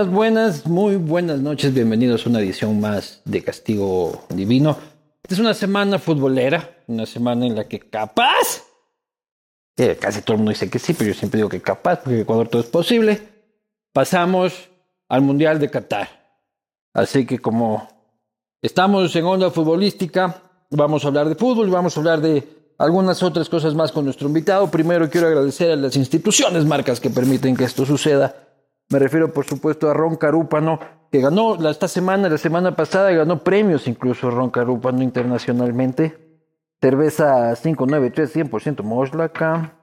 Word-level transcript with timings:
Buenas, 0.00 0.14
buenas, 0.14 0.66
muy 0.66 0.96
buenas 0.96 1.40
noches. 1.40 1.74
Bienvenidos 1.74 2.24
a 2.24 2.30
una 2.30 2.40
edición 2.40 2.80
más 2.80 3.20
de 3.26 3.44
Castigo 3.44 4.24
Divino. 4.30 4.78
Esta 5.22 5.34
es 5.34 5.40
una 5.40 5.52
semana 5.52 5.98
futbolera, 5.98 6.78
una 6.86 7.04
semana 7.04 7.44
en 7.44 7.54
la 7.54 7.68
que 7.68 7.80
capaz, 7.80 8.64
casi 10.00 10.22
todo 10.22 10.36
el 10.36 10.38
mundo 10.38 10.52
dice 10.52 10.70
que 10.70 10.78
sí, 10.78 10.94
pero 10.94 11.08
yo 11.08 11.14
siempre 11.14 11.36
digo 11.36 11.50
que 11.50 11.60
capaz, 11.60 11.96
porque 11.96 12.14
en 12.14 12.20
Ecuador 12.22 12.48
todo 12.48 12.62
es 12.62 12.68
posible, 12.68 13.20
pasamos 13.92 14.70
al 15.06 15.20
Mundial 15.20 15.58
de 15.58 15.70
Qatar. 15.70 16.08
Así 16.94 17.26
que 17.26 17.38
como 17.38 17.86
estamos 18.62 19.14
en 19.14 19.26
onda 19.26 19.50
futbolística, 19.50 20.42
vamos 20.70 21.04
a 21.04 21.08
hablar 21.08 21.28
de 21.28 21.34
fútbol 21.34 21.68
y 21.68 21.72
vamos 21.72 21.94
a 21.94 22.00
hablar 22.00 22.22
de 22.22 22.48
algunas 22.78 23.22
otras 23.22 23.50
cosas 23.50 23.74
más 23.74 23.92
con 23.92 24.06
nuestro 24.06 24.28
invitado. 24.28 24.70
Primero 24.70 25.10
quiero 25.10 25.26
agradecer 25.26 25.72
a 25.72 25.76
las 25.76 25.94
instituciones 25.94 26.64
marcas 26.64 27.00
que 27.00 27.10
permiten 27.10 27.54
que 27.54 27.64
esto 27.64 27.84
suceda. 27.84 28.46
Me 28.90 28.98
refiero, 28.98 29.32
por 29.32 29.44
supuesto, 29.46 29.88
a 29.88 29.94
Ron 29.94 30.16
Carúpano, 30.16 30.80
que 31.12 31.20
ganó 31.20 31.54
esta 31.70 31.86
semana, 31.86 32.28
la 32.28 32.38
semana 32.38 32.74
pasada, 32.74 33.12
ganó 33.12 33.38
premios 33.44 33.86
incluso 33.86 34.30
Ron 34.30 34.50
Carúpano 34.50 35.00
internacionalmente. 35.02 36.18
Cerveza 36.80 37.54
593, 37.54 38.50
100% 38.50 38.82
Moslaca. 38.82 39.76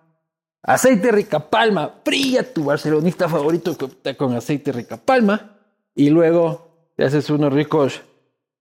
Aceite 0.61 1.11
Rica 1.13 1.39
Palma, 1.39 2.01
fría 2.03 2.53
tu 2.53 2.65
barcelonista 2.65 3.29
favorito 3.29 3.77
que 3.77 3.85
opta 3.85 4.17
con 4.17 4.35
aceite 4.35 4.73
Rica 4.73 4.97
Palma. 4.97 5.57
Y 5.95 6.09
luego 6.09 6.91
te 6.97 7.05
haces 7.05 7.29
unos 7.29 7.53
ricos. 7.53 8.01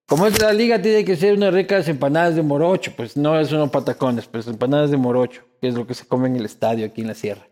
Como 0.06 0.26
es 0.26 0.40
la 0.40 0.52
liga, 0.52 0.80
tiene 0.80 1.04
que 1.04 1.16
ser 1.16 1.34
unas 1.34 1.52
ricas 1.52 1.88
empanadas 1.88 2.36
de 2.36 2.42
morocho. 2.42 2.92
Pues 2.96 3.16
no 3.16 3.40
es 3.40 3.50
unos 3.50 3.70
patacones, 3.70 4.26
pues 4.26 4.46
empanadas 4.46 4.92
de 4.92 4.96
morocho, 4.96 5.42
que 5.60 5.66
es 5.66 5.74
lo 5.74 5.88
que 5.88 5.94
se 5.94 6.06
come 6.06 6.28
en 6.28 6.36
el 6.36 6.44
estadio 6.44 6.86
aquí 6.86 7.00
en 7.00 7.08
la 7.08 7.14
sierra. 7.14 7.48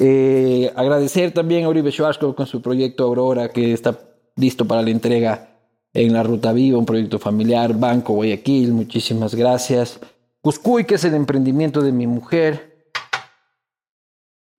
Eh, 0.00 0.72
agradecer 0.76 1.32
también 1.32 1.64
a 1.64 1.68
Uribe 1.68 1.90
Schwarzkopf 1.90 2.36
con 2.36 2.46
su 2.46 2.62
proyecto 2.62 3.02
Aurora, 3.02 3.48
que 3.48 3.72
está 3.72 3.98
listo 4.36 4.64
para 4.64 4.82
la 4.82 4.90
entrega 4.90 5.48
en 5.92 6.12
la 6.12 6.22
Ruta 6.22 6.52
Viva, 6.52 6.78
un 6.78 6.86
proyecto 6.86 7.18
familiar, 7.18 7.76
Banco 7.76 8.12
Guayaquil, 8.12 8.72
muchísimas 8.72 9.34
gracias. 9.34 9.98
Cuscuy, 10.40 10.84
que 10.84 10.94
es 10.94 11.04
el 11.04 11.14
emprendimiento 11.14 11.82
de 11.82 11.90
mi 11.90 12.06
mujer. 12.06 12.92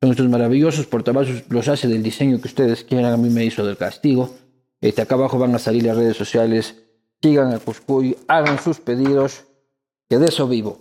Son 0.01 0.11
estos 0.11 0.27
maravillosos 0.27 0.85
portavasos, 0.87 1.43
los 1.49 1.69
hace 1.69 1.87
del 1.87 2.03
diseño 2.03 2.41
que 2.41 2.47
ustedes 2.49 2.83
quieran, 2.83 3.13
a 3.13 3.17
mí 3.17 3.29
me 3.29 3.45
hizo 3.45 3.65
del 3.65 3.77
castigo. 3.77 4.29
Este, 4.81 5.01
acá 5.01 5.15
abajo 5.15 5.39
van 5.39 5.55
a 5.55 5.59
salir 5.59 5.83
las 5.83 5.95
redes 5.95 6.17
sociales, 6.17 6.75
sigan 7.21 7.53
a 7.53 7.59
Cuscuy, 7.59 8.17
hagan 8.27 8.59
sus 8.59 8.81
pedidos, 8.81 9.45
que 10.09 10.17
de 10.17 10.27
eso 10.27 10.49
vivo. 10.49 10.79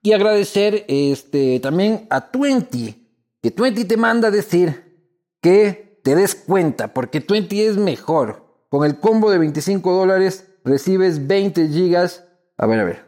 Y 0.00 0.12
agradecer 0.12 0.84
este, 0.86 1.58
también 1.58 2.06
a 2.10 2.30
Twenty, 2.30 3.03
que 3.44 3.50
Twenty 3.50 3.84
te 3.84 3.98
manda 3.98 4.28
a 4.28 4.30
decir 4.30 5.20
que 5.42 6.00
te 6.02 6.14
des 6.14 6.34
cuenta, 6.34 6.94
porque 6.94 7.20
Twenty 7.20 7.60
es 7.60 7.76
mejor. 7.76 8.42
Con 8.70 8.86
el 8.86 8.98
combo 8.98 9.30
de 9.30 9.36
25 9.36 9.92
dólares 9.92 10.50
recibes 10.64 11.26
20 11.26 11.68
gigas. 11.68 12.26
A 12.56 12.64
ver, 12.64 12.80
a 12.80 12.84
ver, 12.84 13.04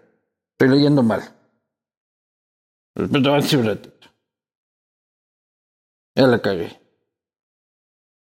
estoy 0.52 0.76
leyendo 0.76 1.02
mal. 1.02 1.22
Ya 6.14 6.26
la 6.26 6.42
cagué. 6.42 6.82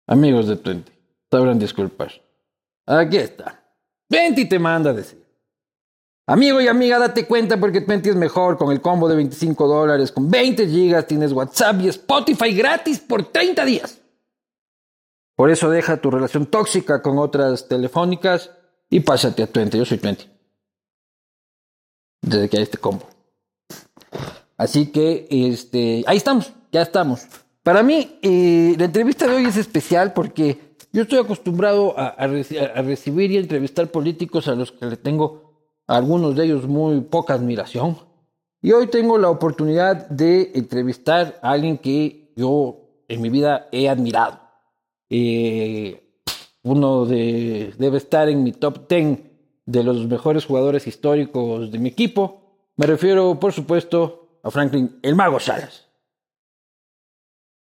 Amigos 0.09 0.48
de 0.48 0.56
Twenty, 0.56 0.91
sabrán 1.31 1.60
disculpar. 1.60 2.10
Aquí 2.84 3.19
está. 3.19 3.65
Twenty 4.09 4.48
te 4.48 4.59
manda 4.59 4.91
a 4.91 4.94
decir. 4.94 5.22
Amigo 6.27 6.60
y 6.60 6.69
amiga, 6.69 6.99
date 6.99 7.27
cuenta 7.27 7.59
porque 7.59 7.81
Twenty 7.81 8.10
es 8.10 8.16
mejor 8.16 8.56
con 8.56 8.71
el 8.71 8.81
combo 8.81 9.09
de 9.09 9.16
25 9.16 9.66
dólares. 9.66 10.12
Con 10.12 10.31
20 10.31 10.69
gigas 10.69 11.06
tienes 11.06 11.33
WhatsApp 11.33 11.81
y 11.81 11.88
Spotify 11.88 12.53
gratis 12.55 13.00
por 13.00 13.25
30 13.25 13.65
días. 13.65 13.99
Por 15.34 15.50
eso 15.50 15.69
deja 15.69 15.97
tu 16.00 16.10
relación 16.10 16.47
tóxica 16.47 17.03
con 17.03 17.19
otras 17.19 17.66
telefónicas 17.66 18.50
y 18.88 19.00
pásate 19.00 19.43
a 19.43 19.47
Twenty. 19.47 19.78
Yo 19.78 19.84
soy 19.84 19.99
Twenty. 19.99 20.25
Desde 22.21 22.49
que 22.49 22.56
hay 22.59 22.62
este 22.62 22.78
combo. 22.78 23.04
Así 24.56 24.93
que 24.93 25.27
este, 25.31 26.04
ahí 26.06 26.19
estamos, 26.19 26.53
ya 26.71 26.83
estamos. 26.83 27.27
Para 27.65 27.83
mí, 27.83 28.19
eh, 28.22 28.77
la 28.78 28.84
entrevista 28.84 29.27
de 29.27 29.34
hoy 29.34 29.44
es 29.47 29.56
especial 29.56 30.12
porque 30.12 30.77
yo 30.93 31.03
estoy 31.03 31.19
acostumbrado 31.19 31.99
a, 31.99 32.09
a 32.09 32.28
reci- 32.28 32.59
a 32.60 32.81
recibir 32.83 33.33
y 33.33 33.39
entrevistar 33.39 33.89
políticos 33.91 34.47
a 34.47 34.54
los 34.54 34.71
que 34.71 34.87
le 34.87 34.97
tengo 34.97 35.41
algunos 35.87 36.37
de 36.37 36.44
ellos 36.44 36.66
muy 36.66 37.00
poca 37.00 37.34
admiración. 37.34 37.98
Y 38.60 38.72
hoy 38.72 38.87
tengo 38.88 39.19
la 39.19 39.28
oportunidad 39.31 40.09
de 40.09 40.53
entrevistar 40.54 41.38
a 41.43 41.50
alguien 41.50 41.78
que 41.78 42.32
yo 42.37 43.04
en 43.09 43.20
mi 43.20 43.28
vida 43.28 43.69
he 43.72 43.88
admirado. 43.88 44.41
Eh, 45.10 45.98
uno 46.62 47.04
de, 47.04 47.75
debe 47.76 47.98
estar 47.98 48.28
en 48.28 48.42
mi 48.44 48.53
top 48.53 48.88
10 48.88 49.19
de 49.66 49.82
los 49.84 50.06
mejores 50.06 50.47
jugadores 50.47 50.87
históricos 50.87 51.71
de 51.72 51.78
mi 51.78 51.88
equipo. 51.88 52.56
Me 52.76 52.87
refiero, 52.87 53.38
por 53.38 53.53
supuesto, 53.53 54.38
a 54.42 54.50
Franklin 54.50 54.98
el 55.03 55.15
Mago 55.16 55.41
Salas. 55.41 55.88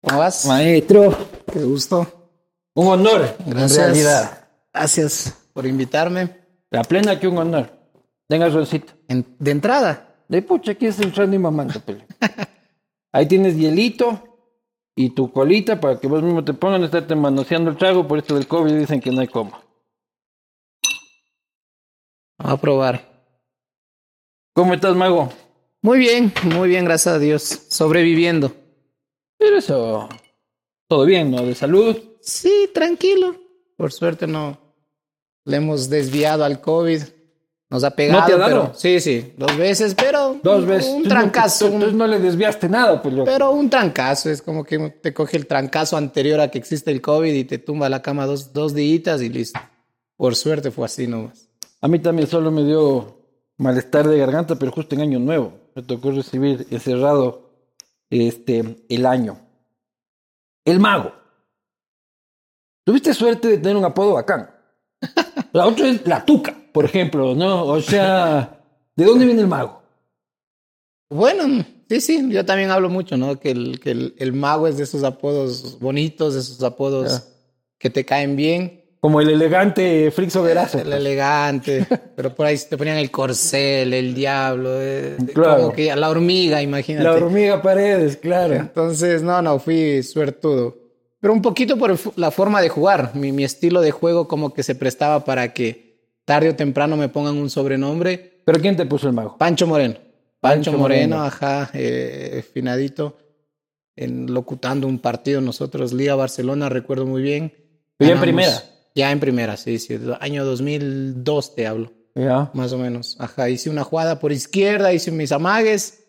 ¿Cómo 0.02 0.20
vas? 0.20 0.46
Maestro, 0.46 1.16
Qué 1.52 1.60
gusto. 1.64 2.06
un 2.76 2.88
honor, 2.88 3.36
Gracias. 3.46 3.78
en 3.78 3.84
realidad. 3.86 4.48
Gracias 4.74 5.36
por 5.54 5.66
invitarme. 5.66 6.46
La 6.70 6.84
plena 6.84 7.20
que 7.20 7.28
un 7.28 7.38
honor. 7.40 7.72
Tenga 8.28 8.52
suelcito. 8.52 8.94
En- 9.08 9.36
de 9.40 9.52
entrada, 9.52 10.12
De 10.28 10.42
pucha, 10.42 10.72
aquí 10.72 10.88
es 10.88 11.00
entrando 11.00 11.36
y 11.36 11.40
mamando, 11.40 11.80
pele. 11.82 12.06
Ahí 13.14 13.28
tienes 13.28 13.56
hielito 13.56 14.24
y 14.96 15.12
tu 15.12 15.32
colita 15.32 15.80
para 15.80 16.00
que 16.00 16.08
vos 16.08 16.24
mismo 16.24 16.44
te 16.44 16.54
pongan 16.54 16.82
a 16.82 16.86
estarte 16.86 17.16
manoseando 17.16 17.70
el 17.70 17.78
trago. 17.78 18.08
Por 18.08 18.18
esto 18.18 18.34
del 18.34 18.48
COVID 18.48 18.74
dicen 18.74 19.00
que 19.00 19.12
no 19.12 19.22
hay 19.22 19.28
vamos 19.32 19.64
a 22.40 22.58
probar. 22.58 23.14
¿Cómo 24.54 24.74
estás, 24.74 24.96
mago? 24.96 25.32
Muy 25.82 26.00
bien, 26.00 26.34
muy 26.44 26.70
bien, 26.70 26.86
gracias 26.86 27.16
a 27.16 27.20
Dios. 27.20 27.44
Sobreviviendo. 27.70 28.52
Pero 29.38 29.58
eso, 29.58 30.10
todo 30.88 31.06
bien, 31.06 31.30
¿no? 31.30 31.44
De 31.46 31.54
salud. 31.56 31.96
Sí, 32.22 32.70
tranquilo. 32.74 33.36
Por 33.78 33.92
suerte 33.92 34.26
no 34.26 34.58
le 35.46 35.58
hemos 35.58 35.90
desviado 35.90 36.44
al 36.44 36.62
COVID. 36.62 37.02
Nos 37.70 37.84
ha 37.84 37.92
pegado. 37.92 38.22
¿No 38.22 38.26
te 38.28 38.34
ha 38.34 38.38
dado? 38.38 38.62
pero- 38.64 38.74
sí, 38.76 39.00
sí, 39.00 39.34
dos 39.38 39.58
veces, 39.58 39.96
pero 39.96 40.38
Dos 40.44 40.66
veces. 40.66 40.92
un 40.92 41.04
Tú 41.04 41.10
no- 41.10 41.16
trancazo. 41.16 41.68
tú- 41.68 41.74
Entonces 41.74 41.98
no 41.98 42.06
le 42.08 42.20
desviaste 42.20 42.70
nada, 42.70 43.02
pues 43.02 43.16
yo. 43.16 43.24
pero 43.26 43.52
un 43.52 43.70
trancazo, 43.70 44.30
es 44.30 44.42
como 44.42 44.64
que 44.64 44.92
te 44.92 45.14
coge 45.14 45.38
el 45.38 45.48
trancazo 45.48 45.98
anterior 45.98 46.40
a 46.42 46.52
que 46.52 46.60
existe 46.60 46.92
el 46.92 47.02
COVID 47.02 47.34
y 47.34 47.44
te 47.44 47.58
tumba 47.58 47.88
a 47.88 47.90
la 47.90 48.02
cama 48.02 48.26
dos, 48.28 48.54
dos 48.54 48.74
días 48.76 49.22
y 49.22 49.30
listo. 49.30 49.60
Por 50.16 50.36
suerte 50.36 50.70
fue 50.72 50.86
así 50.86 51.08
nomás. 51.08 51.50
A 51.82 51.88
mí 51.88 52.00
también 52.00 52.28
solo 52.28 52.52
me 52.52 52.64
dio 52.64 53.18
malestar 53.58 54.08
de 54.08 54.18
garganta, 54.18 54.56
pero 54.56 54.72
justo 54.72 54.96
en 54.96 55.02
Año 55.02 55.20
Nuevo. 55.20 55.54
Me 55.76 55.82
tocó 55.82 56.12
recibir 56.12 56.68
encerrado 56.70 57.50
este, 58.10 58.86
el 58.90 59.06
año. 59.06 59.40
El 60.64 60.80
mago. 60.80 61.12
Tuviste 62.86 63.14
suerte 63.14 63.48
de 63.48 63.58
tener 63.58 63.76
un 63.76 63.86
apodo 63.86 64.14
bacán. 64.14 64.50
La 65.52 65.66
otra 65.68 65.88
es 65.88 66.06
la 66.08 66.24
tuca, 66.26 66.56
por 66.76 66.84
ejemplo, 66.84 67.34
¿no? 67.34 67.66
O 67.68 67.80
sea, 67.80 68.60
¿de 68.98 69.06
dónde 69.06 69.26
viene 69.26 69.40
el 69.40 69.48
mago? 69.48 69.82
Bueno, 71.10 71.66
sí, 71.90 72.02
sí, 72.02 72.28
yo 72.30 72.44
también 72.44 72.70
hablo 72.70 72.90
mucho, 72.90 73.16
¿no? 73.16 73.40
Que 73.40 73.52
el, 73.52 73.80
que 73.80 73.92
el, 73.92 74.14
el 74.18 74.34
mago 74.34 74.68
es 74.68 74.76
de 74.76 74.84
esos 74.84 75.06
apodos 75.06 75.80
bonitos, 75.80 76.34
de 76.34 76.42
esos 76.42 76.62
apodos 76.64 77.30
que 77.78 77.90
te 77.90 78.04
caen 78.04 78.36
bien. 78.36 78.84
Como 79.00 79.22
el 79.22 79.30
elegante 79.30 80.12
Frixo 80.12 80.44
Verazo. 80.44 80.80
El 80.80 80.92
elegante, 80.92 81.88
pero 82.18 82.36
por 82.36 82.46
ahí 82.48 82.58
te 82.70 82.76
ponían 82.76 82.98
el 82.98 83.10
corcel, 83.10 83.94
el 83.94 84.14
diablo, 84.14 84.72
eh, 84.74 85.16
Claro. 85.34 85.58
como 85.62 85.74
que 85.74 85.96
la 85.96 86.10
hormiga, 86.10 86.62
imagínate. 86.62 87.06
La 87.06 87.14
hormiga 87.14 87.62
Paredes, 87.62 88.18
claro. 88.18 88.56
Entonces, 88.56 89.22
no, 89.22 89.42
no, 89.42 89.60
fui 89.60 90.04
suertudo. 90.04 90.76
Pero 91.22 91.32
un 91.32 91.42
poquito 91.42 91.78
por 91.78 91.92
el 91.92 92.00
la 92.18 92.32
forma 92.32 92.62
de 92.62 92.68
jugar. 92.68 93.12
Mi, 93.16 93.32
mi 93.32 93.46
estilo 93.46 93.80
de 93.80 93.92
juego 93.92 94.28
como 94.28 94.54
que 94.54 94.62
se 94.62 94.76
prestaba 94.76 95.24
para 95.24 95.54
que 95.54 95.85
tarde 96.26 96.50
o 96.50 96.56
temprano 96.56 96.98
me 96.98 97.10
pongan 97.10 97.38
un 97.38 97.50
sobrenombre. 97.50 98.42
¿Pero 98.46 98.60
quién 98.60 98.76
te 98.76 98.86
puso 98.86 99.08
el 99.08 99.14
mago? 99.14 99.38
Pancho 99.38 99.66
Moreno. 99.68 99.96
Pancho 99.96 100.72
Pancho, 100.72 100.72
Moreno, 100.78 101.16
Moreno. 101.18 101.24
ajá, 101.26 101.72
eh, 101.74 102.44
finadito, 102.54 103.18
en, 103.96 104.32
locutando 104.32 104.88
un 104.88 105.00
partido 105.00 105.42
nosotros, 105.42 105.92
Liga 105.94 106.14
Barcelona, 106.16 106.70
recuerdo 106.70 107.06
muy 107.08 107.22
bien. 107.24 107.54
Ya 108.00 108.12
en 108.12 108.20
primera. 108.22 108.52
Ya 108.94 109.12
en 109.12 109.20
primera, 109.20 109.58
sí, 109.58 109.80
sí. 109.80 109.98
Año 110.20 110.46
2002 110.46 111.56
te 111.56 111.66
hablo, 111.68 111.92
Ya. 112.14 112.52
más 112.54 112.72
o 112.74 112.78
menos. 112.78 113.16
Ajá, 113.20 113.50
hice 113.50 113.70
una 113.70 113.84
jugada 113.84 114.20
por 114.20 114.32
izquierda, 114.32 114.94
hice 114.94 115.12
mis 115.12 115.32
amagues, 115.32 116.04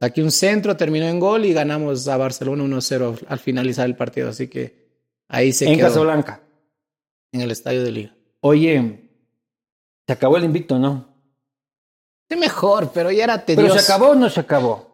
aquí 0.00 0.20
un 0.20 0.30
centro, 0.32 0.76
terminó 0.76 1.06
en 1.06 1.18
gol 1.18 1.46
y 1.46 1.52
ganamos 1.54 2.06
a 2.08 2.16
Barcelona 2.18 2.64
1-0 2.64 3.24
al 3.26 3.38
finalizar 3.38 3.86
el 3.86 3.96
partido. 3.96 4.28
Así 4.28 4.48
que 4.48 4.88
ahí 5.28 5.52
se 5.52 5.66
En 5.66 5.76
quedó 5.78 5.88
Casablanca. 5.88 6.42
en 7.32 7.40
el 7.40 7.50
estadio 7.50 7.82
de 7.82 7.90
Liga. 7.92 8.16
Oye, 8.40 9.07
Se 10.08 10.12
acabó 10.14 10.36
el 10.38 10.44
invicto, 10.44 10.78
¿no? 10.78 11.06
Es 12.28 12.36
mejor, 12.38 12.90
pero 12.92 13.10
ya 13.12 13.24
era 13.24 13.44
Pero 13.44 13.60
tedioso. 13.62 13.78
se 13.78 13.92
acabó 13.92 14.10
o 14.10 14.14
no 14.16 14.28
se 14.30 14.40
acabó. 14.40 14.88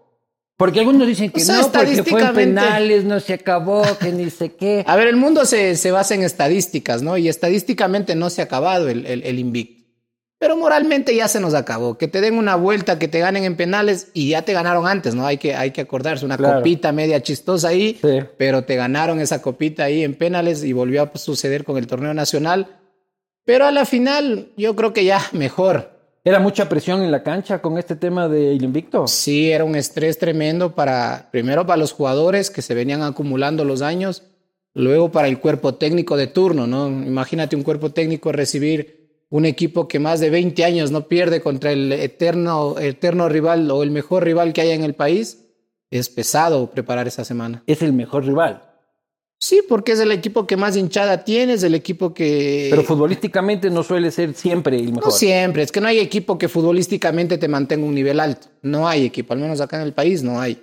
Porque 0.57 0.81
algunos 0.81 1.07
dicen 1.07 1.31
que 1.31 1.41
O 1.41 1.45
sea, 1.45 1.61
no, 1.63 1.73
porque 1.73 2.03
fue 2.03 2.21
en 2.21 2.35
penales, 2.35 3.05
no 3.05 3.19
se 3.21 3.33
acabó, 3.35 3.83
que 4.01 4.11
ni 4.13 4.29
sé 4.31 4.53
qué. 4.55 4.85
A 4.89 4.95
ver, 4.97 5.07
el 5.09 5.17
mundo 5.17 5.45
se, 5.47 5.77
se 5.77 5.91
basa 5.91 6.15
en 6.15 6.23
estadísticas, 6.25 7.03
¿no? 7.03 7.17
Y 7.17 7.29
estadísticamente 7.29 8.15
no 8.17 8.29
se 8.29 8.43
ha 8.43 8.45
acabado 8.45 8.89
el, 8.89 9.07
el, 9.07 9.23
el 9.23 9.39
invicto. 9.39 9.85
Pero 10.39 10.57
moralmente 10.57 11.15
ya 11.15 11.27
se 11.29 11.39
nos 11.41 11.55
acabó. 11.55 11.97
Que 11.97 12.07
te 12.09 12.21
den 12.21 12.37
una 12.37 12.57
vuelta, 12.57 12.99
que 12.99 13.07
te 13.09 13.21
ganen 13.21 13.45
en 13.45 13.57
penales 13.57 14.09
y 14.15 14.31
ya 14.31 14.43
te 14.43 14.53
ganaron 14.53 14.87
antes, 14.87 15.15
¿no? 15.15 15.27
Hay 15.27 15.39
que, 15.39 15.55
hay 15.55 15.71
que 15.71 15.81
acordarse, 15.83 16.25
una 16.27 16.37
Claro. 16.37 16.59
copita 16.59 16.91
media 16.93 17.23
chistosa 17.23 17.69
ahí, 17.69 17.99
Sí. 18.03 18.19
pero 18.37 18.65
te 18.65 18.77
ganaron 18.77 19.21
esa 19.21 19.41
copita 19.41 19.85
ahí 19.85 20.03
en 20.03 20.15
penales 20.17 20.65
y 20.65 20.73
volvió 20.73 21.03
a 21.05 21.17
suceder 21.19 21.63
con 21.65 21.79
el 21.79 21.87
torneo 21.87 22.15
nacional. 22.15 22.77
Pero 23.45 23.67
a 23.67 23.71
la 23.71 23.85
final, 23.85 24.49
yo 24.57 24.75
creo 24.75 24.93
que 24.93 25.05
ya 25.05 25.21
mejor. 25.33 25.93
Era 26.25 26.41
mucha 26.41 26.69
presión 26.69 27.03
en 27.03 27.11
la 27.11 27.23
cancha 27.23 27.61
con 27.61 27.77
este 27.77 27.97
tema 27.97 28.29
del 28.29 28.63
invicto. 28.63 29.07
Sí, 29.07 29.51
era 29.51 29.65
un 29.65 29.77
estrés 29.77 30.19
tremendo 30.19 30.75
para, 30.75 31.29
primero 31.31 31.67
para 31.67 31.77
los 31.77 31.93
jugadores 31.93 32.51
que 32.51 32.63
se 32.63 32.75
venían 32.75 33.03
acumulando 33.03 33.67
los 33.67 33.83
años, 33.83 34.23
luego 34.73 35.13
para 35.13 35.29
el 35.29 35.39
cuerpo 35.39 35.75
técnico 35.75 36.17
de 36.17 36.27
turno, 36.27 36.67
¿no? 36.67 36.89
Imagínate 36.89 37.57
un 37.57 37.63
cuerpo 37.63 37.91
técnico 37.91 38.33
recibir 38.33 39.27
un 39.29 39.45
equipo 39.45 39.87
que 39.87 39.99
más 39.99 40.21
de 40.21 40.31
20 40.31 40.65
años 40.65 40.91
no 40.91 41.09
pierde 41.09 41.43
contra 41.43 41.73
el 41.73 41.93
eterno, 41.93 42.79
eterno 42.79 43.29
rival 43.29 43.71
o 43.71 43.83
el 43.83 43.91
mejor 43.91 44.25
rival 44.25 44.55
que 44.55 44.63
haya 44.63 44.75
en 44.75 44.85
el 44.85 44.95
país. 44.95 45.45
Es 45.91 46.09
pesado 46.09 46.71
preparar 46.71 47.07
esa 47.07 47.25
semana. 47.25 47.63
Es 47.67 47.83
el 47.83 47.93
mejor 47.93 48.25
rival. 48.25 48.63
Sí, 49.39 49.63
porque 49.69 49.93
es 49.93 50.01
el 50.01 50.11
equipo 50.13 50.47
que 50.47 50.57
más 50.57 50.77
hinchada 50.77 51.25
tiene, 51.25 51.55
es 51.55 51.63
el 51.63 51.75
equipo 51.75 52.15
que... 52.15 52.69
Pero 52.71 52.83
futbolísticamente 52.83 53.69
no 53.69 53.83
suele 53.83 54.11
ser 54.11 54.35
siempre 54.35 54.77
el 54.77 54.93
mejor. 54.93 55.05
No 55.07 55.11
siempre, 55.11 55.63
es 55.63 55.71
que 55.71 55.81
no 55.81 55.89
hay 55.89 55.99
equipo 55.99 56.39
que 56.39 56.49
futbolísticamente 56.49 57.37
te 57.37 57.49
mantenga 57.49 57.85
un 57.85 57.95
nivel 57.95 58.21
alto. 58.21 58.47
No 58.63 58.89
hay 58.89 59.05
equipo, 59.05 59.35
al 59.35 59.41
menos 59.41 59.61
acá 59.61 59.77
en 59.77 59.83
el 59.83 59.93
país 59.93 60.23
no 60.23 60.41
hay. 60.41 60.63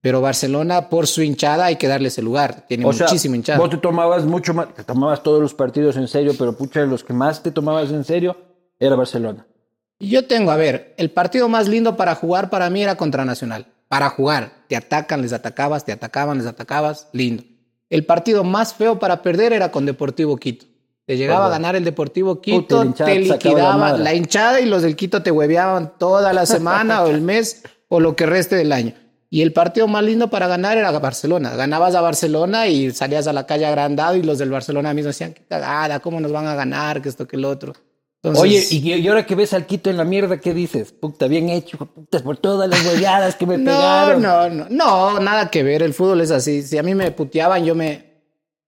Pero 0.00 0.20
Barcelona, 0.20 0.88
por 0.88 1.06
su 1.06 1.22
hinchada, 1.22 1.66
hay 1.66 1.76
que 1.76 1.88
darle 1.88 2.08
ese 2.08 2.22
lugar. 2.22 2.64
Tiene 2.68 2.84
O 2.84 2.92
sea, 2.92 3.06
muchísimo 3.06 3.34
hinchada. 3.34 3.58
vos 3.58 3.70
te 3.70 3.78
tomabas 3.78 4.24
mucho 4.24 4.54
más, 4.54 4.74
te 4.74 4.84
tomabas 4.84 5.22
todos 5.22 5.40
los 5.40 5.54
partidos 5.54 5.96
en 5.96 6.08
serio, 6.08 6.34
pero 6.38 6.56
pucha, 6.56 6.80
los 6.84 7.02
que 7.04 7.12
más 7.12 7.42
te 7.42 7.50
tomabas 7.50 7.90
en 7.90 8.04
serio 8.04 8.36
era 8.78 8.96
Barcelona. 8.96 9.46
Yo 10.00 10.26
tengo, 10.26 10.50
a 10.50 10.56
ver, 10.56 10.94
el 10.98 11.10
partido 11.10 11.48
más 11.48 11.68
lindo 11.68 11.96
para 11.96 12.14
jugar 12.14 12.50
para 12.50 12.68
mí 12.68 12.82
era 12.82 12.96
contra 12.96 13.24
Nacional. 13.24 13.66
Para 13.88 14.10
jugar, 14.10 14.52
te 14.68 14.76
atacan, 14.76 15.22
les 15.22 15.32
atacabas, 15.32 15.84
te 15.84 15.92
atacaban, 15.92 16.38
les 16.38 16.46
atacabas, 16.46 17.08
lindo. 17.12 17.44
El 17.90 18.06
partido 18.06 18.44
más 18.44 18.74
feo 18.74 18.98
para 18.98 19.22
perder 19.22 19.52
era 19.52 19.70
con 19.70 19.86
Deportivo 19.86 20.36
Quito. 20.36 20.66
Te 21.06 21.16
llegaba 21.16 21.46
a 21.46 21.50
ganar 21.50 21.76
el 21.76 21.84
Deportivo 21.84 22.40
Quito, 22.40 22.82
hinchada 22.82 23.12
te 23.12 23.26
sacaba 23.26 23.98
la 23.98 24.14
hinchada 24.14 24.60
y 24.60 24.66
los 24.66 24.82
del 24.82 24.96
Quito 24.96 25.22
te 25.22 25.30
hueveaban 25.30 25.92
toda 25.98 26.32
la 26.32 26.46
semana 26.46 27.02
o 27.02 27.08
el 27.08 27.20
mes 27.20 27.62
o 27.88 28.00
lo 28.00 28.16
que 28.16 28.24
reste 28.24 28.56
del 28.56 28.72
año. 28.72 28.94
Y 29.28 29.42
el 29.42 29.52
partido 29.52 29.88
más 29.88 30.04
lindo 30.04 30.30
para 30.30 30.46
ganar 30.46 30.78
era 30.78 30.90
Barcelona. 30.92 31.56
Ganabas 31.56 31.94
a 31.94 32.00
Barcelona 32.00 32.68
y 32.68 32.92
salías 32.92 33.26
a 33.26 33.32
la 33.32 33.46
calle 33.46 33.66
agrandado 33.66 34.14
y 34.14 34.22
los 34.22 34.38
del 34.38 34.50
Barcelona 34.50 34.94
mismo 34.94 35.08
decían, 35.08 35.34
qué 35.34 35.44
cagada, 35.44 36.00
¿cómo 36.00 36.20
nos 36.20 36.30
van 36.30 36.46
a 36.46 36.54
ganar? 36.54 37.02
Que 37.02 37.08
esto, 37.08 37.26
que 37.26 37.36
lo 37.36 37.50
otro. 37.50 37.74
Entonces, 38.24 38.42
Oye, 38.42 38.66
y, 38.70 38.94
y 38.94 39.08
ahora 39.08 39.26
que 39.26 39.34
ves 39.34 39.52
al 39.52 39.66
Quito 39.66 39.90
en 39.90 39.98
la 39.98 40.04
mierda, 40.04 40.40
¿qué 40.40 40.54
dices? 40.54 40.92
Puta, 40.92 41.26
bien 41.28 41.50
hecho, 41.50 41.76
putas, 41.76 42.22
por 42.22 42.38
todas 42.38 42.70
las 42.70 42.82
huelladas 42.86 43.36
que 43.36 43.44
me 43.44 43.58
No, 43.58 43.70
pegaron. 43.70 44.22
no, 44.22 44.48
no, 44.48 44.66
no, 44.70 45.20
nada 45.20 45.50
que 45.50 45.62
ver. 45.62 45.82
El 45.82 45.92
fútbol 45.92 46.22
es 46.22 46.30
así. 46.30 46.62
Si 46.62 46.78
a 46.78 46.82
mí 46.82 46.94
me 46.94 47.10
puteaban, 47.10 47.66
yo 47.66 47.74
me, 47.74 48.14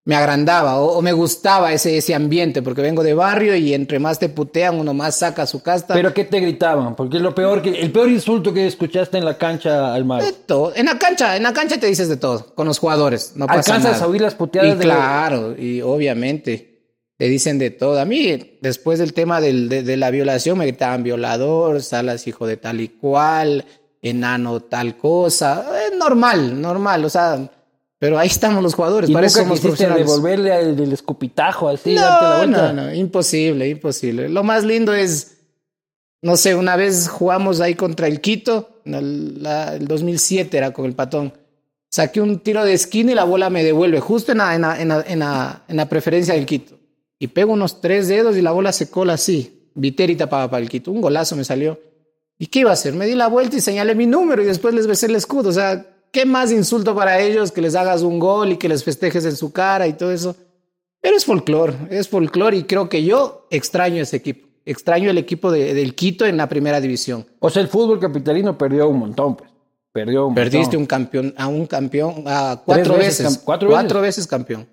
me 0.05 0.15
agrandaba 0.15 0.79
o, 0.81 0.99
o 0.99 1.01
me 1.01 1.15
gustaba 1.15 1.73
ese, 1.73 1.97
ese 1.97 2.15
ambiente, 2.15 2.61
porque 2.61 2.83
vengo 2.83 3.03
de 3.03 3.15
barrio 3.15 3.57
y 3.57 3.73
entre 3.73 3.99
más 3.99 4.19
te 4.19 4.29
putean, 4.29 4.79
uno 4.79 4.93
más 4.93 5.17
saca 5.17 5.47
su 5.47 5.63
casta. 5.63 5.95
¿Pero 5.95 6.13
qué 6.13 6.25
te 6.25 6.39
gritaban? 6.39 6.95
Porque 6.95 7.17
es 7.17 7.23
lo 7.23 7.35
peor 7.35 7.63
que, 7.63 7.71
el 7.81 7.91
peor 7.91 8.11
insulto 8.11 8.53
que 8.53 8.67
escuchaste 8.67 9.17
en 9.17 9.25
la 9.25 9.39
cancha 9.39 9.95
al 9.95 10.05
mar. 10.05 10.23
De 10.23 10.33
todo. 10.33 10.75
En 10.77 10.85
la 10.85 10.99
cancha, 10.99 11.35
en 11.35 11.43
la 11.45 11.55
cancha 11.55 11.81
te 11.81 11.87
dices 11.87 12.11
de 12.11 12.19
todo, 12.19 12.55
con 12.55 12.67
los 12.67 12.79
jugadores. 12.79 13.33
No 13.37 13.47
pasa 13.47 13.61
¿Alcanzas 13.73 13.93
nada. 13.93 14.05
a 14.05 14.09
oír 14.09 14.21
las 14.21 14.35
puteadas 14.35 14.75
Y 14.75 14.77
de 14.77 14.85
claro, 14.85 15.57
y 15.59 15.81
obviamente 15.81 16.76
te 17.17 17.29
dicen 17.29 17.59
de 17.59 17.71
todo. 17.71 17.99
A 18.01 18.05
mí, 18.05 18.59
después 18.61 18.99
del 18.99 19.13
tema 19.13 19.41
del- 19.41 19.69
de, 19.69 19.83
de 19.83 19.97
la 19.97 20.11
violación, 20.11 20.59
me 20.59 20.67
gritaban 20.67 21.03
violador, 21.03 21.83
Salas 21.83 22.27
hijo 22.27 22.47
de 22.47 22.57
tal 22.57 22.81
y 22.81 22.89
cual, 22.89 23.65
enano 24.03 24.61
tal 24.61 24.97
cosa. 24.97 25.67
Es 25.87 25.97
normal, 25.97 26.61
normal, 26.61 27.05
o 27.05 27.09
sea, 27.11 27.51
pero 27.99 28.19
ahí 28.19 28.29
estamos 28.29 28.63
los 28.63 28.75
jugadores, 28.75 29.09
y 29.09 29.13
para 29.15 29.27
eso 29.27 29.39
nunca 29.39 29.49
somos 29.49 29.61
profesionales. 29.61 30.07
devolverle 30.07 30.53
al- 30.53 30.79
el 30.79 30.93
escupitajo 30.93 31.69
así, 31.69 31.95
darte 31.95 32.25
la 32.25 32.31
No, 32.31 32.37
vuelta. 32.39 32.73
no, 32.73 32.83
no, 32.85 32.95
imposible, 32.95 33.69
imposible. 33.69 34.29
Lo 34.29 34.43
más 34.45 34.65
lindo 34.65 34.93
es, 34.93 35.39
no 36.23 36.37
sé, 36.37 36.55
una 36.55 36.77
vez 36.77 37.09
jugamos 37.09 37.61
ahí 37.63 37.75
contra 37.75 38.07
el 38.09 38.21
Quito, 38.21 38.81
en 38.85 38.95
el, 38.95 39.43
la- 39.43 39.75
el 39.75 39.87
2007 39.89 40.59
era 40.59 40.73
con 40.73 40.85
el 40.85 40.95
patón. 40.95 41.33
Saqué 41.91 42.21
un 42.21 42.41
tiro 42.41 42.63
de 42.65 42.75
esquina 42.75 43.13
y 43.13 43.15
la 43.15 43.25
bola 43.25 43.49
me 43.49 43.65
devuelve, 43.65 44.01
justo 44.01 44.35
la, 44.35 44.55
en 44.55 44.61
la, 44.61 44.79
en 44.79 45.19
la- 45.21 45.63
en 45.67 45.77
la 45.77 45.89
preferencia 45.89 46.35
del 46.35 46.45
Quito. 46.45 46.76
Y 47.19 47.29
pego 47.29 47.53
unos 47.53 47.81
tres 47.81 48.09
dedos 48.09 48.37
y 48.37 48.43
la 48.43 48.53
bola 48.53 48.73
se 48.73 48.91
cola 48.91 49.15
así. 49.15 49.71
Viteri 49.75 50.17
tapaba 50.17 50.51
para 50.51 50.63
el 50.63 50.69
Quito. 50.69 50.91
Un 50.91 51.01
golazo 51.01 51.37
me 51.37 51.45
salió. 51.45 51.79
¿Y 52.39 52.47
qué 52.49 52.61
iba 52.61 52.71
a 52.71 52.75
hacer? 52.75 52.93
Me 52.95 53.07
di 53.07 53.15
la 53.15 53.29
vuelta 53.29 53.57
y 53.57 53.61
señalé 53.61 53.95
mi 53.95 54.07
número 54.07 54.43
y 54.43 54.47
después 54.47 54.75
les 54.75 54.87
besé 54.87 55.07
el 55.07 55.17
escudo. 55.17 55.49
O 55.49 55.53
sea, 55.53 55.87
¿qué 56.13 56.27
más 56.27 56.53
insulto 56.53 56.95
para 56.95 57.21
ellos 57.21 57.53
que 57.53 57.63
les 57.63 57.75
hagas 57.75 58.03
un 58.03 58.19
gol 58.19 58.53
y 58.53 58.57
que 58.59 58.69
les 58.69 58.85
festejes 58.85 59.25
en 59.25 59.37
su 59.37 59.53
cara 59.53 59.87
y 59.87 59.95
todo 59.95 60.13
eso? 60.13 60.37
Pero 61.01 61.17
es 61.17 61.25
folclore, 61.25 61.75
es 61.91 62.09
folclore 62.09 62.57
y 62.59 62.63
creo 62.65 62.89
que 62.89 63.05
yo 63.05 63.47
extraño 63.51 64.03
ese 64.03 64.17
equipo. 64.17 64.47
Extraño 64.67 65.09
el 65.11 65.19
equipo 65.19 65.51
de- 65.53 65.73
del 65.75 65.95
Quito 65.95 66.27
en 66.27 66.37
la 66.37 66.49
primera 66.49 66.81
división. 66.81 67.25
O 67.39 67.49
sea, 67.49 67.63
el 67.63 67.69
fútbol 67.69 68.01
capitalino 68.01 68.59
perdió 68.59 68.89
un 68.89 68.99
montón, 68.99 69.37
pues. 69.37 69.51
Perdió 69.93 70.27
un 70.27 70.35
Perdiste 70.35 70.77
montón. 70.77 70.81
un 70.81 70.87
campeón, 70.87 71.35
a 71.39 71.47
un 71.47 71.67
campeón, 71.67 72.25
a 72.27 72.61
cuatro 72.65 72.95
veces, 72.97 73.19
veces 73.21 73.39
cam- 73.41 73.45
¿cuatro 73.45 74.01
veces? 74.03 74.27
campeón. 74.27 74.67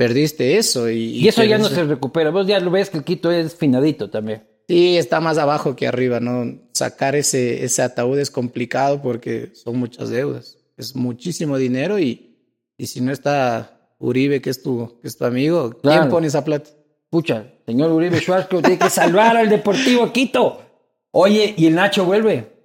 Perdiste 0.00 0.56
eso 0.56 0.88
y, 0.88 1.18
Y 1.18 1.28
eso 1.28 1.44
ya 1.44 1.58
no 1.58 1.68
se 1.68 1.84
recupera. 1.84 2.30
Vos 2.30 2.46
ya 2.46 2.58
lo 2.58 2.70
ves 2.70 2.88
que 2.88 2.96
el 2.96 3.04
Quito 3.04 3.30
es 3.30 3.54
finadito 3.54 4.08
también. 4.08 4.44
Sí, 4.66 4.96
está 4.96 5.20
más 5.20 5.36
abajo 5.36 5.76
que 5.76 5.86
arriba, 5.86 6.20
¿no? 6.20 6.58
Sacar 6.72 7.16
ese, 7.16 7.62
ese 7.64 7.82
ataúd 7.82 8.18
es 8.18 8.30
complicado 8.30 9.02
porque 9.02 9.50
son 9.52 9.76
muchas 9.78 10.08
deudas. 10.08 10.56
Es 10.78 10.96
muchísimo 10.96 11.58
dinero 11.58 11.98
y, 11.98 12.34
y 12.78 12.86
si 12.86 13.02
no 13.02 13.12
está 13.12 13.78
Uribe, 13.98 14.40
que 14.40 14.48
es 14.48 14.62
tu, 14.62 14.98
que 15.02 15.08
es 15.08 15.18
tu 15.18 15.26
amigo, 15.26 15.68
¿quién 15.72 15.80
Claro. 15.82 16.08
pone 16.10 16.28
esa 16.28 16.42
plata? 16.46 16.70
Pucha, 17.10 17.52
señor 17.66 17.92
Uribe 17.92 18.20
Schwarzkopf 18.20 18.62
tiene 18.62 18.78
que 18.78 18.88
salvar 18.88 19.36
al 19.36 19.50
Deportivo 19.50 20.10
Quito. 20.14 20.62
Oye, 21.10 21.52
¿y 21.58 21.66
el 21.66 21.74
Nacho 21.74 22.06
vuelve? 22.06 22.59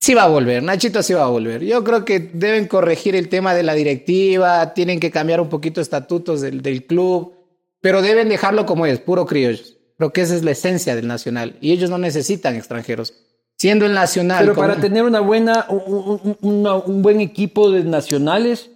Sí 0.00 0.14
va 0.14 0.22
a 0.22 0.28
volver, 0.28 0.62
Nachito 0.62 1.02
sí 1.02 1.12
va 1.12 1.24
a 1.24 1.28
volver. 1.28 1.62
Yo 1.62 1.84
creo 1.84 2.04
que 2.06 2.20
deben 2.32 2.66
corregir 2.66 3.14
el 3.14 3.28
tema 3.28 3.54
de 3.54 3.62
la 3.62 3.74
directiva, 3.74 4.72
tienen 4.72 4.98
que 4.98 5.10
cambiar 5.10 5.40
un 5.42 5.48
poquito 5.50 5.80
estatutos 5.82 6.40
del, 6.40 6.62
del 6.62 6.86
club, 6.86 7.34
pero 7.82 8.00
deben 8.00 8.28
dejarlo 8.30 8.64
como 8.64 8.86
es, 8.86 8.98
puro 8.98 9.26
criollos. 9.26 9.76
Creo 9.98 10.12
que 10.12 10.22
esa 10.22 10.34
es 10.34 10.42
la 10.42 10.52
esencia 10.52 10.96
del 10.96 11.06
Nacional 11.06 11.56
y 11.60 11.72
ellos 11.72 11.90
no 11.90 11.98
necesitan 11.98 12.56
extranjeros. 12.56 13.12
Siendo 13.58 13.84
el 13.84 13.92
Nacional... 13.92 14.38
Pero 14.40 14.54
como- 14.54 14.68
para 14.68 14.80
tener 14.80 15.02
una 15.02 15.20
buena, 15.20 15.66
un, 15.68 16.22
un- 16.24 16.38
una- 16.40 16.76
un 16.76 17.02
buen 17.02 17.20
equipo 17.20 17.70
de 17.70 17.84
nacionales, 17.84 18.70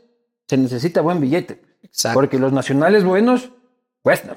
se 0.46 0.58
necesita 0.58 1.00
buen 1.00 1.20
billete. 1.20 1.62
Exacto. 1.82 2.14
Porque 2.20 2.38
los 2.38 2.52
nacionales 2.52 3.02
buenos 3.02 3.48
cuestan. 4.02 4.36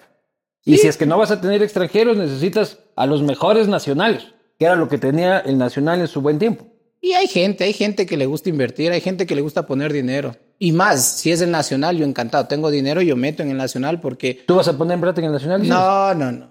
Y 0.63 0.77
si 0.77 0.87
es 0.87 0.95
que 0.95 1.05
no 1.05 1.17
vas 1.17 1.31
a 1.31 1.41
tener 1.41 1.61
extranjeros, 1.61 2.15
necesitas 2.15 2.79
a 2.95 3.05
los 3.05 3.21
mejores 3.23 3.67
nacionales, 3.67 4.23
que 4.57 4.65
era 4.65 4.77
lo 4.77 4.87
que 4.87 4.97
tenía 4.97 5.39
el 5.39 5.57
nacional 5.57 5.99
en 5.99 6.07
su 6.07 6.21
buen 6.21 6.39
tiempo. 6.39 6.65
Y 7.07 7.13
hay 7.13 7.27
gente, 7.27 7.63
hay 7.63 7.71
gente 7.71 8.05
que 8.05 8.17
le 8.17 8.25
gusta 8.25 8.49
invertir, 8.49 8.91
hay 8.91 8.99
gente 8.99 9.25
que 9.25 9.33
le 9.33 9.39
gusta 9.39 9.65
poner 9.65 9.93
dinero. 9.93 10.35
Y 10.59 10.73
más, 10.73 11.19
si 11.19 11.31
es 11.31 11.39
el 11.39 11.51
Nacional, 11.51 11.95
yo 11.95 12.05
encantado. 12.05 12.47
Tengo 12.47 12.69
dinero, 12.69 13.01
yo 13.01 13.15
meto 13.15 13.43
en 13.43 13.49
el 13.49 13.55
Nacional 13.55 14.01
porque... 14.01 14.43
¿Tú 14.45 14.57
vas 14.57 14.67
a 14.67 14.77
poner 14.77 14.99
plata 14.99 15.21
en 15.21 15.27
el 15.27 15.31
nacional? 15.31 15.65
No, 15.65 16.13
no, 16.13 16.33
no. 16.33 16.49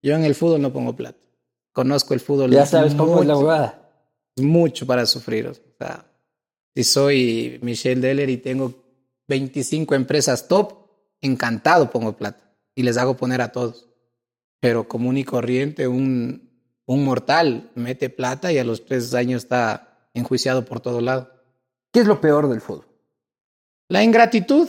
Yo 0.00 0.14
en 0.14 0.22
el 0.22 0.36
fútbol 0.36 0.62
no 0.62 0.72
pongo 0.72 0.94
plata. 0.94 1.18
Conozco 1.72 2.14
el 2.14 2.20
fútbol. 2.20 2.52
Ya 2.52 2.62
es 2.62 2.70
sabes 2.70 2.94
cómo 2.94 3.20
es 3.20 3.26
la 3.26 3.34
jugada. 3.34 3.90
mucho 4.36 4.86
para 4.86 5.06
sufrir. 5.06 5.48
O 5.48 5.54
sea, 5.54 6.06
si 6.76 6.84
soy 6.84 7.58
Michelle 7.60 8.00
Deller 8.00 8.30
y 8.30 8.36
tengo 8.36 8.74
25 9.26 9.96
empresas 9.96 10.46
top, 10.46 10.72
encantado 11.20 11.90
pongo 11.90 12.16
plata 12.16 12.54
y 12.76 12.84
les 12.84 12.96
hago 12.96 13.16
poner 13.16 13.40
a 13.40 13.50
todos. 13.50 13.88
Pero 14.60 14.86
común 14.86 15.16
y 15.16 15.24
corriente, 15.24 15.88
un, 15.88 16.43
un 16.86 17.04
mortal 17.04 17.70
mete 17.74 18.10
plata 18.10 18.52
y 18.52 18.58
a 18.58 18.64
los 18.64 18.84
tres 18.84 19.14
años 19.14 19.44
está 19.44 20.08
enjuiciado 20.14 20.64
por 20.64 20.80
todo 20.80 21.00
lado. 21.00 21.30
¿Qué 21.92 22.00
es 22.00 22.06
lo 22.06 22.20
peor 22.20 22.48
del 22.48 22.60
fútbol? 22.60 22.86
La 23.88 24.02
ingratitud, 24.02 24.68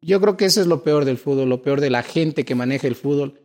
yo 0.00 0.20
creo 0.20 0.36
que 0.36 0.44
eso 0.46 0.60
es 0.60 0.66
lo 0.66 0.82
peor 0.82 1.04
del 1.04 1.18
fútbol, 1.18 1.48
lo 1.48 1.62
peor 1.62 1.80
de 1.80 1.90
la 1.90 2.02
gente 2.02 2.44
que 2.44 2.54
maneja 2.54 2.86
el 2.86 2.94
fútbol. 2.94 3.40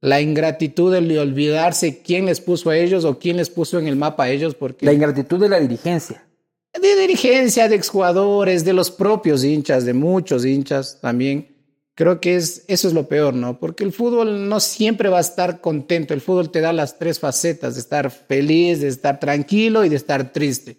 La 0.00 0.20
ingratitud 0.20 0.92
de 0.92 1.18
olvidarse 1.18 2.02
quién 2.02 2.26
les 2.26 2.40
puso 2.40 2.70
a 2.70 2.76
ellos 2.76 3.04
o 3.04 3.18
quién 3.18 3.36
les 3.36 3.50
puso 3.50 3.78
en 3.78 3.86
el 3.86 3.94
mapa 3.96 4.24
a 4.24 4.30
ellos, 4.30 4.54
porque 4.54 4.84
La 4.84 4.92
ingratitud 4.92 5.38
de 5.38 5.48
la 5.48 5.60
dirigencia. 5.60 6.26
de 6.72 6.96
dirigencia, 7.00 7.68
de 7.68 7.76
exjugadores, 7.76 8.64
de 8.64 8.72
los 8.72 8.90
propios 8.90 9.44
hinchas, 9.44 9.84
de 9.84 9.92
muchos 9.92 10.44
hinchas 10.44 10.98
también, 11.00 11.51
Creo 11.94 12.20
que 12.20 12.36
es, 12.36 12.64
eso 12.68 12.88
es 12.88 12.94
lo 12.94 13.06
peor, 13.06 13.34
¿no? 13.34 13.58
Porque 13.58 13.84
el 13.84 13.92
fútbol 13.92 14.48
no 14.48 14.60
siempre 14.60 15.08
va 15.10 15.18
a 15.18 15.20
estar 15.20 15.60
contento. 15.60 16.14
El 16.14 16.22
fútbol 16.22 16.50
te 16.50 16.60
da 16.62 16.72
las 16.72 16.98
tres 16.98 17.18
facetas, 17.20 17.74
de 17.74 17.80
estar 17.80 18.10
feliz, 18.10 18.80
de 18.80 18.88
estar 18.88 19.20
tranquilo 19.20 19.84
y 19.84 19.90
de 19.90 19.96
estar 19.96 20.32
triste. 20.32 20.78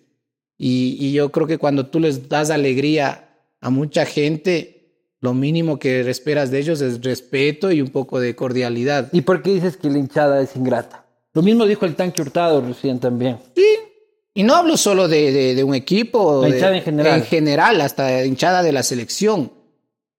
Y, 0.58 0.98
y 1.00 1.13
yo 1.13 1.32
creo 1.32 1.46
que 1.46 1.58
cuando 1.60 1.86
tú 1.88 2.00
les 2.00 2.29
das 2.29 2.50
alegría 2.50 3.29
a 3.62 3.70
mucha 3.70 4.05
gente, 4.05 4.91
lo 5.20 5.34
mínimo 5.36 5.77
que 5.77 6.00
esperas 6.10 6.50
de 6.50 6.60
ellos 6.60 6.82
es 6.82 7.01
respeto 7.03 7.72
y 7.72 7.82
un 7.82 7.89
poco 7.89 8.20
de 8.20 8.36
cordialidad. 8.36 9.10
¿Y 9.12 9.22
por 9.22 9.43
qué 9.43 9.53
dices 9.53 9.77
que 9.77 9.89
la 9.89 10.00
hinchada 10.00 10.41
es 10.41 10.55
ingrata? 10.55 11.05
Lo 11.34 11.41
mismo 11.43 11.65
dijo 11.65 11.86
el 11.86 11.96
tanque 11.96 12.22
Hurtado 12.24 12.62
recién 12.62 13.00
también. 13.00 13.38
Sí. 13.55 13.65
Y 14.36 14.41
no 14.43 14.55
hablo 14.55 14.77
solo 14.77 15.08
de, 15.08 15.32
de, 15.32 15.53
de 15.55 15.63
un 15.63 15.75
equipo. 15.75 16.41
La 16.41 16.48
de- 16.50 16.55
hinchada 16.55 16.75
en 16.77 16.84
general. 16.84 17.20
En 17.20 17.25
general, 17.25 17.82
hasta 17.82 18.25
hinchada 18.25 18.63
de 18.63 18.72
la 18.72 18.82
selección. 18.82 19.51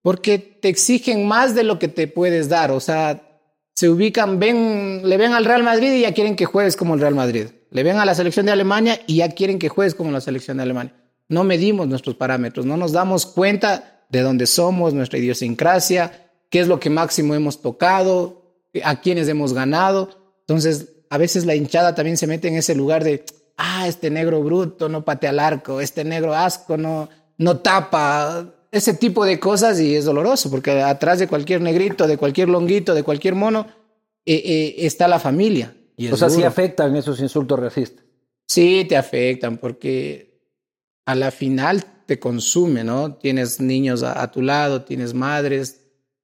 Porque 0.05 0.39
te 0.39 0.69
exigen 0.69 1.27
más 1.27 1.55
de 1.55 1.65
lo 1.65 1.79
que 1.79 1.89
te 1.89 2.09
puedes 2.09 2.51
dar. 2.51 2.73
O 2.73 2.79
sea, 2.79 3.41
se 3.73 3.89
ubican, 3.89 4.39
ven, 4.39 5.01
le 5.03 5.17
ven 5.17 5.33
al 5.33 5.47
Real 5.47 5.63
Madrid 5.63 5.95
y 5.95 6.03
ya 6.03 6.13
quieren 6.13 6.37
que 6.37 6.45
juegues 6.45 6.77
como 6.77 6.93
el 6.93 7.01
Real 7.01 7.15
Madrid. 7.15 7.47
Le 7.71 7.83
ven 7.83 7.97
a 7.97 8.05
la 8.05 8.15
selección 8.15 8.45
de 8.45 8.53
Alemania 8.53 9.01
y 9.07 9.17
ya 9.17 9.31
quieren 9.31 9.59
que 9.59 9.71
juegues 9.71 9.95
como 9.95 10.11
la 10.11 10.21
selección 10.21 10.59
de 10.59 10.65
Alemania. 10.65 10.95
No 11.31 11.43
medimos 11.43 11.89
nuestros 11.89 12.17
parámetros, 12.17 12.67
no 12.67 12.77
nos 12.77 12.93
damos 12.93 13.25
cuenta 13.25 14.05
de 14.11 14.21
dónde 14.21 14.47
somos, 14.47 14.93
nuestra 14.93 15.19
idiosincrasia, 15.19 16.29
qué 16.51 16.61
es 16.61 16.69
lo 16.69 16.79
que 16.79 16.91
máximo 16.91 17.35
hemos 17.35 17.63
tocado, 17.63 18.61
a 18.85 19.01
quiénes 19.01 19.27
hemos 19.29 19.55
ganado. 19.55 20.35
Entonces, 20.41 20.97
a 21.09 21.17
veces 21.17 21.47
la 21.47 21.55
hinchada 21.55 21.95
también 21.95 22.19
se 22.19 22.27
mete 22.27 22.49
en 22.49 22.57
ese 22.57 22.75
lugar 22.75 23.05
de, 23.05 23.25
ah, 23.57 23.89
este 23.89 24.11
negro 24.11 24.43
bruto 24.43 24.91
no 24.91 25.03
patea 25.03 25.31
al 25.31 25.39
arco, 25.39 25.81
este 25.81 26.05
negro 26.05 26.35
asco 26.35 26.77
no, 26.77 27.09
no 27.39 27.57
tapa, 27.61 28.53
ese 28.75 28.95
tipo 28.95 29.25
de 29.25 29.39
cosas 29.39 29.81
y 29.81 29.95
es 29.95 30.05
doloroso 30.05 30.51
porque 30.51 30.83
atrás 30.83 31.19
de 31.19 31.29
cualquier 31.29 31.61
negrito, 31.61 32.07
de 32.07 32.17
cualquier 32.19 32.49
longuito, 32.49 32.95
de 32.95 33.03
cualquier 33.03 33.35
mono, 33.35 33.67
eh, 34.27 34.43
eh, 34.45 34.75
está 34.79 35.09
la 35.09 35.19
familia. 35.19 35.75
Y 35.97 36.09
O 36.09 36.17
sea, 36.17 36.29
sí 36.29 36.37
duro. 36.37 36.49
afectan 36.49 36.97
esos 36.97 37.21
insultos 37.21 37.59
racistas. 37.59 38.05
Sí, 38.49 38.85
te 38.89 38.97
afectan 38.97 39.59
porque 39.59 40.41
a 41.07 41.15
la 41.15 41.31
final 41.31 41.85
te 42.07 42.19
consume, 42.19 42.85
¿no? 42.85 43.15
Tienes 43.15 43.61
niños 43.61 44.03
a, 44.03 44.21
a 44.21 44.31
tu 44.31 44.43
lado, 44.43 44.83
tienes 44.83 45.15
madres, 45.15 45.81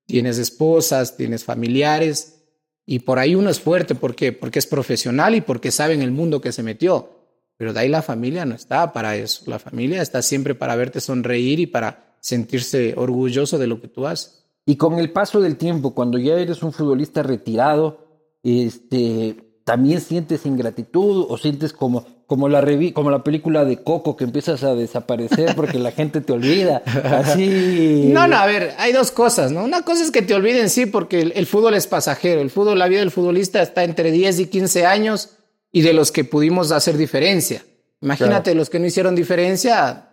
tienes 0.07 0.39
esposas, 0.39 1.17
tienes 1.17 1.45
familiares 1.45 2.43
y 2.85 2.99
por 2.99 3.19
ahí 3.21 3.37
uno 3.37 3.51
es 3.51 3.61
fuerte, 3.61 3.95
¿por 3.95 4.17
qué? 4.17 4.33
Porque 4.33 4.59
es 4.59 4.67
profesional 4.67 5.35
y 5.37 5.41
porque 5.41 5.71
sabe 5.71 5.95
en 5.95 6.03
el 6.03 6.11
mundo 6.11 6.41
que 6.41 6.51
se 6.53 6.65
metió. 6.65 7.21
Pero 7.57 7.73
de 7.73 7.81
ahí 7.81 7.89
la 7.89 8.03
familia 8.03 8.45
no 8.45 8.55
está 8.55 8.93
para 8.93 9.17
eso. 9.17 9.43
La 9.47 9.59
familia 9.59 10.03
está 10.03 10.23
siempre 10.23 10.55
para 10.55 10.75
verte 10.77 11.01
sonreír 11.01 11.61
y 11.61 11.67
para 11.67 12.10
sentirse 12.21 12.95
orgulloso 12.97 13.59
de 13.59 13.67
lo 13.67 13.81
que 13.81 13.89
tú 13.89 14.07
haces. 14.07 14.45
Y 14.67 14.77
con 14.77 14.99
el 14.99 15.11
paso 15.11 15.41
del 15.41 15.57
tiempo, 15.57 15.95
cuando 15.95 16.19
ya 16.19 16.35
eres 16.35 16.63
un 16.63 16.73
futbolista 16.73 17.23
retirado, 17.23 18.07
este, 18.43 19.37
también 19.65 20.01
sientes 20.01 20.47
ingratitud 20.47 21.27
o 21.29 21.39
sientes 21.39 21.73
como, 21.73 22.05
como, 22.27 22.49
la 22.49 22.61
revi- 22.63 22.93
como 22.93 23.11
la 23.11 23.23
película 23.25 23.65
de 23.65 23.83
Coco 23.83 24.17
que 24.17 24.25
empiezas 24.25 24.63
a 24.65 24.75
desaparecer 24.75 25.55
porque 25.57 25.79
la 25.79 25.93
gente 25.93 26.21
te 26.21 26.33
olvida. 26.33 26.83
Así. 27.05 28.11
No, 28.13 28.27
no, 28.27 28.37
a 28.37 28.47
ver, 28.47 28.75
hay 28.79 28.93
dos 28.93 29.11
cosas, 29.11 29.53
¿no? 29.53 29.65
Una 29.65 29.83
cosa 29.83 30.03
es 30.05 30.11
que 30.11 30.23
te 30.23 30.35
olviden, 30.35 30.69
sí, 30.71 30.87
porque 30.87 31.21
el, 31.21 31.33
el 31.37 31.47
fútbol 31.47 31.75
es 31.75 31.87
pasajero. 31.87 32.41
El 32.41 32.51
fútbol, 32.51 32.79
la 32.79 32.89
vida 32.89 33.01
del 33.01 33.11
futbolista 33.11 33.63
está 33.63 33.85
entre 33.85 34.11
10 34.11 34.41
y 34.41 34.47
15 34.47 34.87
años 34.87 35.31
y 35.73 35.83
de 35.83 35.93
los 35.93 36.11
que 36.13 36.25
pudimos 36.25 36.73
hacer 36.73 36.97
diferencia. 36.97 37.65
Imagínate, 38.03 38.55
los 38.55 38.71
que 38.71 38.79
no 38.81 38.87
hicieron 38.87 39.15
diferencia, 39.15 40.09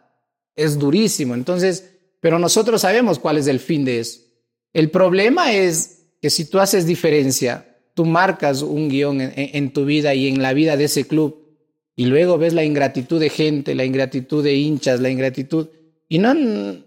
es 0.56 0.78
durísimo. 0.78 1.34
Entonces, 1.34 1.97
pero 2.20 2.40
nosotros 2.40 2.82
sabemos 2.82 3.20
cuál 3.20 3.38
es 3.38 3.48
el 3.48 3.60
fin 3.60 3.86
de 3.86 4.00
eso. 4.00 4.22
El 4.74 4.90
problema 4.90 5.54
es 5.54 6.06
que 6.22 6.30
si 6.30 6.46
tú 6.46 6.60
haces 6.60 6.86
diferencia, 6.86 7.78
tú 7.94 8.06
marcas 8.06 8.62
un 8.62 8.90
guion 8.90 9.20
en, 9.22 9.72
tu 9.72 9.86
vida 9.86 10.14
y 10.14 10.28
en 10.28 10.42
la 10.42 10.54
vida 10.54 10.78
de 10.78 10.86
ese 10.86 11.08
club, 11.08 11.44
y 11.96 12.06
luego 12.06 12.38
ves 12.38 12.54
la 12.54 12.64
ingratitud 12.64 13.20
de 13.20 13.30
gente, 13.30 13.74
la 13.74 13.86
ingratitud 13.86 14.44
de 14.44 14.54
hinchas, 14.54 15.00
la 15.00 15.10
ingratitud. 15.10 15.70
Y 16.08 16.20
no, 16.20 16.36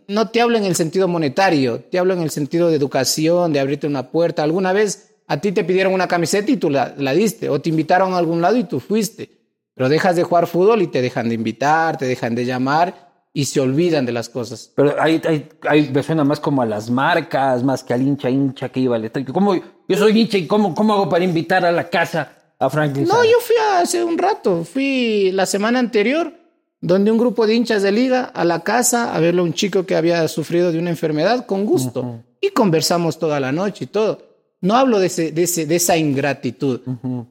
no 0.06 0.28
te 0.30 0.40
hablo 0.40 0.56
en 0.56 0.64
el 0.64 0.76
sentido 0.76 1.08
monetario, 1.08 1.80
te 1.80 1.98
hablo 1.98 2.14
en 2.14 2.20
el 2.20 2.30
sentido 2.30 2.68
de 2.68 2.76
educación, 2.76 3.52
de 3.52 3.58
abrirte 3.58 3.88
una 3.88 4.10
puerta. 4.10 4.44
Alguna 4.44 4.72
vez 4.72 5.16
a 5.26 5.40
ti 5.40 5.50
te 5.50 5.64
pidieron 5.64 5.92
una 5.92 6.06
camiseta 6.06 6.52
y 6.52 6.56
tú 6.56 6.70
la, 6.70 6.94
la 6.96 7.12
diste, 7.12 7.48
o 7.48 7.60
te 7.60 7.70
invitaron 7.70 8.14
a 8.14 8.18
algún 8.18 8.40
lado 8.40 8.56
y 8.56 8.64
tú 8.64 8.78
fuiste. 8.78 9.30
Pero 9.74 9.88
dejas 9.88 10.14
de 10.14 10.22
jugar 10.22 10.46
fútbol 10.46 10.80
y 10.82 10.86
te 10.86 11.02
dejan 11.02 11.28
de 11.28 11.34
invitar, 11.34 11.98
te 11.98 12.04
dejan 12.04 12.36
de 12.36 12.44
llamar 12.44 13.09
y 13.32 13.44
se 13.44 13.60
olvidan 13.60 14.06
de 14.06 14.12
las 14.12 14.28
cosas. 14.28 14.72
Pero 14.74 15.00
ahí, 15.00 15.20
ahí, 15.26 15.48
ahí 15.68 15.90
me 15.92 16.02
suena 16.02 16.24
más 16.24 16.40
como 16.40 16.62
a 16.62 16.66
las 16.66 16.90
marcas, 16.90 17.62
más 17.62 17.84
que 17.84 17.94
al 17.94 18.02
hincha 18.02 18.28
hincha 18.28 18.68
que 18.70 18.80
iba 18.80 18.96
al 18.96 19.04
estadio. 19.04 19.32
¿Cómo, 19.32 19.54
yo 19.54 19.96
soy 19.96 20.18
hincha 20.18 20.38
y 20.38 20.46
cómo, 20.46 20.74
cómo 20.74 20.94
hago 20.94 21.08
para 21.08 21.24
invitar 21.24 21.64
a 21.64 21.72
la 21.72 21.88
casa 21.88 22.32
a 22.58 22.68
Franklin? 22.68 23.06
No, 23.06 23.24
yo 23.24 23.38
fui 23.40 23.56
hace 23.74 24.02
un 24.02 24.18
rato, 24.18 24.64
fui 24.64 25.30
la 25.32 25.46
semana 25.46 25.78
anterior, 25.78 26.34
donde 26.80 27.12
un 27.12 27.18
grupo 27.18 27.46
de 27.46 27.54
hinchas 27.54 27.82
de 27.82 27.92
liga 27.92 28.24
a 28.24 28.44
la 28.44 28.60
casa 28.60 29.14
a 29.14 29.20
verle 29.20 29.42
a 29.42 29.44
un 29.44 29.54
chico 29.54 29.86
que 29.86 29.94
había 29.94 30.26
sufrido 30.28 30.72
de 30.72 30.78
una 30.78 30.90
enfermedad 30.90 31.46
con 31.46 31.66
gusto. 31.66 32.24
Y 32.40 32.50
conversamos 32.50 33.18
toda 33.18 33.38
la 33.38 33.52
noche 33.52 33.84
y 33.84 33.88
todo. 33.88 34.29
No 34.62 34.76
hablo 34.76 34.98
de, 34.98 35.06
ese, 35.06 35.32
de, 35.32 35.44
ese, 35.44 35.64
de 35.64 35.76
esa 35.76 35.96
ingratitud. 35.96 36.80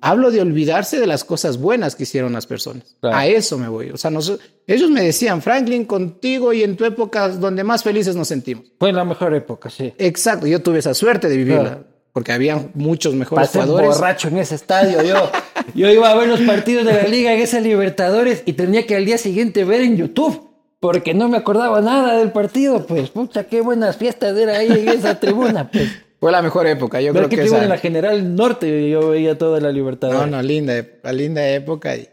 Hablo 0.01 0.31
de 0.31 0.41
olvidarse 0.41 0.99
de 0.99 1.05
las 1.05 1.23
cosas 1.23 1.57
buenas 1.59 1.95
que 1.95 2.03
hicieron 2.03 2.33
las 2.33 2.47
personas. 2.47 2.95
Claro. 2.99 3.15
A 3.17 3.27
eso 3.27 3.57
me 3.57 3.67
voy. 3.69 3.91
O 3.91 3.97
sea, 3.97 4.09
nos- 4.09 4.39
ellos 4.65 4.89
me 4.89 5.01
decían, 5.03 5.41
Franklin, 5.41 5.85
contigo 5.85 6.53
y 6.53 6.63
en 6.63 6.75
tu 6.75 6.85
época 6.85 7.29
donde 7.29 7.63
más 7.63 7.83
felices 7.83 8.15
nos 8.15 8.27
sentimos. 8.27 8.65
Fue 8.79 8.91
la 8.91 9.05
mejor 9.05 9.33
época, 9.35 9.69
sí. 9.69 9.93
Exacto, 9.99 10.47
yo 10.47 10.61
tuve 10.63 10.79
esa 10.79 10.93
suerte 10.95 11.29
de 11.29 11.37
vivirla. 11.37 11.61
Claro. 11.61 11.85
Porque 12.11 12.31
había 12.31 12.67
muchos 12.73 13.13
mejores 13.13 13.47
Pasé 13.49 13.59
jugadores. 13.59 13.89
borracho 13.89 14.27
en 14.29 14.37
ese 14.39 14.55
estadio. 14.55 15.03
Yo, 15.03 15.31
yo 15.75 15.89
iba 15.91 16.09
a 16.09 16.15
ver 16.15 16.27
los 16.27 16.41
partidos 16.41 16.83
de 16.83 16.93
la 16.93 17.03
liga 17.07 17.31
en 17.33 17.39
esa 17.39 17.59
Libertadores 17.59 18.41
y 18.47 18.53
tenía 18.53 18.87
que 18.87 18.95
al 18.95 19.05
día 19.05 19.19
siguiente 19.19 19.63
ver 19.63 19.81
en 19.81 19.95
YouTube. 19.97 20.49
Porque 20.79 21.13
no 21.13 21.27
me 21.29 21.37
acordaba 21.37 21.81
nada 21.81 22.17
del 22.17 22.31
partido, 22.31 22.87
pues. 22.87 23.09
Pucha, 23.11 23.43
qué 23.43 23.61
buenas 23.61 23.97
fiestas 23.97 24.35
era 24.37 24.57
ahí 24.57 24.71
en 24.71 24.87
esa 24.89 25.19
tribuna, 25.19 25.69
pues. 25.69 25.89
Fue 26.19 26.31
la 26.31 26.41
mejor 26.41 26.67
época, 26.67 26.99
yo 27.01 27.13
Ver 27.13 27.23
creo 27.23 27.29
que 27.29 27.35
que 27.37 27.43
esa... 27.43 27.63
en 27.63 27.69
la 27.69 27.77
General 27.77 28.35
Norte 28.35 28.89
yo 28.89 29.09
veía 29.09 29.37
toda 29.37 29.59
la 29.61 29.69
No, 29.69 29.73
Libertadores. 29.73 30.29
no, 30.31 30.41
linda, 30.41 30.77
ep- 30.77 31.11
linda 31.13 31.47
época 31.49 31.95
y, 31.95 32.09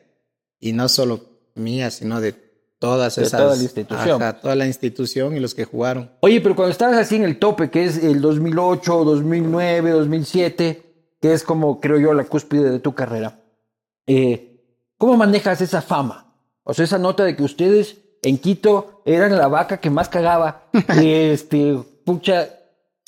y 0.60 0.72
no 0.72 0.88
solo 0.88 1.20
mía, 1.54 1.90
sino 1.90 2.20
de 2.20 2.32
todas 2.78 3.16
De 3.16 3.22
esas... 3.24 3.40
toda 3.40 3.56
la 3.56 3.62
institución. 3.62 4.22
Ajá, 4.22 4.40
toda 4.40 4.54
la 4.54 4.66
institución 4.66 5.36
y 5.36 5.40
los 5.40 5.54
que 5.54 5.64
jugaron. 5.64 6.12
Oye, 6.20 6.40
pero 6.40 6.54
cuando 6.54 6.70
estabas 6.72 6.96
así 6.98 7.16
en 7.16 7.24
el 7.24 7.38
tope, 7.38 7.70
que 7.70 7.84
es 7.84 8.02
el 8.02 8.20
2008, 8.20 9.04
2009, 9.04 9.90
2007, 9.90 10.82
que 11.20 11.32
es 11.32 11.42
como, 11.42 11.80
creo 11.80 11.98
yo, 11.98 12.14
la 12.14 12.24
cúspide 12.24 12.70
de 12.70 12.78
tu 12.78 12.94
carrera, 12.94 13.40
eh, 14.06 14.60
¿cómo 14.98 15.16
manejas 15.16 15.60
esa 15.60 15.82
fama? 15.82 16.34
O 16.62 16.74
sea, 16.74 16.84
esa 16.84 16.98
nota 16.98 17.24
de 17.24 17.34
que 17.36 17.42
ustedes 17.42 17.96
en 18.22 18.38
Quito 18.38 19.02
eran 19.04 19.36
la 19.36 19.48
vaca 19.48 19.78
que 19.78 19.90
más 19.90 20.08
cagaba, 20.08 20.68
y 21.02 21.10
este, 21.10 21.76
pucha, 22.04 22.50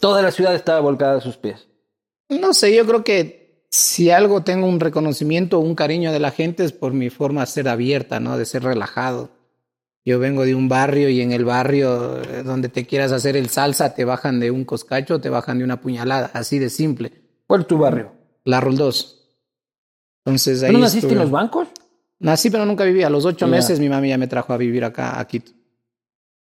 toda 0.00 0.22
la 0.22 0.30
ciudad 0.30 0.54
estaba 0.54 0.80
volcada 0.80 1.18
a 1.18 1.20
sus 1.20 1.36
pies. 1.36 1.68
No 2.28 2.52
sé, 2.54 2.74
yo 2.74 2.86
creo 2.86 3.04
que 3.04 3.66
si 3.70 4.10
algo 4.10 4.42
tengo 4.42 4.66
un 4.66 4.80
reconocimiento 4.80 5.58
o 5.58 5.62
un 5.62 5.74
cariño 5.74 6.12
de 6.12 6.20
la 6.20 6.30
gente 6.30 6.64
es 6.64 6.72
por 6.72 6.92
mi 6.92 7.10
forma 7.10 7.42
de 7.42 7.46
ser 7.46 7.68
abierta, 7.68 8.20
¿no? 8.20 8.38
De 8.38 8.44
ser 8.44 8.62
relajado. 8.62 9.30
Yo 10.04 10.18
vengo 10.18 10.44
de 10.44 10.54
un 10.54 10.68
barrio 10.68 11.10
y 11.10 11.20
en 11.20 11.32
el 11.32 11.44
barrio 11.44 12.22
eh, 12.22 12.42
donde 12.42 12.70
te 12.70 12.86
quieras 12.86 13.12
hacer 13.12 13.36
el 13.36 13.50
salsa 13.50 13.94
te 13.94 14.06
bajan 14.06 14.40
de 14.40 14.50
un 14.50 14.64
coscacho, 14.64 15.20
te 15.20 15.28
bajan 15.28 15.58
de 15.58 15.64
una 15.64 15.80
puñalada, 15.80 16.30
así 16.32 16.58
de 16.58 16.70
simple. 16.70 17.12
¿Cuál 17.46 17.62
es 17.62 17.66
tu 17.66 17.76
barrio? 17.78 18.12
La 18.44 18.60
2. 18.60 19.14
Entonces 20.24 20.62
ahí 20.62 20.72
¿No 20.72 20.78
naciste 20.78 21.08
estuve. 21.08 21.12
en 21.12 21.18
los 21.18 21.30
bancos? 21.30 21.68
Nací, 22.20 22.50
pero 22.50 22.64
nunca 22.64 22.84
viví. 22.84 23.02
A 23.02 23.10
los 23.10 23.24
ocho 23.24 23.46
meses 23.46 23.78
mi 23.80 23.88
mami 23.88 24.08
ya 24.08 24.18
me 24.18 24.26
trajo 24.26 24.52
a 24.52 24.56
vivir 24.56 24.84
acá, 24.84 25.20
a 25.20 25.26
Quito. 25.26 25.52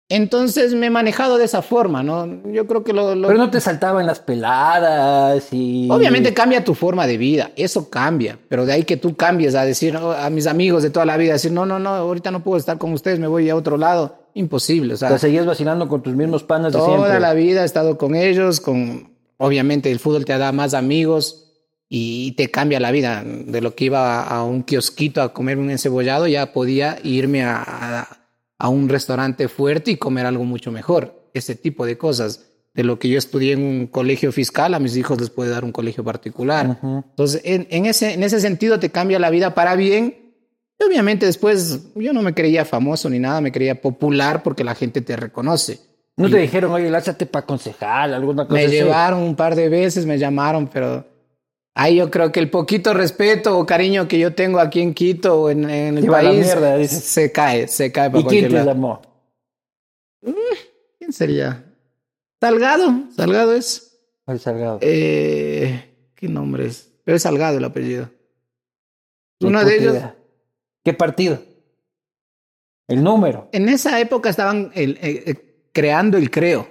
Entonces 0.10 0.76
me 0.76 0.88
he 0.88 0.90
manejado 0.90 1.38
de 1.38 1.46
esa 1.46 1.62
forma, 1.62 2.04
¿no? 2.04 2.28
Yo 2.52 2.68
creo 2.68 2.84
que 2.84 2.94
lo... 2.94 3.16
lo- 3.16 3.28
Pero 3.28 3.40
no 3.40 3.50
te 3.50 3.60
saltaban 3.62 4.06
las 4.06 4.20
peladas 4.20 5.48
y... 5.52 5.88
Obviamente 5.90 6.34
cambia 6.34 6.64
tu 6.64 6.76
forma 6.76 7.08
de 7.08 7.18
vida, 7.18 7.52
eso 7.56 7.90
cambia, 7.90 8.38
pero 8.50 8.66
de 8.66 8.74
ahí 8.74 8.84
que 8.84 8.98
tú 8.98 9.16
cambies 9.16 9.56
a 9.56 9.66
decir 9.66 9.96
oh, 9.96 10.12
a 10.12 10.30
mis 10.30 10.46
amigos 10.46 10.84
de 10.84 10.90
toda 10.90 11.06
la 11.06 11.18
vida, 11.18 11.34
decir, 11.34 11.52
no, 11.52 11.66
no, 11.66 11.80
no, 11.80 11.90
ahorita 11.90 12.32
no 12.32 12.44
puedo 12.44 12.58
estar 12.58 12.78
con 12.78 12.94
ustedes, 12.94 13.18
me 13.20 13.28
voy 13.28 13.50
a 13.50 13.56
otro 13.56 13.78
lado, 13.78 14.28
imposible, 14.34 14.94
o 14.94 14.98
sea, 14.98 15.10
Te 15.10 15.20
seguías 15.20 15.46
vacilando 15.46 15.88
con 15.88 16.04
tus 16.04 16.14
mismos 16.16 16.44
panas 16.44 16.74
de 16.74 16.80
toda 16.80 16.98
siempre. 16.98 17.20
la 17.20 17.34
vida 17.34 17.62
he 17.64 17.66
estado 17.66 17.98
con 17.98 18.16
ellos, 18.16 18.60
con, 18.60 19.14
obviamente 19.38 19.90
el 19.90 20.00
fútbol 20.00 20.26
te 20.26 20.38
da 20.38 20.52
más 20.52 20.74
amigos 20.74 21.40
y 21.90 22.34
te 22.34 22.52
cambia 22.52 22.80
la 22.80 22.92
vida, 22.92 23.24
de 23.26 23.62
lo 23.62 23.74
que 23.74 23.86
iba 23.86 24.22
a, 24.22 24.38
a 24.38 24.44
un 24.44 24.64
kiosquito 24.64 25.22
a 25.22 25.34
comer 25.34 25.58
un 25.60 25.70
encebollado, 25.70 26.28
ya 26.28 26.52
podía 26.52 26.98
irme 27.04 27.44
a, 27.44 27.64
a, 27.66 28.08
a 28.60 28.70
un 28.70 28.90
restaurante 28.90 29.48
fuerte 29.48 29.92
y 29.92 29.98
comer 29.98 30.26
algo 30.26 30.44
mucho 30.46 30.72
mejor, 30.72 31.30
ese 31.34 31.56
tipo 31.56 31.86
de 31.86 31.98
cosas. 31.98 32.50
De 32.76 32.84
lo 32.84 32.98
que 32.98 33.08
yo 33.08 33.20
estudié 33.20 33.54
en 33.54 33.62
un 33.64 33.86
colegio 33.86 34.32
fiscal, 34.32 34.74
a 34.74 34.80
mis 34.80 34.98
hijos 34.98 35.20
les 35.22 35.30
puede 35.30 35.52
dar 35.52 35.64
un 35.64 35.72
colegio 35.72 36.04
particular. 36.04 36.70
Ujú. 36.82 37.04
Entonces, 37.12 37.42
en, 37.44 37.68
en 37.70 37.86
ese, 37.86 38.14
en 38.14 38.24
ese 38.24 38.40
sentido 38.40 38.80
te 38.80 38.90
cambia 38.90 39.20
la 39.20 39.30
vida 39.30 39.54
para 39.54 39.76
bien. 39.76 40.34
Y 40.80 40.84
obviamente 40.84 41.28
después 41.28 41.92
yo 41.94 42.14
no 42.14 42.24
me 42.24 42.34
creía 42.34 42.66
famoso 42.66 43.12
ni 43.12 43.20
nada, 43.20 43.42
me 43.42 43.52
creía 43.52 43.80
popular 43.80 44.42
porque 44.42 44.64
la 44.64 44.74
gente 44.74 45.02
te 45.02 45.16
reconoce. 45.16 45.82
¿No 46.18 46.28
te 46.30 46.38
dijeron, 46.38 46.72
oye, 46.72 46.90
lázate 46.90 47.28
para 47.28 47.46
concejal, 47.46 48.14
alguna 48.14 48.46
cosa 48.46 48.56
Me 48.56 48.66
así? 48.66 48.74
llevaron 48.76 49.22
un 49.22 49.36
par 49.36 49.56
de 49.56 49.70
veces, 49.70 50.08
me 50.08 50.18
llamaron, 50.18 50.68
pero 50.68 51.06
ahí 51.76 51.96
yo 51.98 52.10
creo 52.12 52.32
que 52.32 52.40
el 52.40 52.50
poquito 52.50 52.94
respeto 52.94 53.58
o 53.58 53.66
cariño 53.66 54.08
que 54.08 54.20
yo 54.20 54.34
tengo 54.36 54.60
aquí 54.60 54.82
en 54.82 54.94
Quito 54.94 55.42
o 55.44 55.50
en, 55.50 55.70
en 55.70 55.98
el 55.98 56.06
país 56.08 56.46
mierda, 56.46 56.84
se 56.88 57.32
cae, 57.32 57.68
se 57.68 57.92
cae 57.92 58.10
para 58.10 58.20
¿Y 58.22 58.24
quién 58.26 58.42
cualquier 58.42 58.48
te 58.50 58.56
lado. 58.58 58.68
llamó? 58.68 59.02
¿Quién 61.00 61.14
sería? 61.14 61.64
Salgado, 62.42 63.04
Salgado 63.16 63.54
es. 63.54 64.00
El 64.28 64.40
Salgado. 64.40 64.80
Eh, 64.82 66.10
¿Qué 66.16 66.28
nombre 66.28 66.68
es? 66.68 66.90
Pero 67.04 67.18
es 67.18 67.24
Salgado 67.24 67.58
el 67.58 67.64
apellido. 67.64 68.10
Uno 69.42 69.64
de 69.66 69.76
ellos, 69.76 69.94
idea. 69.94 70.16
¿Qué 70.84 70.94
partido? 70.94 71.40
El 72.88 73.04
número. 73.04 73.50
en 73.54 73.70
esa 73.70 74.00
época 74.00 74.30
estaban 74.30 74.72
el- 74.76 74.98
eh, 75.02 75.24
eh, 75.26 75.68
creando 75.72 76.18
el 76.18 76.30
creo. 76.30 76.68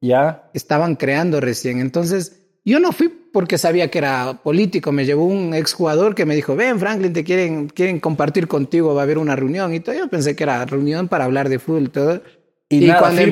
Ya. 0.00 0.50
estaban 0.52 0.96
creando 0.96 1.40
recién. 1.40 1.78
Entonces, 1.80 2.41
yo 2.64 2.78
no 2.80 2.92
fui 2.92 3.08
porque 3.08 3.58
sabía 3.58 3.90
que 3.90 3.98
era 3.98 4.40
político. 4.42 4.92
Me 4.92 5.04
llevó 5.04 5.24
un 5.24 5.54
exjugador 5.54 6.14
que 6.14 6.26
me 6.26 6.34
dijo, 6.34 6.54
ven 6.54 6.78
Franklin, 6.78 7.12
te 7.12 7.24
quieren, 7.24 7.68
quieren 7.68 7.98
compartir 8.00 8.46
contigo, 8.46 8.94
va 8.94 9.02
a 9.02 9.04
haber 9.04 9.18
una 9.18 9.34
reunión. 9.36 9.74
Y 9.74 9.80
todo. 9.80 9.94
Yo 9.94 10.08
pensé 10.08 10.36
que 10.36 10.44
era 10.44 10.64
reunión 10.64 11.08
para 11.08 11.24
hablar 11.24 11.48
de 11.48 11.58
fútbol 11.58 11.84
y 11.84 11.88
todo. 11.88 12.22
Y 12.68 12.86
nada, 12.86 13.08
aquí, 13.08 13.30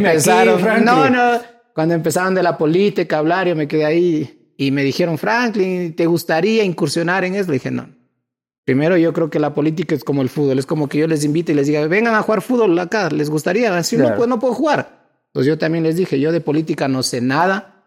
Franklin. 0.59 0.85
no, 0.85 1.09
no, 1.11 1.41
cuando 1.75 1.95
empezaron 1.95 2.35
de 2.35 2.43
la 2.43 2.59
política 2.59 3.17
a 3.17 3.19
hablar, 3.21 3.47
yo 3.49 3.57
me 3.57 3.69
quedé 3.69 3.85
ahí 3.85 4.53
y 4.57 4.71
me 4.71 4.83
dijeron, 4.83 5.17
Franklin, 5.17 5.95
¿te 5.97 6.07
gustaría 6.07 6.65
incursionar 6.65 7.25
en 7.25 7.35
eso? 7.37 7.47
Le 7.51 7.55
dije, 7.55 7.71
no. 7.71 7.89
Primero, 8.65 8.97
yo 8.97 9.13
creo 9.13 9.31
que 9.31 9.39
la 9.41 9.55
política 9.55 9.95
es 9.95 10.05
como 10.05 10.23
el 10.23 10.29
fútbol. 10.29 10.59
Es 10.59 10.67
como 10.67 10.89
que 10.89 10.99
yo 10.99 11.07
les 11.07 11.25
invite 11.25 11.53
y 11.53 11.55
les 11.55 11.67
diga, 11.67 11.87
vengan 11.87 12.15
a 12.15 12.23
jugar 12.23 12.43
fútbol 12.43 12.79
acá, 12.79 13.09
¿les 13.11 13.31
gustaría? 13.31 13.75
Así 13.77 13.97
no, 13.97 14.03
Claro. 14.05 14.17
pues, 14.19 14.29
no 14.29 14.39
puedo 14.39 14.55
jugar. 14.55 15.01
Entonces 15.29 15.49
yo 15.49 15.59
también 15.59 15.85
les 15.85 15.97
dije, 15.97 16.21
yo 16.21 16.33
de 16.33 16.41
política 16.41 16.87
no 16.89 17.03
sé 17.03 17.21
nada, 17.21 17.80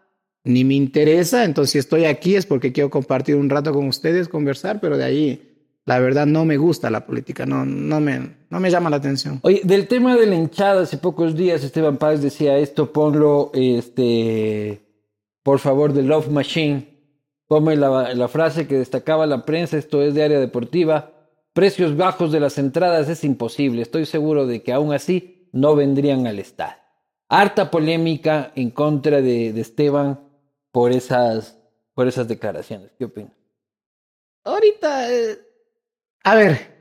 ni 0.44 0.62
me 0.62 0.74
interesa, 0.74 1.44
entonces 1.44 1.72
si 1.72 1.78
estoy 1.78 2.04
aquí 2.04 2.36
es 2.36 2.44
porque 2.44 2.72
quiero 2.72 2.90
compartir 2.90 3.36
un 3.36 3.48
rato 3.48 3.72
con 3.72 3.88
ustedes, 3.88 4.28
conversar, 4.28 4.78
pero 4.78 4.98
de 4.98 5.04
ahí, 5.04 5.50
la 5.86 5.98
verdad, 5.98 6.26
no 6.26 6.44
me 6.44 6.58
gusta 6.58 6.90
la 6.90 7.06
política, 7.06 7.46
no, 7.46 7.64
no, 7.64 7.98
me, 8.00 8.36
no 8.50 8.60
me 8.60 8.70
llama 8.70 8.90
la 8.90 8.96
atención. 8.96 9.40
Oye, 9.42 9.62
del 9.64 9.88
tema 9.88 10.16
de 10.16 10.26
la 10.26 10.34
hinchada, 10.34 10.82
hace 10.82 10.98
pocos 10.98 11.34
días 11.34 11.64
Esteban 11.64 11.96
Páez 11.96 12.20
decía 12.20 12.58
esto, 12.58 12.92
ponlo, 12.92 13.50
este, 13.54 14.82
por 15.42 15.58
favor, 15.58 15.94
de 15.94 16.02
Love 16.02 16.28
Machine. 16.28 16.92
Ponme 17.46 17.76
la, 17.76 18.14
la 18.14 18.28
frase 18.28 18.66
que 18.66 18.78
destacaba 18.78 19.26
la 19.26 19.44
prensa, 19.44 19.76
esto 19.76 20.02
es 20.02 20.14
de 20.14 20.24
área 20.24 20.40
deportiva. 20.40 21.12
Precios 21.52 21.96
bajos 21.96 22.32
de 22.32 22.40
las 22.40 22.58
entradas 22.58 23.08
es 23.08 23.22
imposible. 23.22 23.82
Estoy 23.82 24.06
seguro 24.06 24.46
de 24.46 24.62
que 24.62 24.72
aún 24.72 24.92
así 24.92 25.48
no 25.52 25.76
vendrían 25.76 26.26
al 26.26 26.38
estadio. 26.38 26.82
Harta 27.28 27.70
polémica 27.70 28.52
en 28.56 28.70
contra 28.70 29.20
de, 29.20 29.52
de 29.52 29.60
Esteban 29.60 30.23
por 30.74 30.90
esas, 30.90 31.56
por 31.94 32.08
esas 32.08 32.26
declaraciones. 32.26 32.90
¿Qué 32.98 33.04
opinas? 33.04 33.32
Ahorita, 34.42 35.08
eh, 35.12 35.38
a 36.24 36.34
ver, 36.34 36.74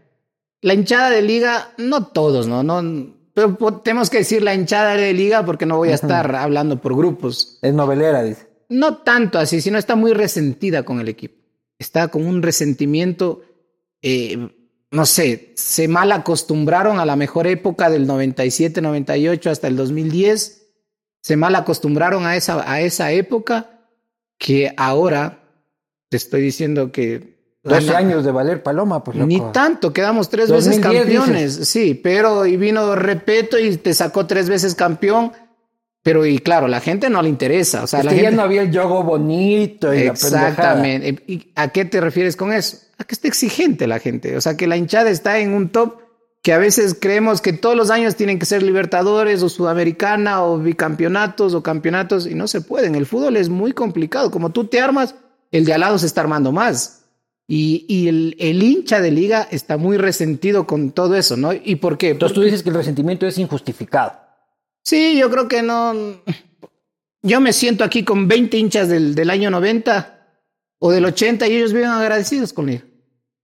la 0.61 0.73
hinchada 0.73 1.11
de 1.11 1.21
liga, 1.21 1.73
no 1.77 2.07
todos, 2.07 2.47
¿no? 2.47 2.63
no 2.63 3.13
pero 3.35 3.55
tenemos 3.83 4.09
que 4.09 4.17
decir 4.17 4.41
la 4.41 4.55
hinchada 4.55 4.95
de 4.95 5.13
liga 5.13 5.45
porque 5.45 5.67
no 5.67 5.77
voy 5.77 5.89
a 5.89 5.95
estar 5.95 6.35
hablando 6.35 6.81
por 6.81 6.95
grupos. 6.95 7.59
Es 7.61 7.71
novelera, 7.75 8.23
dice. 8.23 8.47
No 8.67 8.97
tanto 8.97 9.37
así, 9.37 9.61
sino 9.61 9.77
está 9.77 9.95
muy 9.95 10.13
resentida 10.13 10.81
con 10.83 10.99
el 10.99 11.07
equipo. 11.07 11.35
Está 11.77 12.07
con 12.07 12.25
un 12.25 12.41
resentimiento, 12.41 13.43
eh, 14.01 14.49
no 14.89 15.05
sé, 15.05 15.53
se 15.55 15.87
mal 15.87 16.11
acostumbraron 16.11 16.99
a 16.99 17.05
la 17.05 17.15
mejor 17.15 17.45
época 17.45 17.91
del 17.91 18.07
97, 18.07 18.81
98 18.81 19.51
hasta 19.51 19.67
el 19.67 19.75
2010. 19.75 20.71
Se 21.21 21.37
mal 21.37 21.53
acostumbraron 21.55 22.25
a 22.25 22.35
esa, 22.35 22.69
a 22.71 22.81
esa 22.81 23.11
época 23.11 23.72
que 24.37 24.73
ahora 24.77 25.39
te 26.09 26.17
estoy 26.17 26.41
diciendo 26.41 26.91
que... 26.91 27.33
12 27.63 27.85
gana- 27.85 27.97
años 27.97 28.25
de 28.25 28.31
Valer 28.31 28.61
Paloma, 28.61 29.03
pues 29.05 29.15
loco. 29.15 29.27
Ni 29.27 29.39
tanto, 29.53 29.93
quedamos 29.93 30.27
tres 30.29 30.51
veces 30.51 30.81
2010 30.81 31.03
campeones. 31.05 31.53
Sí, 31.69 31.93
pero 31.93 32.45
y 32.45 32.57
vino 32.57 32.93
Repeto 32.95 33.57
y 33.57 33.77
te 33.77 33.93
sacó 33.93 34.25
tres 34.27 34.49
veces 34.49 34.75
campeón. 34.75 35.31
Pero 36.01 36.25
y 36.25 36.39
claro, 36.39 36.67
la 36.67 36.81
gente 36.81 37.09
no 37.09 37.21
le 37.21 37.29
interesa. 37.29 37.83
O 37.83 37.87
sea, 37.87 37.99
Es 37.99 38.05
la 38.05 38.11
que 38.11 38.17
gente... 38.17 38.31
ya 38.31 38.35
no 38.35 38.43
había 38.43 38.63
el 38.63 38.71
yogo 38.71 39.03
bonito 39.03 39.93
y 39.93 40.03
la. 40.03 40.11
Exactamente. 40.11 41.23
¿Y 41.25 41.53
a 41.55 41.69
qué 41.69 41.85
te 41.85 42.01
refieres 42.01 42.35
con 42.35 42.51
eso? 42.51 42.79
A 42.97 43.05
que 43.05 43.15
está 43.15 43.29
exigente 43.29 43.87
la 43.87 43.99
gente. 43.99 44.35
O 44.35 44.41
sea, 44.41 44.57
que 44.57 44.67
la 44.67 44.75
hinchada 44.75 45.09
está 45.09 45.39
en 45.39 45.53
un 45.53 45.69
top 45.69 46.01
que 46.43 46.51
a 46.51 46.57
veces 46.57 46.95
creemos 46.99 47.39
que 47.39 47.53
todos 47.53 47.75
los 47.75 47.89
años 47.89 48.17
tienen 48.17 48.37
que 48.37 48.45
ser 48.45 48.63
Libertadores 48.63 49.41
o 49.41 49.49
Sudamericana 49.49 50.43
o 50.43 50.59
bicampeonatos 50.59 51.53
o 51.53 51.63
campeonatos 51.63 52.27
y 52.27 52.35
no 52.35 52.49
se 52.49 52.59
pueden. 52.59 52.95
El 52.95 53.05
fútbol 53.05 53.37
es 53.37 53.47
muy 53.47 53.71
complicado. 53.71 54.29
Como 54.29 54.51
tú 54.51 54.65
te 54.65 54.81
armas, 54.81 55.15
el 55.51 55.63
de 55.63 55.73
al 55.73 55.79
lado 55.79 55.97
se 55.97 56.05
está 56.05 56.19
armando 56.19 56.51
más. 56.51 57.05
Y, 57.47 57.85
y 57.87 58.09
el, 58.09 58.35
el 58.39 58.61
hincha 58.61 58.99
de 58.99 59.11
liga 59.11 59.47
está 59.51 59.77
muy 59.77 59.95
resentido 59.95 60.67
con 60.67 60.91
todo 60.91 61.15
eso, 61.15 61.37
¿no? 61.37 61.53
¿Y 61.53 61.77
por 61.77 61.97
qué? 61.97 62.09
Entonces 62.09 62.35
tú 62.35 62.41
dices 62.41 62.61
que 62.61 62.69
el 62.69 62.75
resentimiento 62.75 63.25
es 63.25 63.37
injustificado. 63.37 64.11
Sí, 64.83 65.17
yo 65.17 65.31
creo 65.31 65.47
que 65.47 65.61
no. 65.61 65.93
Yo 67.21 67.39
me 67.39 67.53
siento 67.53 67.85
aquí 67.85 68.03
con 68.03 68.27
20 68.27 68.57
hinchas 68.57 68.89
del, 68.89 69.15
del 69.15 69.29
año 69.29 69.49
90 69.49 70.27
o 70.79 70.91
del 70.91 71.05
80 71.05 71.47
y 71.47 71.55
ellos 71.55 71.71
viven 71.71 71.87
agradecidos 71.87 72.51
conmigo. 72.51 72.83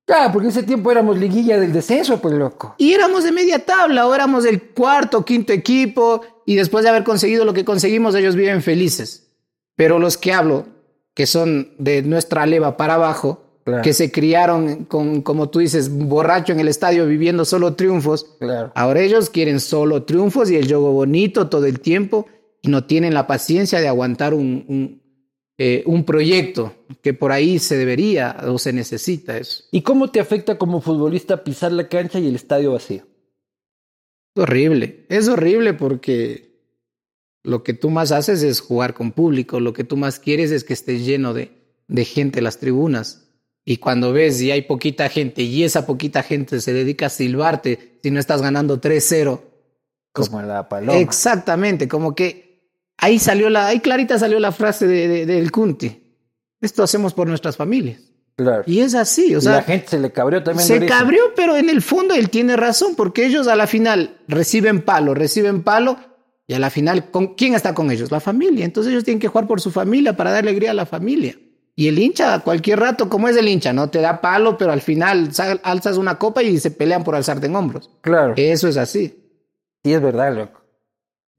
Claro, 0.10 0.34
porque 0.34 0.48
ese 0.48 0.64
tiempo 0.64 0.90
éramos 0.92 1.20
liguilla 1.20 1.60
del 1.60 1.72
descenso, 1.72 2.20
pues 2.20 2.34
loco. 2.34 2.74
Y 2.80 2.94
éramos 2.94 3.24
de 3.24 3.32
media 3.32 3.64
tabla, 3.64 4.08
o 4.08 4.16
éramos 4.16 4.44
el 4.44 4.60
cuarto, 4.72 5.24
quinto 5.24 5.54
equipo, 5.54 6.22
y 6.48 6.56
después 6.56 6.84
de 6.84 6.90
haber 6.90 7.04
conseguido 7.04 7.46
lo 7.46 7.54
que 7.54 7.64
conseguimos, 7.64 8.16
ellos 8.16 8.36
viven 8.36 8.64
felices. 8.64 9.28
Pero 9.76 10.00
los 10.00 10.18
que 10.18 10.34
hablo, 10.34 10.66
que 11.14 11.28
son 11.28 11.74
de 11.78 12.02
nuestra 12.02 12.48
leva 12.48 12.76
para 12.76 12.96
abajo, 12.96 13.46
Claro. 13.66 13.84
que 13.84 13.94
se 13.94 14.12
criaron 14.12 14.86
con, 14.86 15.22
como 15.22 15.50
tú 15.50 15.60
dices, 15.60 15.92
borracho 15.96 16.54
en 16.54 16.60
el 16.60 16.70
estadio 16.70 17.06
viviendo 17.06 17.46
solo 17.46 17.76
triunfos, 17.76 18.26
Claro. 18.40 18.72
Ahora 18.74 19.02
ellos 19.02 19.30
quieren 19.30 19.60
solo 19.60 20.06
triunfos 20.06 20.50
y 20.50 20.56
el 20.56 20.66
juego 20.66 20.92
bonito 20.92 21.50
todo 21.50 21.68
el 21.68 21.80
tiempo 21.82 22.26
y 22.64 22.70
no 22.70 22.86
tienen 22.86 23.14
la 23.14 23.28
paciencia 23.28 23.80
de 23.80 23.88
aguantar 23.88 24.34
un, 24.34 24.66
un, 24.68 25.02
eh, 25.62 25.84
un 25.86 26.06
proyecto 26.06 26.74
que 27.02 27.14
por 27.14 27.34
ahí 27.34 27.60
se 27.60 27.76
debería 27.76 28.38
o 28.48 28.58
se 28.58 28.72
necesita 28.72 29.38
eso. 29.38 29.66
¿Y 29.72 29.82
cómo 29.82 30.10
te 30.10 30.22
afecta 30.22 30.58
como 30.58 30.80
futbolista 30.80 31.44
pisar 31.44 31.74
la 31.74 31.90
cancha 31.90 32.18
y 32.18 32.30
el 32.30 32.36
estadio 32.36 32.72
vacío? 32.72 33.06
Es 34.36 34.44
horrible, 34.44 35.06
es 35.10 35.28
horrible 35.28 35.74
porque 35.74 36.64
lo 37.44 37.62
que 37.62 37.74
tú 37.74 37.90
más 37.90 38.14
haces 38.14 38.42
es 38.42 38.62
jugar 38.62 38.94
con 38.94 39.12
público, 39.12 39.60
lo 39.60 39.74
que 39.74 39.84
tú 39.84 39.98
más 39.98 40.18
quieres 40.18 40.52
es 40.52 40.64
que 40.64 40.72
esté 40.72 41.00
lleno 41.00 41.34
de, 41.34 41.52
de 41.90 42.06
gente 42.06 42.42
las 42.42 42.60
tribunas. 42.60 43.28
Y 43.66 43.78
cuando 43.78 44.14
ves 44.14 44.42
y 44.42 44.52
hay 44.52 44.62
poquita 44.62 45.10
gente 45.10 45.42
y 45.42 45.66
esa 45.66 45.86
poquita 45.86 46.24
gente 46.24 46.62
se 46.62 46.72
dedica 46.72 47.08
a 47.08 47.10
silbarte 47.10 48.00
si 48.02 48.12
no 48.12 48.22
estás 48.22 48.42
ganando 48.42 48.80
3-0, 48.80 49.42
Como 50.14 50.42
la 50.42 50.70
paloma. 50.70 50.98
Exactamente, 50.98 51.90
como 51.90 52.16
que 52.16 52.49
ahí 53.00 53.20
salió 53.20 53.50
la, 53.50 53.68
ahí 53.68 53.80
clarita 53.80 54.18
salió 54.20 54.40
la 54.40 54.52
frase 54.52 54.88
de, 54.88 55.08
de- 55.08 55.26
del 55.26 55.52
Kunti. 55.52 56.04
Esto 56.62 56.84
hacemos 56.84 57.14
por 57.14 57.28
nuestras 57.28 57.56
familias. 57.58 58.02
Claro. 58.36 58.64
Y 58.66 58.80
es 58.80 58.96
así, 58.96 59.36
o 59.36 59.40
Y 59.40 59.42
sea, 59.42 59.54
la 59.54 59.64
gente 59.64 59.88
se 59.90 60.00
le 60.00 60.12
cabreó 60.12 60.42
también. 60.44 60.66
se 60.66 60.86
cabrió, 60.86 61.22
pero 61.36 61.58
en 61.58 61.70
el 61.70 61.82
fondo 61.82 62.14
él 62.16 62.30
tiene 62.30 62.56
razón, 62.56 62.96
porque 62.96 63.26
ellos 63.26 63.48
a 63.50 63.56
la 63.58 63.68
final 63.68 64.18
reciben 64.30 64.82
palo, 64.82 65.14
reciben 65.14 65.62
palo, 65.64 65.98
y 66.48 66.54
a 66.54 66.60
la 66.60 66.70
final, 66.70 67.12
¿con 67.12 67.36
quién 67.36 67.54
está 67.54 67.74
con 67.74 67.92
ellos? 67.92 68.12
La 68.12 68.20
familia. 68.22 68.64
Entonces 68.66 68.92
ellos 68.92 69.04
tienen 69.04 69.20
que 69.20 69.28
jugar 69.28 69.46
por 69.46 69.60
su 69.62 69.72
familia 69.72 70.16
para 70.16 70.32
dar 70.32 70.44
alegría 70.44 70.72
a 70.72 70.74
la 70.74 70.86
familia. 70.86 71.36
Y 71.76 71.88
el 71.88 72.00
hincha, 72.00 72.34
a 72.34 72.40
cualquier 72.40 72.80
rato, 72.80 73.08
como 73.10 73.28
es 73.28 73.38
el 73.38 73.48
hincha, 73.48 73.72
no 73.72 73.90
te 73.90 74.00
da 74.02 74.20
palo, 74.20 74.58
pero 74.58 74.72
al 74.72 74.82
final 74.82 75.30
alzas 75.64 75.98
una 75.98 76.18
copa 76.18 76.42
y 76.42 76.58
se 76.60 76.72
pelean 76.72 77.04
por 77.04 77.16
alzarte 77.16 77.46
en 77.48 77.56
hombros. 77.56 77.90
Claro. 78.02 78.34
Eso 78.36 78.68
es 78.68 78.78
así. 78.78 79.16
Sí, 79.84 79.94
es 79.94 80.02
verdad, 80.02 80.34
loco. 80.36 80.59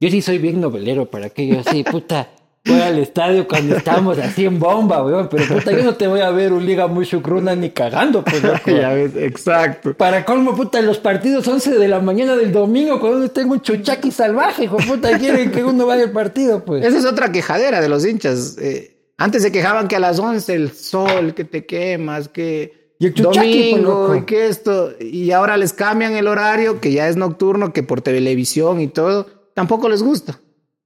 Yo 0.01 0.09
sí 0.09 0.23
soy 0.23 0.39
bien 0.39 0.59
novelero 0.59 1.05
para 1.05 1.29
que 1.29 1.45
yo 1.45 1.59
así, 1.59 1.83
puta, 1.83 2.27
voy 2.65 2.81
al 2.81 2.97
estadio 2.97 3.47
cuando 3.47 3.75
estamos 3.75 4.17
así 4.17 4.45
en 4.45 4.57
bomba, 4.57 5.05
weón. 5.05 5.29
Pero 5.29 5.45
puta, 5.45 5.71
yo 5.71 5.83
no 5.83 5.93
te 5.93 6.07
voy 6.07 6.21
a 6.21 6.31
ver 6.31 6.53
un 6.53 6.65
liga 6.65 6.87
muy 6.87 7.05
chucruna 7.05 7.55
ni 7.55 7.69
cagando, 7.69 8.23
pues, 8.23 8.41
loco. 8.43 8.71
Ya 8.71 8.93
ves, 8.93 9.11
exacto. 9.15 9.93
Para 9.93 10.25
colmo, 10.25 10.55
puta, 10.55 10.81
los 10.81 10.97
partidos 10.97 11.47
11 11.47 11.77
de 11.77 11.87
la 11.87 11.99
mañana 11.99 12.35
del 12.35 12.51
domingo, 12.51 12.99
cuando 12.99 13.29
tengo 13.29 13.53
un 13.53 13.61
chuchaqui 13.61 14.09
salvaje, 14.09 14.63
hijo 14.63 14.77
puta, 14.77 15.19
quieren 15.19 15.51
que 15.51 15.63
uno 15.63 15.85
vaya 15.85 16.05
al 16.05 16.11
partido, 16.11 16.65
pues. 16.65 16.83
Esa 16.83 16.97
es 16.97 17.05
otra 17.05 17.31
quejadera 17.31 17.79
de 17.79 17.87
los 17.87 18.03
hinchas. 18.03 18.57
Eh, 18.59 18.97
antes 19.17 19.43
se 19.43 19.51
quejaban 19.51 19.87
que 19.87 19.97
a 19.97 19.99
las 19.99 20.17
11 20.17 20.51
el 20.55 20.71
sol, 20.71 21.35
que 21.35 21.43
te 21.43 21.67
quemas, 21.67 22.27
que 22.27 22.95
Y 22.97 23.05
el 23.05 23.13
chuchaqui, 23.13 23.69
pues, 23.69 23.83
domingo 23.83 24.15
y 24.15 24.23
que 24.23 24.47
esto. 24.47 24.93
Y 24.99 25.29
ahora 25.29 25.57
les 25.57 25.73
cambian 25.73 26.13
el 26.13 26.25
horario, 26.25 26.81
que 26.81 26.91
ya 26.91 27.07
es 27.07 27.17
nocturno, 27.17 27.71
que 27.71 27.83
por 27.83 28.01
televisión 28.01 28.81
y 28.81 28.87
todo, 28.87 29.40
tampoco 29.53 29.89
les 29.89 30.01
gusta. 30.03 30.39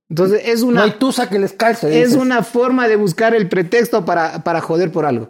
Entonces 0.10 0.42
es 0.46 0.62
No 0.62 0.68
una, 0.68 0.84
hay 0.84 0.92
tusa 1.00 1.30
que 1.30 1.40
les 1.40 1.54
calce. 1.54 1.88
es 2.02 2.10
dices. 2.10 2.22
una 2.22 2.44
forma 2.44 2.88
de 2.88 2.96
buscar 2.96 3.34
el 3.34 3.50
pretexto 3.50 4.06
para, 4.06 4.44
para 4.44 4.62
joder 4.62 4.92
por 4.92 5.06
algo. 5.06 5.30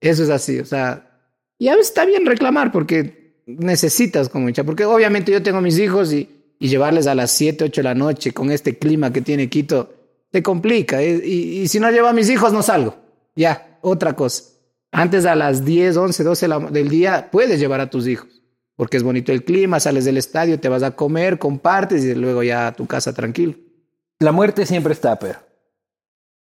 Eso 0.00 0.22
es 0.22 0.30
así, 0.30 0.58
o 0.60 0.64
sea, 0.64 1.06
y 1.58 1.68
a 1.68 1.72
veces 1.72 1.88
está 1.88 2.04
bien 2.06 2.24
reclamar 2.26 2.72
porque 2.72 3.42
necesitas 3.46 4.28
como 4.28 4.48
hincha, 4.48 4.64
porque 4.64 4.84
obviamente 4.84 5.32
yo 5.32 5.42
tengo 5.42 5.60
mis 5.60 5.78
hijos 5.78 6.12
y, 6.12 6.28
y 6.58 6.68
llevarles 6.68 7.06
a 7.06 7.14
las 7.14 7.30
7, 7.32 7.64
8 7.64 7.80
de 7.80 7.82
la 7.84 7.94
noche 7.94 8.32
con 8.32 8.50
este 8.50 8.78
clima 8.78 9.12
que 9.12 9.20
tiene 9.22 9.48
Quito, 9.48 9.92
te 10.30 10.42
complica. 10.42 11.02
eh, 11.02 11.20
Y, 11.24 11.60
y 11.62 11.68
si 11.68 11.80
no 11.80 11.90
llevo 11.90 12.06
a 12.08 12.12
mis 12.12 12.30
hijos, 12.30 12.52
no 12.52 12.62
salgo. 12.62 12.96
Ya, 13.36 13.78
otra 13.82 14.14
cosa. 14.14 14.44
Antes 14.92 15.24
a 15.26 15.34
las 15.34 15.64
10, 15.64 15.96
11, 15.96 16.24
12 16.24 16.44
de 16.46 16.48
la- 16.48 16.58
del 16.70 16.88
día 16.88 17.28
puedes 17.30 17.58
llevar 17.60 17.80
a 17.80 17.90
tus 17.90 18.06
hijos, 18.06 18.39
porque 18.80 18.96
es 18.96 19.02
bonito 19.02 19.30
el 19.30 19.44
clima, 19.44 19.78
sales 19.78 20.06
del 20.06 20.16
estadio, 20.16 20.58
te 20.58 20.70
vas 20.70 20.82
a 20.82 20.92
comer, 20.92 21.38
compartes 21.38 22.02
y 22.02 22.14
luego 22.14 22.42
ya 22.42 22.68
a 22.68 22.72
tu 22.72 22.86
casa 22.86 23.12
tranquilo. 23.12 23.52
La 24.20 24.32
muerte 24.32 24.64
siempre 24.64 24.94
está, 24.94 25.18
pero. 25.18 25.38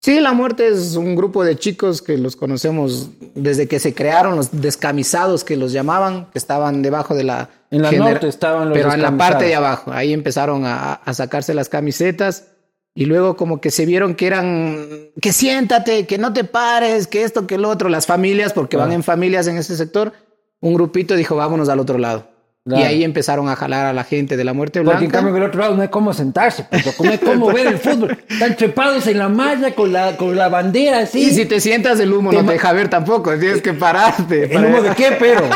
Sí, 0.03 0.19
La 0.19 0.33
Muerte 0.33 0.67
es 0.67 0.97
un 0.97 1.15
grupo 1.15 1.45
de 1.45 1.55
chicos 1.57 2.03
que 2.03 2.19
los 2.19 2.35
conocemos 2.35 3.11
desde 3.37 3.69
que 3.69 3.79
se 3.79 3.95
crearon, 3.95 4.35
los 4.35 4.61
descamisados 4.61 5.45
que 5.45 5.57
los 5.57 5.71
llamaban, 5.71 6.27
que 6.33 6.39
estaban 6.41 6.83
debajo 6.83 7.15
de 7.15 7.23
la... 7.23 7.49
En 7.71 7.83
la 7.83 7.93
norte 7.93 8.27
estaban 8.27 8.71
los 8.71 8.77
Pero 8.77 8.93
en 8.93 9.03
la 9.03 9.17
parte 9.17 9.45
de 9.45 9.55
abajo, 9.55 9.93
ahí 9.93 10.13
empezaron 10.13 10.65
a, 10.65 10.95
a 10.95 11.15
sacarse 11.15 11.55
las 11.55 11.69
camisetas 11.69 12.47
y 12.93 13.05
luego 13.05 13.37
como 13.37 13.61
que 13.61 13.71
se 13.71 13.87
vieron 13.87 14.17
que 14.17 14.27
eran, 14.27 14.89
que 15.23 15.31
siéntate, 15.31 16.07
que 16.07 16.19
no 16.19 16.33
te 16.33 16.43
pares, 16.43 17.07
que 17.07 17.23
esto, 17.23 17.47
que 17.47 17.55
el 17.55 17.65
otro, 17.65 17.89
las 17.89 18.07
familias, 18.07 18.53
porque 18.53 18.77
van 18.77 18.91
Ah. 18.91 18.95
en 18.95 19.05
familias 19.05 19.47
en 19.47 19.59
ese 19.59 19.77
sector, 19.77 20.13
un 20.61 20.75
grupito 20.75 21.15
dijo, 21.17 21.37
vámonos 21.37 21.69
al 21.69 21.79
otro 21.81 21.99
lado. 21.99 22.29
Claro. 22.65 22.83
Y 22.83 22.85
ahí 22.85 23.05
empezaron 23.05 23.49
a 23.49 23.55
jalar 23.55 23.87
a 23.87 23.93
la 23.93 24.03
gente 24.03 24.37
de 24.37 24.43
la 24.43 24.53
Muerte 24.53 24.81
Porque 24.81 24.95
en 24.95 24.99
Blanca. 25.11 25.19
cambio 25.19 25.37
en 25.37 25.43
el 25.43 25.49
otro 25.49 25.61
lado 25.61 25.77
no 25.77 25.83
hay 25.83 25.89
cómo 25.89 26.13
sentarse, 26.13 26.67
pues, 26.69 26.99
no 27.01 27.11
hay 27.13 27.19
cómo 27.19 27.47
ver 27.53 27.69
el 27.69 27.79
fútbol. 27.79 28.19
Están 28.29 28.57
trepados 28.57 29.07
en 29.07 29.19
la 29.19 29.29
malla 29.29 29.73
con 29.73 29.93
la, 29.93 30.17
con 30.17 30.35
la 30.35 30.49
bandera 30.49 30.99
así. 30.99 31.23
Y 31.23 31.31
si 31.31 31.47
te 31.47 31.61
sientas, 31.61 32.01
el 32.01 32.13
humo 32.13 32.31
Te 32.31 32.39
no 32.39 32.45
te 32.47 32.55
deja 32.55 32.73
ver 32.73 32.89
tampoco, 32.89 33.39
tienes 33.39 33.63
que 33.63 33.73
pararte. 33.73 34.53
¿El 34.53 34.65
humo 34.65 34.83
de 34.83 34.91
qué, 34.97 35.17
pero? 35.17 35.43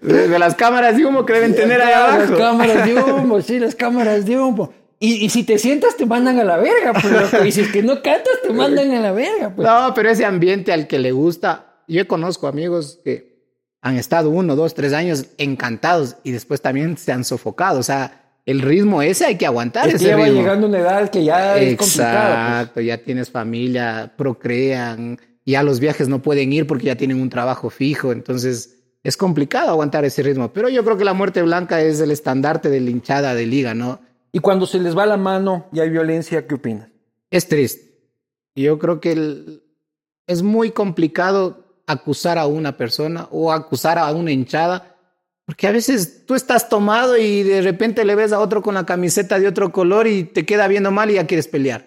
De, 0.00 0.28
de 0.28 0.38
las 0.38 0.54
cámaras 0.54 0.96
de 0.96 1.04
humo 1.04 1.26
que 1.26 1.32
deben 1.32 1.54
tener 1.54 1.80
ahí 1.82 1.90
Las 1.94 2.14
abajo. 2.30 2.36
cámaras 2.38 2.86
de 2.86 2.94
humo, 3.12 3.40
sí, 3.40 3.58
las 3.58 3.74
cámaras 3.74 4.24
de 4.24 4.38
humo. 4.38 4.72
Y, 5.00 5.24
y 5.24 5.30
si 5.30 5.42
te 5.42 5.58
sientas, 5.58 5.96
te 5.96 6.06
mandan 6.06 6.38
a 6.38 6.44
la 6.44 6.58
verga, 6.58 6.92
pues. 6.92 7.46
Y 7.46 7.50
si 7.52 7.62
es 7.62 7.68
que 7.72 7.82
no 7.82 8.02
cantas, 8.02 8.34
te 8.42 8.52
mandan 8.52 8.92
a 8.92 9.00
la 9.00 9.10
verga, 9.10 9.50
pues. 9.54 9.66
No, 9.66 9.92
pero 9.94 10.10
ese 10.10 10.24
ambiente 10.24 10.72
al 10.72 10.86
que 10.86 11.00
le 11.00 11.10
gusta, 11.10 11.71
yo 11.88 12.06
conozco 12.08 12.46
amigos 12.46 13.00
que 13.04 13.32
han 13.80 13.96
estado 13.96 14.30
uno, 14.30 14.54
dos, 14.56 14.74
tres 14.74 14.92
años 14.92 15.26
encantados 15.38 16.16
y 16.24 16.30
después 16.32 16.60
también 16.62 16.96
se 16.96 17.12
han 17.12 17.24
sofocado. 17.24 17.80
O 17.80 17.82
sea, 17.82 18.36
el 18.46 18.60
ritmo 18.60 19.02
ese 19.02 19.24
hay 19.26 19.36
que 19.36 19.46
aguantar 19.46 19.86
Es 19.88 19.92
que 19.94 19.96
ese 19.96 20.08
ya 20.08 20.16
va 20.16 20.28
llegando 20.28 20.66
una 20.68 20.78
edad 20.78 21.10
que 21.10 21.24
ya 21.24 21.56
es 21.58 21.76
complicado. 21.76 22.34
pues. 22.34 22.50
Exacto, 22.60 22.80
ya 22.80 22.98
tienes 22.98 23.30
familia, 23.30 24.12
procrean, 24.16 25.18
ya 25.44 25.62
los 25.62 25.80
viajes 25.80 26.08
no 26.08 26.22
pueden 26.22 26.52
ir 26.52 26.66
porque 26.66 26.86
ya 26.86 26.96
tienen 26.96 27.20
un 27.20 27.28
trabajo 27.30 27.70
fijo, 27.70 28.12
entonces 28.12 28.78
es 29.02 29.16
complicado 29.16 29.70
aguantar 29.70 30.04
ese 30.04 30.22
ritmo. 30.22 30.52
Pero 30.52 30.68
yo 30.68 30.84
creo 30.84 30.96
que 30.96 31.04
la 31.04 31.14
muerte 31.14 31.42
blanca 31.42 31.80
es 31.80 32.00
el 32.00 32.10
estandarte 32.12 32.68
de 32.70 32.80
la 32.80 32.90
hinchada 32.90 33.34
de 33.34 33.46
liga, 33.46 33.74
¿no? 33.74 34.00
Y 34.30 34.38
cuando 34.38 34.66
se 34.66 34.78
les 34.78 34.96
va 34.96 35.06
la 35.06 35.16
mano 35.16 35.66
y 35.72 35.80
hay 35.80 35.90
violencia, 35.90 36.46
¿qué 36.46 36.54
opinas? 36.54 36.88
Es 37.30 37.48
triste. 37.48 37.98
Yo 38.54 38.78
creo 38.78 39.00
que 39.00 39.12
el- 39.12 39.62
es 40.26 40.42
muy 40.42 40.70
complicado 40.70 41.61
acusar 41.86 42.38
a 42.38 42.46
una 42.46 42.76
persona 42.76 43.28
o 43.30 43.52
acusar 43.52 43.98
a 43.98 44.10
una 44.12 44.30
hinchada, 44.32 44.96
porque 45.44 45.66
a 45.66 45.72
veces 45.72 46.24
tú 46.26 46.34
estás 46.34 46.68
tomado 46.68 47.16
y 47.16 47.42
de 47.42 47.60
repente 47.62 48.04
le 48.04 48.14
ves 48.14 48.32
a 48.32 48.38
otro 48.40 48.62
con 48.62 48.74
la 48.74 48.86
camiseta 48.86 49.38
de 49.38 49.48
otro 49.48 49.72
color 49.72 50.06
y 50.06 50.24
te 50.24 50.46
queda 50.46 50.68
viendo 50.68 50.90
mal 50.90 51.10
y 51.10 51.14
ya 51.14 51.26
quieres 51.26 51.48
pelear. 51.48 51.86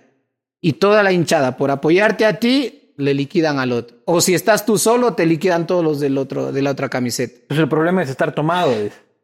Y 0.61 0.73
toda 0.73 1.03
la 1.03 1.11
hinchada, 1.11 1.57
por 1.57 1.71
apoyarte 1.71 2.25
a 2.25 2.39
ti, 2.39 2.93
le 2.97 3.13
liquidan 3.13 3.59
al 3.59 3.71
otro. 3.71 3.97
O 4.05 4.21
si 4.21 4.33
estás 4.33 4.65
tú 4.65 4.77
solo, 4.77 5.13
te 5.13 5.25
liquidan 5.25 5.67
todos 5.67 5.83
los 5.83 5.99
del 5.99 6.17
otro, 6.17 6.51
de 6.51 6.61
la 6.61 6.71
otra 6.71 6.89
camiseta. 6.89 7.41
Pues 7.47 7.59
el 7.59 7.69
problema 7.69 8.01
es 8.03 8.09
estar 8.09 8.33
tomado, 8.33 8.71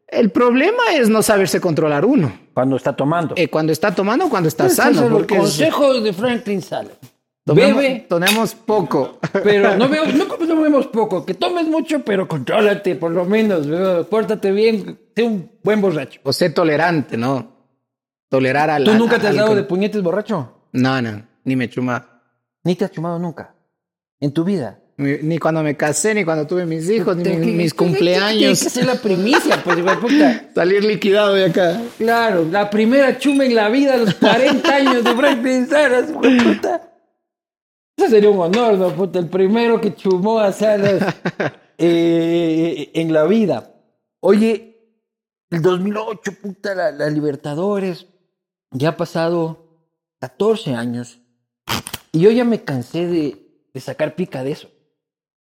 El 0.08 0.30
problema 0.30 0.82
es 0.94 1.08
no 1.08 1.22
saberse 1.22 1.60
controlar 1.60 2.04
uno. 2.04 2.32
cuando 2.54 2.76
está 2.76 2.94
tomando. 2.94 3.34
Eh, 3.36 3.48
cuando 3.48 3.72
está 3.72 3.94
tomando 3.94 4.26
o 4.26 4.28
cuando 4.28 4.48
está 4.48 4.66
Ese 4.66 4.76
sano. 4.76 5.00
es 5.00 5.06
el 5.06 5.12
porque 5.12 5.34
es- 5.34 5.40
consejo 5.40 6.00
de 6.00 6.12
Franklin 6.12 6.60
Salem. 6.62 6.92
Tomemos- 7.44 7.82
Bebe, 7.82 8.06
Tomemos 8.08 8.54
poco. 8.54 9.18
pero 9.44 9.76
no, 9.76 9.88
veo, 9.88 10.06
no 10.06 10.26
tomemos 10.26 10.86
poco. 10.88 11.24
Que 11.24 11.34
tomes 11.34 11.66
mucho, 11.66 12.04
pero 12.04 12.28
contrólate, 12.28 12.94
por 12.96 13.10
lo 13.10 13.24
menos. 13.24 13.66
¿no? 13.66 14.04
Pórtate 14.04 14.52
bien, 14.52 14.98
sé 15.14 15.22
un 15.22 15.50
buen 15.62 15.80
borracho. 15.80 16.20
O 16.22 16.32
sé 16.32 16.50
tolerante, 16.50 17.16
¿no? 17.16 17.52
Tolerar 18.28 18.70
al. 18.70 18.84
¿Tú 18.84 18.94
nunca 18.94 19.18
te 19.18 19.28
has 19.28 19.36
dado 19.36 19.54
de 19.54 19.64
puñetes 19.64 20.02
borracho? 20.02 20.68
No, 20.72 21.02
no, 21.02 21.22
ni 21.44 21.56
me 21.56 21.68
chuma. 21.68 22.22
Ni 22.64 22.76
te 22.76 22.84
has 22.84 22.90
chumado 22.90 23.18
nunca. 23.18 23.54
En 24.20 24.32
tu 24.32 24.44
vida. 24.44 24.78
Ni, 24.96 25.18
ni 25.22 25.38
cuando 25.38 25.62
me 25.62 25.76
casé, 25.76 26.14
ni 26.14 26.24
cuando 26.24 26.46
tuve 26.46 26.64
mis 26.64 26.88
hijos, 26.88 27.16
ni 27.16 27.30
mis, 27.36 27.74
cumpleaños. 27.74 28.62
que 28.62 28.70
ser 28.70 28.86
la 28.86 28.94
primicia, 28.94 29.60
pues, 29.64 29.76
de 29.76 29.96
puta. 29.96 30.44
Salir 30.54 30.84
liquidado 30.84 31.34
de 31.34 31.46
acá. 31.46 31.80
Claro, 31.98 32.46
la 32.50 32.70
primera 32.70 33.18
chuma 33.18 33.44
en 33.44 33.54
la 33.54 33.68
vida 33.68 33.94
a 33.94 33.96
los 33.96 34.14
40 34.14 34.74
años 34.74 35.02
de 35.02 35.14
Franklin 35.14 35.68
de 35.68 36.02
puta. 36.12 36.91
Eso 38.02 38.10
sería 38.10 38.30
un 38.30 38.40
honor, 38.40 38.76
¿no? 38.76 38.88
Puta, 38.90 39.20
el 39.20 39.28
primero 39.28 39.80
que 39.80 39.94
chumó 39.94 40.40
a 40.40 40.50
Salas 40.50 41.14
eh, 41.78 42.90
en 42.94 43.12
la 43.12 43.22
vida. 43.26 43.74
Oye, 44.18 44.76
el 45.50 45.62
2008, 45.62 46.32
puta, 46.42 46.74
la, 46.74 46.90
la 46.90 47.08
Libertadores. 47.08 48.08
Ya 48.72 48.88
ha 48.88 48.96
pasado 48.96 49.68
14 50.18 50.74
años. 50.74 51.20
Y 52.10 52.18
yo 52.18 52.32
ya 52.32 52.44
me 52.44 52.64
cansé 52.64 53.06
de, 53.06 53.46
de 53.72 53.80
sacar 53.80 54.16
pica 54.16 54.42
de 54.42 54.50
eso. 54.50 54.68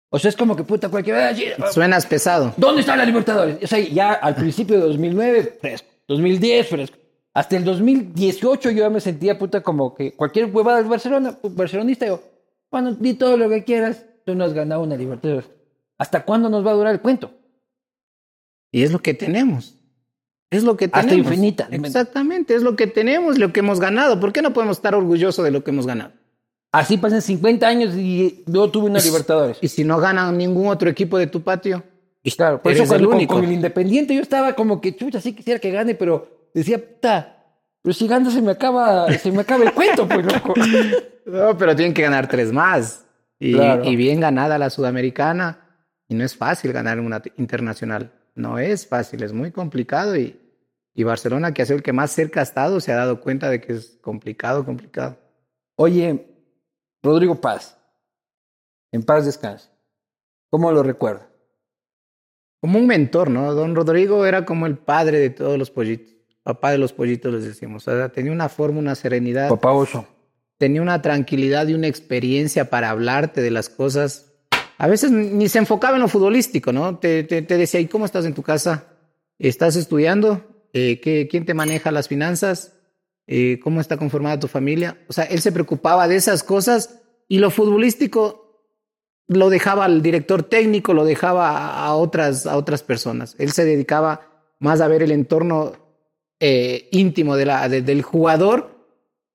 O 0.09 0.17
sea, 0.17 0.29
es 0.29 0.35
como 0.35 0.55
que 0.55 0.63
puta, 0.63 0.89
cualquiera. 0.89 1.31
Suenas 1.71 2.07
pesado. 2.07 2.55
¿Dónde 2.57 2.81
está 2.81 2.95
la 2.95 3.05
Libertadores? 3.05 3.63
O 3.63 3.67
sea, 3.67 3.77
ya 3.77 4.13
al 4.13 4.33
principio 4.33 4.77
de 4.77 4.87
2009, 4.87 5.57
fresco. 5.61 5.87
2010, 6.07 6.67
fresco. 6.67 6.97
Hasta 7.31 7.57
el 7.57 7.63
2018 7.63 8.71
yo 8.71 8.79
ya 8.79 8.89
me 8.89 9.01
sentía 9.01 9.37
puta 9.37 9.61
como 9.61 9.93
que 9.93 10.13
cualquier 10.13 10.45
huevada 10.45 10.79
del 10.79 10.87
Barcelona, 10.87 11.37
pues, 11.39 11.53
barcelonista, 11.53 12.07
yo, 12.07 12.23
bueno, 12.71 12.93
di 12.93 13.13
todo 13.13 13.37
lo 13.37 13.49
que 13.49 13.63
quieras, 13.63 14.05
tú 14.25 14.35
no 14.35 14.43
has 14.43 14.53
ganado 14.53 14.81
una 14.81 14.95
Libertadores. 14.95 15.49
¿Hasta 15.97 16.23
cuándo 16.23 16.49
nos 16.49 16.65
va 16.65 16.71
a 16.71 16.75
durar 16.75 16.93
el 16.93 17.01
cuento? 17.01 17.31
Y 18.71 18.83
es 18.83 18.91
lo 18.91 18.99
que 18.99 19.13
tenemos. 19.13 19.75
Es 20.51 20.63
lo 20.63 20.77
que 20.77 20.85
Hasta 20.85 21.01
tenemos. 21.01 21.27
infinita. 21.27 21.67
Exactamente, 21.71 22.55
es 22.55 22.63
lo 22.63 22.75
que 22.75 22.87
tenemos, 22.87 23.37
lo 23.37 23.51
que 23.53 23.59
hemos 23.59 23.79
ganado. 23.79 24.19
¿Por 24.19 24.31
qué 24.33 24.41
no 24.41 24.53
podemos 24.53 24.77
estar 24.77 24.95
orgullosos 24.95 25.43
de 25.43 25.51
lo 25.51 25.63
que 25.63 25.71
hemos 25.71 25.85
ganado? 25.85 26.11
Así 26.71 26.97
pasan 26.97 27.21
50 27.21 27.67
años 27.67 27.95
y 27.95 28.43
yo 28.45 28.69
tuve 28.69 28.85
una 28.89 28.99
Libertadores. 28.99 29.57
Y 29.61 29.67
si 29.67 29.83
no 29.83 29.97
ganan 29.99 30.37
ningún 30.37 30.67
otro 30.67 30.89
equipo 30.89 31.17
de 31.17 31.27
tu 31.27 31.41
patio, 31.41 31.83
Y 32.23 32.31
claro, 32.31 32.61
por 32.61 32.71
eso 32.71 32.83
el 32.83 32.87
cuando, 32.89 33.07
con, 33.07 33.17
único. 33.17 33.35
con 33.35 33.43
el 33.45 33.51
Independiente 33.51 34.13
yo 34.15 34.21
estaba 34.21 34.53
como 34.53 34.79
que 34.79 34.95
chucha, 34.95 35.19
sí 35.19 35.33
quisiera 35.33 35.59
que 35.59 35.71
gane, 35.71 35.95
pero 35.95 36.49
decía, 36.53 36.77
puta, 36.77 37.38
pero 37.81 37.93
si 37.93 38.07
gana 38.07 38.29
se 38.29 38.41
me 38.41 38.51
acaba, 38.51 39.11
se 39.13 39.31
me 39.31 39.41
acaba 39.41 39.63
el 39.63 39.73
cuento, 39.73 40.07
pues 40.07 40.25
loco. 40.25 40.53
No, 41.25 41.55
pero 41.59 41.75
tienen 41.75 41.93
que 41.93 42.01
ganar 42.01 42.27
tres 42.27 42.51
más. 42.51 43.05
Y, 43.39 43.53
Claro. 43.53 43.83
y 43.83 43.95
bien 43.95 44.19
ganada 44.19 44.57
la 44.57 44.71
sudamericana. 44.71 45.59
Y 46.07 46.15
no 46.15 46.23
es 46.23 46.35
fácil 46.35 46.73
ganar 46.73 46.99
una 46.99 47.21
internacional. 47.37 48.11
No 48.33 48.57
es 48.57 48.87
fácil, 48.87 49.21
es 49.21 49.31
muy 49.31 49.51
complicado. 49.51 50.17
Y, 50.17 50.39
y 50.95 51.03
Barcelona, 51.03 51.53
que 51.53 51.61
ha 51.61 51.65
sido 51.67 51.77
el 51.77 51.83
que 51.83 51.93
más 51.93 52.09
cerca 52.11 52.39
ha 52.39 52.43
estado, 52.43 52.79
se 52.79 52.91
ha 52.91 52.95
dado 52.95 53.21
cuenta 53.21 53.47
de 53.49 53.61
que 53.61 53.73
es 53.73 53.99
complicado, 54.01 54.65
complicado. 54.65 55.17
Oye, 55.75 56.25
Rodrigo 57.03 57.39
Paz, 57.39 57.77
en 58.91 59.03
paz 59.03 59.23
descanse. 59.25 59.69
¿Cómo 60.49 60.71
lo 60.71 60.81
recuerda? 60.81 61.29
Como 62.59 62.79
un 62.79 62.87
mentor, 62.87 63.29
¿no? 63.29 63.53
Don 63.53 63.75
Rodrigo 63.75 64.25
era 64.25 64.45
como 64.45 64.65
el 64.65 64.77
padre 64.79 65.19
de 65.19 65.29
todos 65.29 65.59
los 65.59 65.69
pollitos. 65.69 66.11
Papá 66.43 66.71
de 66.71 66.77
los 66.77 66.93
pollitos, 66.93 67.33
les 67.33 67.43
decimos. 67.43 67.87
O 67.87 67.95
sea, 67.95 68.09
tenía 68.09 68.31
una 68.31 68.49
forma, 68.49 68.79
una 68.79 68.95
serenidad. 68.95 69.49
Papá 69.49 69.71
Oso. 69.71 70.07
tenía 70.57 70.81
una 70.81 71.01
tranquilidad 71.01 71.67
y 71.67 71.73
una 71.73 71.87
experiencia 71.87 72.69
para 72.69 72.89
hablarte 72.89 73.41
de 73.41 73.51
las 73.51 73.69
cosas. 73.69 74.33
A 74.77 74.87
veces 74.87 75.11
ni 75.11 75.49
se 75.49 75.59
enfocaba 75.59 75.97
en 75.97 76.01
lo 76.01 76.07
futbolístico, 76.07 76.71
¿no? 76.71 76.97
Te, 76.97 77.23
te, 77.23 77.41
te 77.41 77.57
decía, 77.57 77.79
¿y 77.79 77.87
cómo 77.87 78.05
estás 78.05 78.25
en 78.25 78.33
tu 78.33 78.43
casa? 78.43 78.85
¿Estás 79.37 79.75
estudiando? 79.75 80.45
Eh, 80.73 80.99
¿qué, 81.01 81.27
¿Quién 81.29 81.45
te 81.45 81.53
maneja 81.53 81.91
las 81.91 82.07
finanzas? 82.07 82.73
Eh, 83.27 83.59
¿Cómo 83.61 83.81
está 83.81 83.97
conformada 83.97 84.39
tu 84.39 84.47
familia? 84.47 84.97
O 85.07 85.13
sea, 85.13 85.25
él 85.25 85.41
se 85.41 85.51
preocupaba 85.51 86.07
de 86.07 86.15
esas 86.15 86.43
cosas 86.43 87.01
y 87.27 87.39
lo 87.39 87.51
futbolístico 87.51 88.45
lo 89.27 89.49
dejaba 89.49 89.85
al 89.85 90.01
director 90.01 90.43
técnico, 90.43 90.93
lo 90.93 91.05
dejaba 91.05 91.49
a, 91.51 91.85
a 91.85 91.93
otras, 91.95 92.47
a 92.47 92.57
otras 92.57 92.81
personas. 92.81 93.35
Él 93.37 93.51
se 93.51 93.65
dedicaba 93.65 94.21
más 94.59 94.81
a 94.81 94.87
ver 94.87 95.03
el 95.03 95.11
entorno 95.11 95.73
eh, 96.39 96.87
íntimo 96.91 97.35
de 97.35 97.45
la, 97.45 97.67
de- 97.69 97.81
del 97.81 98.01
jugador 98.01 98.77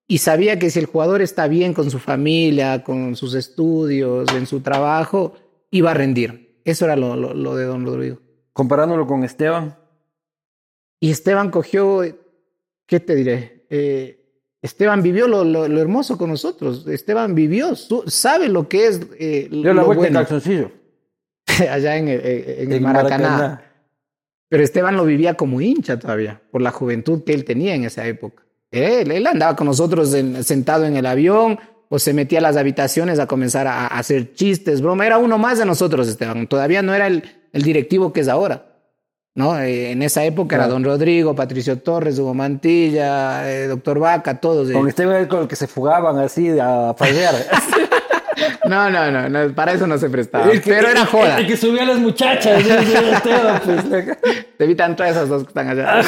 y 0.07 0.19
sabía 0.19 0.59
que 0.59 0.69
si 0.69 0.79
el 0.79 0.85
jugador 0.85 1.21
está 1.21 1.47
bien 1.47 1.73
con 1.73 1.89
su 1.89 1.99
familia, 1.99 2.83
con 2.83 3.15
sus 3.15 3.33
estudios, 3.33 4.31
en 4.35 4.45
su 4.45 4.61
trabajo, 4.61 5.33
iba 5.71 5.91
a 5.91 5.93
rendir. 5.95 6.59
Eso 6.63 6.85
era 6.85 6.95
lo, 6.95 7.15
lo, 7.15 7.33
lo 7.33 7.55
de 7.55 7.65
don 7.65 7.85
Rodrigo. 7.85 8.19
Comparándolo 8.53 9.05
con 9.07 9.23
Esteban. 9.23 9.77
Y 10.99 11.11
Esteban 11.11 11.49
cogió, 11.51 12.01
¿qué 12.85 12.99
te 12.99 13.15
diré? 13.15 13.65
Eh, 13.69 14.21
Esteban 14.61 15.03
vivió 15.03 15.27
lo, 15.27 15.43
lo, 15.43 15.67
lo 15.67 15.81
hermoso 15.81 16.17
con 16.17 16.29
nosotros. 16.31 16.87
Esteban 16.87 17.35
vivió, 17.35 17.75
su- 17.75 18.03
sabe 18.07 18.47
lo 18.49 18.67
que 18.67 18.87
es 18.87 19.01
eh, 19.19 19.47
Dio 19.51 19.73
la 19.73 19.81
lo 19.81 19.85
vuelta 19.85 20.07
en 20.07 20.13
bueno 20.13 20.19
calzoncillo. 20.27 20.71
allá 21.69 21.97
en, 21.97 22.07
el- 22.07 22.21
en 22.25 22.71
el 22.71 22.77
En 22.77 22.83
Maracaná. 22.83 23.29
Maracaná. 23.29 23.71
Pero 24.55 24.63
Esteban 24.63 24.95
lo 24.95 25.03
vivía 25.03 25.33
como 25.33 25.59
hincha 25.59 25.99
todavía, 25.99 26.41
por 26.49 26.61
la 26.61 26.71
juventud 26.71 27.25
que 27.25 27.33
él 27.33 27.43
tenía 27.43 27.75
en 27.75 27.83
esa 27.83 28.07
época. 28.07 28.43
Él, 28.71 29.11
él 29.11 29.27
andaba 29.27 29.53
con 29.57 29.67
nosotros 29.67 30.13
en- 30.13 30.41
sentado 30.45 30.85
en 30.85 30.95
el 30.95 31.05
avión 31.05 31.59
o 31.89 31.99
se 31.99 32.13
metía 32.13 32.39
a 32.39 32.41
las 32.41 32.55
habitaciones 32.55 33.19
a 33.19 33.27
comenzar 33.27 33.67
a, 33.67 33.81
a 33.87 33.87
hacer 33.99 34.33
chistes, 34.33 34.79
broma. 34.81 35.05
Era 35.05 35.17
uno 35.17 35.37
más 35.37 35.59
de 35.59 35.65
nosotros, 35.65 36.07
Esteban. 36.07 36.47
Todavía 36.47 36.81
no 36.81 36.93
era 36.93 37.07
el, 37.07 37.23
el 37.51 37.61
directivo 37.63 38.13
que 38.13 38.21
es 38.21 38.29
ahora. 38.29 38.71
¿no? 39.35 39.59
Eh, 39.59 39.91
en 39.91 40.01
esa 40.01 40.23
época 40.23 40.55
era. 40.55 40.67
Don 40.69 40.81
Rodrigo, 40.85 41.35
Patricio 41.35 41.77
Torres, 41.79 42.17
Hugo 42.17 42.33
Mantilla, 42.33 43.51
eh, 43.51 43.67
Doctor 43.67 43.99
Vaca, 43.99 44.39
todos. 44.39 44.69
eh. 44.69 44.73
Con 44.73 44.87
este 44.87 45.05
güey 45.05 45.27
con 45.27 45.41
el 45.41 45.47
que 45.49 45.57
se 45.57 45.67
fugaban 45.67 46.17
así 46.19 46.57
a 46.57 46.93
fallar. 46.97 47.35
No, 48.67 48.89
no, 48.89 49.11
no, 49.11 49.29
no, 49.29 49.53
para 49.55 49.73
eso 49.73 49.87
no 49.87 49.97
se 49.97 50.09
prestaba. 50.09 50.51
El 50.51 50.61
que- 50.61 50.69
Pero 50.69 50.87
era 50.89 51.05
joda. 51.05 51.39
El, 51.39 51.47
que 51.47 51.57
subía 51.57 51.83
a 51.83 51.85
las 51.85 51.99
muchachas. 51.99 52.63
pues. 53.63 53.85
Te 54.57 54.63
evitan 54.63 54.95
todas 54.95 55.11
esas 55.11 55.29
dos 55.29 55.43
que 55.43 55.49
están 55.49 55.67
allá. 55.69 56.01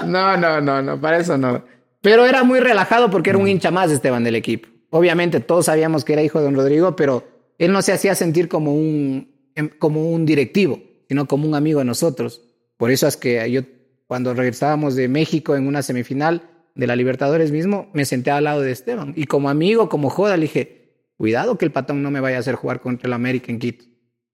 no, 0.06 0.36
no, 0.36 0.60
no, 0.60 0.82
no, 0.82 1.00
para 1.00 1.18
eso 1.18 1.36
no. 1.38 1.64
Pero 2.00 2.24
era 2.26 2.44
muy 2.44 2.60
relajado 2.60 3.10
porque 3.10 3.30
era 3.30 3.38
un 3.38 3.48
hincha 3.48 3.70
más 3.70 3.90
Esteban 3.90 4.24
del 4.24 4.36
equipo. 4.36 4.68
Obviamente 4.90 5.40
todos 5.40 5.66
sabíamos 5.66 6.04
que 6.04 6.12
era 6.12 6.22
hijo 6.22 6.38
de 6.38 6.44
don 6.44 6.54
Rodrigo, 6.54 6.94
pero 6.96 7.24
él 7.58 7.72
no 7.72 7.82
se 7.82 7.92
hacía 7.92 8.14
sentir 8.14 8.48
como 8.48 8.72
un, 8.74 9.28
em, 9.54 9.68
como 9.78 10.10
un 10.10 10.24
directivo, 10.26 10.80
sino 11.08 11.26
como 11.26 11.48
un 11.48 11.54
amigo 11.54 11.80
de 11.80 11.84
nosotros. 11.86 12.42
Por 12.76 12.90
eso 12.90 13.06
es 13.08 13.16
que 13.16 13.50
yo, 13.50 13.62
cuando 14.06 14.34
regresábamos 14.34 14.94
de 14.94 15.08
México 15.08 15.56
en 15.56 15.66
una 15.66 15.82
semifinal 15.82 16.42
de 16.74 16.86
la 16.86 16.94
Libertadores 16.94 17.50
mismo, 17.50 17.88
me 17.94 18.04
senté 18.04 18.30
al 18.30 18.44
lado 18.44 18.60
de 18.60 18.70
Esteban. 18.70 19.14
Y 19.16 19.24
como 19.24 19.48
amigo, 19.48 19.88
como 19.88 20.10
joda, 20.10 20.36
le 20.36 20.42
dije, 20.42 20.75
cuidado 21.16 21.56
que 21.58 21.64
el 21.64 21.72
patón 21.72 22.02
no 22.02 22.10
me 22.10 22.20
vaya 22.20 22.36
a 22.36 22.40
hacer 22.40 22.54
jugar 22.54 22.80
contra 22.80 23.06
el 23.06 23.12
América 23.12 23.50
en 23.52 23.58
Quito. 23.58 23.84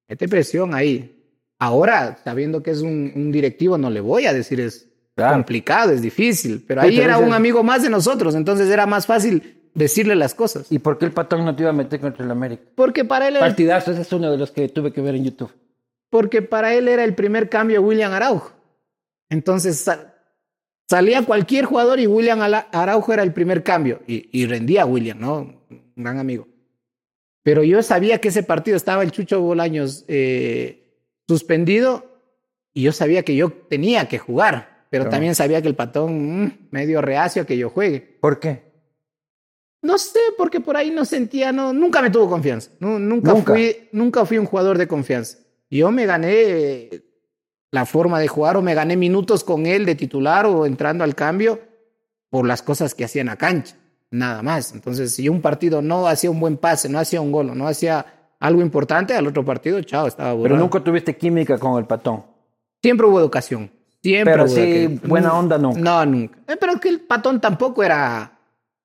Mete 0.08 0.28
presión 0.28 0.74
ahí. 0.74 1.18
Ahora, 1.58 2.18
sabiendo 2.24 2.62
que 2.62 2.72
es 2.72 2.80
un, 2.80 3.12
un 3.14 3.30
directivo, 3.32 3.78
no 3.78 3.88
le 3.90 4.00
voy 4.00 4.26
a 4.26 4.32
decir 4.32 4.60
es 4.60 4.88
Claro. 5.14 5.34
complicado, 5.34 5.92
es 5.92 6.00
difícil, 6.00 6.64
pero 6.66 6.80
Sí, 6.82 6.88
ahí 6.88 6.98
era 6.98 7.18
un 7.18 7.34
amigo 7.34 7.62
más 7.62 7.82
de 7.82 7.90
nosotros, 7.90 8.34
entonces 8.34 8.70
era 8.70 8.86
más 8.86 9.04
fácil 9.06 9.60
decirle 9.74 10.14
las 10.14 10.34
cosas. 10.34 10.72
¿Y 10.72 10.78
por 10.78 10.96
qué 10.96 11.04
el 11.04 11.12
patón 11.12 11.44
no 11.44 11.54
te 11.54 11.62
iba 11.64 11.70
a 11.70 11.74
meter 11.74 12.00
contra 12.00 12.24
el 12.24 12.30
América? 12.30 12.62
Porque 12.74 13.04
para 13.04 13.28
él 13.28 13.36
era, 13.36 13.44
Partidazo, 13.46 13.92
ese 13.92 14.00
es 14.00 14.12
uno 14.14 14.30
de 14.30 14.38
los 14.38 14.50
que 14.52 14.70
tuve 14.70 14.90
que 14.90 15.02
ver 15.02 15.14
en 15.14 15.24
YouTube. 15.24 15.52
porque 16.08 16.40
para 16.40 16.74
él 16.74 16.88
era 16.88 17.04
el 17.04 17.14
primer 17.14 17.50
cambio 17.50 17.82
William 17.82 18.10
Araujo. 18.10 18.52
Entonces 19.28 19.78
sa- 19.80 20.14
salía 20.88 21.22
cualquier 21.26 21.66
jugador 21.66 22.00
y 22.00 22.06
William 22.06 22.40
Araujo 22.40 23.12
era 23.12 23.22
el 23.22 23.32
primer 23.34 23.62
cambio 23.62 24.00
y, 24.06 24.28
y 24.32 24.46
rendía 24.46 24.86
William, 24.86 25.18
¿no? 25.20 25.62
Un 25.70 25.92
gran 26.04 26.18
amigo. 26.18 26.48
Pero 27.42 27.64
yo 27.64 27.83
sabía 27.83 28.18
que 28.20 28.28
ese 28.28 28.42
partido 28.42 28.76
estaba 28.76 29.02
el 29.02 29.11
Chucho 29.11 29.40
Bolaños 29.40 30.05
eh, 30.09 30.96
suspendido 31.28 32.07
y 32.72 32.83
yo 32.83 32.92
sabía 32.92 33.24
que 33.24 33.35
yo 33.35 33.50
tenía 33.50 34.07
que 34.09 34.18
jugar, 34.18 34.87
pero 34.90 35.05
Claro. 35.05 35.11
también 35.11 35.35
sabía 35.35 35.61
que 35.61 35.68
el 35.68 35.74
patón 35.74 36.44
mm, 36.44 36.52
medio 36.70 37.00
reacio 37.02 37.42
a 37.42 37.46
que 37.46 37.57
yo 37.59 37.68
juegue. 37.70 38.00
¿Por 38.20 38.38
qué? 38.38 38.70
No 39.83 39.98
sé, 39.98 40.20
porque 40.38 40.61
por 40.61 40.76
ahí 40.76 40.90
no 40.92 41.05
sentía, 41.05 41.50
no, 41.50 41.72
nunca 41.72 42.00
me 42.00 42.11
tuvo 42.11 42.28
confianza. 42.28 42.70
Nu- 42.78 43.00
nunca, 43.00 43.33
Nunca. 43.33 43.52
Fui, 43.55 43.88
nunca 43.90 44.24
fui 44.24 44.38
un 44.38 44.46
jugador 44.46 44.78
de 44.78 44.87
confianza. 44.87 45.38
Yo 45.70 45.90
me 45.90 46.07
gané 46.07 46.31
eh, 46.33 47.02
la 47.72 47.85
forma 47.87 48.20
de 48.20 48.28
jugar 48.28 48.57
o 48.57 48.62
me 48.62 48.74
gané 48.74 48.96
minutos 48.96 49.42
con 49.42 49.66
él 49.66 49.85
de 49.85 49.96
titular 49.96 50.46
o 50.46 50.66
entrando 50.66 51.02
al 51.02 51.16
cambio 51.16 51.61
por 52.31 52.46
las 52.46 52.62
cosas 52.62 52.94
que 52.94 53.05
hacía 53.05 53.22
en 53.22 53.26
la 53.26 53.37
cancha, 53.37 53.76
nada 54.12 54.42
más. 54.42 54.72
Entonces, 54.72 55.12
si 55.14 55.29
un 55.29 55.40
partido 55.40 55.83
no 55.83 56.07
hacía 56.07 56.31
un 56.31 56.38
buen 56.38 56.57
pase, 56.57 56.88
no 56.88 56.98
hacía 57.01 57.20
un 57.20 57.33
gol, 57.33 57.51
o 57.51 57.55
no 57.55 57.66
hacía 57.66 58.07
algo 58.38 58.61
importante, 58.62 59.14
al 59.14 59.27
otro 59.27 59.44
partido, 59.44 59.81
chao, 59.83 60.07
estaba 60.07 60.31
Pero 60.31 60.38
borrado. 60.40 60.61
nunca 60.61 60.81
tuviste 60.81 61.16
química 61.16 61.59
con 61.59 61.79
el 61.79 61.87
patón. 61.87 62.22
Siempre 62.83 63.07
hubo 63.07 63.18
educación. 63.20 63.70
Siempre 64.03 64.33
Pero 64.33 64.44
hubo 64.46 64.55
sí, 64.55 64.61
educación. 64.61 65.09
buena 65.09 65.33
onda 65.35 65.59
nunca. 65.59 65.81
No, 65.81 66.07
nunca. 66.07 66.38
Eh, 66.48 66.57
pero 66.61 66.79
que 66.81 66.88
el 66.88 67.01
patón 67.01 67.40
tampoco 67.40 67.83
era 67.85 68.38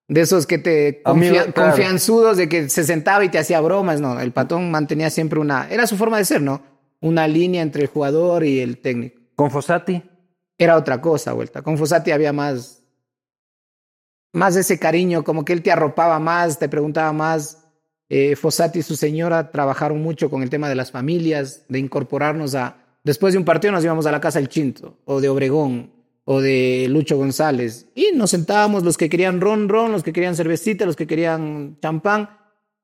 de 0.07 0.21
esos 0.21 0.45
que 0.45 0.57
te 0.59 1.01
Amigo, 1.05 1.35
confia- 1.35 1.53
claro. 1.53 1.69
confianzudos 1.71 2.37
de 2.37 2.47
que 2.47 2.69
se 2.69 2.83
sentaba 2.83 3.25
y 3.25 3.29
te 3.29 3.39
hacía 3.39 3.59
bromas. 3.61 3.99
No, 3.99 4.19
el 4.19 4.31
patón 4.31 4.69
mantenía 4.71 5.09
siempre 5.09 5.39
una. 5.39 5.67
Era 5.69 5.87
su 5.87 5.97
forma 5.97 6.17
de 6.19 6.25
ser, 6.25 6.41
¿no? 6.41 6.61
Una 7.01 7.27
línea 7.27 7.61
entre 7.63 7.81
el 7.83 7.87
jugador 7.87 8.43
y 8.43 8.59
el 8.59 8.77
técnico. 8.77 9.19
¿Con 9.35 9.49
Fossati? 9.51 10.01
Era 10.57 10.77
otra 10.77 11.01
cosa, 11.01 11.33
vuelta. 11.33 11.61
Con 11.63 11.77
Fossati 11.77 12.11
había 12.11 12.31
más. 12.31 12.83
Más 14.33 14.55
ese 14.55 14.77
cariño, 14.77 15.23
como 15.23 15.45
que 15.45 15.53
él 15.53 15.61
te 15.63 15.71
arropaba 15.71 16.19
más, 16.19 16.59
te 16.59 16.69
preguntaba 16.69 17.13
más. 17.13 17.63
Eh, 18.09 18.35
Fossati 18.35 18.79
y 18.79 18.83
su 18.83 18.95
señora 18.95 19.51
trabajaron 19.51 20.01
mucho 20.01 20.29
con 20.29 20.41
el 20.43 20.49
tema 20.49 20.69
de 20.69 20.75
las 20.75 20.91
familias, 20.91 21.65
de 21.69 21.79
incorporarnos 21.79 22.55
a. 22.55 22.77
Después 23.03 23.33
de 23.33 23.39
un 23.39 23.45
partido 23.45 23.71
nos 23.71 23.83
íbamos 23.83 24.05
a 24.05 24.11
la 24.11 24.21
casa 24.21 24.39
del 24.39 24.49
Chinto, 24.49 24.97
o 25.05 25.21
de 25.21 25.29
Obregón, 25.29 25.91
o 26.25 26.41
de 26.41 26.87
Lucho 26.89 27.17
González. 27.17 27.87
Y 27.95 28.11
nos 28.13 28.31
sentábamos 28.31 28.83
los 28.83 28.97
que 28.97 29.09
querían 29.09 29.39
ron, 29.39 29.69
ron, 29.69 29.91
los 29.91 30.03
que 30.03 30.13
querían 30.13 30.35
cervecita, 30.35 30.85
los 30.85 30.95
que 30.95 31.07
querían 31.07 31.77
champán. 31.81 32.29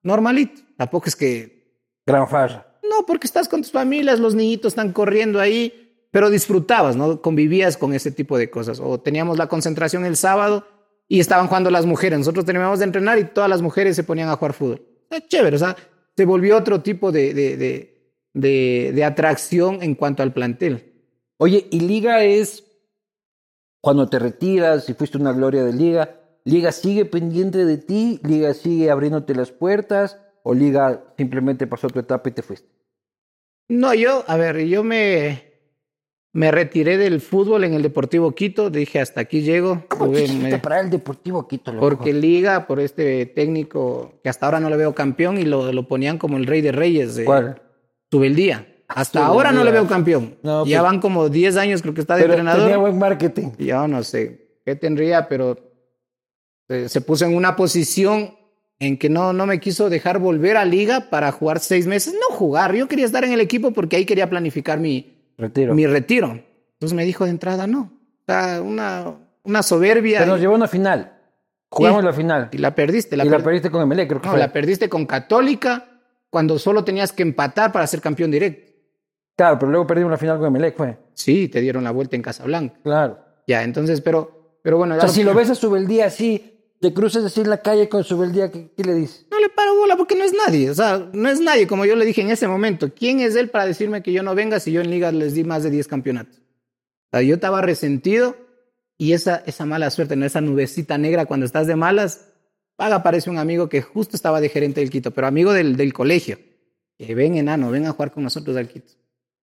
Normalito. 0.01 0.61
Tampoco 0.77 1.07
es 1.07 1.15
que 1.15 1.63
Gran 2.05 2.27
farra. 2.27 2.65
no, 2.89 3.05
porque 3.05 3.27
estás 3.27 3.47
con 3.47 3.61
tus 3.61 3.71
familias, 3.71 4.19
los 4.19 4.35
niñitos 4.35 4.73
están 4.73 4.91
corriendo 4.91 5.39
ahí, 5.39 6.07
pero 6.11 6.29
disfrutabas, 6.29 6.95
¿no? 6.95 7.21
Convivías 7.21 7.77
con 7.77 7.93
ese 7.93 8.11
tipo 8.11 8.37
de 8.37 8.49
cosas. 8.49 8.79
O 8.81 8.99
teníamos 8.99 9.37
la 9.37 9.47
concentración 9.47 10.05
el 10.05 10.15
sábado 10.17 10.65
y 11.07 11.19
estaban 11.19 11.47
jugando 11.47 11.69
las 11.69 11.85
mujeres. 11.85 12.19
Nosotros 12.19 12.45
terminábamos 12.45 12.79
de 12.79 12.85
entrenar 12.85 13.19
y 13.19 13.25
todas 13.25 13.49
las 13.49 13.61
mujeres 13.61 13.95
se 13.95 14.03
ponían 14.03 14.29
a 14.29 14.35
jugar 14.35 14.53
fútbol. 14.53 14.81
Chévere, 15.27 15.55
o 15.55 15.59
sea, 15.59 15.75
se 16.15 16.25
volvió 16.25 16.57
otro 16.57 16.81
tipo 16.81 17.11
de, 17.11 17.33
de, 17.33 17.57
de, 17.57 18.13
de, 18.33 18.91
de 18.93 19.03
atracción 19.03 19.83
en 19.83 19.95
cuanto 19.95 20.23
al 20.23 20.33
plantel. 20.33 20.93
Oye, 21.37 21.67
¿y 21.71 21.81
Liga 21.81 22.23
es 22.23 22.63
cuando 23.81 24.09
te 24.09 24.19
retiras 24.19 24.89
y 24.89 24.93
fuiste 24.93 25.17
una 25.17 25.33
gloria 25.33 25.63
de 25.63 25.73
Liga? 25.73 26.19
¿Liga 26.45 26.71
sigue 26.71 27.05
pendiente 27.05 27.65
de 27.65 27.77
ti? 27.77 28.19
¿Liga 28.23 28.53
sigue 28.53 28.89
abriéndote 28.89 29.35
las 29.35 29.51
puertas? 29.51 30.17
¿O 30.43 30.53
Liga 30.53 31.03
simplemente 31.17 31.67
pasó 31.67 31.89
tu 31.89 31.99
etapa 31.99 32.29
y 32.29 32.33
te 32.33 32.41
fuiste? 32.41 32.69
No, 33.69 33.93
yo, 33.93 34.23
a 34.27 34.37
ver, 34.37 34.65
yo 34.65 34.83
me, 34.83 35.52
me 36.35 36.51
retiré 36.51 36.97
del 36.97 37.21
fútbol 37.21 37.63
en 37.63 37.73
el 37.75 37.83
Deportivo 37.83 38.31
Quito. 38.33 38.69
Dije, 38.71 38.99
hasta 38.99 39.21
aquí 39.21 39.41
llego. 39.43 39.83
¿Cómo 39.87 40.11
me- 40.11 40.57
para 40.57 40.79
el 40.81 40.89
Deportivo 40.89 41.47
Quito, 41.47 41.71
loco? 41.71 41.87
Porque 41.87 42.11
Liga, 42.11 42.65
por 42.65 42.79
este 42.79 43.25
técnico 43.27 44.13
que 44.23 44.29
hasta 44.29 44.47
ahora 44.47 44.59
no 44.59 44.69
le 44.69 44.77
veo 44.77 44.95
campeón 44.95 45.37
y 45.37 45.43
lo, 45.43 45.71
lo 45.71 45.87
ponían 45.87 46.17
como 46.17 46.37
el 46.37 46.47
rey 46.47 46.61
de 46.61 46.71
reyes. 46.71 47.15
de 47.15 47.25
¿Cuál? 47.25 47.61
Subeldía. 48.11 48.67
Hasta 48.87 49.19
Subeldía. 49.19 49.27
ahora 49.33 49.51
no 49.51 49.63
le 49.63 49.71
veo 49.71 49.87
campeón. 49.87 50.35
No, 50.41 50.65
ya 50.65 50.79
pues- 50.79 50.91
van 50.91 50.99
como 51.01 51.29
10 51.29 51.55
años, 51.57 51.81
creo 51.83 51.93
que 51.93 52.01
está 52.01 52.15
de 52.15 52.21
Pero 52.23 52.33
entrenador. 52.33 52.63
tenía 52.63 52.77
buen 52.77 52.97
marketing. 52.97 53.49
Yo 53.59 53.87
no 53.87 54.03
sé 54.03 54.59
qué 54.65 54.75
tendría, 54.75 55.27
pero 55.27 55.57
se, 56.67 56.89
se 56.89 57.01
puso 57.01 57.25
en 57.25 57.35
una 57.35 57.55
posición 57.55 58.35
en 58.79 58.97
que 58.97 59.07
no, 59.09 59.33
no 59.33 59.45
me 59.45 59.59
quiso 59.59 59.89
dejar 59.89 60.17
volver 60.19 60.57
a 60.57 60.65
Liga 60.65 61.09
para 61.11 61.31
jugar 61.31 61.59
seis 61.59 61.85
meses. 61.85 62.13
No 62.15 62.35
jugar, 62.35 62.73
yo 62.75 62.87
quería 62.87 63.05
estar 63.05 63.23
en 63.23 63.31
el 63.33 63.39
equipo 63.39 63.71
porque 63.71 63.97
ahí 63.97 64.05
quería 64.05 64.29
planificar 64.29 64.79
mi, 64.79 65.12
Retiro. 65.37 65.73
mi 65.73 65.85
retiro. 65.87 66.31
Entonces 66.73 66.95
me 66.95 67.05
dijo 67.05 67.23
de 67.25 67.31
entrada, 67.31 67.67
no. 67.67 67.91
O 68.21 68.25
sea, 68.25 68.61
una, 68.61 69.15
una 69.43 69.63
soberbia. 69.63 70.19
Pero 70.19 70.31
nos 70.33 70.39
llevó 70.39 70.53
a 70.53 70.57
una 70.57 70.67
final. 70.67 71.17
Jugamos 71.69 72.01
Sí. 72.01 72.05
la 72.05 72.13
final. 72.13 72.49
y 72.51 72.57
la 72.59 72.75
perdiste. 72.75 73.17
La 73.17 73.25
y 73.25 73.29
la 73.29 73.37
per- 73.37 73.45
perdiste 73.45 73.71
con 73.71 73.81
Emelec, 73.81 74.07
creo 74.09 74.21
que 74.21 74.27
No, 74.27 74.31
fue. 74.33 74.39
la 74.39 74.51
perdiste 74.53 74.89
con 74.89 75.05
Católica 75.05 75.85
cuando 76.29 76.59
solo 76.59 76.83
tenías 76.83 77.11
que 77.11 77.23
empatar 77.23 77.71
para 77.71 77.87
ser 77.87 77.99
campeón 78.01 78.29
directo. 78.31 78.71
Claro, 79.35 79.57
pero 79.57 79.71
luego 79.71 79.87
perdimos 79.87 80.11
la 80.11 80.17
final 80.17 80.37
con 80.37 80.47
Emelec, 80.47 80.77
fue. 80.77 80.97
Sí, 81.13 81.47
te 81.47 81.61
dieron 81.61 81.83
la 81.83 81.91
vuelta 81.91 82.15
en 82.15 82.21
Casablanca. 82.21 82.75
Claro. 82.83 83.17
Ya, 83.47 83.63
entonces, 83.63 84.01
pero, 84.01 84.59
pero 84.61 84.77
bueno. 84.77 84.95
O 84.95 84.99
sea, 84.99 85.09
si 85.09 85.23
lo 85.23 85.33
ves 85.33 85.49
a 85.49 85.55
Subeldía 85.55 86.05
así, 86.05 86.52
te 86.83 86.93
cruzas 86.93 87.23
así 87.23 87.39
en 87.39 87.49
la 87.49 87.61
calle 87.61 87.87
con 87.87 88.03
Subeldía, 88.03 88.51
¿qué, 88.51 88.69
qué 88.75 88.83
le 88.83 88.93
dices? 88.93 89.25
No 89.31 89.39
le 89.39 89.47
paro 89.47 89.73
bola 89.73 89.95
porque 89.95 90.17
no 90.17 90.25
es 90.25 90.33
nadie. 90.33 90.69
O 90.69 90.75
sea, 90.75 91.09
no 91.13 91.29
es 91.29 91.39
nadie, 91.39 91.65
como 91.65 91.85
yo 91.85 91.95
le 91.95 92.03
dije 92.03 92.19
en 92.19 92.29
ese 92.29 92.45
momento. 92.45 92.93
¿Quién 92.93 93.21
es 93.21 93.37
él 93.37 93.49
para 93.49 93.65
decirme 93.65 94.03
que 94.03 94.11
yo 94.11 94.21
no 94.21 94.35
venga 94.35 94.59
si 94.59 94.73
yo 94.73 94.81
en 94.81 94.89
Liga 94.89 95.09
les 95.13 95.33
di 95.33 95.45
más 95.45 95.63
de 95.63 95.69
10 95.69 95.87
campeonatos? 95.87 96.39
O 96.39 97.09
sea, 97.11 97.21
yo 97.21 97.35
estaba 97.35 97.61
resentido 97.61 98.35
y 98.97 99.13
esa, 99.13 99.43
esa 99.45 99.65
mala 99.65 99.89
suerte, 99.91 100.17
¿no? 100.17 100.25
esa 100.25 100.41
nubecita 100.41 100.97
negra 100.97 101.25
cuando 101.25 101.45
estás 101.45 101.67
de 101.67 101.77
malas, 101.77 102.33
paga 102.75 103.01
parece 103.01 103.29
un 103.29 103.37
amigo 103.37 103.69
que 103.69 103.81
justo 103.81 104.17
estaba 104.17 104.41
de 104.41 104.49
gerente 104.49 104.81
del 104.81 104.89
Quito, 104.89 105.11
pero 105.11 105.27
amigo 105.27 105.53
del, 105.53 105.77
del 105.77 105.93
colegio. 105.93 106.37
Que 106.97 107.15
ven, 107.15 107.37
enano, 107.37 107.71
ven 107.71 107.85
a 107.85 107.93
jugar 107.93 108.11
con 108.11 108.23
nosotros 108.23 108.57
al 108.57 108.67
Quito. 108.67 108.91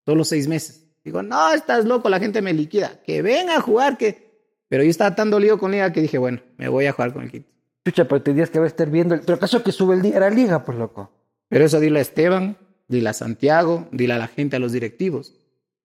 Solo 0.05 0.23
seis 0.25 0.47
meses. 0.47 0.85
Digo, 1.03 1.23
no, 1.23 1.51
estás 1.53 1.85
loco, 1.85 2.07
la 2.07 2.19
gente 2.19 2.43
me 2.43 2.53
liquida. 2.53 3.01
Que 3.03 3.23
ven 3.23 3.49
a 3.49 3.59
jugar, 3.61 3.97
que... 3.97 4.30
Pero 4.71 4.83
yo 4.85 4.89
estaba 4.89 5.13
tan 5.15 5.29
dolido 5.29 5.57
con 5.59 5.71
Liga 5.73 5.91
que 5.91 6.01
dije, 6.01 6.17
bueno, 6.17 6.39
me 6.57 6.69
voy 6.69 6.85
a 6.85 6.93
jugar 6.93 7.11
con 7.11 7.23
el 7.23 7.29
Quito. 7.29 7.51
Chucha, 7.85 8.05
pero 8.07 8.21
tendrías 8.21 8.49
que 8.49 8.57
haber 8.57 8.69
estar 8.69 8.89
viendo. 8.89 9.13
el- 9.15 9.19
Pero 9.19 9.35
acaso 9.35 9.61
que 9.63 9.73
Subeldía 9.73 10.15
era 10.15 10.29
liga, 10.29 10.63
pues 10.63 10.77
loco. 10.77 11.11
Pero 11.49 11.65
eso 11.65 11.81
dile 11.81 11.99
a 11.99 12.01
Esteban, 12.01 12.55
dile 12.87 13.09
a 13.09 13.13
Santiago, 13.13 13.89
dile 13.91 14.13
a 14.13 14.17
la 14.17 14.27
gente, 14.27 14.55
a 14.55 14.59
los 14.59 14.71
directivos. 14.71 15.33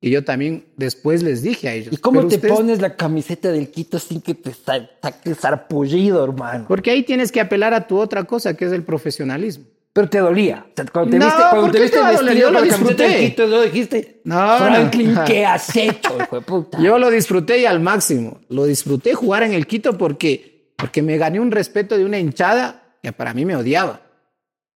Y 0.00 0.10
yo 0.10 0.22
también 0.22 0.66
después 0.76 1.24
les 1.24 1.42
dije 1.42 1.68
a 1.68 1.74
ellos. 1.74 1.92
¿Y 1.92 1.96
cómo 1.96 2.20
"Pero 2.20 2.28
te 2.28 2.36
ustedes-" 2.36 2.54
pones 2.54 2.80
la 2.80 2.94
camiseta 2.94 3.50
del 3.50 3.72
Quito 3.72 3.98
sin 3.98 4.20
que 4.20 4.34
te 4.34 4.52
sa- 4.54 4.88
saque 5.02 5.30
el 5.30 5.34
sarpullido, 5.34 6.22
hermano? 6.22 6.66
Porque 6.68 6.92
ahí 6.92 7.02
tienes 7.02 7.32
que 7.32 7.40
apelar 7.40 7.74
a 7.74 7.88
tu 7.88 7.98
otra 7.98 8.22
cosa, 8.22 8.56
que 8.56 8.66
es 8.66 8.72
el 8.72 8.84
profesionalismo. 8.84 9.64
Pero 9.96 10.10
te 10.10 10.18
dolía. 10.18 10.66
Cuando 10.92 11.10
te 11.12 11.18
No, 11.18 11.24
viste, 11.24 11.40
cuando 11.40 11.62
¿por 11.62 11.70
te 11.70 11.80
viste 11.80 11.96
te 11.96 12.04
vestido 12.04 12.34
Yo 12.34 12.44
con 12.44 12.52
lo 12.52 12.60
la 12.60 12.68
camiseta 12.68 13.46
¿no? 13.46 13.62
dijiste, 13.62 14.20
No, 14.24 14.58
Franklin, 14.58 15.14
no. 15.14 15.24
¿qué 15.24 15.46
has 15.46 15.74
hecho, 15.74 16.18
hijo 16.20 16.34
de 16.36 16.42
puta? 16.42 16.78
Yo 16.82 16.98
lo 16.98 17.08
disfruté 17.10 17.60
y 17.60 17.64
al 17.64 17.80
máximo. 17.80 18.40
Lo 18.50 18.66
disfruté 18.66 19.14
jugar 19.14 19.42
en 19.44 19.54
el 19.54 19.66
Quito 19.66 19.96
porque, 19.96 20.74
porque 20.76 21.00
me 21.00 21.16
gané 21.16 21.40
un 21.40 21.50
respeto 21.50 21.96
de 21.96 22.04
una 22.04 22.18
hinchada 22.18 22.98
que 23.02 23.10
para 23.12 23.32
mí 23.32 23.46
me 23.46 23.56
odiaba. 23.56 24.02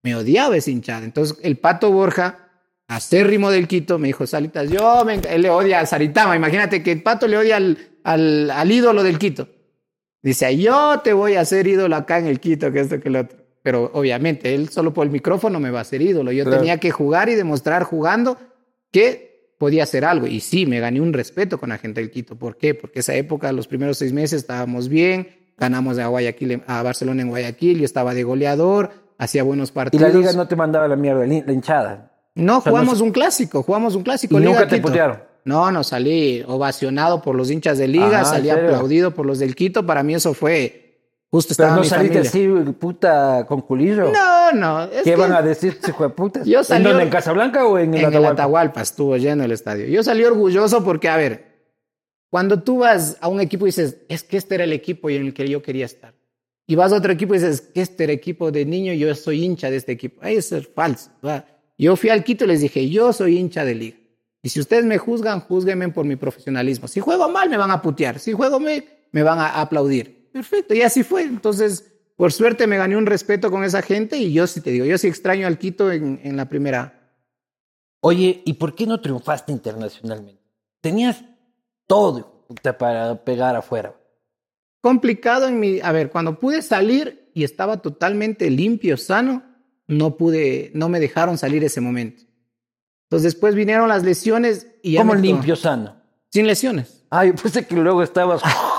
Me 0.01 0.15
odiaba 0.15 0.57
esa 0.57 0.71
hinchada. 0.71 1.05
Entonces, 1.05 1.37
el 1.43 1.57
Pato 1.59 1.91
Borja, 1.91 2.49
acérrimo 2.87 3.51
del 3.51 3.67
Quito, 3.67 3.99
me 3.99 4.07
dijo, 4.07 4.25
Salitas, 4.25 4.71
yo 4.71 5.05
me 5.05 5.19
él 5.29 5.43
le 5.43 5.51
odia 5.51 5.81
a 5.81 5.85
Saritama. 5.85 6.35
Imagínate 6.35 6.81
que 6.81 6.93
el 6.93 7.03
Pato 7.03 7.27
le 7.27 7.37
odia 7.37 7.57
al, 7.57 7.77
al, 8.03 8.49
al 8.49 8.71
ídolo 8.71 9.03
del 9.03 9.19
Quito. 9.19 9.47
Dice, 10.23 10.57
yo 10.57 10.99
te 11.03 11.13
voy 11.13 11.35
a 11.35 11.41
hacer 11.41 11.67
ídolo 11.67 11.95
acá 11.95 12.17
en 12.17 12.25
el 12.25 12.39
Quito, 12.39 12.71
que 12.71 12.79
esto, 12.79 12.99
que 12.99 13.11
lo 13.11 13.19
otro. 13.19 13.40
Pero 13.63 13.91
obviamente, 13.93 14.55
él 14.55 14.69
solo 14.69 14.93
por 14.93 15.05
el 15.05 15.11
micrófono 15.11 15.59
me 15.59 15.69
va 15.71 15.79
a 15.79 15.81
hacer 15.83 16.01
ídolo. 16.01 16.31
Yo 16.31 16.43
Claro. 16.45 16.57
tenía 16.59 16.77
que 16.79 16.91
jugar 16.91 17.29
y 17.29 17.35
demostrar 17.35 17.83
jugando 17.83 18.37
que 18.91 19.53
podía 19.57 19.83
hacer 19.83 20.05
algo. 20.05 20.25
Y 20.27 20.39
sí, 20.39 20.65
me 20.65 20.79
gané 20.79 20.99
un 21.01 21.13
respeto 21.13 21.59
con 21.59 21.69
la 21.69 21.77
gente 21.77 22.01
del 22.01 22.09
Quito. 22.11 22.35
¿Por 22.35 22.57
qué? 22.57 22.73
Porque 22.73 22.99
esa 22.99 23.13
época, 23.15 23.51
los 23.51 23.67
primeros 23.67 23.97
seis 23.97 24.13
meses, 24.13 24.41
estábamos 24.41 24.89
bien. 24.89 25.27
Ganamos 25.57 25.99
a 25.99 26.07
Guayaquil, 26.07 26.63
a 26.65 26.81
Barcelona 26.81 27.21
en 27.21 27.29
Guayaquil. 27.29 27.77
Yo 27.79 27.85
estaba 27.85 28.15
de 28.15 28.23
goleador, 28.23 28.89
hacía 29.19 29.43
buenos 29.43 29.69
Y 29.69 29.73
partidos. 29.73 30.11
la 30.11 30.17
liga 30.19 30.33
no 30.33 30.47
te 30.47 30.55
mandaba 30.55 30.87
la 30.87 30.95
mierda, 30.95 31.25
la 31.27 31.53
hinchada. 31.53 32.11
No, 32.33 32.57
O 32.57 32.61
sea, 32.61 32.71
no 32.71 32.77
jugamos 32.79 33.01
un 33.01 33.11
clásico, 33.11 33.61
jugamos 33.61 33.93
un 33.95 34.01
clásico. 34.03 34.35
Y 34.37 34.39
Liga 34.39 34.51
nunca 34.53 34.67
te 34.67 34.77
Quito. 34.77 34.87
putearon. 34.87 35.19
No, 35.43 35.69
no, 35.71 35.83
salí 35.83 36.43
ovacionado 36.47 37.21
por 37.21 37.35
los 37.35 37.51
hinchas 37.51 37.77
de 37.77 37.87
liga, 37.87 38.21
Ajá, 38.21 38.25
salí 38.25 38.49
aplaudido 38.49 39.11
por 39.11 39.25
los 39.25 39.37
del 39.39 39.53
Quito. 39.55 39.85
Para 39.85 40.01
mí 40.01 40.15
eso 40.15 40.33
fue 40.33 40.80
justo 41.31 41.53
Pero 41.55 41.67
estaba 41.69 41.75
no 41.75 41.81
mi 41.81 41.87
saliste 41.87 42.29
familia. 42.29 42.61
así, 42.67 42.73
puta, 42.73 43.45
con 43.47 43.61
culillo. 43.61 44.11
No, 44.11 44.51
no. 44.51 44.83
Es 44.83 45.03
¿Qué 45.03 45.11
que 45.11 45.15
van 45.15 45.31
a 45.31 45.41
decir, 45.41 45.79
hijo 45.87 46.03
de 46.03 46.09
puta? 46.09 46.43
Yo 46.43 46.59
¿En 46.59 46.65
salí- 46.65 46.83
dónde? 46.83 47.03
¿En 47.03 47.09
Casablanca 47.09 47.65
o 47.65 47.77
en, 47.79 47.93
el 47.93 47.99
en 48.01 48.05
el 48.05 48.05
Atahualpa? 48.15 48.31
Atahualpa 48.33 48.81
estuvo 48.81 49.17
lleno 49.17 49.43
el 49.43 49.51
estadio. 49.51 49.85
Yo 49.87 50.03
salí 50.03 50.23
orgulloso 50.25 50.83
porque, 50.83 51.09
a 51.09 51.15
ver, 51.17 51.51
cuando 52.29 52.61
tú 52.61 52.79
vas 52.79 53.17
a 53.21 53.27
un 53.29 53.39
equipo 53.41 53.65
y 53.65 53.69
dices, 53.69 53.97
es 54.09 54.23
que 54.23 54.37
este 54.37 54.55
era 54.55 54.63
el 54.65 54.73
equipo 54.73 55.09
en 55.09 55.25
el 55.27 55.33
que 55.33 55.47
yo 55.49 55.61
quería 55.61 55.85
estar. 55.85 56.13
Y 56.67 56.75
vas 56.75 56.93
a 56.93 56.97
otro 56.97 57.11
equipo 57.11 57.33
y 57.35 57.39
dices, 57.39 57.61
que 57.61 57.81
este 57.81 58.03
era 58.05 58.13
el 58.13 58.19
equipo 58.19 58.51
de 58.51 58.65
niño, 58.65 58.93
yo 58.93 59.13
soy 59.15 59.43
hincha 59.43 59.69
de 59.69 59.77
este 59.77 59.91
equipo. 59.93 60.21
Eso 60.23 60.57
es 60.57 60.67
falso. 60.67 61.09
¿va? 61.25 61.45
Yo 61.77 61.95
fui 61.95 62.09
al 62.09 62.23
Quito 62.23 62.45
y 62.45 62.47
les 62.47 62.61
dije, 62.61 62.89
yo 62.89 63.11
soy 63.13 63.37
hincha 63.37 63.65
de 63.65 63.75
liga. 63.75 63.97
Y 64.43 64.49
si 64.49 64.59
ustedes 64.59 64.85
me 64.85 64.97
juzgan, 64.97 65.41
júzguenme 65.41 65.89
por 65.89 66.05
mi 66.05 66.15
profesionalismo. 66.15 66.87
Si 66.87 66.99
juego 66.99 67.27
mal, 67.29 67.49
me 67.49 67.57
van 67.57 67.71
a 67.71 67.81
putear. 67.81 68.19
Si 68.19 68.31
juego 68.33 68.59
mal, 68.59 68.83
me 69.11 69.23
van 69.23 69.39
a 69.39 69.59
aplaudir. 69.61 70.20
Perfecto, 70.31 70.73
y 70.73 70.81
así 70.81 71.03
fue. 71.03 71.23
Entonces, 71.23 71.91
por 72.15 72.31
suerte 72.31 72.67
me 72.67 72.77
gané 72.77 72.97
un 72.97 73.05
respeto 73.05 73.51
con 73.51 73.63
esa 73.63 73.81
gente 73.81 74.17
y 74.17 74.33
yo 74.33 74.47
sí 74.47 74.61
te 74.61 74.71
digo, 74.71 74.85
yo 74.85 74.97
sí 74.97 75.07
extraño 75.07 75.47
al 75.47 75.57
Quito 75.57 75.91
en, 75.91 76.19
en 76.23 76.37
la 76.37 76.47
primera. 76.47 77.11
Oye, 77.99 78.41
¿y 78.45 78.53
por 78.53 78.75
qué 78.75 78.85
no 78.85 79.01
triunfaste 79.01 79.51
internacionalmente? 79.51 80.41
Tenías 80.81 81.23
todo 81.87 82.45
para 82.77 83.23
pegar 83.23 83.55
afuera. 83.55 83.95
complicado 84.81 85.47
en 85.47 85.59
mi, 85.59 85.79
a 85.79 85.91
ver, 85.91 86.09
cuando 86.09 86.39
pude 86.39 86.61
salir 86.61 87.29
y 87.33 87.43
estaba 87.43 87.77
totalmente 87.77 88.49
limpio, 88.49 88.97
sano, 88.97 89.43
no 89.87 90.17
pude, 90.17 90.71
no 90.73 90.89
me 90.89 90.99
dejaron 90.99 91.37
salir 91.37 91.63
ese 91.63 91.81
momento. 91.81 92.23
Entonces 93.03 93.33
después 93.33 93.55
vinieron 93.55 93.89
las 93.89 94.03
lesiones 94.03 94.67
y 94.81 94.93
ya 94.93 95.01
¿Cómo 95.01 95.15
limpio 95.15 95.55
sano? 95.55 95.97
Sin 96.29 96.47
lesiones. 96.47 97.03
Ay, 97.09 97.33
pensé 97.33 97.67
que 97.67 97.75
luego 97.75 98.01
estabas. 98.01 98.41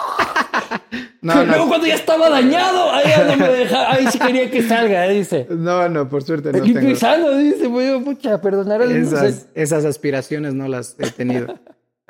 No, 1.22 1.34
luego 1.44 1.64
no, 1.64 1.68
cuando 1.68 1.86
ya 1.86 1.94
estaba 1.94 2.28
dañado, 2.28 2.90
ahí 2.90 3.04
no 3.28 3.36
me 3.36 3.52
dejaba, 3.52 3.92
ahí 3.92 4.06
sí 4.08 4.18
quería 4.18 4.50
que 4.50 4.62
salga, 4.62 5.08
dice. 5.08 5.46
no, 5.50 5.88
no, 5.88 6.08
por 6.08 6.24
suerte 6.24 6.50
no 6.50 6.58
limpio 6.58 6.82
y 6.82 6.84
tengo. 6.84 6.98
sano, 6.98 7.36
dice, 7.36 7.68
pues 7.68 7.88
yo, 7.88 8.02
pucha, 8.02 8.40
perdonar 8.40 8.82
al 8.82 8.90
Esas, 8.90 9.46
esas 9.54 9.84
aspiraciones 9.84 10.54
no 10.54 10.66
las 10.66 10.96
he 10.98 11.10
tenido. 11.12 11.60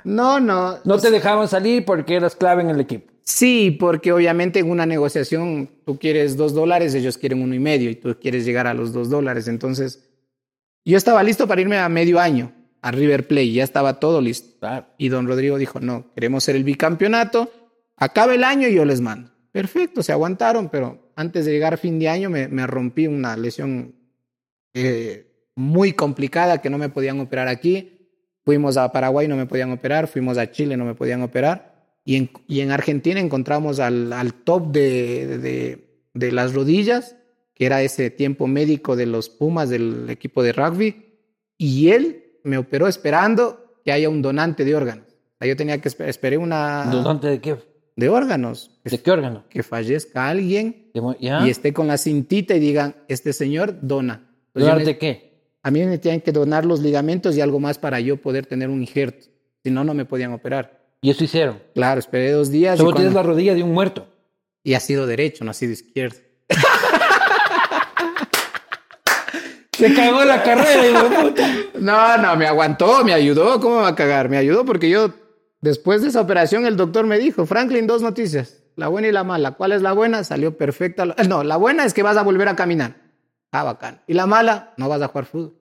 No, 0.05 0.41
no. 0.41 0.79
No 0.85 0.99
te 0.99 1.11
dejaban 1.11 1.47
salir 1.47 1.85
porque 1.85 2.17
eras 2.17 2.35
clave 2.35 2.63
en 2.63 2.71
el 2.71 2.81
equipo. 2.81 3.13
Sí, 3.25 3.77
porque 3.79 4.13
obviamente 4.13 4.59
en 4.59 4.71
una 4.71 4.85
negociación 4.87 5.69
tú 5.85 5.99
quieres 5.99 6.37
dos 6.37 6.55
dólares, 6.55 6.95
ellos 6.95 7.19
quieren 7.19 7.43
uno 7.43 7.55
y 7.55 7.61
medio 7.61 7.91
y 7.91 7.95
tú 7.95 8.17
quieres 8.21 8.45
llegar 8.45 8.67
a 8.67 8.75
los 8.75 8.93
dos 8.93 9.11
dólares. 9.11 9.47
Entonces, 9.47 10.09
yo 10.85 10.97
estaba 10.97 11.23
listo 11.23 11.47
para 11.47 11.61
irme 11.61 11.79
a 11.79 11.89
medio 11.89 12.19
año 12.19 12.53
a 12.81 12.91
River 12.91 13.29
Plate, 13.29 13.53
ya 13.53 13.65
estaba 13.65 14.01
todo 14.01 14.21
listo. 14.21 14.67
Y 14.99 15.09
don 15.09 15.29
Rodrigo 15.29 15.57
dijo, 15.57 15.79
no, 15.81 16.13
queremos 16.15 16.43
ser 16.43 16.57
el 16.57 16.65
bicampeonato, 16.65 17.51
acaba 17.97 18.35
el 18.35 18.45
año 18.45 18.69
y 18.69 18.75
yo 18.75 18.85
les 18.85 19.01
mando. 19.01 19.31
Perfecto, 19.53 20.03
se 20.03 20.13
aguantaron, 20.13 20.69
pero 20.71 21.13
antes 21.15 21.45
de 21.45 21.53
llegar 21.53 21.75
a 21.75 21.77
fin 21.77 21.99
de 21.99 22.09
año 22.09 22.31
me, 22.31 22.49
me 22.49 22.67
rompí 22.67 23.07
una 23.07 23.37
lesión 23.37 23.95
eh, 24.73 25.51
muy 25.55 25.93
complicada 25.93 26.63
que 26.63 26.71
no 26.71 26.79
me 26.79 26.89
podían 26.89 27.21
operar 27.21 27.49
aquí. 27.49 27.99
Fuimos 28.45 28.77
a 28.77 28.91
Paraguay, 28.91 29.29
no 29.29 29.37
me 29.37 29.47
podían 29.47 29.71
operar, 29.71 30.09
fuimos 30.09 30.39
a 30.39 30.51
Chile, 30.51 30.77
no 30.77 30.85
me 30.85 30.95
podían 30.95 31.23
operar. 31.23 31.99
Y 32.05 32.17
en, 32.17 32.31
y 32.49 32.61
en 32.61 32.71
Argentina 32.71 33.21
encontramos 33.21 33.79
al, 33.79 34.13
al 34.13 34.35
top 34.35 34.73
de, 34.73 35.39
de, 35.39 36.03
de 36.15 36.33
las 36.33 36.55
rodillas, 36.55 37.17
que 37.55 37.67
era 37.67 37.83
ese 37.83 38.11
tiempo 38.11 38.47
médico 38.47 38.97
de 38.97 39.07
los 39.07 39.29
Pumas 39.29 39.69
del 39.69 40.09
equipo 40.11 40.43
de 40.43 40.53
rugby. 40.53 41.19
Y 41.59 41.91
él 41.91 42.39
me 42.43 42.59
operó 42.59 42.89
esperando 42.89 43.77
que 43.85 43.93
haya 43.93 44.09
un 44.09 44.23
donante 44.23 44.65
de 44.65 44.75
órganos. 44.75 45.07
Yo 45.41 45.57
tenía 45.57 45.81
que 45.81 45.89
esperar, 45.89 46.11
esperé 46.11 46.39
una... 46.39 46.87
¿Donante 46.87 47.29
de 47.29 47.41
qué? 47.41 47.57
De 47.97 48.09
órganos. 48.09 48.71
¿De 48.85 48.99
qué 48.99 49.11
órgano? 49.11 49.45
Que 49.51 49.63
fallezca 49.63 50.29
alguien 50.29 50.91
¿De 50.95 51.01
mo- 51.01 51.17
¿Ya? 51.21 51.47
y 51.47 51.51
esté 51.51 51.73
con 51.73 51.87
la 51.89 51.99
cintita 51.99 52.55
y 52.55 52.59
digan, 52.61 52.97
este 53.09 53.33
señor 53.33 53.77
dona. 53.83 54.15
Entonces, 54.15 54.53
yo 54.55 54.61
¿Donante 54.67 54.85
ne- 54.85 54.93
de 54.93 54.99
qué? 54.99 55.33
a 55.63 55.71
mí 55.71 55.85
me 55.85 55.99
tenían 55.99 56.21
que 56.23 56.33
donar 56.33 56.65
los 56.65 56.81
ligamentos 56.81 57.37
y 57.37 57.41
algo 57.41 57.61
más 57.61 57.79
para 57.79 58.01
yo 58.01 58.17
poder 58.17 58.47
tener 58.47 58.69
un 58.71 58.81
injerto. 58.81 59.27
Si 59.63 59.71
no, 59.71 59.85
no 59.85 59.95
me 59.95 60.05
podían 60.05 60.33
operar. 60.33 60.81
Y 61.03 61.11
eso 61.11 61.23
hicieron. 61.25 61.61
Claro, 61.75 61.99
esperé 62.01 62.31
dos 62.33 62.51
días 62.51 62.77
y, 62.77 62.79
Solo 62.79 62.91
cuando- 62.93 63.01
tienes 63.01 63.15
la 63.15 63.23
rodilla 63.23 63.55
de 63.55 63.63
un 63.63 63.73
muerto. 63.73 64.09
y 64.65 64.75
ha 64.75 64.81
sido 64.81 65.07
derecho, 65.07 65.45
no 65.45 65.51
ha 65.51 65.55
sido 65.55 65.73
izquierdo. 65.73 66.19
Se 69.77 69.93
cagó 69.95 70.25
la 70.25 70.43
carrera, 70.43 70.87
hijo 70.89 71.09
de 71.09 71.17
puta. 71.23 71.49
No, 71.81 72.17
no, 72.19 72.37
me 72.37 72.47
aguantó, 72.47 73.05
me 73.05 73.13
ayudó. 73.15 73.59
¿Cómo 73.61 73.77
va 73.77 73.89
a 73.89 73.95
cagar? 73.97 74.29
Me 74.29 74.37
ayudó 74.37 74.65
porque 74.65 74.89
yo, 74.89 75.13
después 75.63 76.03
de 76.03 76.09
esa 76.09 76.21
operación, 76.21 76.67
el 76.67 76.77
doctor 76.77 77.07
me 77.07 77.19
dijo, 77.19 77.47
Franklin, 77.47 77.87
dos 77.87 78.03
noticias, 78.03 78.63
la 78.77 78.89
buena 78.89 79.09
y 79.09 79.13
la 79.13 79.25
mala. 79.25 79.53
¿Cuál 79.53 79.73
es 79.73 79.81
la 79.81 79.93
buena? 79.93 80.25
Salió 80.25 80.59
perfecta. 80.59 81.07
No, 81.29 81.43
la 81.43 81.57
buena 81.57 81.87
es 81.87 81.95
que 81.95 82.03
vas 82.03 82.19
a 82.19 82.23
volver 82.23 82.49
a 82.49 82.57
caminar. 82.57 82.97
Ah, 83.51 83.65
bacán. 83.65 84.03
Y 84.07 84.15
la 84.15 84.27
mala, 84.27 84.75
no 84.77 84.89
vas 84.89 85.01
a 85.01 85.09
jugar 85.09 85.25
fútbol. 85.25 85.57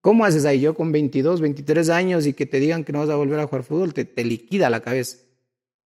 ¿Cómo 0.00 0.24
haces 0.24 0.44
ahí? 0.44 0.60
Yo 0.60 0.74
con 0.74 0.92
22, 0.92 1.40
23 1.40 1.90
años 1.90 2.26
y 2.26 2.32
que 2.32 2.46
te 2.46 2.58
digan 2.58 2.84
que 2.84 2.92
no 2.92 3.00
vas 3.00 3.10
a 3.10 3.16
volver 3.16 3.38
a 3.38 3.46
jugar 3.46 3.64
fútbol, 3.64 3.92
te, 3.92 4.04
te 4.04 4.24
liquida 4.24 4.70
la 4.70 4.80
cabeza. 4.80 5.18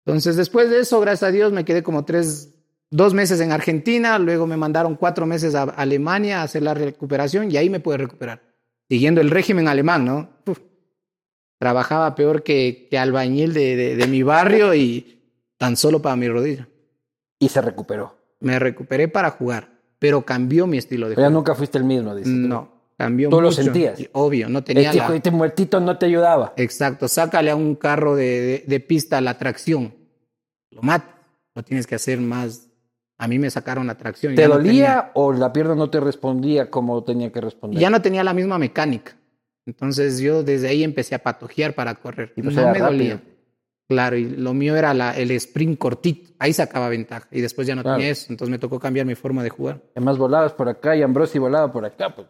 Entonces, 0.05 0.35
después 0.35 0.69
de 0.69 0.79
eso, 0.79 0.99
gracias 0.99 1.29
a 1.29 1.31
Dios, 1.31 1.53
me 1.53 1.63
quedé 1.63 1.81
como 1.81 2.03
tres, 2.03 2.53
dos 2.89 3.13
meses 3.13 3.39
en 3.39 3.53
Argentina, 3.53 4.19
luego 4.19 4.45
me 4.45 4.57
mandaron 4.57 4.95
cuatro 4.95 5.25
meses 5.25 5.55
a 5.55 5.63
Alemania 5.63 6.41
a 6.41 6.43
hacer 6.43 6.63
la 6.63 6.73
recuperación 6.73 7.49
y 7.49 7.57
ahí 7.57 7.69
me 7.69 7.79
pude 7.79 7.97
recuperar. 7.97 8.41
Siguiendo 8.89 9.21
el 9.21 9.31
régimen 9.31 9.69
alemán, 9.69 10.03
¿no? 10.03 10.29
Trabajaba 11.63 12.13
peor 12.13 12.43
que, 12.43 12.87
que 12.91 12.97
albañil 12.97 13.53
de, 13.53 13.77
de, 13.77 13.95
de 13.95 14.07
mi 14.07 14.21
barrio 14.21 14.73
y 14.75 15.21
tan 15.57 15.77
solo 15.77 16.01
para 16.01 16.17
mi 16.17 16.27
rodilla. 16.27 16.67
Y 17.39 17.47
se 17.47 17.61
recuperó. 17.61 18.17
Me 18.41 18.59
recuperé 18.59 19.07
para 19.07 19.29
jugar, 19.31 19.69
pero 19.97 20.23
cambió 20.25 20.67
mi 20.67 20.77
estilo 20.77 21.07
de 21.07 21.15
Pero 21.15 21.21
ya 21.21 21.27
juego. 21.29 21.39
nunca 21.39 21.55
fuiste 21.55 21.77
el 21.77 21.85
mismo, 21.85 22.13
dice. 22.13 22.29
No, 22.31 22.69
cambió 22.97 23.29
¿Tú 23.29 23.39
lo 23.39 23.47
mucho. 23.47 23.63
sentías? 23.63 23.97
Y 23.97 24.09
Obvio, 24.11 24.49
no 24.49 24.61
tenía 24.61 24.89
Este, 24.91 24.97
la... 24.97 25.15
este 25.15 25.31
muertito 25.31 25.79
no 25.79 25.97
te 25.97 26.05
ayudaba. 26.07 26.51
Exacto, 26.57 27.07
sácale 27.07 27.49
a 27.49 27.55
un 27.55 27.75
carro 27.75 28.13
de, 28.17 28.65
de, 28.67 28.79
pista 28.81 29.21
la 29.21 29.37
tracción. 29.37 29.95
Lo 30.69 30.81
mata. 30.81 31.15
Lo 31.55 31.63
tienes 31.63 31.87
que 31.87 31.95
hacer 31.95 32.19
más. 32.19 32.67
A 33.17 33.29
mí 33.29 33.39
me 33.39 33.49
sacaron 33.49 33.87
la 33.87 33.95
tracción. 33.95 34.35
¿Te 34.35 34.49
no 34.49 34.55
dolía 34.55 35.11
o 35.13 35.31
la 35.31 35.53
pierna 35.53 35.75
no 35.75 35.89
te 35.89 36.01
respondía 36.01 36.69
como 36.69 37.01
tenía 37.05 37.31
que 37.31 37.39
responder? 37.39 37.79
ya 37.79 37.89
no 37.89 38.01
tenía 38.01 38.25
la 38.25 38.33
misma 38.33 38.57
mecánica. 38.57 39.15
Entonces 39.65 40.19
yo 40.19 40.43
desde 40.43 40.67
ahí 40.67 40.83
empecé 40.83 41.15
a 41.15 41.19
patojear 41.23 41.73
para 41.73 41.95
correr. 41.95 42.33
Y 42.35 42.41
pues 42.41 42.55
no 42.55 42.61
me 42.63 42.67
rápido. 42.69 42.85
dolía. 42.87 43.23
Claro, 43.87 44.15
y 44.17 44.25
lo 44.29 44.53
mío 44.53 44.75
era 44.75 44.93
la, 44.93 45.11
el 45.17 45.31
sprint 45.31 45.77
cortito. 45.77 46.31
Ahí 46.39 46.53
sacaba 46.53 46.89
ventaja. 46.89 47.27
Y 47.31 47.41
después 47.41 47.67
ya 47.67 47.75
no 47.75 47.81
Claro. 47.83 47.97
tenía 47.97 48.11
eso. 48.11 48.27
Entonces 48.29 48.49
me 48.51 48.57
tocó 48.59 48.79
cambiar 48.79 49.05
mi 49.05 49.15
forma 49.15 49.43
de 49.43 49.49
jugar. 49.49 49.81
Además 49.95 50.17
volabas 50.17 50.53
por 50.53 50.67
acá 50.69 50.95
y 50.95 51.01
Ambrosi 51.01 51.37
volaba 51.39 51.71
por 51.71 51.85
acá. 51.85 52.13
Pues. 52.15 52.27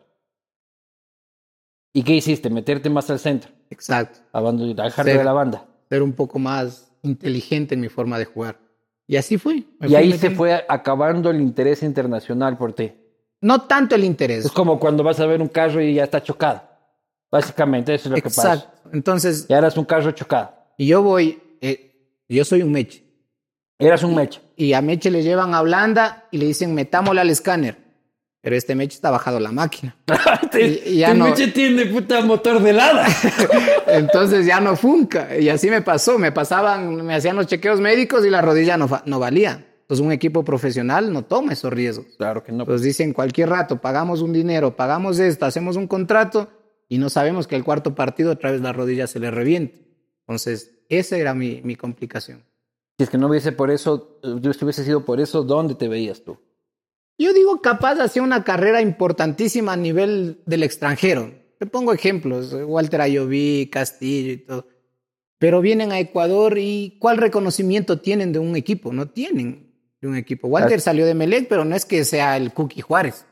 ¿Y 1.93 2.03
qué 2.03 2.13
hiciste? 2.15 2.49
Meterte 2.49 2.89
más 2.89 3.09
al 3.09 3.19
centro. 3.19 3.51
Exacto. 3.69 4.19
Abandonar, 4.31 4.87
dejarte 4.87 5.11
Sí. 5.11 5.17
de 5.17 5.23
la 5.23 5.33
banda. 5.33 5.65
Ser 5.89 6.01
un 6.01 6.13
poco 6.13 6.39
más 6.39 6.91
inteligente 7.03 7.75
en 7.75 7.81
mi 7.81 7.89
forma 7.89 8.17
de 8.17 8.25
jugar. 8.25 8.57
Y 9.07 9.15
así 9.17 9.37
fue. 9.37 9.63
Me 9.79 9.87
Y 9.87 9.89
fui 9.89 9.95
ahí 9.95 10.13
se 10.17 10.31
fue 10.31 10.65
acabando 10.67 11.29
el 11.29 11.39
interés 11.41 11.83
internacional 11.83 12.57
por 12.57 12.73
ti. 12.73 12.91
No 13.41 13.61
tanto 13.63 13.95
el 13.95 14.03
interés. 14.05 14.45
Es 14.45 14.51
como 14.51 14.79
cuando 14.79 15.03
vas 15.03 15.19
a 15.19 15.25
ver 15.25 15.41
un 15.41 15.49
carro 15.49 15.81
y 15.81 15.93
ya 15.95 16.05
está 16.05 16.23
chocado. 16.23 16.61
Básicamente 17.33 17.95
eso 17.95 18.07
es 18.07 18.11
lo 18.11 18.15
que 18.15 18.21
pasa. 18.23 18.53
Exacto. 18.53 18.89
Entonces, 18.93 19.47
Ya 19.47 19.57
eras 19.57 19.75
un 19.77 19.85
carro 19.85 20.11
chocado. 20.11 20.51
y 20.77 20.85
yo 20.87 21.01
voy, 21.01 21.41
eh, 21.61 22.23
yo 22.29 22.45
soy 22.45 22.61
un 22.61 22.71
meche. 22.71 23.03
Eras 23.79 24.03
un 24.03 24.13
mecha. 24.15 24.39
Y 24.55 24.73
a 24.73 24.81
Meche 24.81 25.09
le 25.09 25.23
llevan 25.23 25.55
a 25.55 25.61
Blanda 25.63 26.25
y 26.31 26.37
le 26.37 26.45
dicen, 26.45 26.73
metámosle 26.75 27.19
al 27.21 27.29
escáner. 27.31 27.75
Pero 28.39 28.55
este 28.55 28.75
Meche 28.75 28.93
está 28.95 29.09
bajado 29.09 29.39
la 29.39 29.51
máquina. 29.51 29.95
Te- 30.51 30.67
Y- 30.67 30.81
y 30.93 30.97
ya 30.99 31.11
tu 31.11 31.17
no- 31.17 31.25
Meche 31.25 31.47
tiene 31.47 31.87
puta 31.87 32.21
motor 32.23 32.61
de 32.61 32.69
helada. 32.69 33.07
Entonces 33.87 34.45
ya 34.45 34.59
no 34.59 34.75
funca. 34.75 35.35
Y 35.37 35.49
así 35.49 35.69
me 35.69 35.81
pasó. 35.81 36.19
Me 36.19 36.31
pasaban, 36.31 37.03
me 37.05 37.15
hacían 37.15 37.35
los 37.35 37.47
chequeos 37.47 37.79
médicos 37.81 38.25
y 38.25 38.29
la 38.29 38.41
rodilla 38.41 38.77
no, 38.77 38.87
no 39.05 39.19
valía. 39.19 39.65
Entonces 39.81 40.05
un 40.05 40.11
equipo 40.11 40.43
profesional 40.45 41.11
no 41.11 41.23
toma 41.23 41.53
esos 41.53 41.73
riesgos. 41.73 42.05
claro 42.17 42.43
que 42.43 42.51
no. 42.51 42.65
Pues 42.65 42.81
dicen 42.81 43.11
cualquier 43.11 43.49
rato, 43.49 43.81
pagamos 43.81 44.21
un 44.21 44.31
dinero, 44.33 44.75
pagamos 44.75 45.19
esto, 45.19 45.45
hacemos 45.45 45.75
un 45.75 45.87
contrato 45.87 46.49
y 46.89 46.97
no 46.97 47.09
sabemos 47.09 47.47
que 47.47 47.55
el 47.55 47.63
cuarto 47.63 47.95
partido 47.95 48.31
otra 48.31 48.51
vez 48.51 48.61
la 48.61 48.73
rodilla 48.73 49.07
se 49.07 49.19
le 49.19 49.31
reviente. 49.31 49.87
Entonces, 50.27 50.71
esa 50.89 51.17
era 51.17 51.33
mi, 51.33 51.61
mi 51.63 51.75
complicación. 51.75 52.43
Si 52.97 53.03
es 53.03 53.09
que 53.09 53.17
no 53.17 53.27
hubiese 53.27 53.51
por 53.51 53.71
eso, 53.71 54.19
eh, 54.23 54.35
yo 54.39 54.53
si 54.53 54.63
hubiese 54.63 54.83
sido 54.83 55.03
por 55.03 55.19
eso, 55.19 55.43
¿dónde 55.43 55.75
te 55.75 55.87
veías 55.87 56.23
tú? 56.23 56.37
Yo 57.17 57.33
digo, 57.33 57.61
capaz 57.61 57.99
hacía 57.99 58.21
una 58.21 58.43
carrera 58.43 58.81
importantísima 58.81 59.73
a 59.73 59.77
nivel 59.77 60.41
del 60.45 60.63
extranjero. 60.63 61.31
Te 61.59 61.65
pongo 61.65 61.93
ejemplos, 61.93 62.53
Walter 62.53 63.01
Ayoví, 63.01 63.69
Castillo 63.71 64.33
y 64.33 64.37
todo. 64.37 64.67
Pero 65.37 65.61
vienen 65.61 65.91
a 65.91 65.99
Ecuador 65.99 66.57
y 66.57 66.97
¿cuál 66.99 67.17
reconocimiento 67.17 67.99
tienen 67.99 68.31
de 68.31 68.39
un 68.39 68.55
equipo? 68.55 68.93
No 68.93 69.09
tienen 69.09 69.73
de 70.01 70.07
un 70.07 70.15
equipo. 70.15 70.47
Walter 70.47 70.81
salió 70.81 71.05
de 71.05 71.13
Melec, 71.13 71.47
pero 71.47 71.65
no 71.65 71.75
es 71.75 71.85
que 71.85 72.05
sea 72.05 72.37
el 72.37 72.53
Cookie 72.53 72.81
Juárez. 72.81 73.25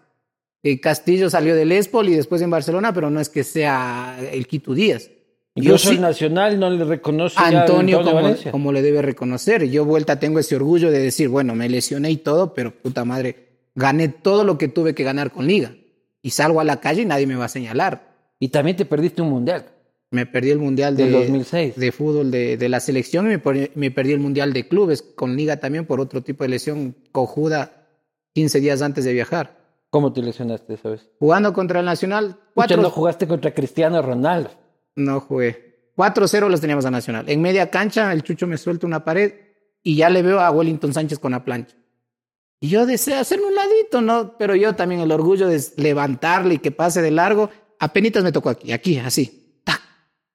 Eh, 0.64 0.80
Castillo 0.80 1.30
salió 1.30 1.56
del 1.56 1.72
Espol 1.72 2.10
y 2.10 2.16
después 2.16 2.42
en 2.42 2.50
Barcelona, 2.52 2.94
pero 2.94 3.10
no 3.10 3.20
es 3.20 3.30
que 3.30 3.44
sea 3.44 4.18
el 4.32 4.48
Quito 4.48 4.74
Díaz. 4.74 5.10
Yo 5.56 5.78
sí- 5.78 5.90
el 5.96 6.02
Nacional 6.02 6.60
no 6.60 6.70
le 6.70 6.86
reconoce 6.86 7.36
ya 7.36 7.48
al 7.48 7.56
Antonio 7.58 8.00
Antonio 8.00 8.52
como, 8.52 8.72
le 8.72 8.82
debe 8.82 9.02
reconocer. 9.02 9.68
Yo 9.70 9.84
vuelta 9.86 10.20
tengo 10.20 10.40
ese 10.40 10.56
orgullo 10.56 10.92
de 10.92 11.00
decir, 11.00 11.28
bueno, 11.30 11.56
me 11.56 11.68
lesioné 11.68 12.12
y 12.12 12.18
todo, 12.18 12.54
pero 12.54 12.72
puta 12.72 13.04
madre, 13.04 13.48
gané 13.76 14.08
todo 14.08 14.44
lo 14.44 14.58
que 14.58 14.68
tuve 14.70 14.96
que 14.96 15.04
ganar 15.04 15.32
con 15.32 15.48
liga. 15.48 15.74
Y 16.22 16.30
salgo 16.30 16.62
a 16.62 16.64
la 16.64 16.80
calle 16.80 17.02
y 17.02 17.06
nadie 17.06 17.28
me 17.28 17.36
va 17.36 17.46
a 17.46 17.50
señalar. 17.50 18.14
Y 18.40 18.50
también 18.50 18.78
te 18.78 18.86
perdiste 18.86 19.22
un 19.22 19.30
mundial. 19.30 19.66
Me 20.12 20.26
perdí 20.26 20.52
el 20.52 20.60
mundial 20.60 20.96
de, 20.96 21.04
Del 21.06 21.14
2006. 21.14 21.76
de 21.76 21.92
fútbol 21.92 22.32
de, 22.32 22.58
de 22.58 22.70
la 22.70 22.80
selección 22.80 23.26
y 23.32 23.38
me, 23.38 23.72
me 23.76 23.92
perdí 23.92 24.12
el 24.14 24.20
mundial 24.20 24.54
de 24.54 24.68
clubes 24.68 25.02
con 25.02 25.36
liga 25.36 25.58
también 25.58 25.86
por 25.86 26.00
otro 26.00 26.22
tipo 26.22 26.44
de 26.44 26.50
lesión 26.50 26.96
cojuda 27.12 27.88
15 28.34 28.60
días 28.60 28.82
antes 28.82 29.04
de 29.06 29.14
viajar. 29.14 29.61
¿Cómo 29.92 30.14
te 30.14 30.22
lesionaste 30.22 30.74
esa 30.74 30.90
vez? 30.90 31.10
Jugando 31.20 31.52
contra 31.52 31.82
el 31.82 31.86
Nacional, 31.86 32.36
Pucha, 32.36 32.52
cuatro, 32.54 32.82
no 32.82 32.90
jugaste 32.90 33.28
contra 33.28 33.54
Cristiano 33.54 34.02
Ronaldo. 34.02 34.50
No 34.96 35.20
jugué. 35.20 35.92
4-0 35.98 36.48
los 36.48 36.62
teníamos 36.62 36.86
a 36.86 36.92
Nacional. 36.92 37.30
En 37.30 37.42
media 37.42 37.70
cancha, 37.70 38.12
el 38.14 38.24
Chucho 38.24 38.48
me 38.48 38.58
suelta 38.58 38.88
una 38.88 39.04
pared 39.04 39.34
y 39.84 39.98
ya 39.98 40.10
le 40.10 40.22
veo 40.22 40.40
a 40.40 40.50
Wellington 40.50 40.94
Sánchez 40.94 41.20
con 41.20 41.34
la 41.34 41.44
plancha. 41.44 41.76
Y 42.62 42.70
yo 42.70 42.86
deseo 42.86 43.20
hacerme 43.20 43.48
un 43.48 43.56
ladito, 43.56 44.02
¿no? 44.02 44.38
Pero 44.38 44.56
yo 44.56 44.76
también 44.76 45.02
el 45.02 45.12
orgullo 45.12 45.50
de 45.50 45.62
levantarle 45.76 46.54
y 46.54 46.60
que 46.60 46.72
pase 46.72 47.02
de 47.02 47.12
largo. 47.12 47.50
Apenitas 47.78 48.24
me 48.24 48.32
tocó 48.32 48.50
aquí, 48.50 48.72
aquí, 48.72 48.98
así. 48.98 49.60
¡Tac! 49.66 49.82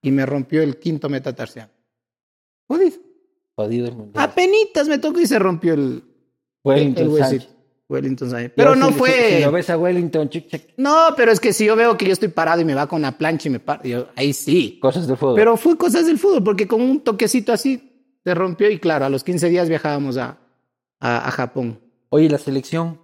Y 0.02 0.10
me 0.10 0.26
rompió 0.26 0.62
el 0.62 0.78
quinto 0.78 1.08
metatarsiano. 1.08 1.70
Jodido. 2.68 2.98
Jodido 3.54 3.88
el 3.88 3.96
mundial. 3.96 4.22
Apenitas 4.22 4.86
me 4.86 4.98
tocó 4.98 5.18
y 5.18 5.26
se 5.26 5.38
rompió 5.38 5.72
el, 5.72 6.04
Wellington 6.62 7.04
el 7.04 7.08
huesito. 7.08 7.28
Sánchez. 7.28 7.55
Wellington 7.88 8.50
Pero 8.56 8.74
no 8.74 8.88
si- 8.88 8.94
fue... 8.94 9.36
Si, 9.38 9.44
lo 9.44 9.52
ves 9.52 9.70
a 9.70 9.78
Wellington, 9.78 10.28
chic, 10.28 10.48
chic, 10.48 10.62
No, 10.76 11.08
pero 11.16 11.30
es 11.30 11.38
que 11.38 11.52
si 11.52 11.66
yo 11.66 11.76
veo 11.76 11.96
que 11.96 12.04
yo 12.06 12.12
estoy 12.12 12.28
parado 12.28 12.60
y 12.60 12.64
me 12.64 12.74
va 12.74 12.88
con 12.88 13.00
la 13.02 13.12
plancha 13.16 13.48
y 13.48 13.52
me 13.52 13.60
paro, 13.60 13.84
yo- 13.84 14.08
ahí 14.16 14.32
sí. 14.32 14.78
cosas 14.82 15.06
de 15.06 15.14
fútbol. 15.16 15.36
Pero 15.36 15.56
fue 15.56 15.76
cosas 15.76 16.06
del 16.06 16.18
fútbol, 16.18 16.42
porque 16.42 16.66
con 16.66 16.80
un 16.82 17.00
toquecito 17.04 17.52
así 17.52 18.16
se 18.24 18.34
rompió 18.34 18.68
y 18.70 18.78
claro, 18.80 19.04
a 19.04 19.08
los 19.08 19.22
15 19.22 19.48
días 19.50 19.68
viajábamos 19.68 20.16
a, 20.16 20.38
a, 20.98 21.28
a 21.28 21.30
Japón. 21.30 21.78
Oye, 22.08 22.28
la 22.28 22.38
selección. 22.38 23.00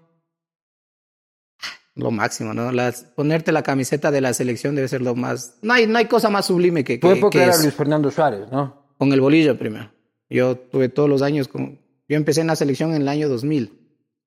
Lo 1.94 2.10
máximo, 2.10 2.54
¿no? 2.54 2.72
Las, 2.72 3.04
ponerte 3.04 3.52
la 3.52 3.62
camiseta 3.62 4.10
de 4.10 4.22
la 4.22 4.32
selección 4.32 4.74
debe 4.74 4.88
ser 4.88 5.02
lo 5.02 5.14
más... 5.14 5.58
No 5.62 5.74
hay, 5.74 5.86
no 5.86 5.98
hay 5.98 6.06
cosa 6.06 6.30
más 6.30 6.46
sublime 6.46 6.84
que, 6.84 6.96
Tu 6.98 7.06
que, 7.06 7.18
época 7.18 7.38
que 7.38 7.42
era 7.44 7.52
eso. 7.52 7.62
Luis 7.62 7.74
Fernando 7.74 8.10
Suárez, 8.10 8.50
¿no? 8.50 8.80
con 8.96 9.12
el 9.12 9.20
bolillo 9.20 9.58
primero. 9.58 9.92
Yo 10.30 10.56
tuve 10.56 10.88
todos 10.88 11.08
los 11.08 11.20
años 11.22 11.48
con... 11.48 11.78
Yo 12.08 12.16
empecé 12.16 12.40
en 12.40 12.46
la 12.46 12.56
selección 12.56 12.94
en 12.94 13.02
el 13.02 13.08
año 13.08 13.28
2000. 13.28 13.81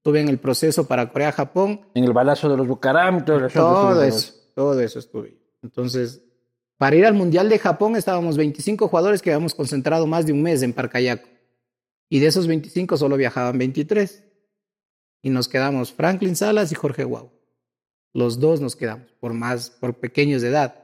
Estuve 0.06 0.22
en 0.22 0.30
el 0.30 0.38
proceso 0.38 0.88
para 0.88 1.12
Corea-Japón 1.12 1.82
En 1.95 2.03
el 2.03 2.14
balazo 2.14 2.47
de 2.47 2.56
los 2.56 2.68
Bucaram, 2.68 3.26
todo, 3.26 3.49
Todo 3.49 4.03
eso, 4.03 4.34
todo 4.53 4.80
eso 4.80 4.99
estuve. 4.99 5.36
Entonces, 5.64 6.22
para 6.78 6.95
ir 6.95 7.08
al 7.08 7.16
Mundial 7.16 7.49
de 7.49 7.58
Japón 7.58 7.95
estábamos 7.95 8.38
25 8.38 8.88
jugadores 8.88 9.24
que 9.24 9.32
habíamos 9.32 9.56
concentrado 9.56 10.06
más 10.06 10.28
de 10.28 10.34
un 10.34 10.43
mes 10.43 10.62
en 10.62 10.74
Parcayaco. 10.74 11.28
Y 12.08 12.20
de 12.20 12.28
esos 12.28 12.45
25 12.45 12.97
solo 12.97 13.18
viajaban 13.18 13.58
23. 13.58 14.24
Y 15.24 15.32
nos 15.32 15.47
quedamos 15.47 15.91
Franklin 15.91 16.36
Salas 16.36 16.72
y 16.72 16.76
Jorge 16.76 17.03
Guau. 17.03 17.32
Los 18.14 18.39
dos 18.39 18.62
nos 18.62 18.76
quedamos, 18.76 19.12
por 19.20 19.34
más, 19.34 19.72
por 19.72 19.95
pequeños 19.95 20.43
de 20.43 20.49
edad. 20.49 20.84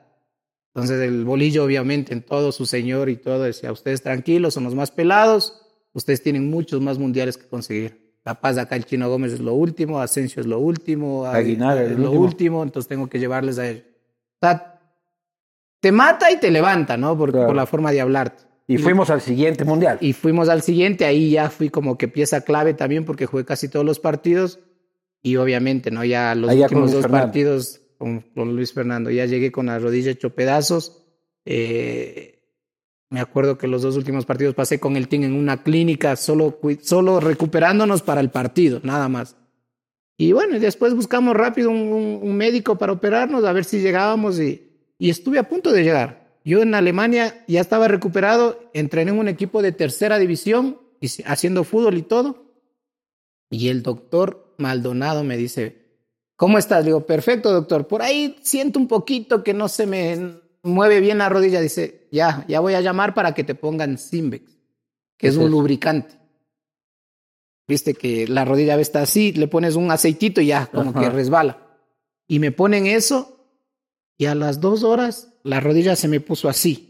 Entonces 0.74 1.00
el 1.00 1.26
bolillo, 1.26 1.64
obviamente, 1.64 2.12
en 2.14 2.24
todo 2.24 2.52
su 2.52 2.66
señor 2.66 3.08
y 3.08 3.18
todo, 3.18 3.44
decía, 3.44 3.72
ustedes 3.72 4.02
tranquilos, 4.02 4.56
son 4.56 4.64
los 4.64 4.74
más 4.74 4.90
pelados, 4.90 5.62
ustedes 5.94 6.24
tienen 6.24 6.50
muchos 6.50 6.82
más 6.82 6.98
mundiales 6.98 7.38
que 7.38 7.48
conseguir. 7.48 8.01
Capaz 8.24 8.58
acá 8.58 8.76
el 8.76 8.86
Chino 8.86 9.10
Gómez 9.10 9.34
es 9.34 9.40
lo 9.40 9.54
último, 9.54 10.00
Asensio 10.00 10.42
es 10.42 10.46
lo 10.48 10.60
último, 10.60 11.26
Aguinaga 11.26 11.84
es 11.84 11.92
lo 11.92 12.12
último. 12.12 12.22
último, 12.24 12.64
entonces 12.64 12.88
tengo 12.88 13.08
que 13.08 13.20
llevarles 13.20 13.58
a 13.58 13.68
ellos. 13.68 13.84
O 14.42 14.46
sea, 14.48 14.80
te 15.80 15.92
mata 15.92 16.32
y 16.32 16.38
te 16.40 16.52
levanta, 16.52 16.98
¿no? 16.98 17.18
Por, 17.18 17.32
Claro. 17.32 17.48
por 17.48 17.56
la 17.56 17.66
forma 17.66 17.92
de 17.92 18.02
hablarte. 18.02 18.44
Y 18.68 18.78
fuimos 18.78 19.10
al 19.10 19.22
siguiente 19.22 19.66
mundial. 19.66 19.98
Y 20.02 20.14
fuimos 20.14 20.48
al 20.50 20.62
siguiente, 20.62 21.06
ahí 21.06 21.32
ya 21.32 21.50
fui 21.50 21.70
como 21.70 21.98
que 21.98 22.08
pieza 22.08 22.42
clave 22.42 22.74
también 22.76 23.06
porque 23.06 23.26
jugué 23.26 23.44
casi 23.44 23.68
todos 23.68 23.86
los 23.86 24.00
partidos 24.00 24.60
y 25.24 25.36
obviamente, 25.38 25.90
¿no? 25.92 26.06
Ya 26.06 26.36
los 26.36 26.52
Allá 26.52 26.64
últimos 26.66 26.92
dos 26.92 27.02
Fernando. 27.02 27.26
partidos 27.26 27.82
con, 27.98 28.22
con 28.36 28.56
Luis 28.56 28.72
Fernando, 28.72 29.10
ya 29.10 29.26
llegué 29.26 29.52
con 29.52 29.66
la 29.66 29.80
rodilla 29.80 30.12
hecho 30.12 30.34
pedazos. 30.36 31.04
Eh, 31.46 32.41
me 33.12 33.20
acuerdo 33.20 33.58
que 33.58 33.68
los 33.68 33.82
dos 33.82 33.98
últimos 33.98 34.26
partidos 34.26 34.56
pasé 34.56 34.80
con 34.80 34.96
el 34.96 35.10
team 35.10 35.24
en 35.24 35.34
una 35.34 35.64
clínica 35.64 36.16
solo, 36.16 36.58
solo 36.82 37.20
recuperándonos 37.20 38.02
para 38.02 38.22
el 38.22 38.32
partido, 38.32 38.80
nada 38.84 39.10
más. 39.10 39.36
Y 40.18 40.32
bueno, 40.32 40.58
después 40.58 40.96
buscamos 40.96 41.36
rápido 41.36 41.72
un, 41.72 42.36
médico 42.38 42.78
para 42.78 42.94
operarnos, 42.94 43.44
a 43.44 43.52
ver 43.52 43.66
si 43.66 43.82
llegábamos 43.82 44.40
y, 44.40 44.72
y 44.98 45.10
estuve 45.10 45.40
a 45.40 45.50
punto 45.50 45.74
de 45.74 45.84
llegar. 45.84 46.38
Yo 46.46 46.62
en 46.62 46.74
Alemania 46.74 47.44
ya 47.50 47.60
estaba 47.60 47.90
recuperado, 47.90 48.58
entrené 48.74 49.12
en 49.12 49.20
un 49.20 49.28
equipo 49.28 49.62
de 49.62 49.74
tercera 49.74 50.18
división, 50.18 50.80
y 51.02 51.08
haciendo 51.26 51.66
fútbol 51.66 51.98
y 51.98 52.04
todo. 52.04 52.46
Y 53.50 53.68
el 53.68 53.84
doctor 53.84 54.56
Maldonado 54.58 55.26
me 55.26 55.36
dice, 55.36 55.98
¿cómo 56.38 56.58
estás? 56.58 56.80
Le 56.86 56.92
digo, 56.92 57.06
perfecto, 57.06 57.52
doctor. 57.52 57.88
Por 57.88 58.02
ahí 58.04 58.38
siento 58.42 58.80
un 58.80 58.88
poquito 58.88 59.44
que 59.44 59.54
no 59.54 59.68
se 59.68 59.86
me 59.86 60.40
mueve 60.64 61.00
bien 61.00 61.18
la 61.18 61.30
rodilla. 61.30 61.62
Dice, 61.62 62.08
ya, 62.12 62.46
ya 62.48 62.60
voy 62.60 62.74
a 62.74 62.82
llamar 62.82 63.14
para 63.14 63.34
que 63.34 63.44
te 63.44 63.56
pongan 63.56 63.98
Simbex, 63.98 64.46
que 64.46 64.58
¿Qué 65.18 65.28
es 65.28 65.34
es 65.34 65.38
un 65.38 65.46
eso? 65.46 65.52
lubricante. 65.52 66.16
Viste 67.68 67.94
que 67.94 68.28
la 68.28 68.44
rodilla 68.44 68.78
está 68.80 69.02
así, 69.02 69.32
le 69.32 69.48
pones 69.48 69.76
un 69.76 69.92
aceitito 69.92 70.42
y 70.42 70.48
ya, 70.48 70.66
como 70.68 70.90
Ajá. 70.92 71.00
que 71.00 71.10
resbala. 71.10 71.68
Y 72.28 72.40
me 72.40 72.52
ponen 72.52 72.86
eso 72.86 73.48
y 74.18 74.26
a 74.26 74.36
las 74.36 74.60
dos 74.60 74.84
horas 74.84 75.34
la 75.44 75.60
rodilla 75.60 75.96
se 75.96 76.08
me 76.08 76.20
puso 76.20 76.50
así. 76.50 76.88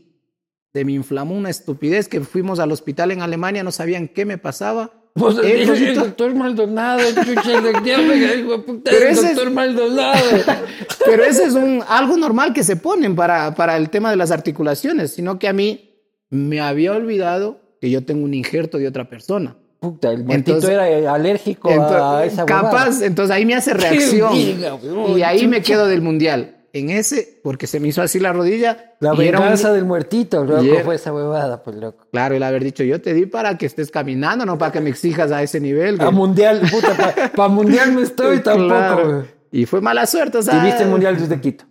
Se 0.73 0.85
me 0.85 0.93
inflamó 0.93 1.35
una 1.35 1.49
estupidez 1.49 2.07
que 2.07 2.21
fuimos 2.21 2.59
al 2.59 2.71
hospital 2.71 3.11
en 3.11 3.21
Alemania, 3.21 3.63
no 3.63 3.71
sabían 3.71 4.07
qué 4.07 4.25
me 4.25 4.37
pasaba. 4.37 5.00
Pues, 5.13 5.37
Eh, 5.43 5.63
el, 5.63 5.69
el 5.69 5.95
doctor 5.95 6.33
Maldonado, 6.35 7.01
chucha, 7.11 7.57
el 7.57 7.63
doctor, 7.73 8.65
puta, 8.65 8.91
Pero 8.91 9.05
el 9.07 9.11
ese 9.11 9.21
es- 9.27 9.35
doctor 9.35 9.51
Maldonado. 9.51 10.19
Pero 11.05 11.23
ese 11.25 11.43
es 11.45 11.53
un, 11.53 11.83
algo 11.87 12.15
normal 12.17 12.53
que 12.53 12.63
se 12.63 12.75
ponen 12.77 13.15
para, 13.15 13.53
para 13.55 13.75
el 13.77 13.89
tema 13.89 14.09
de 14.09 14.15
las 14.15 14.31
articulaciones, 14.31 15.11
sino 15.11 15.37
que 15.37 15.47
a 15.49 15.53
mí 15.53 15.95
me 16.29 16.61
había 16.61 16.93
olvidado 16.93 17.59
que 17.81 17.89
yo 17.89 18.05
tengo 18.05 18.23
un 18.23 18.33
injerto 18.33 18.77
de 18.77 18.87
otra 18.87 19.09
persona. 19.09 19.57
Puta, 19.79 20.11
el 20.11 20.23
Entonces- 20.29 20.69
era 20.69 21.13
alérgico 21.13 21.69
a 21.69 21.73
Entonces, 21.73 22.33
esa 22.33 22.45
huevada. 22.45 22.69
capaz, 22.69 23.01
entonces 23.01 23.35
ahí 23.35 23.45
me 23.45 23.55
hace 23.55 23.73
reacción. 23.73 24.33
diga, 24.33 24.77
y 25.17 25.21
ahí 25.23 25.47
me 25.47 25.57
chucha. 25.57 25.73
quedo 25.73 25.87
del 25.87 26.01
mundial. 26.01 26.55
En 26.73 26.89
ese, 26.89 27.39
porque 27.43 27.67
se 27.67 27.79
me 27.81 27.89
hizo 27.89 28.01
así 28.01 28.19
la 28.19 28.31
rodilla. 28.31 28.95
La 29.01 29.11
un- 29.11 29.17
venganza 29.17 29.73
del 29.73 29.83
muertito, 29.85 30.45
loco, 30.45 30.63
fue 30.85 30.95
esa 30.95 31.13
huevada, 31.13 31.61
pues 31.63 31.75
loco. 31.75 32.07
Claro, 32.11 32.35
el 32.35 32.43
haber 32.43 32.63
dicho, 32.63 32.83
yo 32.83 33.01
te 33.01 33.13
di 33.13 33.25
para 33.25 33.57
que 33.57 33.65
estés 33.65 33.91
caminando, 33.91 34.45
no 34.45 34.57
para 34.57 34.71
que 34.71 34.79
me 34.79 34.89
exijas 34.89 35.31
a 35.31 35.43
ese 35.43 35.59
nivel. 35.59 35.99
A 35.99 36.05
güey. 36.05 36.15
mundial, 36.15 36.61
puta, 36.71 37.31
para 37.35 37.47
mundial 37.49 37.93
no 37.93 37.99
estoy 38.01 38.39
tampoco. 38.39 38.67
Claro. 38.69 39.27
Y 39.51 39.65
fue 39.65 39.81
mala 39.81 40.05
suerte, 40.05 40.37
o 40.37 40.41
sea. 40.41 40.61
Y 40.61 40.65
viste 40.65 40.83
el 40.83 40.89
mundial 40.89 41.17
desde 41.19 41.41
Quito. 41.41 41.65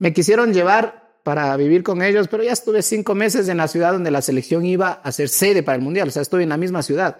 Me 0.00 0.12
quisieron 0.12 0.52
llevar 0.52 1.20
para 1.22 1.56
vivir 1.56 1.84
con 1.84 2.02
ellos, 2.02 2.26
pero 2.26 2.42
ya 2.42 2.50
estuve 2.50 2.82
cinco 2.82 3.14
meses 3.14 3.48
en 3.48 3.58
la 3.58 3.68
ciudad 3.68 3.92
donde 3.92 4.10
la 4.10 4.22
selección 4.22 4.66
iba 4.66 4.90
a 4.90 5.12
ser 5.12 5.28
sede 5.28 5.62
para 5.62 5.76
el 5.76 5.82
mundial, 5.82 6.08
o 6.08 6.10
sea, 6.10 6.22
estuve 6.22 6.42
en 6.42 6.48
la 6.48 6.56
misma 6.56 6.82
ciudad. 6.82 7.18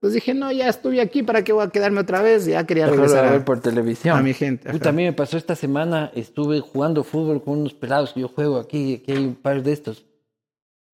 Entonces 0.00 0.14
dije, 0.14 0.32
no, 0.32 0.50
ya 0.50 0.66
estuve 0.66 0.98
aquí, 1.02 1.22
¿para 1.22 1.44
qué 1.44 1.52
voy 1.52 1.62
a 1.62 1.68
quedarme 1.68 2.00
otra 2.00 2.22
vez? 2.22 2.46
Ya 2.46 2.64
quería 2.64 2.86
regresar 2.86 3.26
a 3.26 3.32
ver 3.32 3.44
por 3.44 3.60
televisión. 3.60 4.16
a 4.16 4.22
mi 4.22 4.32
gente. 4.32 4.70
Puta, 4.70 4.84
ajá. 4.84 4.88
a 4.88 4.92
mí 4.92 5.02
me 5.02 5.12
pasó 5.12 5.36
esta 5.36 5.54
semana, 5.54 6.10
estuve 6.14 6.60
jugando 6.60 7.04
fútbol 7.04 7.42
con 7.42 7.58
unos 7.58 7.74
pelados 7.74 8.14
que 8.14 8.20
yo 8.20 8.28
juego 8.28 8.58
aquí, 8.58 9.02
que 9.04 9.12
hay 9.12 9.26
un 9.26 9.34
par 9.34 9.62
de 9.62 9.74
estos. 9.74 10.06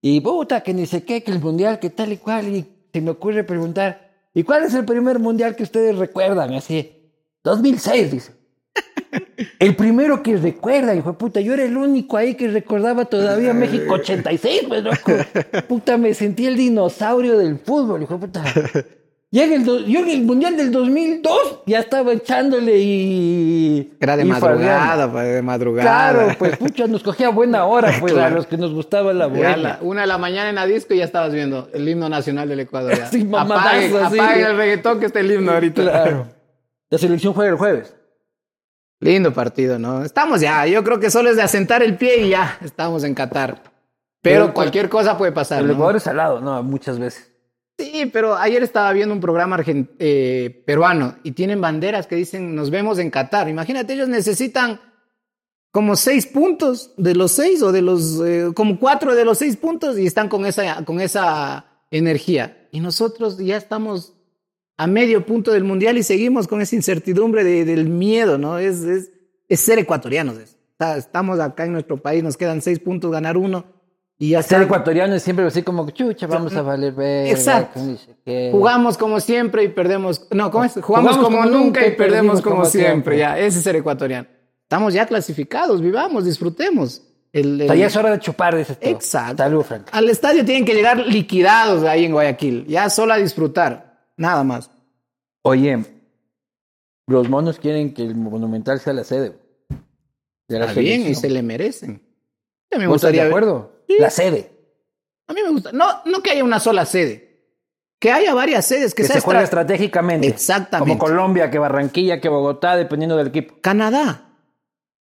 Y 0.02 0.20
puta, 0.20 0.60
que 0.62 0.74
ni 0.74 0.86
sé 0.86 1.04
qué, 1.04 1.22
que 1.22 1.30
el 1.30 1.38
mundial, 1.38 1.78
que 1.78 1.88
tal 1.88 2.12
y 2.12 2.16
cual, 2.16 2.48
y 2.48 2.66
se 2.92 3.00
me 3.00 3.12
ocurre 3.12 3.44
preguntar, 3.44 4.10
¿y 4.34 4.42
cuál 4.42 4.64
es 4.64 4.74
el 4.74 4.84
primer 4.84 5.20
mundial 5.20 5.54
que 5.54 5.62
ustedes 5.62 5.96
recuerdan? 5.96 6.52
Así, 6.54 7.12
2006, 7.44 8.10
dice. 8.10 8.32
El 9.58 9.76
primero 9.76 10.22
que 10.22 10.36
recuerda, 10.36 10.94
hijo 10.94 11.12
de 11.12 11.18
puta, 11.18 11.40
yo 11.40 11.54
era 11.54 11.64
el 11.64 11.76
único 11.76 12.16
ahí 12.16 12.34
que 12.34 12.48
recordaba 12.48 13.04
todavía 13.04 13.52
México 13.52 13.94
86, 13.94 14.62
pues 14.68 14.82
loco. 14.82 15.12
Puta, 15.68 15.96
me 15.96 16.14
sentí 16.14 16.46
el 16.46 16.56
dinosaurio 16.56 17.38
del 17.38 17.58
fútbol, 17.58 18.02
hijo 18.02 18.14
de 18.14 18.26
puta. 18.26 18.44
En 19.32 19.52
el 19.52 19.64
do- 19.64 19.80
yo 19.80 20.00
en 20.00 20.08
el 20.08 20.22
Mundial 20.22 20.56
del 20.56 20.70
2002 20.72 21.62
ya 21.66 21.80
estaba 21.80 22.12
echándole 22.12 22.78
y... 22.78 23.92
Era 24.00 24.16
de 24.16 24.22
y 24.22 24.26
madrugada, 24.26 25.10
pues, 25.12 25.34
de 25.34 25.42
madrugada. 25.42 25.82
Claro, 26.12 26.34
pues 26.38 26.56
pucha, 26.56 26.86
nos 26.86 27.02
cogía 27.02 27.28
buena 27.28 27.66
hora, 27.66 27.92
pues, 28.00 28.12
a 28.12 28.16
Claro. 28.16 28.36
los 28.36 28.46
que 28.46 28.56
nos 28.56 28.72
gustaba 28.72 29.12
la 29.12 29.26
a 29.26 29.56
la 29.56 29.78
una 29.82 30.02
de 30.02 30.06
la 30.06 30.16
mañana 30.16 30.48
en 30.48 30.54
la 30.54 30.64
disco 30.66 30.94
y 30.94 30.98
ya 30.98 31.04
estabas 31.04 31.32
viendo 31.34 31.68
el 31.74 31.86
himno 31.88 32.08
nacional 32.08 32.48
del 32.48 32.60
Ecuador. 32.60 32.96
ya. 32.96 33.06
Sí, 33.10 33.24
mamadazo, 33.24 34.04
así. 34.04 34.18
apaguen 34.18 34.46
el 34.46 34.56
reggaetón 34.56 35.00
que 35.00 35.06
está 35.06 35.20
el 35.20 35.30
himno 35.30 35.52
ahorita. 35.52 35.82
Claro. 35.82 36.28
La 36.88 36.98
selección 36.98 37.34
juega 37.34 37.50
el 37.50 37.56
jueves. 37.58 37.94
Lindo 39.00 39.34
partido, 39.34 39.78
¿no? 39.78 40.02
Estamos 40.04 40.40
ya, 40.40 40.66
yo 40.66 40.82
creo 40.82 40.98
que 40.98 41.10
solo 41.10 41.28
es 41.28 41.36
de 41.36 41.42
asentar 41.42 41.82
el 41.82 41.96
pie 41.96 42.22
y 42.26 42.30
ya 42.30 42.58
estamos 42.64 43.04
en 43.04 43.14
Qatar. 43.14 43.60
Pero 44.22 44.44
Pero- 44.44 44.54
cualquier 44.54 44.88
cosa 44.88 45.18
puede 45.18 45.32
pasar. 45.32 45.60
El 45.60 45.66
¿no? 45.66 45.72
Ecuador 45.74 45.96
es 45.96 46.04
salado, 46.04 46.40
no, 46.40 46.62
muchas 46.62 46.98
veces. 46.98 47.32
Sí, 47.78 48.06
pero 48.10 48.36
ayer 48.36 48.62
estaba 48.62 48.90
viendo 48.92 49.14
un 49.14 49.20
programa 49.20 49.62
eh, 49.66 50.62
peruano 50.66 51.16
y 51.22 51.32
tienen 51.32 51.60
banderas 51.60 52.06
que 52.06 52.16
dicen 52.16 52.54
nos 52.54 52.70
vemos 52.70 52.98
en 52.98 53.10
Qatar. 53.10 53.48
Imagínate, 53.50 53.92
ellos 53.92 54.08
necesitan 54.08 54.80
como 55.72 55.94
seis 55.94 56.26
puntos 56.26 56.94
de 56.96 57.14
los 57.14 57.32
seis 57.32 57.62
o 57.62 57.72
de 57.72 57.82
los 57.82 58.22
eh, 58.24 58.46
como 58.54 58.78
cuatro 58.80 59.14
de 59.14 59.26
los 59.26 59.36
seis 59.38 59.58
puntos 59.58 59.98
y 59.98 60.06
están 60.06 60.30
con 60.30 60.46
esa 60.46 60.84
con 60.86 61.00
esa 61.02 61.66
energía. 61.90 62.66
Y 62.72 62.80
nosotros 62.80 63.36
ya 63.36 63.58
estamos 63.58 64.14
a 64.78 64.86
medio 64.86 65.26
punto 65.26 65.52
del 65.52 65.64
mundial 65.64 65.98
y 65.98 66.02
seguimos 66.02 66.48
con 66.48 66.62
esa 66.62 66.76
incertidumbre 66.76 67.44
de- 67.44 67.64
del 67.66 67.88
miedo, 67.90 68.38
¿no? 68.38 68.58
Es, 68.58 68.80
es, 68.84 69.10
es 69.48 69.60
ser 69.60 69.78
ecuatorianos. 69.78 70.38
es. 70.38 70.56
Estamos 70.78 71.40
acá 71.40 71.64
en 71.66 71.72
nuestro 71.72 71.98
país, 71.98 72.22
nos 72.22 72.36
quedan 72.38 72.60
seis 72.62 72.78
puntos, 72.78 73.10
ganar 73.10 73.36
uno 73.36 73.66
y 74.18 74.30
ya 74.30 74.42
Ser 74.42 74.62
ecuatoriano 74.62 75.14
es 75.14 75.22
siempre 75.22 75.44
así 75.44 75.62
como, 75.62 75.88
chucha, 75.90 76.26
vamos 76.26 76.54
a 76.54 76.62
valer 76.62 76.92
ver. 76.92 77.28
Exacto. 77.28 77.80
Jugamos 78.50 78.96
como 78.96 79.20
siempre 79.20 79.64
y 79.64 79.68
perdemos. 79.68 80.26
No, 80.30 80.50
¿cómo 80.50 80.64
es? 80.64 80.74
Jugamos, 80.80 81.16
como, 81.18 81.44
nunca 81.44 81.86
y 81.86 81.92
perdemos 81.92 82.40
como, 82.40 82.64
siempre. 82.64 83.18
Ya, 83.18 83.38
ese 83.38 83.58
es 83.58 83.64
ser 83.64 83.76
ecuatoriano. 83.76 84.26
Estamos 84.62 84.94
ya 84.94 85.06
clasificados, 85.06 85.80
vivamos, 85.80 86.24
disfrutemos. 86.24 87.02
El, 87.32 87.60
el- 87.60 87.78
Ya 87.78 87.86
es 87.86 87.96
hora 87.96 88.10
de 88.10 88.18
chupar, 88.18 88.56
dices 88.56 88.80
tú. 88.80 88.88
Exacto. 88.88 89.42
Salud, 89.42 89.62
Frank. 89.62 89.88
Al 89.92 90.08
estadio 90.08 90.44
tienen 90.44 90.64
que 90.64 90.72
llegar 90.74 90.98
liquidados 90.98 91.84
ahí 91.84 92.06
en 92.06 92.12
Guayaquil. 92.12 92.66
Ya 92.66 92.88
solo 92.88 93.12
a 93.12 93.16
disfrutar. 93.18 94.00
Nada 94.16 94.42
más. 94.42 94.70
Oye, 95.42 95.84
los 97.06 97.28
monos 97.28 97.58
quieren 97.58 97.92
que 97.92 98.02
el 98.02 98.14
Monumental 98.16 98.80
sea 98.80 98.94
la 98.94 99.04
sede. 99.04 99.36
De 100.48 100.58
la 100.58 100.66
Está 100.66 100.80
bien 100.80 101.06
y 101.06 101.14
se 101.14 101.28
le 101.28 101.42
merecen. 101.42 102.00
A 102.72 102.78
mí 102.78 102.80
me 102.82 102.86
¿Vos 102.86 102.96
estás 102.96 103.10
gustaría 103.10 103.22
de 103.24 103.28
acuerdo? 103.28 103.75
Sí. 103.86 103.96
La 103.98 104.10
sede. 104.10 104.50
A 105.28 105.32
mí 105.32 105.40
me 105.42 105.50
gusta. 105.50 105.72
No, 105.72 106.02
no 106.04 106.22
que 106.22 106.30
haya 106.30 106.44
una 106.44 106.60
sola 106.60 106.84
sede. 106.86 107.24
Que 107.98 108.12
haya 108.12 108.34
varias 108.34 108.64
sedes. 108.66 108.94
Que, 108.94 109.02
Que 109.02 109.06
sea 109.08 109.16
se 109.16 109.20
juegue 109.22 109.42
estra- 109.42 109.62
estratégicamente. 109.62 110.26
Exactamente. 110.28 110.90
Como 110.90 110.98
Colombia, 110.98 111.50
que 111.50 111.58
Barranquilla, 111.58 112.20
que 112.20 112.28
Bogotá, 112.28 112.76
dependiendo 112.76 113.16
del 113.16 113.28
equipo. 113.28 113.54
Canadá. 113.60 114.22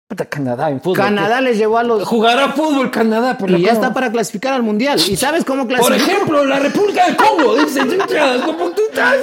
Puta, 0.07 0.25
Canadá 0.25 0.69
en 0.69 0.79
fútbol. 0.81 0.97
Canadá 0.97 1.41
les 1.41 1.57
llevó 1.57 1.79
a 1.79 1.83
los. 1.83 2.03
Jugará 2.07 2.49
fútbol 2.53 2.91
Canadá, 2.91 3.37
por 3.37 3.49
Y 3.51 3.61
ya 3.63 3.71
está 3.73 3.91
para 3.93 4.11
clasificar 4.11 4.53
al 4.53 4.61
mundial. 4.63 4.99
¿Y 4.99 5.15
sabes 5.15 5.43
cómo 5.43 5.67
Por 5.67 5.75
clasificar? 5.75 6.09
ejemplo, 6.15 6.45
la 6.45 6.59
República 6.59 7.05
del 7.07 7.15
Congo. 7.17 7.55
Dice, 7.57 7.81
chucha, 7.81 8.45
como 8.45 8.69
tú 8.69 8.81
estás. 8.89 9.17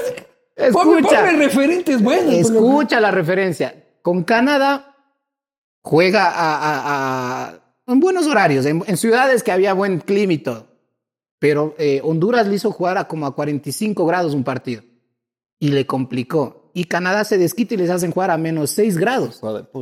Ponme, 0.73 0.99
Escucha. 0.99 1.21
ponme 1.21 1.33
referentes 1.33 2.03
buenos. 2.03 2.35
por 2.43 2.53
lo 2.53 2.59
Escucha 2.59 3.01
la 3.01 3.11
referencia. 3.13 3.75
Con 4.03 4.25
Canadá 4.25 4.97
juega 5.83 6.29
a, 6.31 6.57
a- 6.59 7.45
a- 7.49 7.55
en 7.87 8.01
buenos 8.01 8.26
horarios, 8.26 8.66
en, 8.66 8.83
en 8.87 8.97
ciudades 8.97 9.43
que 9.43 9.53
había 9.53 9.74
buen 9.74 9.99
clima 10.01 10.33
y 10.33 10.39
todo. 10.39 10.66
Pero 11.39 11.74
eh, 11.78 12.01
Honduras 12.05 12.47
le 12.47 12.55
hizo 12.57 12.70
jugar 12.70 12.99
a 12.99 13.09
como 13.09 13.26
a 13.26 13.35
45 13.35 14.07
grados 14.07 14.35
un 14.35 14.45
partido. 14.45 14.83
Y 15.59 15.68
le 15.68 15.87
complicó. 15.87 16.70
Y 16.74 16.85
Canadá 16.85 17.24
se 17.24 17.39
desquita 17.39 17.74
y 17.74 17.76
les 17.76 17.91
hacen 17.91 18.12
jugar 18.12 18.30
a 18.30 18.39
menos 18.39 18.70
6 18.70 18.97
grados. 18.97 19.39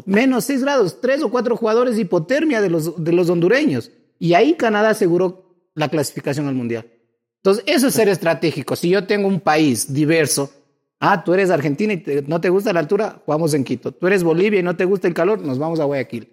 Menos 0.06 0.44
6 0.44 0.62
grados. 0.62 1.00
Tres 1.00 1.22
o 1.22 1.30
cuatro 1.30 1.56
jugadores 1.56 1.96
de 1.96 2.02
hipotermia 2.02 2.60
de 2.60 2.70
los, 2.70 3.02
de 3.02 3.12
los 3.12 3.30
hondureños. 3.30 3.90
Y 4.18 4.34
ahí 4.34 4.54
Canadá 4.54 4.90
aseguró 4.90 5.54
la 5.74 5.88
clasificación 5.88 6.48
al 6.48 6.54
Mundial. 6.54 6.86
Entonces, 7.42 7.64
eso 7.66 7.86
es 7.86 7.94
ser 7.94 8.08
estratégico. 8.08 8.76
Si 8.76 8.88
yo 8.90 9.06
tengo 9.06 9.28
un 9.28 9.40
país 9.40 9.92
diverso, 9.92 10.50
ah, 10.98 11.22
tú 11.24 11.32
eres 11.32 11.50
Argentina 11.50 11.92
y 11.94 11.98
te- 11.98 12.22
no 12.22 12.40
te 12.40 12.50
gusta 12.50 12.72
la 12.72 12.80
altura, 12.80 13.22
jugamos 13.24 13.54
en 13.54 13.64
Quito. 13.64 13.92
Tú 13.92 14.06
eres 14.06 14.22
Bolivia 14.22 14.60
y 14.60 14.62
no 14.62 14.76
te 14.76 14.84
gusta 14.84 15.08
el 15.08 15.14
calor, 15.14 15.40
nos 15.40 15.58
vamos 15.58 15.80
a 15.80 15.84
Guayaquil. 15.84 16.28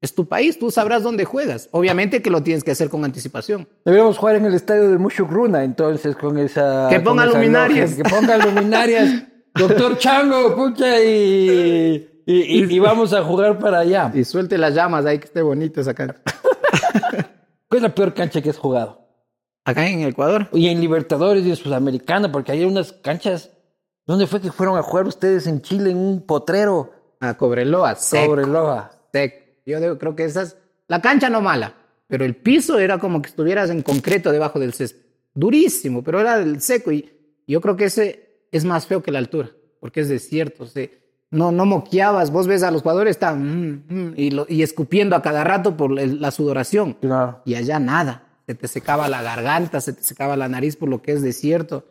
Es 0.00 0.14
tu 0.14 0.28
país, 0.28 0.58
tú 0.58 0.70
sabrás 0.70 1.02
dónde 1.02 1.24
juegas. 1.24 1.68
Obviamente 1.72 2.22
que 2.22 2.30
lo 2.30 2.42
tienes 2.42 2.62
que 2.62 2.70
hacer 2.70 2.88
con 2.88 3.04
anticipación. 3.04 3.68
Deberíamos 3.84 4.16
jugar 4.16 4.36
en 4.36 4.44
el 4.44 4.54
estadio 4.54 4.90
de 4.90 4.98
Mushugruna, 4.98 5.64
entonces, 5.64 6.14
con 6.14 6.38
esa. 6.38 6.86
Que 6.88 7.00
ponga 7.00 7.26
luminarias. 7.26 7.94
Que 7.94 8.04
ponga 8.04 8.38
luminarias. 8.38 9.24
Doctor 9.54 9.98
Chango, 9.98 10.54
pucha, 10.54 11.00
y, 11.00 12.22
y, 12.26 12.32
y- 12.62 12.74
y 12.76 12.78
vamos 12.78 13.12
a 13.12 13.24
jugar 13.24 13.58
para 13.58 13.80
allá. 13.80 14.12
Y 14.14 14.22
suelte 14.22 14.56
las 14.56 14.72
llamas 14.74 15.04
ahí, 15.04 15.18
que 15.18 15.24
esté 15.24 15.42
bonito 15.42 15.80
esa 15.80 15.94
cancha. 15.94 16.20
¿Cuál 17.68 17.78
es 17.78 17.82
la 17.82 17.94
peor 17.94 18.14
cancha 18.14 18.40
que 18.40 18.50
has 18.50 18.58
jugado? 18.58 19.00
Acá 19.64 19.86
en 19.88 20.00
Ecuador. 20.02 20.48
Y 20.52 20.68
en 20.68 20.80
Libertadores 20.80 21.44
y 21.44 21.50
en 21.50 21.56
Sudamericana, 21.56 22.30
porque 22.30 22.52
hay 22.52 22.64
unas 22.64 22.92
canchas. 22.92 23.50
¿Dónde 24.06 24.26
fue 24.26 24.40
que 24.40 24.50
fueron 24.52 24.78
a 24.78 24.82
jugar 24.82 25.06
ustedes 25.06 25.46
en 25.46 25.60
Chile? 25.60 25.90
En 25.90 25.98
un 25.98 26.24
potrero. 26.24 26.92
A 27.20 27.36
Cobreloa. 27.36 27.96
Cobreloa. 28.26 28.90
seco. 29.12 29.44
Yo 29.70 29.80
digo, 29.80 29.98
creo 29.98 30.16
que 30.16 30.24
esas. 30.24 30.56
La 30.88 31.00
cancha 31.02 31.28
no 31.28 31.40
mala, 31.40 31.74
pero 32.06 32.24
el 32.24 32.34
piso 32.36 32.78
era 32.78 32.98
como 32.98 33.20
que 33.22 33.28
estuvieras 33.28 33.70
en 33.70 33.82
concreto 33.82 34.32
debajo 34.32 34.58
del 34.58 34.72
césped. 34.72 35.02
Durísimo, 35.34 36.02
pero 36.02 36.20
era 36.20 36.38
del 36.38 36.60
seco. 36.60 36.90
Y 36.92 37.10
yo 37.46 37.60
creo 37.60 37.76
que 37.76 37.84
ese 37.84 38.46
es 38.50 38.64
más 38.64 38.86
feo 38.86 39.02
que 39.02 39.12
la 39.12 39.18
altura, 39.18 39.50
porque 39.80 40.00
es 40.00 40.08
desierto. 40.08 40.64
o 40.64 40.66
sea, 40.66 40.88
no, 41.30 41.52
no 41.52 41.66
moqueabas. 41.66 42.30
Vos 42.30 42.46
ves 42.46 42.62
a 42.62 42.70
los 42.70 42.80
jugadores, 42.82 43.12
están 43.12 43.42
mm, 43.42 43.84
mm, 43.88 44.14
y, 44.16 44.30
lo- 44.30 44.46
y 44.48 44.62
escupiendo 44.62 45.14
a 45.14 45.20
cada 45.22 45.44
rato 45.44 45.76
por 45.76 45.90
la 45.90 46.30
sudoración. 46.30 46.94
Claro. 46.94 47.42
Y 47.44 47.54
allá 47.54 47.78
nada. 47.78 48.24
Se 48.46 48.54
te 48.54 48.66
secaba 48.66 49.08
la 49.10 49.20
garganta, 49.22 49.82
se 49.82 49.92
te 49.92 50.02
secaba 50.02 50.34
la 50.34 50.48
nariz 50.48 50.76
por 50.76 50.88
lo 50.88 51.02
que 51.02 51.12
es 51.12 51.20
desierto. 51.20 51.84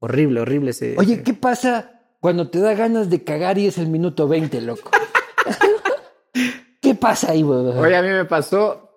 Horrible, 0.00 0.40
horrible 0.40 0.70
ese. 0.72 0.96
Oye, 0.98 1.22
¿qué 1.22 1.34
pasa 1.34 2.00
cuando 2.18 2.50
te 2.50 2.58
da 2.58 2.74
ganas 2.74 3.08
de 3.10 3.22
cagar 3.22 3.58
y 3.58 3.68
es 3.68 3.78
el 3.78 3.86
minuto 3.86 4.26
20, 4.26 4.60
loco? 4.62 4.90
¿Qué 7.00 7.06
pasa 7.06 7.32
ahí, 7.32 7.42
weón? 7.42 7.78
Oye, 7.78 7.96
a 7.96 8.02
mí 8.02 8.08
me 8.08 8.26
pasó, 8.26 8.90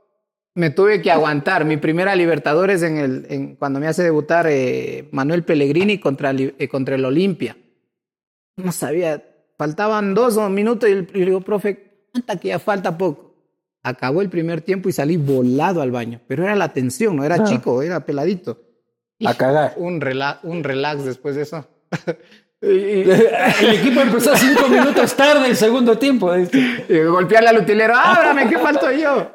me 0.55 0.69
tuve 0.69 1.01
que 1.01 1.09
aguantar. 1.09 1.63
Mi 1.63 1.77
primera 1.77 2.15
Libertadores 2.15 2.83
en 2.83 2.97
el, 2.97 3.25
en, 3.29 3.55
cuando 3.55 3.79
me 3.79 3.87
hace 3.87 4.03
debutar 4.03 4.45
eh, 4.49 5.07
Manuel 5.11 5.43
Pellegrini 5.43 5.99
contra, 5.99 6.31
eh, 6.31 6.67
contra 6.67 6.95
el 6.95 7.05
Olimpia. 7.05 7.55
No 8.57 8.71
sabía, 8.73 9.23
faltaban 9.57 10.13
dos 10.13 10.37
minutos 10.51 10.89
y, 10.89 10.91
el- 10.91 11.07
y 11.13 11.19
le 11.19 11.25
digo, 11.27 11.41
profe, 11.41 12.07
cuánta 12.11 12.35
que 12.35 12.49
ya 12.49 12.59
falta 12.59 12.97
poco. 12.97 13.33
Acabó 13.83 14.21
el 14.21 14.29
primer 14.29 14.61
tiempo 14.61 14.89
y 14.89 14.91
salí 14.91 15.15
volado 15.17 15.81
al 15.81 15.91
baño. 15.91 16.19
Pero 16.27 16.43
era 16.43 16.55
la 16.55 16.73
tensión, 16.73 17.15
no 17.15 17.23
era 17.23 17.35
Ah. 17.39 17.43
chico, 17.45 17.81
era 17.81 18.05
peladito. 18.05 18.59
A 19.25 19.33
cagar. 19.35 19.73
Un, 19.77 20.01
rela- 20.01 20.39
un 20.43 20.63
relax 20.63 21.05
después 21.05 21.35
de 21.35 21.43
eso. 21.43 21.65
y, 22.63 22.67
y- 22.67 23.01
El 23.61 23.73
equipo 23.75 24.01
empezó 24.01 24.35
cinco 24.35 24.67
minutos 24.69 25.15
tarde 25.15 25.47
el 25.49 25.55
segundo 25.55 25.97
tiempo. 25.97 26.31
Y 26.35 26.99
golpearle 27.03 27.49
al 27.49 27.57
utilero, 27.59 27.93
ábrame, 27.95 28.49
¿qué 28.49 28.57
falto 28.57 28.91
yo? 28.91 29.31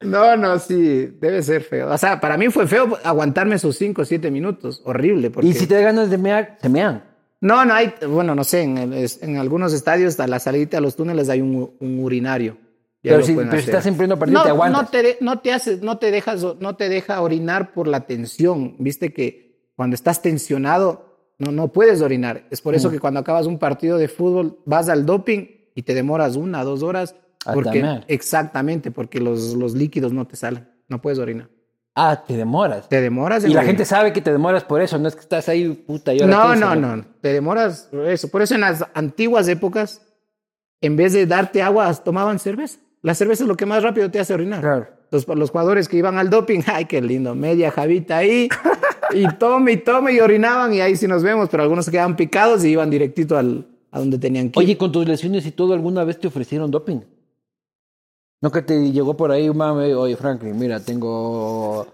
No, 0.00 0.36
no, 0.36 0.58
sí, 0.58 1.16
debe 1.20 1.42
ser 1.42 1.62
feo. 1.62 1.90
O 1.90 1.96
sea, 1.96 2.20
para 2.20 2.36
mí 2.36 2.48
fue 2.50 2.66
feo 2.66 2.98
aguantarme 3.04 3.54
esos 3.54 3.76
5 3.76 4.02
o 4.02 4.04
7 4.04 4.30
minutos. 4.30 4.82
Horrible. 4.84 5.30
Porque... 5.30 5.48
Y 5.48 5.54
si 5.54 5.66
te 5.66 5.76
da 5.76 5.80
ganas 5.80 6.10
de 6.10 6.18
mear, 6.18 6.58
se 6.60 6.68
mean. 6.68 7.02
No, 7.40 7.64
no 7.64 7.72
hay, 7.74 7.94
bueno, 8.08 8.34
no 8.34 8.42
sé, 8.44 8.62
en, 8.62 8.76
el- 8.78 9.10
en 9.22 9.36
algunos 9.38 9.72
estadios 9.72 10.18
a 10.20 10.26
la 10.26 10.38
salida 10.40 10.78
a 10.78 10.80
los 10.80 10.96
túneles 10.96 11.28
hay 11.30 11.40
un, 11.40 11.74
un 11.80 12.00
urinario. 12.04 12.58
Ya 13.02 13.12
Pero 13.12 13.22
si, 13.22 13.34
pero 13.34 13.52
estás 13.54 13.84
en 13.86 13.96
pleno 13.96 14.18
partido, 14.18 14.38
no, 14.40 14.44
te 14.44 14.50
aguantas. 14.50 14.82
No 14.82 14.88
te, 14.88 15.02
de- 15.02 15.18
no 15.20 15.38
te 15.40 15.52
haces, 15.52 15.82
no 15.82 15.98
te 15.98 16.10
dejas, 16.10 16.42
no 16.58 16.76
te 16.76 16.88
deja 16.88 17.20
orinar 17.20 17.72
por 17.72 17.86
la 17.86 18.06
tensión. 18.06 18.76
Viste 18.78 19.12
que 19.12 19.68
cuando 19.76 19.94
estás 19.94 20.22
tensionado, 20.22 21.13
no, 21.38 21.52
no 21.52 21.68
puedes 21.68 22.00
orinar. 22.00 22.44
Es 22.50 22.60
por 22.60 22.74
eso 22.74 22.90
que 22.90 23.00
cuando 23.00 23.20
acabas 23.20 23.46
un 23.46 23.58
partido 23.58 23.98
de 23.98 24.08
fútbol, 24.08 24.58
vas 24.64 24.88
al 24.88 25.04
doping 25.04 25.46
y 25.74 25.82
te 25.82 25.94
demoras 25.94 26.36
una, 26.36 26.64
dos 26.64 26.82
horas. 26.82 27.14
Porque, 27.52 28.00
exactamente, 28.08 28.90
porque 28.90 29.20
los, 29.20 29.54
los 29.54 29.74
líquidos 29.74 30.12
no 30.12 30.26
te 30.26 30.36
salen. 30.36 30.68
No 30.88 31.00
puedes 31.02 31.18
orinar. 31.18 31.48
Ah, 31.94 32.24
te 32.26 32.36
demoras. 32.36 32.88
Te 32.88 33.00
demoras. 33.00 33.44
Y 33.44 33.52
la 33.52 33.64
gente 33.64 33.84
sabe 33.84 34.12
que 34.12 34.20
te 34.20 34.32
demoras 34.32 34.64
por 34.64 34.80
eso, 34.80 34.98
no 34.98 35.06
es 35.06 35.14
que 35.14 35.20
estás 35.20 35.48
ahí, 35.48 35.68
puta, 35.68 36.12
y 36.12 36.20
ahora 36.20 36.34
No, 36.34 36.56
no, 36.56 36.72
hice, 36.72 36.80
no. 36.80 37.04
Te 37.20 37.32
demoras 37.32 37.88
eso. 37.92 38.28
Por 38.28 38.42
eso 38.42 38.54
en 38.54 38.62
las 38.62 38.84
antiguas 38.94 39.46
épocas, 39.46 40.02
en 40.80 40.96
vez 40.96 41.12
de 41.12 41.26
darte 41.26 41.62
agua, 41.62 41.92
tomaban 41.94 42.38
cerveza. 42.38 42.80
La 43.02 43.14
cerveza 43.14 43.44
es 43.44 43.48
lo 43.48 43.56
que 43.56 43.66
más 43.66 43.82
rápido 43.82 44.10
te 44.10 44.18
hace 44.18 44.34
orinar. 44.34 44.60
Claro. 44.60 44.88
Los, 45.10 45.28
los 45.28 45.50
jugadores 45.50 45.88
que 45.88 45.96
iban 45.98 46.18
al 46.18 46.30
doping, 46.30 46.62
ay, 46.66 46.86
qué 46.86 47.00
lindo, 47.00 47.34
media 47.34 47.70
javita 47.70 48.16
ahí, 48.16 48.48
y 49.12 49.26
tome 49.36 49.72
y 49.72 49.76
tome 49.78 50.12
y 50.12 50.20
orinaban, 50.20 50.72
y 50.72 50.80
ahí 50.80 50.96
sí 50.96 51.06
nos 51.06 51.22
vemos, 51.22 51.48
pero 51.48 51.62
algunos 51.62 51.84
se 51.84 51.90
quedaban 51.90 52.16
picados 52.16 52.64
y 52.64 52.70
iban 52.70 52.90
directito 52.90 53.36
al, 53.36 53.66
a 53.90 53.98
donde 53.98 54.18
tenían 54.18 54.50
que 54.50 54.60
ir. 54.60 54.66
Oye, 54.66 54.78
con 54.78 54.92
tus 54.92 55.06
lesiones 55.06 55.46
y 55.46 55.52
todo, 55.52 55.74
¿alguna 55.74 56.04
vez 56.04 56.18
te 56.18 56.28
ofrecieron 56.28 56.70
doping? 56.70 57.00
¿No 58.40 58.50
que 58.50 58.62
te 58.62 58.92
llegó 58.92 59.16
por 59.16 59.30
ahí 59.30 59.48
un 59.48 59.56
mame? 59.56 59.94
Oye, 59.94 60.16
Franklin, 60.16 60.58
mira, 60.58 60.80
tengo... 60.80 61.86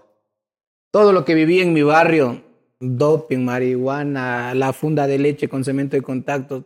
todo 0.91 1.13
lo 1.13 1.23
que 1.23 1.33
viví 1.33 1.61
en 1.61 1.73
mi 1.73 1.81
barrio, 1.81 2.41
doping, 2.79 3.45
marihuana, 3.45 4.53
la 4.53 4.73
funda 4.73 5.07
de 5.07 5.19
leche 5.19 5.47
con 5.47 5.63
cemento 5.63 5.95
de 5.95 6.01
contacto, 6.01 6.65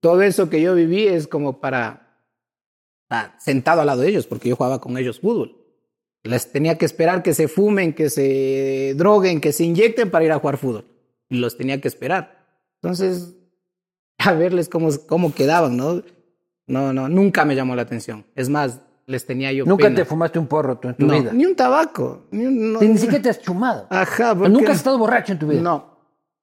todo 0.00 0.22
eso 0.22 0.48
que 0.48 0.60
yo 0.60 0.74
viví 0.74 1.06
es 1.06 1.28
como 1.28 1.60
para 1.60 2.18
ah, 3.10 3.34
sentado 3.38 3.82
al 3.82 3.86
lado 3.86 4.00
de 4.00 4.08
ellos, 4.08 4.26
porque 4.26 4.48
yo 4.48 4.56
jugaba 4.56 4.80
con 4.80 4.96
ellos 4.96 5.20
fútbol. 5.20 5.59
Les 6.22 6.52
tenía 6.52 6.76
que 6.76 6.84
esperar 6.84 7.22
que 7.22 7.32
se 7.34 7.48
fumen, 7.48 7.94
que 7.94 8.10
se 8.10 8.94
droguen, 8.96 9.40
que 9.40 9.52
se 9.52 9.64
inyecten 9.64 10.10
para 10.10 10.24
ir 10.24 10.32
a 10.32 10.38
jugar 10.38 10.58
fútbol. 10.58 10.84
Y 11.28 11.36
los 11.38 11.56
tenía 11.56 11.80
que 11.80 11.88
esperar. 11.88 12.44
Entonces, 12.82 13.34
a 14.18 14.32
verles 14.32 14.68
cómo, 14.68 14.90
cómo 15.06 15.34
quedaban, 15.34 15.76
¿no? 15.76 16.02
No, 16.66 16.92
no, 16.92 17.08
nunca 17.08 17.44
me 17.44 17.56
llamó 17.56 17.74
la 17.74 17.82
atención. 17.82 18.24
Es 18.36 18.48
más, 18.48 18.80
les 19.06 19.26
tenía 19.26 19.50
yo 19.52 19.64
¿Nunca 19.64 19.84
pena. 19.84 19.96
te 19.96 20.04
fumaste 20.04 20.38
un 20.38 20.46
porro 20.46 20.78
tú 20.78 20.88
en 20.88 20.94
tu 20.94 21.06
no, 21.06 21.14
vida? 21.18 21.32
Ni 21.32 21.44
un 21.46 21.56
tabaco. 21.56 22.26
Ni, 22.30 22.46
un- 22.46 22.72
no- 22.74 22.80
Ni 22.80 22.96
siquiera 22.98 23.22
te 23.22 23.30
has 23.30 23.40
chumado. 23.40 23.86
Ajá, 23.90 24.34
porque- 24.34 24.50
Nunca 24.50 24.72
has 24.72 24.78
estado 24.78 24.98
borracho 24.98 25.32
en 25.32 25.38
tu 25.38 25.48
vida. 25.48 25.60
No. 25.62 25.98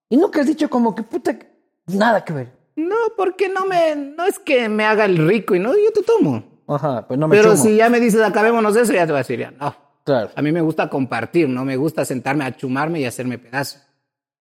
Y 0.09 0.17
nunca 0.17 0.41
has 0.41 0.47
dicho 0.47 0.69
como 0.69 0.93
que 0.95 1.03
puta, 1.03 1.37
nada 1.85 2.25
que 2.25 2.33
ver. 2.33 2.51
No, 2.75 2.95
porque 3.15 3.47
no 3.49 3.65
me, 3.65 3.95
no 3.95 4.25
es 4.25 4.37
que 4.39 4.67
me 4.69 4.83
haga 4.85 5.05
el 5.05 5.17
rico 5.27 5.55
y 5.55 5.59
no, 5.59 5.73
yo 5.73 5.91
te 5.93 6.01
tomo. 6.03 6.43
Ajá, 6.67 7.07
pues 7.07 7.19
no 7.19 7.27
me 7.27 7.35
Pero 7.37 7.51
chumo. 7.53 7.63
si 7.63 7.77
ya 7.77 7.89
me 7.89 7.99
dices 7.99 8.21
acabémonos 8.21 8.73
de 8.73 8.81
eso, 8.81 8.93
ya 8.93 9.05
te 9.05 9.11
voy 9.11 9.17
a 9.17 9.19
decir 9.19 9.39
ya, 9.39 9.51
no. 9.51 9.75
Claro. 10.03 10.29
A 10.35 10.41
mí 10.41 10.51
me 10.51 10.61
gusta 10.61 10.89
compartir, 10.89 11.49
no 11.49 11.65
me 11.65 11.75
gusta 11.75 12.05
sentarme 12.05 12.45
a 12.45 12.55
chumarme 12.55 12.99
y 13.01 13.05
hacerme 13.05 13.37
pedazo. 13.37 13.79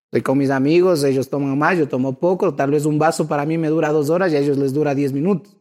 Estoy 0.07 0.23
con 0.23 0.39
mis 0.39 0.51
amigos, 0.51 1.03
ellos 1.03 1.29
toman 1.29 1.59
más, 1.59 1.77
yo 1.77 1.89
tomo 1.89 2.19
poco, 2.19 2.55
tal 2.55 2.71
vez 2.71 2.85
un 2.87 2.99
vaso 2.99 3.27
para 3.27 3.45
mí 3.45 3.59
me 3.59 3.69
dura 3.69 3.91
dos 3.91 4.09
horas 4.09 4.33
y 4.33 4.37
a 4.37 4.39
ellos 4.39 4.57
les 4.59 4.73
dura 4.73 4.95
diez 4.95 5.13
minutos. 5.13 5.57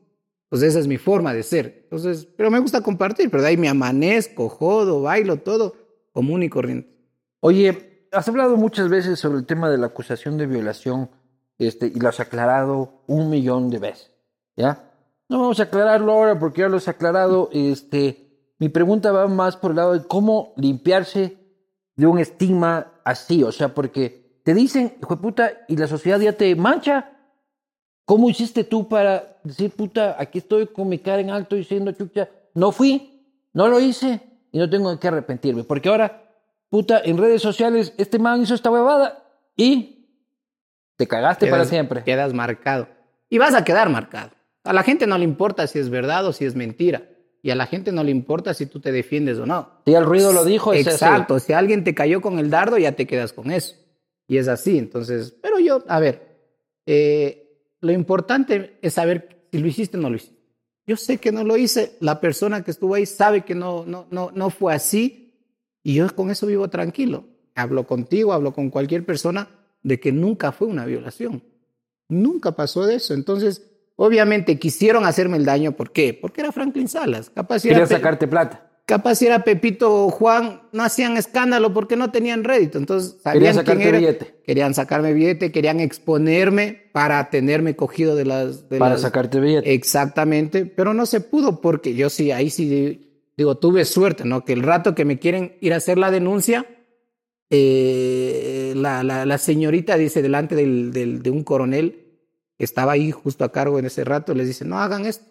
Entonces 0.46 0.70
esa 0.70 0.80
es 0.80 0.88
mi 0.88 0.98
forma 0.98 1.34
de 1.34 1.42
ser. 1.42 1.80
Entonces, 1.84 2.28
pero 2.38 2.52
me 2.52 2.60
gusta 2.60 2.82
compartir, 2.82 3.32
pero 3.32 3.42
de 3.42 3.50
ahí 3.50 3.58
me 3.58 3.68
amanezco, 3.68 4.48
jodo, 4.48 5.02
bailo, 5.02 5.38
todo 5.38 5.74
común 6.12 6.44
y 6.44 6.50
corriente. 6.50 6.96
Oye, 7.40 8.08
has 8.12 8.28
hablado 8.28 8.56
muchas 8.56 8.90
veces 8.90 9.20
sobre 9.20 9.40
el 9.40 9.46
tema 9.46 9.70
de 9.70 9.78
la 9.80 9.88
acusación 9.88 10.38
de 10.38 10.46
violación 10.46 11.10
este, 11.58 11.88
y 11.88 12.00
lo 12.00 12.10
has 12.10 12.20
aclarado 12.20 13.02
un 13.08 13.30
millón 13.30 13.70
de 13.72 13.80
veces. 13.80 14.12
¿Ya? 14.56 14.85
No 15.28 15.40
vamos 15.40 15.60
a 15.60 15.64
aclararlo 15.64 16.12
ahora 16.12 16.38
porque 16.38 16.62
ya 16.62 16.70
lo 16.70 16.78
has 16.78 16.88
aclarado. 16.88 17.50
Este, 17.52 18.54
mi 18.60 18.70
pregunta 18.70 19.12
va 19.12 19.28
más 19.28 19.58
por 19.58 19.72
el 19.72 19.78
lado 19.78 19.94
de 19.94 20.08
cómo 20.08 20.54
limpiarse 20.58 21.38
de 21.96 22.08
un 22.08 22.20
estigma 22.20 22.94
así. 23.04 23.44
O 23.44 23.52
sea, 23.52 23.74
porque 23.74 24.40
te 24.44 24.54
dicen, 24.54 24.96
hijo 25.02 25.16
de 25.16 25.22
puta, 25.22 25.52
y 25.68 25.78
la 25.78 25.88
sociedad 25.88 26.20
ya 26.20 26.34
te 26.34 26.56
mancha. 26.56 27.12
¿Cómo 28.06 28.30
hiciste 28.30 28.64
tú 28.64 28.88
para 28.88 29.40
decir, 29.44 29.72
puta, 29.72 30.16
aquí 30.20 30.38
estoy 30.38 30.68
con 30.68 30.88
mi 30.88 31.00
cara 31.00 31.20
en 31.20 31.32
alto 31.32 31.56
diciendo, 31.56 31.92
chucha, 31.92 32.30
no 32.54 32.72
fui, 32.72 33.50
no 33.54 33.68
lo 33.68 33.80
hice 33.80 34.22
y 34.52 34.60
no 34.60 34.70
tengo 34.70 35.00
que 35.00 35.08
arrepentirme? 35.08 35.64
Porque 35.64 35.90
ahora, 35.90 36.30
puta, 36.70 37.02
en 37.04 37.18
redes 37.18 37.42
sociales, 37.42 37.96
este 37.98 38.20
man 38.20 38.44
hizo 38.44 38.54
esta 38.54 38.70
huevada 38.70 39.24
y 39.56 40.08
te 40.98 41.08
cagaste 41.08 41.48
para 41.48 41.66
siempre. 41.66 42.04
Quedas 42.04 42.32
marcado. 42.34 42.88
Y 43.28 43.40
vas 43.40 43.56
a 43.56 43.64
quedar 43.64 43.90
marcado. 43.90 44.35
A 44.66 44.74
la 44.74 44.84
gente 44.84 45.08
no 45.08 45.18
le 45.18 45.24
importa 45.24 45.68
si 45.68 45.80
es 45.80 45.90
verdad 45.90 46.26
o 46.26 46.34
si 46.34 46.44
es 46.44 46.56
mentira. 46.56 47.08
Y 47.42 47.52
a 47.52 47.56
la 47.56 47.68
gente 47.68 47.92
no 47.92 48.04
le 48.04 48.10
importa 48.10 48.56
si 48.56 48.66
tú 48.66 48.80
te 48.80 48.92
defiendes 48.92 49.38
o 49.38 49.46
no. 49.46 49.70
Si 49.86 49.94
el 49.94 50.04
ruido 50.04 50.34
lo 50.34 50.44
dijo, 50.44 50.74
es. 50.74 50.88
Exacto. 50.88 51.40
Si 51.40 51.54
alguien 51.54 51.84
te 51.84 51.94
cayó 51.94 52.20
con 52.20 52.40
el 52.40 52.50
dardo, 52.50 52.80
ya 52.80 52.94
te 52.94 53.06
quedas 53.06 53.34
con 53.34 53.52
eso. 53.52 53.76
Y 54.28 54.38
es 54.38 54.48
así. 54.48 54.80
Entonces, 54.80 55.36
pero 55.44 55.60
yo, 55.60 55.84
a 55.88 56.00
ver, 56.00 56.40
eh, 56.88 57.62
lo 57.82 57.92
importante 57.92 58.80
es 58.82 58.96
saber 58.96 59.46
si 59.52 59.60
lo 59.60 59.68
hiciste 59.68 59.98
o 59.98 60.02
no 60.02 60.10
lo 60.10 60.16
hiciste. 60.16 60.36
Yo 60.88 60.98
sé 60.98 61.20
que 61.20 61.32
no 61.32 61.44
lo 61.44 61.56
hice. 61.56 61.98
La 62.00 62.20
persona 62.20 62.64
que 62.64 62.72
estuvo 62.72 62.96
ahí 62.96 63.06
sabe 63.06 63.46
que 63.46 63.54
no, 63.54 63.86
no, 63.86 64.08
no, 64.10 64.32
no 64.34 64.50
fue 64.50 64.74
así. 64.74 65.36
Y 65.84 65.94
yo 65.94 66.14
con 66.16 66.32
eso 66.32 66.48
vivo 66.48 66.68
tranquilo. 66.72 67.26
Hablo 67.54 67.86
contigo, 67.86 68.34
hablo 68.34 68.54
con 68.54 68.72
cualquier 68.72 69.06
persona 69.06 69.48
de 69.84 70.00
que 70.00 70.12
nunca 70.12 70.52
fue 70.52 70.68
una 70.68 70.86
violación. 70.86 71.44
Nunca 72.10 72.54
pasó 72.54 72.88
de 72.88 72.96
eso. 72.96 73.14
Entonces, 73.14 73.62
obviamente 73.96 74.60
quisieron 74.60 75.06
hacerme 75.06 75.38
el 75.38 75.46
daño. 75.46 75.74
¿Por 75.74 75.92
qué? 75.92 76.14
Porque 76.20 76.42
era 76.42 76.52
Franklin 76.52 76.88
Salas. 76.88 77.30
Capaz 77.30 77.60
si 77.60 77.70
Quería 77.70 77.86
sacarte 77.88 78.28
plata. 78.28 78.72
capaz 78.86 79.16
si 79.16 79.26
era 79.26 79.44
Pepito 79.44 80.06
o 80.06 80.10
Juan, 80.12 80.62
no 80.72 80.84
hacían 80.84 81.18
escándalo 81.18 81.74
porque 81.74 81.96
no 81.96 82.12
tenían 82.12 82.44
rédito. 82.44 82.78
Entonces, 82.78 83.14
Querían 83.24 83.24
sabían 83.24 83.42
quién 83.54 83.56
sacarte 83.66 83.88
era. 83.90 83.98
billete. 84.00 84.36
Querían 84.46 84.74
sacarme 84.76 85.14
billete, 85.14 85.52
querían 85.52 85.80
exponerme 85.80 86.84
para 86.94 87.30
tenerme 87.30 87.76
cogido 87.76 88.16
de 88.16 88.26
las... 88.26 88.70
de 88.70 88.78
Para 88.78 88.92
las- 88.94 89.02
sacarte 89.02 89.40
billete. 89.40 89.74
Exactamente, 89.74 90.66
pero 90.68 90.94
no 90.94 91.06
se 91.06 91.20
pudo 91.22 91.62
porque 91.62 91.96
yo 91.96 92.10
sí, 92.10 92.32
ahí 92.32 92.50
sí 92.52 92.70
di- 92.70 93.02
digo, 93.38 93.58
tuve 93.58 93.86
suerte, 93.86 94.24
¿no? 94.24 94.46
Que 94.46 94.54
el 94.54 94.62
rato 94.62 94.94
que 94.94 95.04
me 95.04 95.18
quieren 95.20 95.56
ir 95.62 95.74
a 95.74 95.78
hacer 95.78 95.98
la 95.98 96.12
denuncia, 96.12 96.66
eh, 97.50 98.74
la, 98.76 99.04
la, 99.04 99.26
la 99.26 99.38
señorita 99.38 99.98
dice 99.98 100.22
delante 100.22 100.56
del, 100.56 100.92
del- 100.92 101.22
de 101.22 101.30
un 101.32 101.44
coronel 101.44 102.05
estaba 102.58 102.94
ahí 102.94 103.12
justo 103.12 103.44
a 103.44 103.52
cargo 103.52 103.80
en 103.80 103.86
ese 103.86 104.04
rato, 104.04 104.34
les 104.34 104.48
dice, 104.48 104.66
no 104.66 104.80
hagan 104.80 105.06
esto. 105.06 105.26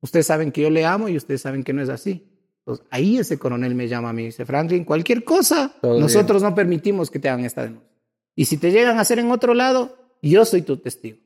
Ustedes 0.00 0.26
saben 0.26 0.52
que 0.52 0.62
yo 0.62 0.70
le 0.70 0.84
amo 0.84 1.08
y 1.08 1.16
ustedes 1.16 1.42
saben 1.42 1.64
que 1.64 1.72
no 1.72 1.82
es 1.82 1.88
así. 1.88 2.28
Entonces, 2.60 2.86
ahí 2.90 3.18
ese 3.18 3.38
coronel 3.38 3.74
me 3.74 3.88
llama 3.88 4.10
a 4.10 4.12
mí 4.12 4.22
y 4.22 4.26
dice, 4.26 4.44
Franklin, 4.44 4.84
cualquier 4.84 5.24
cosa, 5.24 5.72
Todo 5.80 6.00
nosotros 6.00 6.42
no 6.42 6.54
permitimos 6.54 7.10
que 7.10 7.18
te 7.18 7.28
hagan 7.28 7.44
esta 7.44 7.62
denuncia. 7.62 7.88
Y 8.34 8.46
si 8.46 8.58
te 8.58 8.70
llegan 8.70 8.98
a 8.98 9.02
hacer 9.02 9.18
en 9.18 9.30
otro 9.30 9.54
lado, 9.54 9.96
yo 10.20 10.44
soy 10.44 10.62
tu 10.62 10.76
testigo. 10.76 11.18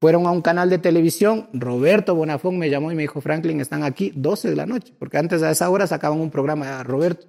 Fueron 0.00 0.26
a 0.26 0.30
un 0.30 0.42
canal 0.42 0.68
de 0.68 0.78
televisión, 0.78 1.48
Roberto 1.52 2.14
Bonafón 2.14 2.58
me 2.58 2.68
llamó 2.68 2.92
y 2.92 2.94
me 2.94 3.02
dijo, 3.02 3.20
Franklin, 3.20 3.60
están 3.60 3.84
aquí 3.84 4.12
12 4.14 4.50
de 4.50 4.56
la 4.56 4.66
noche, 4.66 4.92
porque 4.98 5.18
antes 5.18 5.42
a 5.42 5.50
esa 5.50 5.70
hora 5.70 5.86
sacaban 5.86 6.20
un 6.20 6.30
programa, 6.30 6.82
Roberto, 6.82 7.26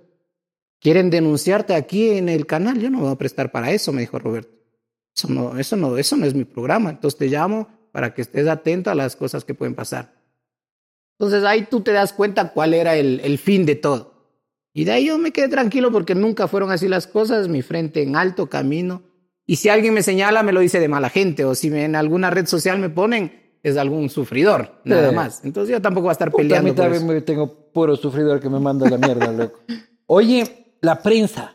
quieren 0.79 1.09
denunciarte 1.09 1.75
aquí 1.75 2.09
en 2.09 2.27
el 2.27 2.45
canal, 2.45 2.79
yo 2.79 2.89
no 2.89 2.97
me 2.97 3.03
voy 3.03 3.13
a 3.13 3.17
prestar 3.17 3.51
para 3.51 3.71
eso, 3.71 3.93
me 3.93 4.01
dijo 4.01 4.19
Roberto. 4.19 4.55
Eso 5.15 5.29
no, 5.29 5.57
eso 5.57 5.75
no, 5.77 5.97
eso 5.97 6.17
no 6.17 6.25
es 6.25 6.33
mi 6.33 6.43
programa, 6.43 6.89
entonces 6.89 7.17
te 7.17 7.27
llamo 7.27 7.67
para 7.91 8.13
que 8.13 8.21
estés 8.21 8.47
atento 8.47 8.89
a 8.91 8.95
las 8.95 9.15
cosas 9.15 9.45
que 9.45 9.53
pueden 9.53 9.73
pasar. 9.75 10.13
Entonces 11.17 11.43
ahí 11.45 11.65
tú 11.69 11.79
te 11.81 11.93
das 11.93 12.11
cuenta 12.11 12.51
cuál 12.51 12.73
era 12.73 12.95
el, 12.97 13.21
el 13.23 13.37
fin 13.37 13.65
de 13.65 13.75
todo. 13.75 14.13
Y 14.73 14.83
de 14.83 14.91
ahí 14.91 15.05
yo 15.05 15.17
me 15.17 15.31
quedé 15.31 15.47
tranquilo 15.47 15.89
porque 15.89 16.15
nunca 16.15 16.49
fueron 16.49 16.69
así 16.71 16.89
las 16.89 17.07
cosas, 17.07 17.47
mi 17.47 17.61
frente 17.61 18.01
en 18.03 18.17
alto 18.17 18.47
camino. 18.49 19.03
Y 19.47 19.55
si 19.55 19.69
alguien 19.69 19.93
me 19.93 20.03
señala, 20.03 20.43
me 20.43 20.51
lo 20.51 20.59
dice 20.59 20.81
de 20.81 20.89
mala 20.89 21.09
gente. 21.09 21.45
O 21.45 21.55
si 21.55 21.69
me- 21.69 21.85
en 21.85 21.95
alguna 21.95 22.29
red 22.29 22.45
social 22.47 22.77
me 22.79 22.89
ponen, 22.89 23.55
es 23.63 23.77
algún 23.77 24.09
sufridor, 24.09 24.81
nada 24.83 25.09
Sí. 25.11 25.15
más. 25.15 25.45
Entonces 25.45 25.71
yo 25.71 25.81
tampoco 25.81 26.03
voy 26.05 26.09
a 26.09 26.11
estar 26.11 26.29
Puta, 26.31 26.41
a 26.41 26.43
mí 26.43 26.49
peleando 26.49 26.75
por 26.75 26.83
también 26.83 27.03
eso. 27.03 27.13
me 27.13 27.21
tengo 27.21 27.71
puro 27.71 27.95
sufridor 27.95 28.41
que 28.41 28.49
me 28.49 28.59
manda 28.59 28.89
la 28.89 28.97
mierda, 28.97 29.31
loco. 29.31 29.61
Oye, 30.07 30.75
la 30.81 31.01
prensa. 31.01 31.54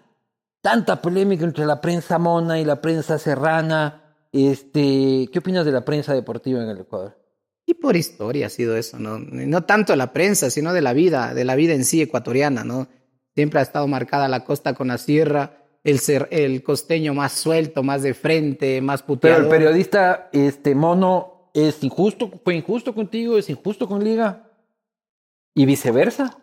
Tanta 0.60 1.00
polémica 1.00 1.44
entre 1.44 1.64
la 1.64 1.80
prensa 1.80 2.18
mona 2.18 2.60
y 2.60 2.64
la 2.64 2.80
prensa 2.80 3.18
serrana. 3.18 4.14
Este, 4.32 5.28
¿Qué 5.32 5.38
opinas 5.38 5.64
de 5.64 5.72
la 5.72 5.84
prensa 5.84 6.14
deportiva 6.14 6.62
en 6.62 6.68
el 6.68 6.80
Ecuador? 6.80 7.18
Y 7.66 7.74
por 7.74 7.96
historia 7.96 8.46
ha 8.46 8.50
sido 8.50 8.76
eso, 8.76 8.98
¿no? 8.98 9.18
No 9.18 9.62
tanto 9.62 9.94
la 9.96 10.12
prensa, 10.12 10.50
sino 10.50 10.72
de 10.72 10.82
la 10.82 10.92
vida, 10.92 11.34
de 11.34 11.44
la 11.44 11.54
vida 11.54 11.72
en 11.72 11.84
sí 11.84 12.02
ecuatoriana, 12.02 12.64
¿no? 12.64 12.88
Siempre 13.34 13.60
ha 13.60 13.62
estado 13.62 13.86
marcada 13.86 14.28
la 14.28 14.44
costa 14.44 14.74
con 14.74 14.88
la 14.88 14.98
sierra, 14.98 15.64
el, 15.84 16.00
ser, 16.00 16.28
el 16.30 16.62
costeño 16.62 17.14
más 17.14 17.32
suelto, 17.32 17.82
más 17.82 18.02
de 18.02 18.12
frente, 18.14 18.80
más 18.80 19.02
Pero 19.02 19.06
puteador. 19.06 19.42
el 19.44 19.48
periodista 19.48 20.28
este, 20.32 20.74
mono 20.74 21.50
es 21.54 21.82
injusto, 21.82 22.30
fue 22.44 22.56
injusto 22.56 22.94
contigo, 22.94 23.38
es 23.38 23.48
injusto 23.48 23.88
con 23.88 24.02
Liga. 24.04 24.50
Y 25.54 25.64
viceversa. 25.64 26.38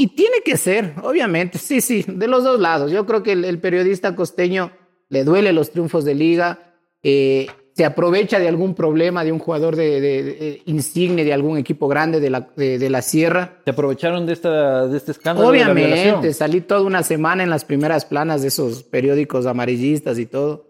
Y 0.00 0.14
tiene 0.14 0.42
que 0.44 0.56
ser, 0.56 0.94
obviamente, 1.02 1.58
sí, 1.58 1.80
sí, 1.80 2.04
de 2.06 2.28
los 2.28 2.44
dos 2.44 2.60
lados. 2.60 2.92
Yo 2.92 3.04
creo 3.04 3.24
que 3.24 3.32
el, 3.32 3.44
el 3.44 3.58
periodista 3.58 4.14
costeño 4.14 4.70
le 5.08 5.24
duele 5.24 5.52
los 5.52 5.72
triunfos 5.72 6.04
de 6.04 6.14
liga, 6.14 6.76
eh, 7.02 7.48
se 7.74 7.84
aprovecha 7.84 8.38
de 8.38 8.46
algún 8.46 8.74
problema 8.76 9.24
de 9.24 9.32
un 9.32 9.38
jugador 9.40 9.74
de, 9.74 10.00
de- 10.00 10.22
de- 10.22 10.62
insigne 10.66 11.24
de 11.24 11.32
algún 11.32 11.58
equipo 11.58 11.88
grande 11.88 12.20
de 12.20 12.30
la, 12.30 12.48
de, 12.56 12.78
de 12.78 12.90
la 12.90 13.02
sierra. 13.02 13.60
¿Te 13.64 13.72
aprovecharon 13.72 14.24
de, 14.24 14.34
esta, 14.34 14.86
de 14.86 14.96
este 14.96 15.10
escándalo? 15.12 15.48
Obviamente, 15.48 16.32
salí 16.32 16.60
toda 16.60 16.82
una 16.82 17.02
semana 17.02 17.42
en 17.42 17.50
las 17.50 17.64
primeras 17.64 18.04
planas 18.04 18.42
de 18.42 18.48
esos 18.48 18.84
periódicos 18.84 19.46
amarillistas 19.46 20.18
y 20.20 20.26
todo. 20.26 20.66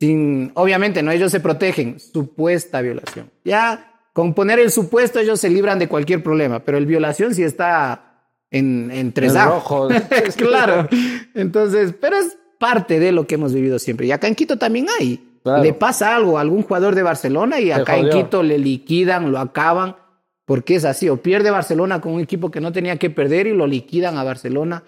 Sin, 0.00 0.50
obviamente, 0.54 1.02
no, 1.04 1.12
ellos 1.12 1.30
se 1.30 1.38
protegen. 1.40 2.00
Supuesta 2.00 2.80
violación. 2.80 3.30
Ya, 3.44 4.00
con 4.12 4.34
poner 4.34 4.58
el 4.58 4.72
supuesto, 4.72 5.20
ellos 5.20 5.38
se 5.40 5.50
libran 5.50 5.78
de 5.78 5.88
cualquier 5.88 6.22
problema, 6.24 6.64
pero 6.64 6.78
el 6.78 6.86
violación 6.86 7.32
sí 7.34 7.44
está 7.44 8.08
en, 8.52 8.90
en 8.92 9.12
tres 9.12 9.32
En 9.32 9.38
A. 9.38 9.46
rojo. 9.46 9.88
claro. 10.36 10.88
Entonces, 11.34 11.94
pero 12.00 12.16
es 12.16 12.38
parte 12.60 13.00
de 13.00 13.10
lo 13.10 13.26
que 13.26 13.34
hemos 13.34 13.52
vivido 13.52 13.80
siempre. 13.80 14.06
Y 14.06 14.12
acá 14.12 14.28
en 14.28 14.36
Quito 14.36 14.56
también 14.58 14.86
hay. 15.00 15.28
Claro. 15.42 15.64
Le 15.64 15.72
pasa 15.74 16.14
algo 16.14 16.38
a 16.38 16.40
algún 16.42 16.62
jugador 16.62 16.94
de 16.94 17.02
Barcelona 17.02 17.58
y 17.58 17.72
acá 17.72 17.96
en. 17.96 18.10
Quito 18.10 18.44
le 18.44 18.58
liquidan, 18.58 19.32
lo 19.32 19.40
acaban, 19.40 19.96
porque 20.44 20.76
es 20.76 20.84
así. 20.84 21.08
O 21.08 21.16
pierde 21.16 21.50
Barcelona 21.50 22.00
con 22.00 22.12
un 22.12 22.20
equipo 22.20 22.50
que 22.52 22.60
no 22.60 22.70
tenía 22.70 22.96
que 22.96 23.10
perder 23.10 23.48
y 23.48 23.52
lo 23.52 23.66
liquidan 23.66 24.16
a 24.18 24.22
Barcelona. 24.22 24.84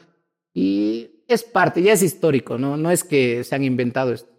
Y 0.53 1.25
es 1.27 1.43
parte, 1.43 1.83
ya 1.83 1.95
es 1.95 2.03
histórico, 2.05 2.57
¿no? 2.59 2.77
No 2.77 2.93
es 2.93 3.03
que 3.03 3.43
se 3.43 3.55
han 3.57 3.65
inventado 3.65 4.13
esto. 4.13 4.31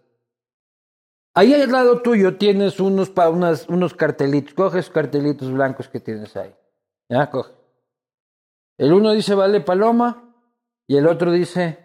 Ahí 1.34 1.52
al 1.52 1.70
lado 1.70 2.00
tuyo 2.00 2.36
tienes 2.36 2.80
unos, 2.80 3.10
pa- 3.10 3.28
unas- 3.28 3.68
unos 3.68 3.92
cartelitos. 3.92 4.54
Coges 4.54 4.88
cartelitos 4.88 5.52
blancos 5.52 5.88
que 5.90 6.00
tienes 6.00 6.34
ahí. 6.36 6.54
Ya, 7.10 7.30
coge. 7.30 7.50
El 8.78 8.92
uno 8.92 9.12
dice 9.12 9.34
vale 9.34 9.60
paloma 9.60 10.34
y 10.86 10.96
el 10.96 11.06
otro 11.06 11.32
dice 11.32 11.78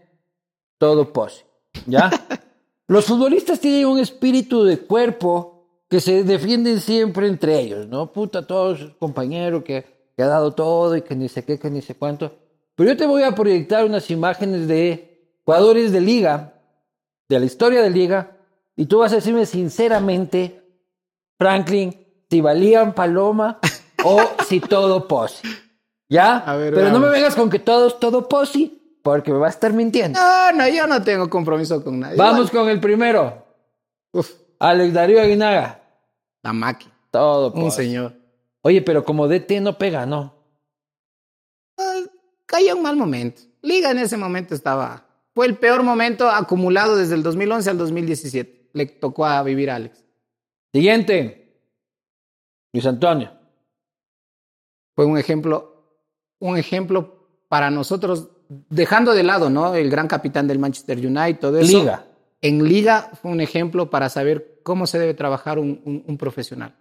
todo 0.77 1.13
pose. 1.13 1.45
¿Ya? 1.85 2.09
Los 2.87 3.05
futbolistas 3.05 3.59
tienen 3.59 3.85
un 3.85 3.99
espíritu 3.99 4.63
de 4.63 4.79
cuerpo 4.79 5.85
que 5.87 5.99
se 5.99 6.23
defienden 6.23 6.79
siempre 6.79 7.27
entre 7.27 7.59
ellos, 7.59 7.87
¿no? 7.87 8.11
Puta, 8.11 8.45
todos 8.45 8.79
sus 8.79 8.93
compañeros 8.95 9.63
que, 9.63 9.85
que 10.15 10.23
ha 10.23 10.27
dado 10.27 10.53
todo 10.53 10.95
y 10.95 11.01
que 11.01 11.15
ni 11.15 11.29
sé 11.29 11.43
qué, 11.45 11.59
que 11.59 11.69
ni 11.69 11.81
sé 11.81 11.95
cuánto. 11.95 12.33
Pero 12.75 12.91
yo 12.91 12.97
te 12.97 13.05
voy 13.05 13.23
a 13.23 13.35
proyectar 13.35 13.85
unas 13.85 14.09
imágenes 14.09 14.67
de 14.67 15.37
jugadores 15.45 15.91
de 15.91 16.01
liga, 16.01 16.53
de 17.29 17.39
la 17.39 17.45
historia 17.45 17.81
de 17.81 17.89
liga, 17.89 18.37
y 18.75 18.85
tú 18.85 18.99
vas 18.99 19.11
a 19.11 19.15
decirme 19.15 19.45
sinceramente, 19.45 20.63
Franklin, 21.37 21.95
si 22.29 22.41
valían 22.41 22.93
paloma 22.93 23.59
o 24.03 24.21
si 24.47 24.59
todo 24.59 25.07
posi. 25.07 25.47
¿Ya? 26.11 26.39
A 26.39 26.57
ver, 26.57 26.73
Pero 26.73 26.89
no 26.91 26.99
me 26.99 27.09
vengas 27.09 27.35
con 27.37 27.49
que 27.49 27.57
todo 27.57 27.87
es 27.87 27.97
todo 27.97 28.27
posi, 28.27 28.97
porque 29.01 29.31
me 29.31 29.37
va 29.37 29.47
a 29.47 29.49
estar 29.49 29.71
mintiendo. 29.71 30.19
No, 30.19 30.51
no, 30.51 30.67
yo 30.67 30.85
no 30.85 31.01
tengo 31.01 31.29
compromiso 31.29 31.81
con 31.81 32.01
nadie. 32.01 32.17
Vamos 32.17 32.51
con 32.51 32.67
el 32.67 32.81
primero. 32.81 33.45
Uf, 34.11 34.29
Alex 34.59 34.93
Darío 34.93 35.21
Aguinaga. 35.21 35.81
la 36.43 36.51
máquina. 36.51 36.91
Todo 37.11 37.53
Un 37.53 37.61
posi. 37.61 37.83
señor. 37.85 38.13
Oye, 38.61 38.81
pero 38.81 39.05
como 39.05 39.29
DT 39.29 39.61
no 39.61 39.77
pega, 39.77 40.05
¿no? 40.05 40.35
Ah, 41.79 42.01
Cayó 42.45 42.75
un 42.75 42.83
mal 42.83 42.97
momento. 42.97 43.41
Liga 43.61 43.91
en 43.91 43.99
ese 43.99 44.17
momento 44.17 44.53
estaba. 44.53 45.05
Fue 45.33 45.45
el 45.45 45.57
peor 45.57 45.81
momento 45.81 46.29
acumulado 46.29 46.97
desde 46.97 47.15
el 47.15 47.23
2011 47.23 47.69
al 47.69 47.77
2017. 47.77 48.69
Le 48.73 48.85
tocó 48.87 49.25
a 49.25 49.41
vivir 49.43 49.71
a 49.71 49.75
Alex. 49.75 50.03
Siguiente. 50.73 51.57
Luis 52.73 52.85
Antonio. 52.85 53.31
Fue 54.93 55.05
un 55.05 55.17
ejemplo, 55.17 55.70
un 56.41 56.57
ejemplo 56.57 57.27
para 57.47 57.71
nosotros, 57.71 58.29
dejando 58.69 59.13
de 59.13 59.23
lado, 59.23 59.49
¿no? 59.49 59.73
El 59.73 59.89
gran 59.89 60.07
capitán 60.09 60.47
del 60.47 60.59
Manchester 60.59 60.97
United, 60.97 61.39
todo 61.39 61.57
eso. 61.59 61.79
Liga. 61.79 62.05
En 62.41 62.63
Liga 62.67 63.11
fue 63.21 63.31
un 63.31 63.39
ejemplo 63.39 63.89
para 63.89 64.09
saber 64.09 64.59
cómo 64.63 64.85
se 64.87 64.99
debe 64.99 65.13
trabajar 65.13 65.57
un, 65.59 65.81
un- 65.85 66.03
un 66.05 66.17
profesional. 66.17 66.75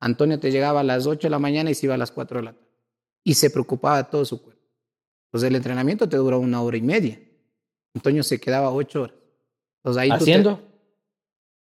Antonio 0.00 0.38
te 0.40 0.50
llegaba 0.50 0.80
a 0.80 0.84
las 0.84 1.06
8 1.06 1.26
de 1.26 1.30
la 1.30 1.38
mañana 1.38 1.70
y 1.70 1.74
se 1.74 1.86
iba 1.86 1.94
a 1.94 1.98
las 1.98 2.10
4 2.10 2.38
de 2.40 2.44
la 2.44 2.52
tarde. 2.52 2.66
Y 3.24 3.34
se 3.34 3.50
preocupaba 3.50 3.98
de 3.98 4.04
todo 4.04 4.24
su 4.24 4.42
cuerpo. 4.42 4.62
Pues 5.30 5.42
el 5.44 5.54
entrenamiento 5.54 6.08
te 6.08 6.16
duró 6.16 6.38
una 6.40 6.60
hora 6.62 6.76
y 6.76 6.82
media. 6.82 7.20
Antonio 7.94 8.22
se 8.22 8.40
quedaba 8.40 8.70
8 8.72 9.02
horas. 9.02 9.16
Entonces 9.78 10.02
ahí 10.02 10.08
tú 10.10 10.16
te- 10.16 10.22
Haciendo. 10.22 10.60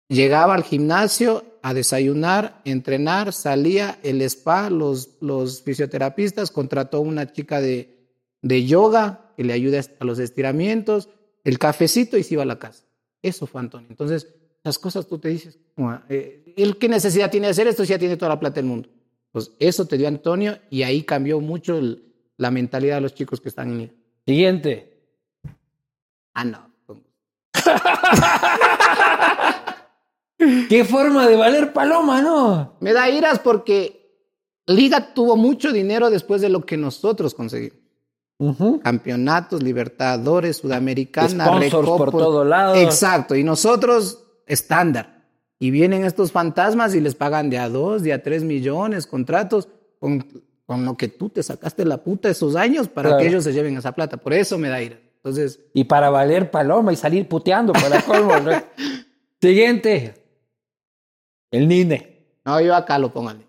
Llegaba 0.08 0.54
al 0.54 0.64
gimnasio 0.64 1.44
a 1.62 1.74
desayunar, 1.74 2.60
entrenar, 2.64 3.32
salía 3.32 3.98
el 4.02 4.22
spa, 4.22 4.70
los, 4.70 5.10
los 5.20 5.62
fisioterapistas, 5.62 6.50
contrató 6.50 7.00
una 7.00 7.32
chica 7.32 7.60
de, 7.60 8.08
de 8.42 8.64
yoga 8.66 9.32
que 9.36 9.44
le 9.44 9.52
ayude 9.52 9.80
a 9.98 10.04
los 10.04 10.18
estiramientos, 10.18 11.08
el 11.44 11.58
cafecito 11.58 12.16
y 12.18 12.22
se 12.22 12.34
iba 12.34 12.42
a 12.42 12.46
la 12.46 12.58
casa. 12.58 12.84
Eso 13.22 13.46
fue 13.46 13.60
Antonio. 13.60 13.86
Entonces, 13.90 14.28
las 14.62 14.78
cosas 14.78 15.06
tú 15.06 15.18
te 15.18 15.28
dices, 15.28 15.58
"Ua, 15.76 16.04
eh, 16.08 16.54
¿él 16.56 16.76
qué 16.78 16.88
necesidad 16.88 17.30
tiene 17.30 17.46
de 17.46 17.50
hacer 17.52 17.66
esto 17.66 17.84
si 17.84 17.90
ya 17.90 17.98
tiene 17.98 18.16
toda 18.16 18.30
la 18.30 18.40
plata 18.40 18.56
del 18.56 18.66
mundo? 18.66 18.88
Pues 19.32 19.52
eso 19.58 19.86
te 19.86 19.96
dio 19.96 20.08
Antonio 20.08 20.58
y 20.70 20.82
ahí 20.82 21.02
cambió 21.02 21.40
mucho 21.40 21.78
el- 21.78 22.04
la 22.36 22.50
mentalidad 22.50 22.96
de 22.96 23.00
los 23.02 23.14
chicos 23.14 23.40
que 23.40 23.48
están 23.50 23.70
en 23.70 23.78
liga. 23.78 23.92
Siguiente. 24.26 24.98
Ah, 26.34 26.44
no. 26.44 26.70
Qué 30.68 30.84
forma 30.84 31.26
de 31.28 31.36
valer 31.36 31.72
paloma, 31.72 32.22
¿no? 32.22 32.74
Me 32.80 32.92
da 32.92 33.08
iras 33.10 33.38
porque 33.38 34.00
Liga 34.66 35.12
tuvo 35.14 35.36
mucho 35.36 35.72
dinero 35.72 36.10
después 36.10 36.40
de 36.40 36.48
lo 36.48 36.64
que 36.64 36.76
nosotros 36.76 37.34
conseguimos. 37.34 37.78
Campeonatos, 38.82 39.62
Libertadores, 39.62 40.58
Sudamericana, 40.58 41.44
Sponsors 41.44 41.70
por 41.86 41.98
Recopos. 42.06 42.12
todo 42.22 42.44
lado. 42.44 42.74
Exacto. 42.76 43.34
Y 43.36 43.44
nosotros, 43.44 44.24
estándar. 44.46 45.24
Y 45.58 45.70
vienen 45.70 46.04
estos 46.04 46.32
fantasmas 46.32 46.94
y 46.94 47.00
les 47.00 47.14
pagan 47.14 47.50
de 47.50 47.58
a 47.58 47.68
dos, 47.68 48.02
de 48.02 48.14
a 48.14 48.22
tres 48.22 48.42
millones, 48.44 49.06
contratos, 49.06 49.68
con, 49.98 50.26
con 50.64 50.86
lo 50.86 50.96
que 50.96 51.08
tú 51.08 51.28
te 51.28 51.42
sacaste 51.42 51.84
la 51.84 51.98
puta 51.98 52.30
esos 52.30 52.56
años 52.56 52.88
para 52.88 53.10
Claro. 53.10 53.22
que 53.22 53.28
ellos 53.28 53.44
se 53.44 53.52
lleven 53.52 53.76
esa 53.76 53.92
plata. 53.92 54.16
Por 54.16 54.32
eso 54.32 54.56
me 54.56 54.70
da 54.70 54.80
ira. 54.80 54.98
Entonces, 55.16 55.60
Y 55.74 55.84
para 55.84 56.08
valer 56.08 56.50
paloma 56.50 56.94
y 56.94 56.96
salir 56.96 57.28
puteando 57.28 57.74
para 57.74 58.00
colmo. 58.06 58.38
¿no? 58.40 58.52
Siguiente. 59.40 60.14
El 61.50 61.68
Nine. 61.68 62.38
no, 62.44 62.60
yo 62.60 62.74
acá 62.74 62.98
lo 62.98 63.12
póngale. 63.12 63.46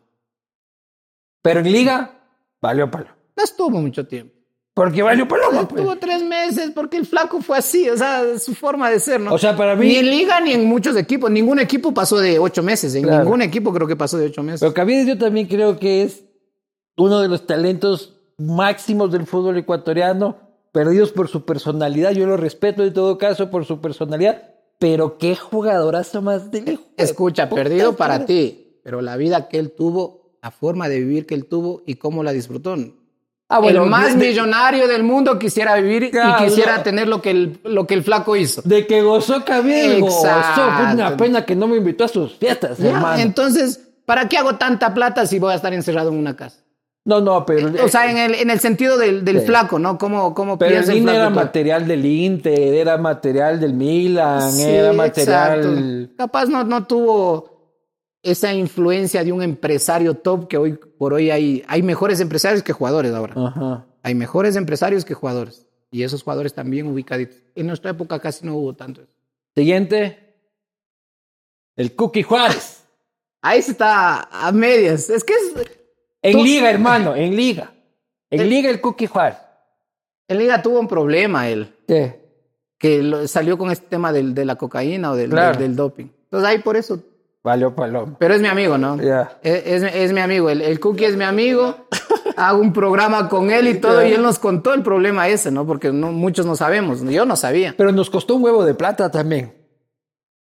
Pero 1.42 1.60
en 1.62 1.72
liga, 1.72 2.20
valió 2.62 2.90
paloma. 2.90 3.16
No 3.36 3.44
estuvo 3.44 3.70
mucho 3.82 4.06
tiempo. 4.08 4.36
Porque 4.74 5.02
valió 5.04 5.28
paloma, 5.28 5.68
pues. 5.68 5.82
Estuvo 5.82 5.98
tres 5.98 6.24
meses 6.24 6.72
porque 6.74 6.98
el 6.98 7.06
flaco 7.06 7.42
fue 7.42 7.58
así, 7.58 7.90
o 7.90 7.98
sea, 7.98 8.38
su 8.40 8.56
forma 8.56 8.90
de 8.90 9.00
ser, 9.00 9.20
¿no? 9.20 9.34
O 9.34 9.38
sea, 9.38 9.56
para 9.56 9.76
mí- 9.76 9.88
Ni 9.88 9.96
en 9.98 10.10
liga 10.10 10.40
ni 10.40 10.54
en 10.54 10.66
muchos 10.66 10.96
equipos. 10.96 11.30
Ningún 11.30 11.60
equipo 11.60 11.94
pasó 11.94 12.20
de 12.20 12.40
ocho 12.40 12.64
meses. 12.64 12.96
En 12.96 13.04
Claro. 13.04 13.24
ningún 13.24 13.42
equipo 13.42 13.74
creo 13.74 13.86
que 13.88 13.96
pasó 13.98 14.18
de 14.18 14.28
ocho 14.28 14.44
meses. 14.44 14.62
Pero 14.62 14.74
Caviedes 14.74 15.08
yo 15.08 15.18
también 15.18 15.48
creo 15.48 15.78
que 15.78 16.04
es 16.04 16.24
uno 16.98 17.20
de 17.20 17.28
los 17.28 17.46
talentos 17.46 18.16
máximos 18.38 19.12
del 19.12 19.26
fútbol 19.28 19.58
ecuatoriano, 19.58 20.38
perdidos 20.72 21.12
por 21.12 21.28
su 21.28 21.44
personalidad. 21.46 22.12
Yo 22.12 22.26
lo 22.26 22.38
respeto 22.38 22.84
en 22.84 22.94
todo 22.94 23.18
caso 23.18 23.50
por 23.52 23.66
su 23.66 23.82
personalidad, 23.82 24.51
pero 24.82 25.20
qué 25.20 25.36
jugadorazo 25.36 26.24
más 26.24 26.50
de 26.50 26.80
Escucha, 26.98 27.48
puta 27.48 27.62
perdido 27.62 27.96
para 27.96 28.26
ti, 28.26 28.80
pero 28.84 29.00
la 29.02 29.16
vida 29.16 29.48
que 29.48 29.60
él 29.60 29.74
tuvo, 29.78 30.32
la 30.42 30.50
forma 30.50 30.90
de 30.90 30.98
vivir 30.98 31.28
que 31.28 31.36
él 31.36 31.46
tuvo 31.46 31.84
y 31.86 31.96
cómo 31.96 32.24
la 32.24 32.32
disfrutó. 32.32 32.76
Ah, 33.48 33.60
bueno, 33.60 33.84
el 33.84 33.90
más 33.92 34.18
de- 34.18 34.26
millonario 34.28 34.88
del 34.88 35.04
mundo 35.04 35.38
quisiera 35.38 35.76
vivir 35.76 36.10
Claro. 36.10 36.44
y 36.44 36.48
quisiera 36.50 36.82
tener 36.82 37.08
lo 37.08 37.22
que 37.22 37.30
el, 37.30 37.60
lo 37.64 37.86
que 37.86 37.94
el 37.94 38.02
flaco 38.04 38.36
hizo. 38.36 38.64
De 38.66 38.88
que 38.88 39.04
gozó 39.04 39.44
gozó. 40.00 40.26
Exacto. 40.26 40.62
Fue 40.78 40.94
una 40.94 41.16
pena 41.18 41.46
que 41.46 41.56
no 41.56 41.68
me 41.68 41.78
invitó 41.78 42.06
a 42.06 42.08
sus 42.08 42.34
fiestas, 42.38 42.80
Ya, 42.80 42.90
hermano. 42.90 43.22
Entonces, 43.22 43.80
¿para 44.08 44.28
qué 44.28 44.38
hago 44.40 44.56
tanta 44.56 44.96
plata 44.96 45.28
si 45.28 45.38
voy 45.38 45.52
a 45.54 45.58
estar 45.58 45.74
encerrado 45.76 46.10
en 46.10 46.16
una 46.18 46.36
casa? 46.36 46.58
No, 47.04 47.20
no, 47.20 47.46
pero... 47.46 47.72
O 47.84 47.88
sea, 47.88 48.12
en 48.12 48.18
el, 48.18 48.36
en 48.36 48.50
el 48.52 48.60
sentido 48.60 48.98
del, 48.98 49.26
del 49.26 49.40
Sí. 49.40 49.48
flaco, 49.48 49.80
¿no? 49.80 49.98
¿Cómo, 49.98 50.36
cómo 50.36 50.58
Pero 50.60 50.80
el 50.80 51.10
era 51.10 51.30
material 51.32 51.88
del 51.88 52.06
Inter, 52.06 52.74
era 52.76 52.98
material 52.98 53.60
del 53.60 53.74
Milan, 53.74 54.52
Sí, 54.52 54.64
era 54.64 54.94
material... 54.94 55.60
exacto. 55.60 56.16
Capaz 56.18 56.46
no, 56.46 56.64
no 56.64 56.86
tuvo 56.86 57.50
esa 58.22 58.54
influencia 58.54 59.24
de 59.24 59.32
un 59.32 59.42
empresario 59.42 60.14
top 60.14 60.48
que 60.48 60.58
hoy 60.58 60.74
por 60.74 61.14
hoy 61.16 61.32
hay, 61.32 61.64
hay 61.68 61.82
mejores 61.82 62.20
empresarios 62.20 62.62
que 62.62 62.72
jugadores 62.74 63.12
ahora. 63.14 63.34
Ajá. 63.36 63.86
Hay 64.04 64.14
mejores 64.14 64.56
empresarios 64.56 65.04
que 65.04 65.16
jugadores. 65.16 65.66
Y 65.90 66.04
esos 66.04 66.22
jugadores 66.22 66.54
también 66.54 66.86
ubicaditos. 66.86 67.38
En 67.56 67.66
nuestra 67.66 67.92
época 67.92 68.20
casi 68.20 68.46
no 68.46 68.56
hubo 68.56 68.76
tanto. 68.76 69.02
Siguiente. 69.56 70.36
El 71.76 71.96
Cookie 71.96 72.22
Juárez. 72.24 72.84
Ahí 73.42 73.62
se 73.64 73.72
está 73.72 74.22
a 74.32 74.52
medias. 74.52 75.10
Es 75.10 75.24
que 75.24 75.34
es, 75.34 75.54
En 76.22 76.34
Tú- 76.34 76.44
liga, 76.44 76.70
hermano, 76.70 77.16
en 77.16 77.36
liga. 77.36 77.72
En 78.30 78.42
El- 78.42 78.50
liga 78.50 78.70
el 78.70 78.80
Cookie 78.82 79.08
Juárez. 79.08 79.38
en 80.28 80.38
Liga 80.38 80.62
tuvo 80.62 80.80
un 80.80 80.88
problema 80.88 81.50
él. 81.50 81.74
¿Qué? 81.88 82.22
Que 82.78 83.04
lo- 83.04 83.28
salió 83.28 83.58
con 83.58 83.70
este 83.72 83.88
tema 83.88 84.14
del, 84.14 84.34
de 84.34 84.46
la 84.46 84.56
cocaína 84.56 85.12
o 85.12 85.16
del, 85.16 85.30
Claro. 85.32 85.58
del, 85.58 85.68
del 85.68 85.76
doping. 85.76 86.06
Entonces 86.24 86.50
ahí 86.50 86.60
por 86.60 86.78
eso. 86.78 87.00
Valió 87.44 87.76
paloma. 87.76 88.16
Pero 88.20 88.36
es 88.36 88.42
mi 88.42 88.48
amigo, 88.48 88.78
¿no? 88.78 89.02
Ya. 89.02 89.38
Es, 89.44 89.84
es- 89.84 89.96
es 89.96 90.14
mi 90.14 90.20
amigo. 90.22 90.50
El, 90.50 90.62
el 90.62 90.80
Cookie 90.80 91.06
es 91.06 91.18
mi 91.18 91.24
amigo. 91.26 91.88
Hago 92.38 92.62
un 92.62 92.72
programa 92.72 93.28
con 93.28 93.52
él 93.52 93.68
y 93.68 93.74
todo. 93.82 94.06
Y 94.06 94.14
él 94.14 94.22
nos 94.22 94.40
contó 94.40 94.74
el 94.74 94.84
problema 94.84 95.28
ese, 95.28 95.52
¿no? 95.52 95.66
Porque 95.68 95.92
no, 95.92 96.12
muchos 96.12 96.46
no 96.46 96.56
sabemos. 96.56 97.02
Yo 97.04 97.26
no 97.26 97.36
sabía. 97.36 97.74
Pero 97.78 97.92
nos 97.92 98.10
costó 98.10 98.36
un 98.36 98.44
huevo 98.44 98.64
de 98.64 98.74
plata 98.76 99.12
también. 99.12 99.54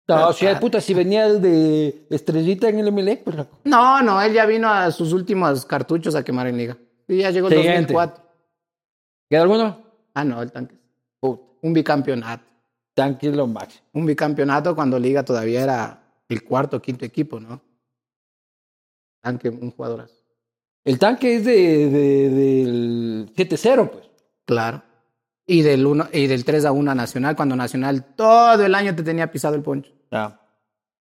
No, 0.08 0.32
si 0.32 0.46
puta, 0.60 0.80
si 0.80 0.94
venía 0.94 1.28
de 1.32 2.06
estrellita 2.10 2.68
en 2.68 2.78
el 2.78 2.92
MLE, 2.92 3.16
pues 3.18 3.36
loco. 3.36 3.58
No, 3.64 4.00
no, 4.02 4.22
él 4.22 4.32
ya 4.32 4.46
vino 4.46 4.68
a 4.68 4.90
sus 4.92 5.12
últimos 5.12 5.66
cartuchos 5.66 6.14
a 6.14 6.22
quemar 6.22 6.46
en 6.46 6.56
liga. 6.56 6.76
Y 7.08 7.18
ya 7.18 7.30
llegó 7.30 7.48
el 7.48 7.54
Siguiente. 7.54 7.92
2004. 7.92 8.24
¿Queda 9.28 9.42
alguno? 9.42 9.82
Ah, 10.14 10.24
no, 10.24 10.40
el 10.42 10.52
tanque. 10.52 10.76
Puta, 11.18 11.42
Un 11.62 11.72
bicampeonato. 11.72 12.44
tranquilo, 12.94 13.46
máximo. 13.48 13.82
Un 13.94 14.06
bicampeonato 14.06 14.74
cuando 14.76 14.98
liga 14.98 15.24
todavía 15.24 15.62
era 15.62 16.02
el 16.28 16.44
cuarto 16.44 16.76
o 16.76 16.80
quinto 16.80 17.04
equipo, 17.04 17.40
¿no? 17.40 17.60
Tanque, 19.22 19.48
un 19.48 19.70
jugadorazo. 19.72 20.14
El 20.84 20.98
tanque 21.00 21.36
es 21.36 21.44
de, 21.44 21.90
de- 21.90 22.30
del 22.30 23.32
7-0, 23.34 23.90
pues. 23.90 24.04
Claro. 24.44 24.82
Y 25.44 25.62
del, 25.62 25.84
uno, 25.84 26.06
y 26.12 26.26
del 26.28 26.44
3 26.44 26.64
a 26.64 26.72
1 26.72 26.90
a 26.90 26.94
Nacional, 26.94 27.34
cuando 27.36 27.56
Nacional 27.56 28.04
todo 28.16 28.64
el 28.64 28.74
año 28.74 28.94
te 28.94 29.02
tenía 29.02 29.30
pisado 29.30 29.56
el 29.56 29.62
poncho. 29.62 29.92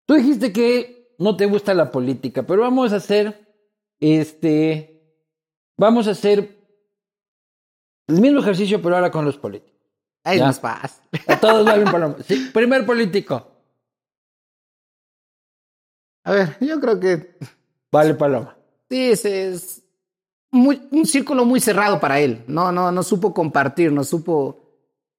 Tú 0.07 0.15
dijiste 0.15 0.53
que 0.53 1.15
no 1.19 1.37
te 1.37 1.47
gusta 1.47 1.75
la 1.75 1.91
política, 1.91 2.43
pero 2.43 2.63
vamos 2.63 2.93
a 2.93 2.97
hacer 2.97 3.57
este. 4.01 4.91
Vamos 5.77 6.07
a 6.09 6.13
hacer 6.13 6.57
el 8.07 8.21
mismo 8.21 8.41
ejercicio, 8.41 8.81
pero 8.83 8.97
ahora 8.97 9.11
con 9.11 9.25
los 9.25 9.37
políticos. 9.37 9.75
Ahí 10.25 10.41
más 10.41 10.61
fácil. 10.61 11.03
A 11.27 11.39
todos 11.39 11.65
valen 11.65 11.91
paloma. 11.91 12.17
Sí, 12.27 12.51
primer 12.53 12.87
político. 12.87 13.51
A 16.25 16.33
ver, 16.33 16.57
yo 16.61 16.81
creo 16.81 16.99
que 16.99 17.37
Vale, 17.93 18.15
Paloma. 18.15 18.57
sí, 18.91 19.11
es, 19.11 19.25
es 19.25 19.83
muy, 20.51 20.89
un 20.91 21.07
círculo 21.07 21.45
muy 21.45 21.61
cerrado 21.61 22.01
para 22.01 22.19
él. 22.19 22.43
No, 22.47 22.73
no, 22.73 22.91
no 22.91 23.03
supo 23.03 23.35
compartir, 23.35 23.93
no 23.93 24.03
supo 24.03 24.65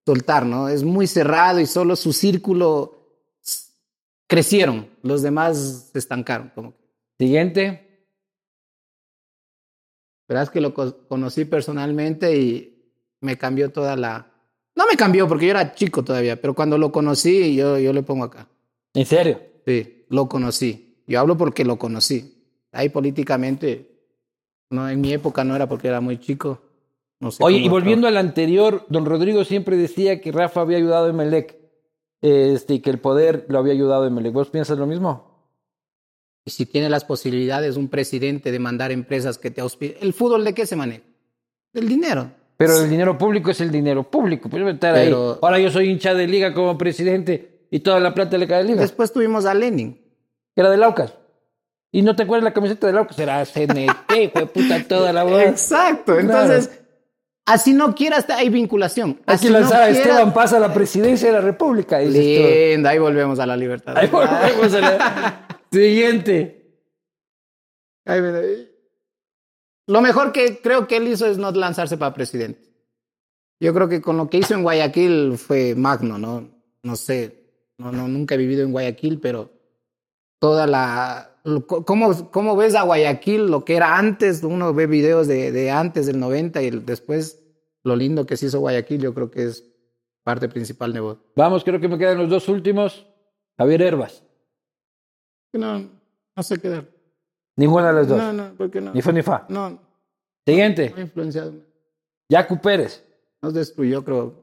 soltar, 0.06 0.46
¿no? 0.46 0.68
Es 0.68 0.84
muy 0.84 1.08
cerrado 1.08 1.60
y 1.60 1.68
solo 1.68 1.96
su 1.96 2.12
círculo 2.12 2.95
crecieron. 4.28 4.88
Los 5.02 5.22
demás 5.22 5.90
se 5.92 6.00
estancaron. 6.00 6.52
Como. 6.56 6.74
Siguiente. 7.20 7.82
Verás 10.28 10.50
que 10.50 10.62
lo 10.62 10.74
co- 10.74 11.08
conocí 11.08 11.46
personalmente 11.46 12.36
y 12.36 12.92
me 13.22 13.38
cambió 13.38 13.72
toda 13.72 13.96
la... 13.96 14.32
No 14.76 14.86
me 14.90 14.98
cambió 14.98 15.28
porque 15.28 15.46
yo 15.46 15.52
era 15.52 15.74
chico 15.76 16.04
todavía, 16.04 16.40
pero 16.42 16.54
cuando 16.54 16.78
lo 16.78 16.92
conocí, 16.92 17.56
yo, 17.56 17.78
yo 17.78 17.94
le 17.94 18.04
pongo 18.04 18.26
acá. 18.26 18.48
¿En 18.94 19.06
serio? 19.06 19.40
Sí, 19.66 20.06
lo 20.10 20.28
conocí. 20.28 20.98
Yo 21.08 21.20
hablo 21.20 21.38
porque 21.38 21.64
lo 21.64 21.78
conocí. 21.78 22.34
Ahí 22.72 22.90
políticamente, 22.90 23.90
no, 24.70 24.90
en 24.90 25.00
mi 25.00 25.14
época 25.14 25.44
no 25.44 25.56
era 25.56 25.70
porque 25.70 25.88
era 25.88 26.02
muy 26.02 26.18
chico. 26.20 26.62
No 27.20 27.32
sé 27.32 27.42
Oye, 27.44 27.60
y 27.60 27.70
volviendo 27.70 28.08
al 28.08 28.18
anterior, 28.18 28.86
don 28.90 29.06
Rodrigo 29.06 29.46
siempre 29.46 29.78
decía 29.78 30.20
que 30.20 30.32
Rafa 30.32 30.62
había 30.62 30.78
ayudado 30.78 31.06
a 31.06 31.10
Emelec. 31.10 31.56
Este, 32.26 32.74
y 32.76 32.80
que 32.80 32.90
el 32.90 32.98
poder 32.98 33.46
lo 33.50 33.60
había 33.60 33.74
ayudado 33.74 34.08
Emelec. 34.08 34.34
¿Vos 34.34 34.50
piensas 34.50 34.80
lo 34.80 34.88
mismo? 34.88 35.36
Y 36.44 36.50
si 36.52 36.66
tiene 36.66 36.90
las 36.90 37.06
posibilidades 37.06 37.78
un 37.78 37.88
presidente 37.88 38.52
de 38.52 38.58
mandar 38.58 38.92
empresas 38.92 39.38
que 39.38 39.52
te 39.52 39.62
auspicien. 39.62 40.00
¿El 40.02 40.14
fútbol 40.14 40.44
de 40.44 40.54
qué 40.54 40.66
se 40.66 40.76
maneja? 40.76 41.04
Del 41.72 41.88
dinero. 41.88 42.32
Pero 42.58 42.78
el 42.82 42.90
dinero 42.90 43.16
público 43.18 43.52
es 43.52 43.62
el 43.62 43.70
dinero 43.70 44.04
público. 44.10 44.50
Pues 44.50 44.64
estar 44.66 44.96
Pero- 44.96 45.34
ahí. 45.34 45.40
Ahora 45.42 45.60
yo 45.60 45.70
soy 45.70 45.90
hincha 45.90 46.16
de 46.16 46.28
liga 46.28 46.52
como 46.54 46.78
presidente 46.80 47.68
y 47.70 47.82
toda 47.82 48.00
la 48.00 48.14
plata 48.16 48.40
le 48.40 48.48
cae 48.48 48.62
a 48.62 48.64
liga. 48.64 48.82
Después 48.82 49.14
tuvimos 49.14 49.46
a 49.46 49.54
Lenin. 49.54 50.02
Era 50.56 50.72
de 50.72 50.78
Laucas. 50.78 51.14
Y 51.92 52.02
no 52.02 52.16
te 52.16 52.24
acuerdas 52.24 52.44
la 52.46 52.54
camiseta 52.54 52.88
de 52.88 52.94
Laucas. 52.94 53.20
Era 53.20 53.46
CNT, 53.46 54.32
fue 54.34 54.46
puta 54.54 54.84
toda 54.88 55.14
la 55.14 55.24
boda. 55.24 55.44
Exacto. 55.44 56.18
Entonces, 56.18 56.72
así 57.46 57.74
no 57.74 57.96
quieras, 57.96 58.30
hay 58.30 58.50
vinculación. 58.50 59.20
Así 59.26 59.48
no 59.48 59.54
lanzaba 59.60 59.86
quieras- 59.88 59.98
Esteban 60.08 60.34
Paz 60.34 60.54
a 60.54 60.60
la 60.60 60.74
presidencia 60.74 61.28
de 61.28 61.34
la 61.34 61.42
República. 61.42 62.00
dices 62.00 62.42
tú. 62.42 62.48
Lindo, 62.48 62.90
ahí 62.90 63.00
volvemos 63.00 63.40
a 63.40 63.46
la 63.46 63.56
libertad. 63.58 63.98
Ahí 63.98 64.08
volvemos 64.08 64.74
a 64.74 64.80
la- 64.82 65.48
Siguiente. 65.72 66.80
Ay, 68.06 68.22
mira, 68.22 68.42
Lo 69.88 70.02
mejor 70.02 70.32
que 70.32 70.60
creo 70.62 70.88
que 70.88 70.98
él 70.98 71.08
hizo 71.08 71.26
es 71.26 71.38
no 71.38 71.52
lanzarse 71.52 71.98
para 71.98 72.14
presidente. 72.14 72.62
Yo 73.60 73.74
creo 73.74 73.88
que 73.90 74.02
con 74.02 74.18
lo 74.18 74.30
que 74.30 74.38
hizo 74.38 74.54
en 74.54 74.64
Guayaquil 74.64 75.38
fue 75.38 75.76
magno, 75.76 76.18
¿no? 76.18 76.50
No 76.84 76.96
sé, 76.96 77.46
no, 77.78 77.92
no, 77.92 78.08
nunca 78.08 78.36
he 78.36 78.38
vivido 78.38 78.64
en 78.64 78.72
Guayaquil, 78.72 79.20
pero 79.20 79.52
toda 80.40 80.68
la... 80.68 81.35
¿Cómo, 81.68 82.32
¿Cómo 82.32 82.56
ves 82.56 82.74
a 82.76 82.84
Guayaquil 82.84 83.48
lo 83.48 83.64
que 83.66 83.76
era 83.76 83.98
antes? 83.98 84.44
Uno 84.44 84.74
ve 84.74 84.88
videos 84.88 85.28
de, 85.28 85.52
de 85.52 85.70
antes 85.72 86.08
del 86.08 86.20
90 86.20 86.62
y 86.64 86.68
el- 86.68 86.86
después 86.86 87.44
lo 87.84 87.96
lindo 87.96 88.26
que 88.26 88.36
se 88.36 88.48
hizo 88.48 88.60
Guayaquil, 88.60 89.00
yo 89.02 89.14
creo 89.14 89.30
que 89.30 89.44
es 89.44 89.64
parte 90.24 90.50
principal 90.50 90.92
de 90.92 91.00
vos. 91.02 91.18
Vamos, 91.36 91.64
creo 91.64 91.80
que 91.80 91.88
me 91.88 91.98
quedan 92.00 92.18
los 92.18 92.30
dos 92.30 92.50
últimos. 92.50 93.06
Javier 93.58 93.82
Herbas. 93.84 94.24
No, 95.54 95.80
no 96.36 96.44
sé 96.44 96.58
qué 96.60 96.70
dar. 96.70 96.86
Ninguna 97.56 97.88
de 97.90 97.94
las 97.94 98.08
dos. 98.08 98.18
No, 98.18 98.34
no, 98.34 98.54
¿por 98.56 98.70
qué 98.72 98.82
no? 98.82 98.92
Ni 98.94 99.02
fue 99.02 99.14
ni 99.14 99.22
fa. 99.22 99.46
No, 99.48 99.80
Siguiente. 100.46 100.90
no 100.90 100.98
ha 100.98 101.02
influenciado. 101.02 101.54
Yacu 102.28 102.60
Pérez. 102.60 103.04
Nos 103.42 103.54
destruyó, 103.54 104.04
creo. 104.04 104.34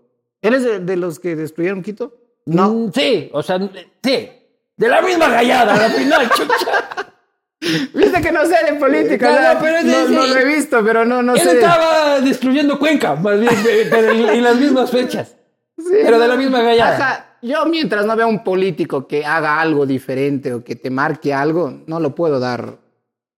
¿Él 0.41 0.55
es 0.55 0.63
de, 0.65 0.79
de 0.79 0.97
los 0.97 1.19
que 1.19 1.35
destruyeron 1.37 1.83
Quito? 1.83 2.15
No. 2.47 2.73
Mm, 2.73 2.93
sí, 2.93 3.31
o 3.33 3.43
sea, 3.43 3.59
sí. 4.03 4.29
De 4.77 4.89
la 4.89 5.03
misma 5.03 5.29
gallada, 5.29 5.77
la 5.77 5.91
final, 5.91 6.31
chucha. 6.35 6.89
Viste 7.95 8.21
que 8.21 8.33
no 8.33 8.45
sé 8.45 8.57
de 8.71 8.75
política. 8.79 9.55
No, 9.55 9.61
pero 9.61 9.79
es 9.79 9.85
no, 9.85 10.09
no 10.09 10.27
lo 10.27 10.37
he 10.37 10.45
visto, 10.45 10.85
pero 10.85 11.05
no, 11.05 11.23
no 11.23 11.35
Él 11.35 11.41
sé. 11.41 11.53
estaba 11.55 12.21
destruyendo 12.21 12.79
Cuenca, 12.79 13.15
más 13.15 13.39
bien, 13.39 13.53
eh, 13.69 13.89
en, 14.35 14.43
las 14.43 14.57
mismas 14.57 14.91
fechas. 14.91 15.37
Sí, 15.79 15.95
pero 16.03 16.19
de 16.19 16.29
la 16.29 16.37
misma 16.37 16.61
gallada. 16.63 16.97
Ajá. 16.97 17.27
Yo 17.43 17.65
mientras 17.67 18.07
no 18.07 18.15
vea 18.15 18.27
un 18.27 18.45
político 18.45 19.07
que 19.09 19.25
haga 19.25 19.61
algo 19.61 19.85
diferente 19.87 20.55
o 20.55 20.63
que 20.63 20.77
te 20.77 20.91
marque 20.91 21.35
algo, 21.35 21.83
no 21.87 21.99
lo 21.99 22.15
puedo 22.15 22.39
dar 22.39 22.79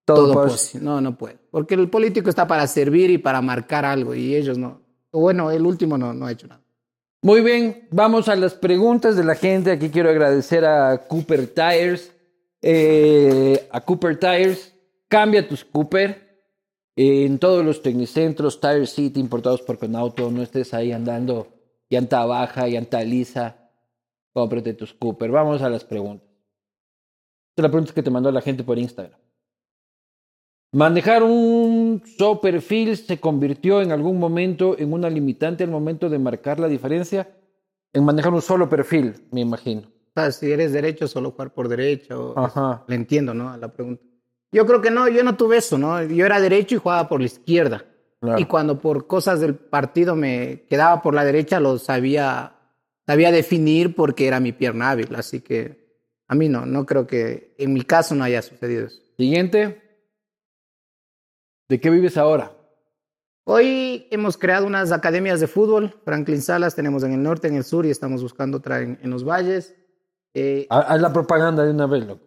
Todo 0.05 0.16
todo, 0.25 0.33
por- 0.35 0.51
posi- 0.51 0.81
No, 0.81 1.01
no 1.01 1.16
puedo. 1.16 1.37
Porque 1.51 1.75
el 1.75 1.89
político 1.89 2.29
está 2.29 2.47
para 2.47 2.66
servir 2.66 3.11
y 3.11 3.18
para 3.18 3.41
marcar 3.41 3.85
algo 3.85 4.14
y 4.14 4.35
ellos 4.35 4.59
no. 4.59 4.83
Bueno, 5.12 5.51
el 5.51 5.64
último 5.64 5.97
no, 5.97 6.12
no 6.12 6.27
ha 6.27 6.33
hecho 6.33 6.47
nada. 6.49 6.61
Muy 7.22 7.41
bien, 7.41 7.89
vamos 7.91 8.29
a 8.29 8.37
las 8.37 8.55
preguntas 8.55 9.16
de 9.16 9.25
la 9.25 9.35
gente. 9.35 9.70
Aquí 9.70 9.89
quiero 9.89 10.11
agradecer 10.11 10.64
a 10.66 10.99
Cooper 11.09 11.47
Tires. 11.47 12.12
Eh, 12.67 13.69
a 13.71 13.81
Cooper 13.83 14.19
Tires. 14.19 14.75
Cambia 15.09 15.47
tus 15.47 15.65
Cooper. 15.65 16.25
en 16.97 17.39
todos 17.39 17.65
los 17.65 17.83
tecnicentros, 17.83 18.61
Tire 18.61 18.87
City, 18.87 19.21
importados 19.21 19.61
por 19.62 19.79
Conauto. 19.79 20.31
No 20.31 20.43
estés 20.43 20.73
ahí 20.73 20.93
andando 20.93 21.49
llanta 21.91 22.25
baja, 22.25 22.67
llanta 22.67 23.03
lisa. 23.03 23.71
Cómprate 24.33 24.75
tus 24.75 24.95
Cooper. 24.95 25.31
Vamos 25.31 25.61
a 25.61 25.69
las 25.69 25.85
preguntas. 25.85 26.29
Esta 27.51 27.61
es 27.61 27.62
la 27.62 27.69
pregunta 27.69 27.95
que 27.95 28.03
te 28.03 28.11
mandó 28.11 28.33
la 28.33 28.41
gente 28.41 28.65
por 28.65 28.79
Instagram. 28.79 29.21
¿Manejar 30.73 31.23
un 31.23 32.03
solo 32.19 32.41
perfil 32.41 32.97
se 32.97 33.21
convirtió 33.21 33.81
en 33.81 33.93
algún 33.93 34.19
momento 34.19 34.77
en 34.77 34.93
una 34.93 35.09
limitante 35.09 35.62
al 35.62 35.71
momento 35.71 36.09
de 36.09 36.19
marcar 36.19 36.59
la 36.59 36.67
diferencia? 36.67 37.29
En 37.93 38.05
manejar 38.05 38.33
un 38.33 38.43
solo 38.43 38.69
perfil, 38.69 39.15
me 39.31 39.43
imagino. 39.43 39.83
Sea, 40.15 40.31
si 40.31 40.53
eres 40.53 40.73
derecho, 40.73 41.09
solo 41.09 41.33
jugar 41.33 41.53
por 41.53 41.69
derecho. 41.69 42.39
Ajá. 42.39 42.85
Le 42.87 42.95
entiendo, 42.95 43.35
¿no? 43.35 43.51
A 43.51 43.57
la 43.57 43.73
pregunta. 43.73 44.03
Yo 44.53 44.65
creo 44.67 44.81
que 44.81 44.91
no, 44.91 45.09
yo 45.09 45.25
no 45.25 45.37
tuve 45.37 45.57
eso, 45.57 45.77
¿no? 45.77 46.01
Yo 46.05 46.25
era 46.25 46.41
derecho 46.41 46.77
y 46.77 46.79
jugaba 46.79 47.09
por 47.09 47.21
la 47.21 47.27
izquierda. 47.27 47.85
Claro. 48.21 48.39
Y 48.39 48.45
cuando 48.45 48.81
por 48.81 49.09
cosas 49.09 49.41
del 49.41 49.57
partido 49.57 50.15
me 50.15 50.65
quedaba 50.69 51.03
por 51.03 51.15
la 51.15 51.25
derecha, 51.25 51.59
lo 51.59 51.79
sabía, 51.79 52.55
sabía 53.05 53.33
definir 53.33 53.97
porque 53.97 54.29
era 54.29 54.39
mi 54.39 54.53
pierna 54.53 54.91
hábil. 54.91 55.12
Así 55.17 55.41
que 55.41 55.99
a 56.29 56.37
mí 56.37 56.49
no, 56.49 56.65
no 56.65 56.87
creo 56.87 57.09
que 57.09 57.57
en 57.59 57.73
mi 57.73 57.83
caso 57.83 58.15
no 58.15 58.23
haya 58.23 58.41
sucedido 58.41 58.87
eso. 58.87 59.01
Siguiente. 59.17 59.83
¿De 61.69 61.81
qué 61.81 61.91
vives 61.91 62.17
ahora? 62.17 62.53
Hoy 63.47 64.07
hemos 64.12 64.39
creado 64.39 64.67
unas 64.67 64.93
academias 64.93 65.41
de 65.41 65.49
fútbol. 65.49 66.01
Franklin 66.05 66.41
Salas 66.41 66.77
tenemos 66.77 67.03
en 67.03 67.12
el 67.12 67.23
norte, 67.23 67.49
en 67.49 67.57
el 67.57 67.65
sur 67.65 67.85
y 67.85 67.91
estamos 67.91 68.23
buscando 68.23 68.59
otra 68.59 68.81
en, 68.81 68.99
en 69.03 69.11
los 69.11 69.25
valles. 69.25 69.75
Eh, 70.35 70.66
Ha- 70.68 70.80
Haz 70.80 71.01
la 71.01 71.12
propaganda 71.12 71.64
de 71.64 71.70
una 71.70 71.87
vez, 71.87 72.05
loco. 72.07 72.20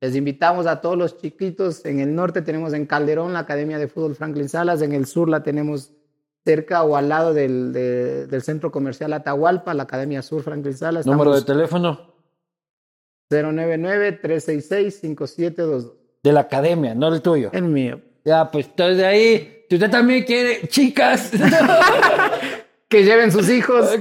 Les 0.00 0.14
invitamos 0.14 0.66
a 0.66 0.80
todos 0.80 0.96
los 0.96 1.18
chiquitos. 1.18 1.84
En 1.84 1.98
el 2.00 2.14
norte 2.14 2.40
tenemos 2.42 2.72
en 2.72 2.86
Calderón 2.86 3.32
la 3.32 3.40
Academia 3.40 3.78
de 3.78 3.88
Fútbol 3.88 4.14
Franklin 4.14 4.48
Salas. 4.48 4.80
En 4.82 4.92
el 4.92 5.06
sur 5.06 5.28
la 5.28 5.42
tenemos 5.42 5.90
cerca 6.44 6.84
o 6.84 6.94
al 6.96 7.08
lado 7.08 7.34
del, 7.34 7.72
de- 7.72 8.26
del 8.28 8.42
Centro 8.42 8.70
Comercial 8.70 9.12
Atahualpa, 9.12 9.74
la 9.74 9.82
Academia 9.84 10.22
Sur 10.22 10.42
Franklin 10.42 10.74
Salas. 10.74 11.04
Número 11.06 11.34
de 11.34 11.42
teléfono 11.42 12.14
099-366-5722. 13.32 15.92
de 16.22 16.32
la 16.32 16.40
academia, 16.40 16.94
no 16.94 17.08
el 17.12 17.20
tuyo. 17.22 17.50
El 17.52 17.64
mío. 17.64 18.00
Ya, 18.24 18.50
pues 18.50 18.66
entonces 18.66 18.96
de 18.98 19.06
ahí, 19.06 19.64
si 19.68 19.74
usted 19.76 19.90
también 19.90 20.24
quiere, 20.24 20.66
chicas. 20.68 21.30
Que 22.90 23.04
lleven 23.04 23.30
sus 23.30 23.50
hijos. 23.50 23.86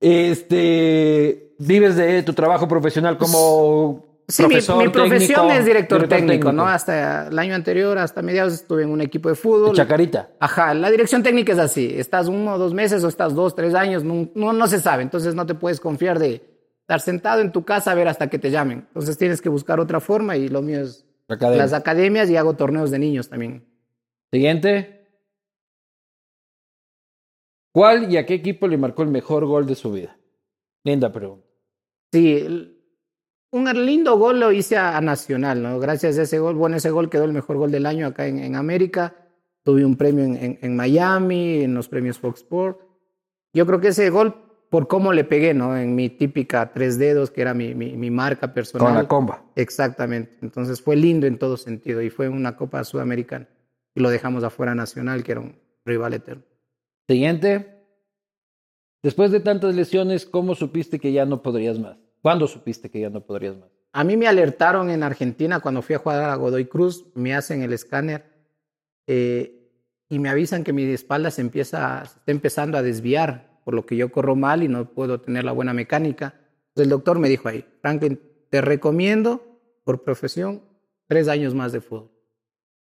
este, 0.00 1.54
vives 1.58 1.96
de 1.96 2.22
tu 2.22 2.32
trabajo 2.32 2.66
profesional 2.66 3.18
como 3.18 4.10
Sí, 4.30 4.44
mi, 4.44 4.48
profesor 4.48 4.78
mi 4.78 4.88
profesión 4.90 5.40
técnico, 5.40 5.58
es 5.58 5.64
director, 5.64 6.08
técnico, 6.08 6.52
¿no? 6.52 6.66
Hasta 6.66 7.26
el 7.28 7.38
año 7.38 7.54
anterior, 7.54 7.98
hasta 7.98 8.22
mediados, 8.22 8.54
estuve 8.54 8.84
en 8.84 8.90
un 8.90 9.00
equipo 9.00 9.28
de 9.28 9.34
fútbol. 9.34 9.74
Chacarita. 9.74 10.30
Ajá, 10.38 10.72
la 10.72 10.90
dirección 10.90 11.22
técnica 11.22 11.52
es 11.52 11.58
así. 11.58 11.92
Estás 11.96 12.28
uno 12.28 12.54
o 12.54 12.58
dos 12.58 12.72
meses 12.72 13.02
o 13.02 13.08
estás 13.08 13.34
dos, 13.34 13.56
tres 13.56 13.74
años, 13.74 14.04
no, 14.04 14.28
no, 14.34 14.52
no 14.52 14.66
se 14.68 14.80
sabe. 14.80 15.02
Entonces 15.02 15.34
no 15.34 15.46
te 15.46 15.54
puedes 15.54 15.80
confiar 15.80 16.20
de 16.20 16.42
estar 16.80 17.00
sentado 17.00 17.40
en 17.40 17.50
tu 17.50 17.64
casa 17.64 17.90
a 17.90 17.94
ver 17.94 18.06
hasta 18.06 18.28
que 18.28 18.38
te 18.38 18.50
llamen. 18.50 18.84
Entonces 18.88 19.18
tienes 19.18 19.40
que 19.42 19.48
buscar 19.48 19.80
otra 19.80 19.98
forma 19.98 20.36
y 20.36 20.48
lo 20.48 20.62
mío 20.62 20.82
es 20.82 21.04
Academia. 21.28 21.62
las 21.62 21.72
academias 21.72 22.30
y 22.30 22.36
hago 22.36 22.54
torneos 22.54 22.90
de 22.92 22.98
niños 23.00 23.28
también. 23.28 23.64
Siguiente. 24.30 24.99
¿Cuál 27.72 28.10
y 28.12 28.16
a 28.16 28.26
qué 28.26 28.34
equipo 28.34 28.66
le 28.66 28.76
marcó 28.78 29.02
el 29.02 29.08
mejor 29.10 29.44
gol 29.46 29.66
de 29.66 29.74
su 29.74 29.92
vida? 29.92 30.16
Linda 30.84 31.12
pregunta. 31.12 31.46
Sí, 32.12 32.76
un 33.52 33.86
lindo 33.86 34.16
gol 34.18 34.40
lo 34.40 34.52
hice 34.52 34.76
a, 34.76 34.96
a 34.96 35.00
Nacional, 35.00 35.62
¿no? 35.62 35.78
Gracias 35.78 36.18
a 36.18 36.22
ese 36.22 36.38
gol, 36.38 36.54
bueno, 36.56 36.76
ese 36.76 36.90
gol 36.90 37.08
quedó 37.10 37.24
el 37.24 37.32
mejor 37.32 37.56
gol 37.58 37.70
del 37.70 37.86
año 37.86 38.06
acá 38.06 38.26
en, 38.26 38.38
en 38.38 38.56
América. 38.56 39.14
Tuve 39.62 39.84
un 39.84 39.96
premio 39.96 40.24
en, 40.24 40.36
en- 40.36 40.58
en 40.62 40.76
Miami, 40.76 41.62
en 41.62 41.74
los 41.74 41.88
premios 41.88 42.18
Fox 42.18 42.40
Sport. 42.40 42.80
Yo 43.52 43.66
creo 43.66 43.80
que 43.80 43.88
ese 43.88 44.08
gol, 44.10 44.34
por 44.70 44.88
cómo 44.88 45.12
le 45.12 45.24
pegué, 45.24 45.52
¿no? 45.54 45.76
En 45.76 45.94
mi 45.94 46.08
típica 46.08 46.72
tres 46.72 46.98
dedos, 46.98 47.30
que 47.30 47.42
era 47.42 47.52
mi, 47.54 47.74
mi, 47.74 47.92
mi 47.96 48.10
marca 48.10 48.54
personal. 48.54 48.86
Con 48.88 48.96
la 48.96 49.06
comba. 49.08 49.44
Exactamente. 49.56 50.38
Entonces 50.42 50.80
fue 50.80 50.96
lindo 50.96 51.26
en 51.26 51.38
todo 51.38 51.56
sentido 51.56 52.00
y 52.02 52.10
fue 52.10 52.28
una 52.28 52.56
Copa 52.56 52.82
Sudamericana. 52.84 53.48
Y 53.94 54.00
lo 54.00 54.08
dejamos 54.10 54.44
afuera 54.44 54.74
Nacional, 54.74 55.22
que 55.22 55.32
era 55.32 55.40
un 55.40 55.56
rival 55.84 56.14
eterno. 56.14 56.44
Siguiente. 57.10 57.66
Después 59.02 59.32
de 59.32 59.40
tantas 59.40 59.74
lesiones, 59.74 60.26
¿cómo 60.26 60.54
supiste 60.54 61.00
que 61.00 61.10
ya 61.10 61.24
no 61.24 61.42
podrías 61.42 61.76
más? 61.76 61.98
¿Cuándo 62.22 62.46
supiste 62.46 62.88
que 62.88 63.00
ya 63.00 63.10
no 63.10 63.26
podrías 63.26 63.56
más? 63.56 63.68
A 63.92 64.04
mí 64.04 64.16
me 64.16 64.28
alertaron 64.28 64.90
en 64.90 65.02
Argentina 65.02 65.58
cuando 65.58 65.82
fui 65.82 65.96
a 65.96 65.98
jugar 65.98 66.30
a 66.30 66.36
Godoy 66.36 66.66
Cruz, 66.66 67.06
me 67.16 67.34
hacen 67.34 67.62
el 67.62 67.72
escáner 67.72 68.26
eh, 69.08 69.72
y 70.08 70.20
me 70.20 70.28
avisan 70.28 70.62
que 70.62 70.72
mi 70.72 70.84
espalda 70.84 71.32
se 71.32 71.40
empieza, 71.40 72.02
está 72.04 72.30
empezando 72.30 72.78
a 72.78 72.82
desviar, 72.82 73.58
por 73.64 73.74
lo 73.74 73.84
que 73.84 73.96
yo 73.96 74.12
corro 74.12 74.36
mal 74.36 74.62
y 74.62 74.68
no 74.68 74.88
puedo 74.94 75.20
tener 75.20 75.42
la 75.42 75.50
buena 75.50 75.74
mecánica. 75.74 76.36
El 76.76 76.90
doctor 76.90 77.18
me 77.18 77.28
dijo 77.28 77.48
ahí, 77.48 77.64
Franklin, 77.80 78.20
te 78.50 78.60
recomiendo 78.60 79.58
por 79.82 80.04
profesión 80.04 80.62
tres 81.08 81.26
años 81.26 81.56
más 81.56 81.72
de 81.72 81.80
fútbol. 81.80 82.12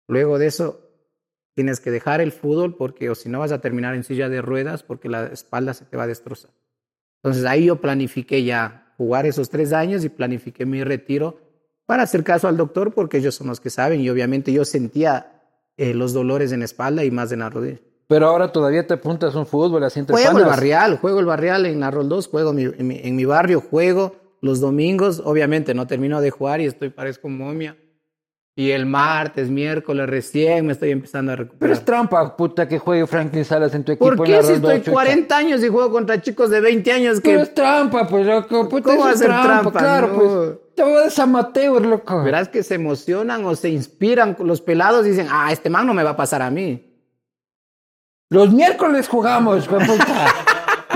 Luego 0.09 0.37
de 0.37 0.47
eso 0.47 0.90
tienes 1.53 1.79
que 1.79 1.91
dejar 1.91 2.21
el 2.21 2.31
fútbol 2.31 2.75
porque 2.77 3.09
o 3.09 3.15
si 3.15 3.29
no 3.29 3.39
vas 3.39 3.51
a 3.51 3.61
terminar 3.61 3.95
en 3.95 4.03
silla 4.03 4.29
de 4.29 4.41
ruedas 4.41 4.83
porque 4.83 5.09
la 5.09 5.25
espalda 5.27 5.73
se 5.73 5.85
te 5.85 5.97
va 5.97 6.03
a 6.03 6.07
destrozar. 6.07 6.51
Entonces 7.23 7.45
ahí 7.45 7.65
yo 7.65 7.75
planifiqué 7.81 8.43
ya 8.43 8.93
jugar 8.97 9.25
esos 9.25 9.49
tres 9.49 9.73
años 9.73 10.03
y 10.03 10.09
planifiqué 10.09 10.65
mi 10.65 10.83
retiro 10.83 11.39
para 11.85 12.03
hacer 12.03 12.23
caso 12.23 12.47
al 12.47 12.57
doctor 12.57 12.93
porque 12.93 13.17
ellos 13.17 13.35
son 13.35 13.47
los 13.47 13.59
que 13.59 13.69
saben 13.69 14.01
y 14.01 14.09
obviamente 14.09 14.51
yo 14.53 14.65
sentía 14.65 15.41
eh, 15.77 15.93
los 15.93 16.13
dolores 16.13 16.51
en 16.51 16.59
la 16.59 16.65
espalda 16.65 17.03
y 17.03 17.11
más 17.11 17.31
en 17.31 17.39
la 17.39 17.49
rodilla. 17.49 17.79
Pero 18.07 18.27
ahora 18.27 18.51
todavía 18.51 18.85
te 18.85 18.93
apuntas 18.95 19.35
a 19.35 19.39
un 19.39 19.45
fútbol 19.45 19.83
así 19.83 19.99
entre 19.99 20.13
Juego 20.13 20.37
el 20.39 20.43
barrial, 20.45 20.97
juego 20.97 21.19
el 21.19 21.25
barrial 21.25 21.65
en 21.65 21.79
la 21.79 21.91
Rol 21.91 22.09
2, 22.09 22.27
juego 22.27 22.53
mi- 22.53 22.63
en 22.65 22.87
mi, 22.87 22.99
en 23.01 23.15
mi 23.15 23.25
barrio, 23.25 23.61
juego 23.61 24.15
los 24.41 24.59
domingos, 24.59 25.21
obviamente 25.23 25.73
no 25.73 25.87
termino 25.87 26.19
de 26.19 26.29
jugar 26.31 26.59
y 26.61 26.65
estoy 26.65 26.89
parezco 26.89 27.29
momia. 27.29 27.77
Y 28.53 28.71
el 28.71 28.85
martes, 28.85 29.49
miércoles, 29.49 30.09
recién 30.09 30.65
me 30.65 30.73
estoy 30.73 30.91
empezando 30.91 31.31
a 31.31 31.35
Pero 31.35 31.45
recuperar. 31.45 31.73
es 31.73 31.85
trampa, 31.85 32.35
puta, 32.35 32.67
que 32.67 32.79
juegue 32.79 33.07
Franklin 33.07 33.45
Salas 33.45 33.73
en 33.73 33.85
tu 33.85 33.93
equipo. 33.93 34.13
¿Por 34.13 34.27
en 34.27 34.33
la 34.33 34.39
qué 34.39 34.43
si 34.45 34.53
estoy 34.53 34.75
ocho, 34.79 34.91
40 34.91 35.37
años 35.37 35.63
y 35.63 35.69
juego 35.69 35.89
contra 35.89 36.21
chicos 36.21 36.49
de 36.49 36.59
20 36.59 36.91
años 36.91 37.21
Pero 37.23 37.41
es 37.41 37.53
trampa, 37.53 38.07
pues, 38.07 38.25
loco. 38.25 38.67
Puta, 38.67 38.89
¿Cómo 38.89 39.07
ser 39.13 39.27
trampa, 39.27 39.71
trampa? 39.71 39.79
Claro, 39.79 40.07
No. 40.07 40.13
pues. 40.15 40.75
Te 40.75 40.83
voy 40.83 40.93
a 40.93 41.23
amateur, 41.23 41.85
loco. 41.85 42.23
Verás 42.23 42.49
que 42.49 42.63
se 42.63 42.75
emocionan 42.75 43.45
o 43.45 43.55
se 43.55 43.69
inspiran 43.69 44.35
los 44.39 44.61
pelados 44.61 45.05
y 45.05 45.11
dicen, 45.11 45.27
ah, 45.29 45.51
este 45.51 45.69
man 45.69 45.87
no 45.87 45.93
me 45.93 46.03
va 46.03 46.11
a 46.11 46.17
pasar 46.17 46.41
a 46.41 46.49
mí. 46.49 46.87
Los 48.29 48.51
miércoles 48.53 49.07
jugamos, 49.07 49.69
de 49.69 49.77
puta. 49.85 50.35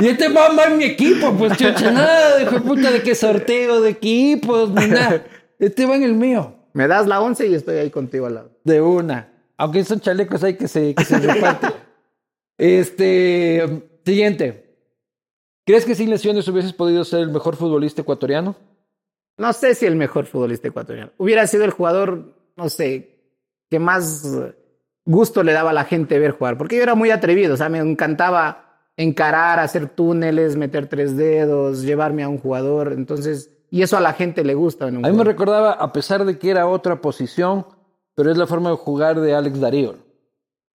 Y 0.01 0.07
este 0.07 0.27
va 0.27 0.49
va 0.53 0.65
en 0.65 0.77
mi 0.77 0.83
equipo, 0.83 1.31
pues, 1.37 1.53
chucha, 1.53 1.89
nada, 1.89 2.41
hijo 2.41 2.55
de 2.55 2.61
puta, 2.61 2.91
de 2.91 3.01
qué 3.01 3.15
sorteo 3.15 3.79
de 3.79 3.91
equipos, 3.91 4.69
ni 4.71 4.87
nada. 4.87 5.23
Este 5.57 5.85
va 5.85 5.95
en 5.95 6.03
el 6.03 6.15
mío. 6.15 6.54
Me 6.75 6.89
das 6.89 7.07
la 7.07 7.21
11 7.21 7.47
y 7.47 7.53
estoy 7.55 7.77
ahí 7.77 7.89
contigo 7.89 8.25
al 8.25 8.35
lado. 8.35 8.51
De 8.65 8.81
una. 8.81 9.31
Aunque 9.55 9.85
son 9.85 10.01
chalecos 10.01 10.43
hay 10.43 10.57
que 10.57 10.67
se, 10.67 10.93
que 10.93 11.05
se 11.05 11.17
reparten. 11.19 11.71
Este. 12.57 13.87
Siguiente. 14.05 14.77
¿Crees 15.65 15.85
que 15.85 15.95
sin 15.95 16.09
lesiones 16.09 16.45
hubieses 16.49 16.73
podido 16.73 17.05
ser 17.05 17.21
el 17.21 17.29
mejor 17.29 17.55
futbolista 17.55 18.01
ecuatoriano? 18.01 18.57
No 19.37 19.53
sé 19.53 19.73
si 19.73 19.85
el 19.85 19.95
mejor 19.95 20.25
futbolista 20.25 20.67
ecuatoriano. 20.67 21.11
Hubiera 21.17 21.47
sido 21.47 21.63
el 21.63 21.71
jugador, 21.71 22.35
no 22.57 22.67
sé, 22.67 23.21
que 23.69 23.79
más 23.79 24.27
gusto 25.05 25.43
le 25.43 25.53
daba 25.53 25.69
a 25.69 25.73
la 25.73 25.85
gente 25.85 26.19
ver 26.19 26.31
jugar. 26.31 26.57
Porque 26.57 26.75
yo 26.75 26.83
era 26.83 26.93
muy 26.93 27.09
atrevido, 27.09 27.53
o 27.53 27.57
sea, 27.57 27.69
me 27.69 27.79
encantaba 27.79 28.81
encarar, 28.97 29.59
hacer 29.61 29.87
túneles, 29.87 30.57
meter 30.57 30.87
tres 30.87 31.15
dedos, 31.15 31.83
llevarme 31.83 32.23
a 32.23 32.27
un 32.27 32.37
jugador. 32.37 32.91
Entonces, 32.91 33.54
y 33.75 33.81
eso 33.81 33.97
a 33.97 33.99
la 33.99 34.13
gente 34.13 34.45
le 34.45 34.53
gusta. 34.53 34.87
En 34.87 34.95
un 34.95 35.05
A 35.05 35.09
mí 35.09 35.17
me 35.17 35.25
recordaba, 35.25 35.73
a 35.73 35.91
pesar 35.91 36.23
de 36.23 36.39
que 36.39 36.49
era 36.49 36.65
otra 36.65 37.01
posición, 37.01 37.65
pero 38.15 38.31
es 38.31 38.37
la 38.37 38.47
forma 38.47 38.69
de 38.69 38.77
jugar 38.77 39.19
de 39.19 39.35
Alex 39.35 39.59
Darío. 39.59 39.97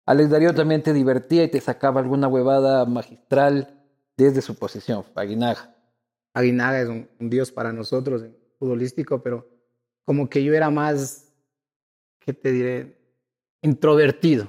Alex 0.04 0.28
Darío 0.28 0.54
también 0.54 0.82
te 0.82 0.92
divertía 0.92 1.42
y 1.44 1.48
te 1.48 1.62
sacaba 1.62 2.02
alguna 2.02 2.28
huevada 2.28 2.84
magistral 2.84 3.80
desde 4.18 4.42
su 4.42 4.54
posición, 4.54 5.02
Aguinaga. 5.14 5.74
Aguinaga 6.34 6.82
es 6.82 6.90
un, 6.90 7.08
un 7.18 7.30
dios 7.30 7.50
para 7.50 7.72
nosotros, 7.72 8.22
en 8.22 8.36
futbolístico, 8.58 9.22
pero 9.22 9.48
como 10.04 10.28
que 10.28 10.44
yo 10.44 10.52
era 10.52 10.68
más, 10.68 11.32
¿qué 12.18 12.34
te 12.34 12.52
diré? 12.52 12.98
Introvertido. 13.62 14.46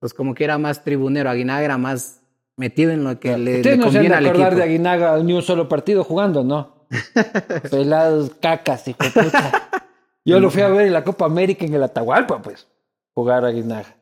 Pues 0.00 0.12
como 0.12 0.34
que 0.34 0.42
era 0.42 0.58
más 0.58 0.82
tribunero. 0.82 1.30
Aguinaga 1.30 1.62
era 1.62 1.78
más 1.78 2.20
metido 2.56 2.90
en 2.90 3.04
lo 3.04 3.20
que 3.20 3.38
le, 3.38 3.58
Ustedes 3.58 3.78
le 3.78 3.84
no 3.84 3.92
se 3.92 3.98
han 3.98 4.08
de 4.08 4.14
al 4.14 4.26
equipo. 4.26 4.50
de 4.56 4.62
Aguinaga 4.64 5.22
ni 5.22 5.34
un 5.34 5.42
solo 5.42 5.68
partido 5.68 6.02
jugando, 6.02 6.42
¿no? 6.42 6.73
Pelados 7.70 8.30
cacas, 8.40 8.86
hijo 8.88 9.02
de 9.02 9.10
puta. 9.10 9.68
Yo 10.24 10.40
lo 10.40 10.50
fui 10.50 10.62
a 10.62 10.68
ver 10.68 10.86
en 10.86 10.92
la 10.92 11.04
Copa 11.04 11.26
América 11.26 11.64
en 11.64 11.74
el 11.74 11.82
Atahualpa, 11.82 12.40
pues, 12.40 12.66
jugar 13.14 13.44
a 13.44 13.48
Aguinaga. 13.48 13.94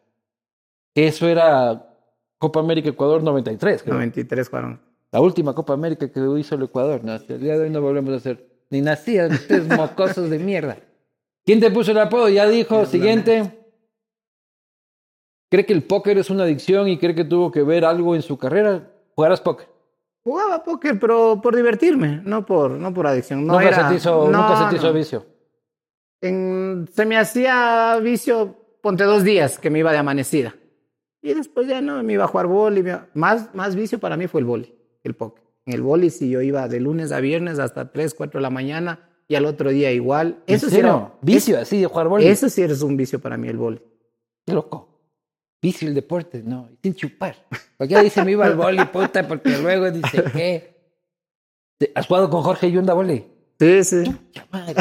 Eso 0.95 1.29
era 1.29 1.85
Copa 2.39 2.61
América 2.61 2.89
Ecuador 2.89 3.23
93, 3.23 3.83
creo. 3.83 3.95
93 3.95 4.49
jugaron. 4.49 4.81
La 5.11 5.21
última 5.21 5.55
Copa 5.55 5.75
América 5.75 6.11
que 6.11 6.21
hizo 6.39 6.55
el 6.55 6.63
Ecuador. 6.63 7.03
¿no? 7.05 7.13
Hasta 7.13 7.35
el 7.35 7.41
día 7.41 7.57
de 7.57 7.65
hoy 7.65 7.71
no 7.71 7.81
volvemos 7.81 8.13
a 8.15 8.17
hacer. 8.17 8.47
Ni 8.71 8.81
nacían 8.81 9.33
ustedes 9.33 9.69
mocosos 9.77 10.31
de 10.31 10.39
mierda. 10.39 10.79
¿Quién 11.45 11.61
te 11.61 11.71
puso 11.71 11.91
el 11.91 11.99
apodo? 11.99 12.29
Ya 12.29 12.49
dijo. 12.49 12.87
Siguiente. 12.87 13.59
¿Cree 15.51 15.67
que 15.67 15.73
el 15.75 15.83
póker 15.83 16.17
es 16.17 16.31
una 16.31 16.45
adicción 16.45 16.89
y 16.89 16.97
cree 16.97 17.15
que 17.15 17.25
tuvo 17.25 17.53
que 17.53 17.63
ver 17.63 17.85
algo 17.85 18.15
en 18.15 18.23
su 18.23 18.39
carrera? 18.39 18.91
¿Jugarás 19.15 19.41
póker? 19.41 19.69
Jugaba 20.25 20.63
póker, 20.63 20.99
pero 21.01 21.41
por 21.43 21.57
divertirme, 21.57 22.21
no 22.25 22.47
por, 22.47 22.71
no 22.73 22.95
por 22.95 23.07
adicción. 23.07 23.45
No 23.47 23.55
nunca, 23.55 23.69
era, 23.69 23.83
se 23.83 23.89
te 23.89 23.95
hizo, 23.97 24.31
no, 24.31 24.43
nunca 24.43 24.57
se 24.57 24.71
te 24.71 24.77
hizo 24.77 24.87
no. 24.87 24.93
vicio. 24.93 25.27
En- 26.21 26.89
se 26.93 27.05
me 27.05 27.17
hacía 27.19 27.99
vicio, 28.01 28.57
ponte 28.81 29.03
dos 29.05 29.25
días 29.25 29.59
que 29.59 29.71
me 29.71 29.81
iba 29.81 29.91
de 29.91 29.99
amanecida. 29.99 30.55
Y 31.21 31.35
después 31.35 31.67
ya 31.67 31.81
no, 31.81 32.03
me 32.03 32.13
iba 32.13 32.25
a 32.25 32.29
jugar 32.29 32.47
boli. 32.47 32.83
me 32.83 32.99
Más, 33.15 33.53
más 33.55 33.75
vicio 33.75 33.99
para 33.99 34.17
mí 34.17 34.27
fue 34.29 34.41
el 34.41 34.47
boli, 34.47 34.75
el 35.03 35.15
póker. 35.15 35.43
En 35.67 35.75
el 35.75 35.83
boli 35.83 36.11
sí 36.11 36.31
yo 36.31 36.41
iba 36.41 36.67
de 36.69 36.81
lunes 36.81 37.13
a 37.13 37.21
viernes 37.21 37.59
hasta 37.59 37.93
3, 37.93 38.15
4 38.15 38.39
de 38.39 38.43
la 38.43 38.51
mañana 38.51 39.09
y 39.29 39.35
al 39.37 39.45
otro 39.47 39.71
día 39.71 39.93
igual. 39.93 40.43
¿En 40.47 40.57
Eso 40.57 40.69
sí 40.69 40.79
era 40.79 41.13
Vicio 41.23 41.59
así 41.59 41.81
de 41.81 41.87
jugar 41.87 42.09
boli. 42.09 42.27
Eso 42.27 42.49
sí 42.49 42.63
es 42.63 42.83
un 42.83 42.97
vicio 42.97 43.21
para 43.21 43.37
mí 43.37 43.49
el 43.49 43.57
boli. 43.57 43.81
Qué 44.45 44.53
loco. 44.53 44.92
Vicio 45.63 45.87
el 45.89 45.95
deporte, 45.95 46.43
no, 46.45 46.69
sin 46.83 46.95
chupar. 46.95 47.37
Porque 47.79 48.03
dice 48.03 48.25
me 48.25 48.33
iba 48.33 48.45
al 48.47 48.57
boli, 48.57 48.85
puta, 48.87 49.27
porque 49.27 49.57
luego 49.59 49.91
dice 49.91 50.25
que. 50.33 50.73
¿Has 51.95 52.07
jugado 52.07 52.29
con 52.29 52.43
Jorge 52.43 52.71
Yunda 52.71 52.93
boli? 52.95 53.25
Sí, 53.61 53.85
sí. 53.85 54.03
Madre. 54.51 54.75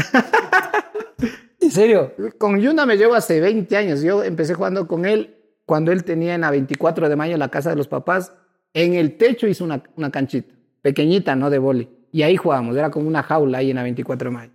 ¿En 1.60 1.72
serio? 1.72 2.14
Con 2.38 2.60
Yunda 2.60 2.86
me 2.86 2.98
llevo 2.98 3.14
hace 3.14 3.40
20 3.40 3.78
años. 3.78 4.02
Yo 4.02 4.24
empecé 4.24 4.54
jugando 4.56 4.88
con 4.88 5.06
él 5.06 5.36
cuando 5.66 5.92
él 5.92 6.04
tenía 6.04 6.34
en 6.36 6.42
la 6.42 6.52
24 6.52 7.08
de 7.08 7.16
mayo 7.16 7.38
la 7.38 7.50
casa 7.50 7.70
de 7.70 7.76
los 7.76 7.88
papás. 7.88 8.34
En 8.74 8.94
el 8.96 9.18
techo 9.18 9.48
hizo 9.48 9.64
una, 9.64 9.84
una 9.96 10.10
canchita, 10.12 10.54
pequeñita, 10.82 11.36
¿no? 11.36 11.50
De 11.50 11.60
boli. 11.60 11.90
Y 12.12 12.24
ahí 12.24 12.36
jugábamos, 12.38 12.76
era 12.76 12.90
como 12.90 13.08
una 13.08 13.22
jaula 13.24 13.60
ahí 13.60 13.70
en 13.70 13.76
la 13.78 13.84
24 13.84 14.30
de 14.30 14.36
mayo. 14.36 14.52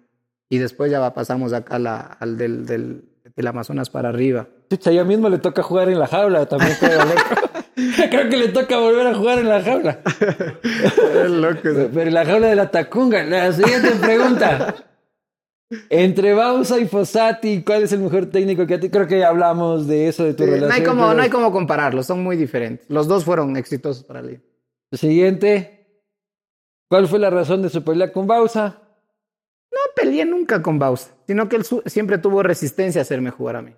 Y 0.49 0.59
después 0.59 0.91
ya 0.91 1.12
pasamos 1.14 1.53
acá 1.53 1.79
la- 1.79 2.01
al 2.01 2.37
del, 2.37 2.66
del, 2.66 3.05
del 3.37 3.47
Amazonas 3.47 3.91
para 3.91 4.09
arriba. 4.09 4.49
Chucha, 4.70 4.91
ya 4.91 5.05
mismo 5.05 5.28
le 5.28 5.39
toca 5.39 5.62
jugar 5.62 5.89
en 5.91 5.99
la 5.99 6.07
jaula 6.07 6.47
también. 6.47 6.72
creo, 6.80 6.99
loco. 7.05 7.51
Creo 8.11 8.30
que 8.30 8.37
le 8.39 8.49
toca 8.49 8.78
volver 8.78 9.07
a 9.07 9.14
jugar 9.14 9.39
en 9.39 9.49
la 9.51 9.62
jaula. 9.62 10.01
Pero 10.62 12.01
en 12.03 12.14
la 12.14 12.24
jaula 12.24 12.47
de 12.49 12.57
la 12.57 12.70
Tacunga. 12.70 13.22
La 13.24 13.53
siguiente 13.53 13.91
pregunta. 14.01 14.74
Entre 15.91 16.32
Bausa 16.32 16.78
y 16.78 16.87
Fossati, 16.87 17.62
¿cuál 17.62 17.82
es 17.82 17.93
el 17.93 17.99
mejor 18.01 18.26
técnico 18.26 18.66
que 18.66 18.74
a 18.74 18.80
ti? 18.80 18.89
Creo 18.89 19.07
que 19.07 19.18
ya 19.18 19.28
hablamos 19.28 19.87
de 19.89 20.07
eso, 20.09 20.24
de 20.24 20.32
tu 20.34 20.45
Sí, 20.45 20.51
relación. 20.51 20.68
no, 20.68 20.74
hay 20.74 20.82
como, 20.84 21.03
pero- 21.03 21.14
no 21.16 21.22
hay 21.24 21.28
como 21.30 21.53
compararlos, 21.53 22.07
son 22.07 22.22
muy 22.22 22.37
diferentes. 22.37 22.89
Los 22.89 23.09
dos 23.09 23.24
fueron 23.24 23.57
exitosos 23.57 24.05
para 24.05 24.22
liga. 24.22 24.41
Siguiente. 24.93 25.72
¿Cuál 26.89 27.09
fue 27.09 27.18
la 27.18 27.30
razón 27.30 27.62
de 27.62 27.68
su 27.68 27.82
pelea 27.82 28.12
con 28.12 28.28
Bausa? 28.28 28.80
Peleé 29.97 30.26
nunca 30.26 30.61
con 30.61 30.78
Bausa, 30.78 31.11
sino 31.26 31.49
que 31.49 31.57
él 31.57 31.64
siempre 31.86 32.18
tuvo 32.18 32.42
resistencia 32.42 33.01
a 33.01 33.03
hacerme 33.03 33.30
jugar 33.30 33.57
a 33.57 33.62
mí. 33.62 33.72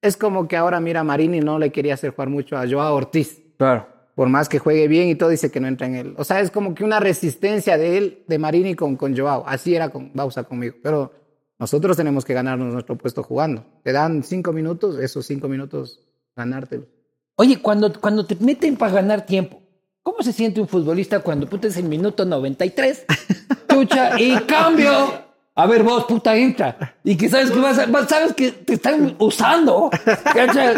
Es 0.00 0.16
como 0.16 0.48
que 0.48 0.56
ahora 0.56 0.80
mira 0.80 1.04
Marini 1.04 1.38
no 1.38 1.60
le 1.60 1.70
quería 1.70 1.94
hacer 1.94 2.10
jugar 2.10 2.28
mucho 2.28 2.56
a 2.56 2.68
Joao 2.68 2.96
Ortiz. 2.96 3.40
Claro. 3.56 3.86
Por 4.16 4.28
más 4.28 4.48
que 4.48 4.58
juegue 4.58 4.88
bien 4.88 5.08
y 5.08 5.14
todo, 5.14 5.28
dice 5.28 5.52
que 5.52 5.60
no 5.60 5.68
entra 5.68 5.86
en 5.86 5.94
él. 5.94 6.14
O 6.18 6.24
sea, 6.24 6.40
es 6.40 6.50
como 6.50 6.74
que 6.74 6.82
una 6.82 6.98
resistencia 6.98 7.78
de 7.78 7.96
él, 7.96 8.24
de 8.26 8.38
Marini 8.40 8.74
con, 8.74 8.96
con 8.96 9.16
Joao. 9.16 9.44
Así 9.46 9.76
era 9.76 9.90
con 9.90 10.10
Bausa 10.12 10.42
conmigo. 10.42 10.74
Pero 10.82 11.12
nosotros 11.60 11.96
tenemos 11.96 12.24
que 12.24 12.34
ganarnos 12.34 12.72
nuestro 12.72 12.98
puesto 12.98 13.22
jugando. 13.22 13.64
Te 13.84 13.92
dan 13.92 14.24
cinco 14.24 14.52
minutos, 14.52 14.98
esos 14.98 15.24
cinco 15.24 15.46
minutos, 15.46 16.00
ganártelos. 16.34 16.88
Oye, 17.36 17.62
cuando, 17.62 17.92
cuando 18.00 18.26
te 18.26 18.34
meten 18.34 18.76
para 18.76 18.94
ganar 18.94 19.24
tiempo, 19.24 19.62
¿cómo 20.02 20.22
se 20.22 20.32
siente 20.32 20.60
un 20.60 20.66
futbolista 20.66 21.20
cuando 21.20 21.48
puta 21.48 21.68
es 21.68 21.76
el 21.76 21.84
minuto 21.84 22.24
93? 22.24 23.06
Chucha, 23.70 24.20
y 24.20 24.36
cambio. 24.40 25.31
A 25.54 25.66
ver, 25.66 25.82
vos, 25.82 26.04
puta, 26.04 26.34
entra. 26.34 26.96
Y 27.04 27.16
que 27.16 27.28
sabes 27.28 27.50
que 27.50 27.58
vas, 27.60 27.78
a- 27.78 28.06
sabes 28.08 28.32
que 28.34 28.52
te 28.52 28.74
están 28.74 29.16
usando. 29.18 29.90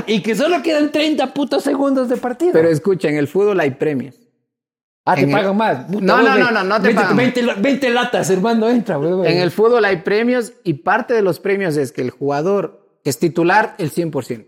Y 0.07 0.21
que 0.21 0.35
solo 0.35 0.63
quedan 0.63 0.91
30 0.91 1.33
putos 1.33 1.63
segundos 1.63 2.09
de 2.09 2.17
partido. 2.17 2.53
Pero 2.53 2.69
escucha, 2.69 3.09
en 3.09 3.17
el 3.17 3.29
fútbol 3.29 3.61
hay 3.61 3.71
premios. 3.73 4.17
ah, 5.07 5.15
te 5.15 5.23
en 5.23 5.29
el- 5.31 5.35
pagan 5.37 5.57
más. 5.57 5.85
Puta, 5.85 6.01
No, 6.05 6.23
no, 6.23 6.37
no, 6.39 6.51
no, 6.51 6.65
no 6.65 6.77
te 6.77 6.89
20, 6.89 7.03
pagan. 7.03 7.17
20 7.17 7.43
la- 7.43 7.55
20 7.55 7.91
latas, 7.91 8.31
hermano, 8.31 8.69
entra, 8.69 8.97
güey. 8.97 9.31
En 9.33 9.39
el 9.39 9.51
fútbol 9.51 9.85
hay 9.85 9.99
premios 9.99 10.55
y 10.65 10.75
parte 10.75 11.15
de 11.15 11.23
los 11.23 11.39
premios 11.41 11.77
es 11.77 11.93
que 11.93 12.01
el 12.03 12.11
jugador 12.11 12.99
que 13.05 13.11
es 13.11 13.19
titular 13.19 13.75
el 13.79 13.91
100%. 13.91 14.47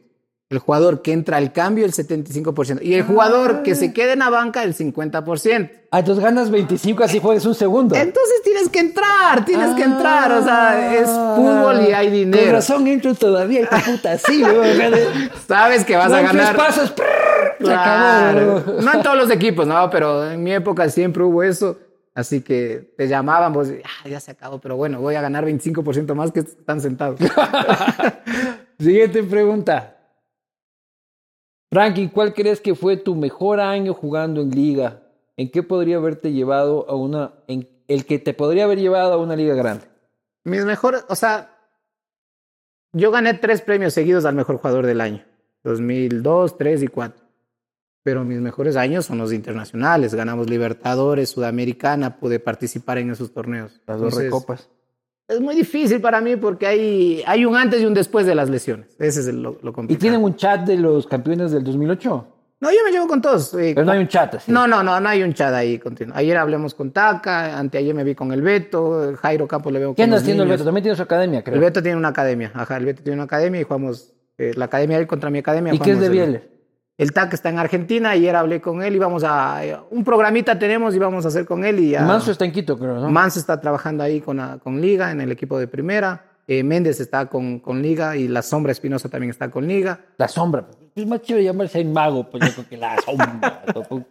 El 0.48 0.60
jugador 0.60 1.02
que 1.02 1.12
entra 1.12 1.38
al 1.38 1.52
cambio, 1.52 1.84
el 1.84 1.92
75%. 1.92 2.78
Y 2.80 2.94
el 2.94 3.02
jugador 3.02 3.64
que 3.64 3.74
se 3.74 3.92
queda 3.92 4.12
en 4.12 4.20
la 4.20 4.30
banca, 4.30 4.62
el 4.62 4.76
50%. 4.76 5.70
Ah, 5.90 5.98
entonces 5.98 6.22
ganas 6.22 6.50
25 6.50 7.02
así 7.02 7.18
juegues 7.18 7.44
un 7.46 7.54
segundo. 7.56 7.96
Entonces 7.96 8.42
tienes 8.44 8.68
que 8.68 8.78
entrar, 8.78 9.44
tienes 9.44 9.74
que 9.74 9.82
entrar. 9.82 10.30
O 10.30 10.44
sea, 10.44 10.94
es 10.94 11.08
fútbol 11.08 11.88
y 11.88 11.92
hay 11.92 12.06
Con 12.06 12.14
dinero. 12.14 12.52
razón 12.52 12.86
entro 12.86 13.12
todavía, 13.14 13.62
hijo 13.62 13.74
puta, 13.86 14.12
así, 14.12 14.40
weón. 14.44 14.94
Sabes 15.48 15.84
que 15.84 15.96
vas 15.96 16.12
a 16.12 16.22
Dan 16.22 16.26
tres 16.30 16.36
ganar. 16.36 16.56
pasos, 16.56 16.90
prrr, 16.92 17.56
Claro. 17.58 18.58
acabó. 18.58 18.82
No 18.82 18.94
en 18.94 19.02
todos 19.02 19.16
los 19.16 19.30
equipos, 19.32 19.66
no, 19.66 19.90
pero 19.90 20.30
en 20.30 20.42
mi 20.44 20.52
época 20.52 20.88
siempre 20.90 21.24
hubo 21.24 21.42
eso. 21.42 21.76
Así 22.14 22.40
que 22.40 22.92
te 22.96 23.08
llamaban, 23.08 23.52
vos, 23.52 23.68
ah, 23.84 24.08
ya 24.08 24.20
se 24.20 24.30
acabó, 24.30 24.60
pero 24.60 24.76
bueno, 24.76 25.00
voy 25.00 25.16
a 25.16 25.20
ganar 25.22 25.44
25% 25.44 26.14
más 26.14 26.30
que 26.30 26.40
están 26.40 26.80
sentados. 26.80 27.18
Siguiente 28.78 29.22
pregunta. 29.24 29.95
Frankie, 31.70 32.10
¿cuál 32.10 32.32
crees 32.32 32.60
que 32.60 32.74
fue 32.74 32.96
tu 32.96 33.14
mejor 33.14 33.60
año 33.60 33.94
jugando 33.94 34.40
en 34.40 34.50
liga? 34.50 35.02
¿En 35.36 35.50
qué 35.50 35.62
podría 35.62 35.96
haberte 35.96 36.32
llevado 36.32 36.88
a 36.88 36.94
una, 36.94 37.34
en 37.48 37.68
el 37.88 38.06
que 38.06 38.18
te 38.18 38.34
podría 38.34 38.64
haber 38.64 38.78
llevado 38.78 39.12
a 39.12 39.16
una 39.18 39.36
liga 39.36 39.54
grande? 39.54 39.84
Mis 40.44 40.64
mejores, 40.64 41.04
o 41.08 41.16
sea, 41.16 41.56
yo 42.92 43.10
gané 43.10 43.34
tres 43.34 43.60
premios 43.60 43.92
seguidos 43.92 44.24
al 44.24 44.34
mejor 44.34 44.56
jugador 44.56 44.86
del 44.86 45.00
año. 45.00 45.24
2002, 45.64 46.56
3 46.56 46.82
y 46.84 46.86
4. 46.88 47.26
Pero 48.02 48.24
mis 48.24 48.40
mejores 48.40 48.76
años 48.76 49.04
son 49.04 49.18
los 49.18 49.32
internacionales. 49.32 50.14
Ganamos 50.14 50.48
Libertadores, 50.48 51.30
Sudamericana, 51.30 52.18
pude 52.18 52.38
participar 52.38 52.98
en 52.98 53.10
esos 53.10 53.32
torneos. 53.32 53.80
Las 53.86 53.98
dos 53.98 54.12
Entonces, 54.12 54.24
recopas. 54.24 54.70
Es 55.28 55.40
muy 55.40 55.56
difícil 55.56 56.00
para 56.00 56.20
mí 56.20 56.36
porque 56.36 56.66
hay, 56.66 57.22
hay 57.26 57.44
un 57.44 57.56
antes 57.56 57.80
y 57.82 57.86
un 57.86 57.94
después 57.94 58.26
de 58.26 58.34
las 58.36 58.48
lesiones. 58.48 58.94
Ese 58.98 59.20
es 59.20 59.26
el- 59.26 59.42
lo, 59.42 59.58
lo 59.62 59.72
complicado. 59.72 59.94
¿Y 59.94 59.96
tienen 59.96 60.22
un 60.22 60.36
chat 60.36 60.60
de 60.66 60.76
los 60.76 61.06
campeones 61.08 61.50
del 61.50 61.64
2008? 61.64 62.26
No, 62.60 62.70
yo 62.70 62.76
me 62.86 62.92
llevo 62.92 63.06
con 63.08 63.20
todos. 63.20 63.52
eh, 63.54 63.72
Pero 63.74 63.84
no 63.84 63.92
hay 63.92 63.98
un 63.98 64.08
chat 64.08 64.34
así. 64.36 64.50
No, 64.52 64.66
no, 64.68 64.82
no, 64.82 64.98
no 65.00 65.08
hay 65.08 65.22
un 65.22 65.34
chat 65.34 65.52
ahí 65.52 65.78
continuo. 65.78 66.16
Ayer 66.16 66.36
hablemos 66.36 66.74
con 66.74 66.90
Taca, 66.92 67.58
anteayer 67.58 67.94
me 67.94 68.02
vi 68.04 68.14
con 68.14 68.32
el 68.32 68.40
Beto, 68.40 69.14
Jairo 69.20 69.46
Campos 69.48 69.72
le 69.72 69.80
veo 69.80 69.90
¿Qué 69.90 69.96
con 69.96 70.04
anda 70.04 70.16
los 70.16 70.22
haciendo 70.22 70.44
el. 70.44 70.48
Beto? 70.48 70.64
También 70.64 70.82
tiene 70.84 70.96
su 70.96 71.02
academia, 71.02 71.38
El 71.40 71.44
creo. 71.44 71.60
Beto 71.60 71.82
tiene 71.82 71.98
una 71.98 72.08
academia, 72.08 72.52
ajá, 72.54 72.76
el 72.76 72.86
Beto 72.86 73.02
tiene 73.02 73.16
una 73.16 73.24
academia 73.24 73.60
y 73.60 73.64
jugamos 73.64 74.14
eh, 74.38 74.52
la 74.56 74.66
academia 74.66 74.96
de 74.96 75.02
él 75.02 75.08
contra 75.08 75.28
mi 75.28 75.40
academia. 75.40 75.74
¿Y 75.74 75.78
qué 75.80 75.90
es 75.92 76.00
de 76.00 76.06
el- 76.06 76.12
Bieler? 76.12 76.55
El 76.98 77.12
TAC 77.12 77.34
está 77.34 77.50
en 77.50 77.58
Argentina, 77.58 78.10
ayer 78.10 78.34
hablé 78.34 78.60
con 78.60 78.82
él 78.82 78.96
y 78.96 78.98
vamos 78.98 79.22
a... 79.22 79.64
eh, 79.66 79.76
un 79.90 80.02
programita 80.02 80.58
tenemos 80.58 80.94
y 80.94 80.98
vamos 80.98 81.24
a 81.26 81.28
hacer 81.28 81.44
con 81.44 81.62
él 81.64 81.78
y 81.80 81.90
ya... 81.90 82.00
Manso 82.02 82.30
está 82.30 82.46
en 82.46 82.52
Quito, 82.52 82.78
creo, 82.78 82.94
¿no? 82.98 83.10
Manso 83.10 83.38
está 83.38 83.60
trabajando 83.60 84.02
ahí 84.02 84.20
con, 84.22 84.38
la- 84.38 84.56
con 84.58 84.80
Liga, 84.80 85.10
en 85.10 85.20
el 85.20 85.30
equipo 85.30 85.58
de 85.58 85.68
primera. 85.68 86.24
Eh, 86.48 86.62
Méndez 86.62 87.00
está 87.00 87.26
con, 87.26 87.58
con 87.58 87.82
Liga 87.82 88.16
y 88.16 88.28
la 88.28 88.40
Sombra 88.40 88.72
Espinosa 88.72 89.08
también 89.10 89.30
está 89.30 89.50
con 89.50 89.66
Liga. 89.68 90.00
La 90.16 90.26
sombra. 90.28 90.64
Es 90.94 91.06
más 91.06 91.20
chido 91.20 91.38
llamarse 91.40 91.80
el 91.80 91.88
mago, 91.88 92.30
pues 92.30 92.46
yo 92.46 92.52
creo 92.54 92.68
que 92.70 92.76
la 92.78 92.96
sombra. 93.02 93.62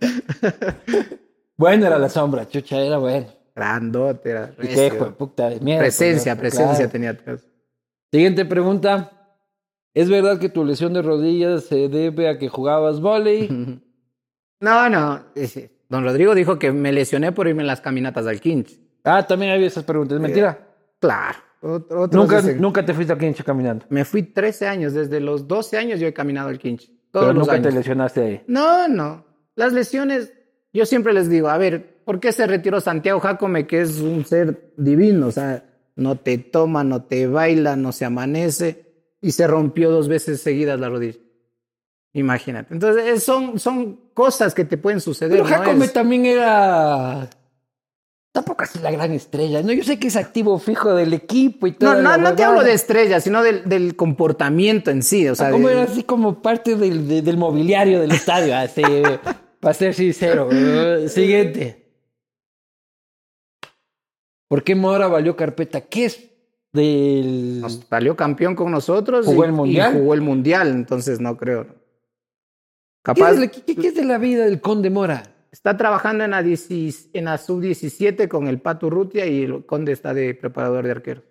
bueno 1.58 1.88
era 1.88 1.98
la 1.98 2.10
sombra, 2.10 2.48
chucha, 2.48 2.78
era 2.78 2.98
bueno. 2.98 3.28
Grandote, 3.56 4.30
era 4.32 4.52
Y 4.60 4.62
qué 4.62 4.68
recio. 4.68 4.86
hijo 4.88 5.06
de 5.06 5.12
puta 5.12 5.50
de 5.50 5.60
mierda. 5.62 5.82
Presencia, 5.82 6.36
pues, 6.36 6.54
presencia 6.54 6.90
claro. 6.90 6.92
tenía. 6.92 7.40
Siguiente 8.12 8.46
pregunta. 8.46 9.12
¿Es 9.96 10.10
verdad 10.10 10.38
que 10.38 10.50
tu 10.50 10.64
lesión 10.64 10.94
de 10.94 11.02
rodillas 11.02 11.64
se 11.64 11.90
debe 11.90 12.30
a 12.30 12.38
que 12.38 12.48
jugabas 12.50 13.00
volei? 13.02 13.50
No, 14.62 14.90
no. 14.90 15.22
Don 15.90 16.04
Rodrigo 16.04 16.34
dijo 16.34 16.58
que 16.58 16.72
me 16.72 16.92
lesioné 16.92 17.32
por 17.34 17.48
irme 17.48 17.62
en 17.62 17.68
las 17.68 17.82
caminatas 17.82 18.26
al 18.26 18.40
Quinch. 18.40 18.80
Ah, 19.04 19.28
también 19.28 19.52
había 19.52 19.68
esas 19.68 19.84
preguntas. 19.84 20.16
¿Es 20.16 20.22
mentira? 20.22 20.68
Claro. 21.00 21.38
Otros 21.62 22.12
Nunca, 22.14 22.42
dicen- 22.42 22.62
nunca 22.62 22.84
te 22.86 22.94
fuiste 22.94 23.14
a 23.14 23.18
Quincho 23.18 23.44
caminando. 23.44 23.86
Me 23.90 24.06
fui 24.06 24.24
13 24.24 24.68
años. 24.68 24.94
Desde 24.94 25.20
los 25.20 25.48
12 25.48 25.78
años 25.78 26.00
yo 26.00 26.08
he 26.08 26.14
caminado 26.14 26.50
al 26.50 26.58
Quinch. 26.58 26.90
Todos 27.12 27.26
Pero 27.26 27.34
los 27.34 27.42
nunca 27.48 27.54
años. 27.58 27.68
te 27.68 27.74
lesionaste 27.74 28.22
ahí. 28.22 28.42
No, 28.48 28.88
no. 28.88 29.26
Las 29.56 29.74
lesiones, 29.74 30.34
yo 30.74 30.86
siempre 30.86 31.14
les 31.14 31.30
digo, 31.30 31.50
a 31.50 31.58
ver, 31.58 32.02
¿por 32.06 32.20
qué 32.20 32.32
se 32.32 32.48
retiró 32.48 32.80
Santiago 32.80 33.20
Jacome, 33.20 33.68
que 33.68 33.82
es 33.82 34.00
un 34.00 34.26
ser 34.26 34.72
divino? 34.78 35.28
O 35.28 35.32
sea, 35.32 35.64
no 35.96 36.16
te 36.16 36.38
toma, 36.38 36.84
no 36.84 37.04
te 37.04 37.28
baila, 37.28 37.76
no 37.76 37.92
se 37.92 38.06
amanece 38.06 38.85
y 39.26 39.32
se 39.32 39.48
rompió 39.48 39.90
dos 39.90 40.08
veces 40.08 40.42
seguidas 40.42 40.80
la 40.80 40.88
rodilla. 40.90 41.18
Imagínate. 42.14 42.74
Entonces, 42.74 43.04
es- 43.06 43.24
son, 43.24 43.58
son 43.60 44.00
cosas 44.14 44.54
que 44.54 44.66
te 44.66 44.78
pueden 44.78 45.02
suceder. 45.02 45.32
Pero. 45.42 45.46
Jacome 45.46 45.88
también 45.88 46.26
era... 46.26 47.30
Tampoco 48.32 48.64
así 48.64 48.80
la 48.80 48.92
gran 48.92 49.12
estrella. 49.14 49.64
No, 49.64 49.72
yo 49.72 49.84
sé 49.84 49.98
que 49.98 50.08
es 50.10 50.16
activo 50.16 50.60
fijo 50.60 50.94
del 50.94 51.14
equipo 51.14 51.68
y 51.68 51.72
todo. 51.72 51.94
No, 51.96 52.02
no, 52.02 52.18
no 52.18 52.36
te 52.36 52.44
hablo 52.44 52.64
de 52.64 52.74
estrellas, 52.74 53.24
sino 53.24 53.42
del, 53.42 53.68
del 53.68 53.96
comportamiento 53.96 54.92
en 54.92 55.04
sí. 55.04 55.28
O 55.30 55.36
sea, 55.36 55.52
Como 55.52 55.70
era 55.70 55.84
así 55.84 56.04
como 56.04 56.42
parte 56.42 56.76
del, 56.76 57.08
de- 57.08 57.22
del 57.22 57.38
mobiliario 57.38 58.00
del 58.02 58.12
estadio, 58.12 58.56
así, 58.56 58.82
para 59.60 59.74
ser 59.74 59.94
sincero. 59.94 60.50
Siguiente. 61.08 61.82
¿Por 64.48 64.64
qué 64.64 64.76
Mora 64.76 65.08
valió 65.08 65.36
carpeta? 65.36 65.82
¿Qué 65.82 66.06
es 66.06 66.20
del...? 66.76 67.62
nos 67.62 67.82
salió 67.90 68.16
campeón 68.16 68.56
con 68.56 68.72
nosotros 68.72 69.26
¿Jugó 69.26 69.44
y, 69.44 69.48
el 69.48 69.54
Mundial? 69.54 69.96
y 69.96 70.00
jugó 70.00 70.14
el 70.14 70.22
mundial, 70.22 70.68
entonces 70.70 71.20
no 71.20 71.36
creo. 71.38 71.66
¿Qué, 71.66 71.74
Capaz 73.02 73.32
es 73.32 73.40
de 73.40 73.46
la- 73.46 73.52
qué- 73.52 73.76
qué 73.76 73.88
es 73.88 73.96
de 73.96 74.04
la 74.06 74.18
vida 74.18 74.46
del 74.46 74.62
Conde 74.62 74.90
Mora? 74.90 75.24
está 75.52 75.78
trabajando 75.78 76.24
en 76.26 76.32
la, 76.32 76.44
10 76.44 77.12
en 77.14 77.26
la 77.26 77.38
sub-17 77.38 78.28
con 78.28 78.48
el 78.48 78.60
Pato 78.60 78.90
Rutia 78.90 79.26
y 79.26 79.44
el 79.44 79.66
Conde 79.66 79.94
está 79.94 80.14
de 80.14 80.34
preparador 80.36 80.84
de 80.86 80.92
arquero 80.92 81.24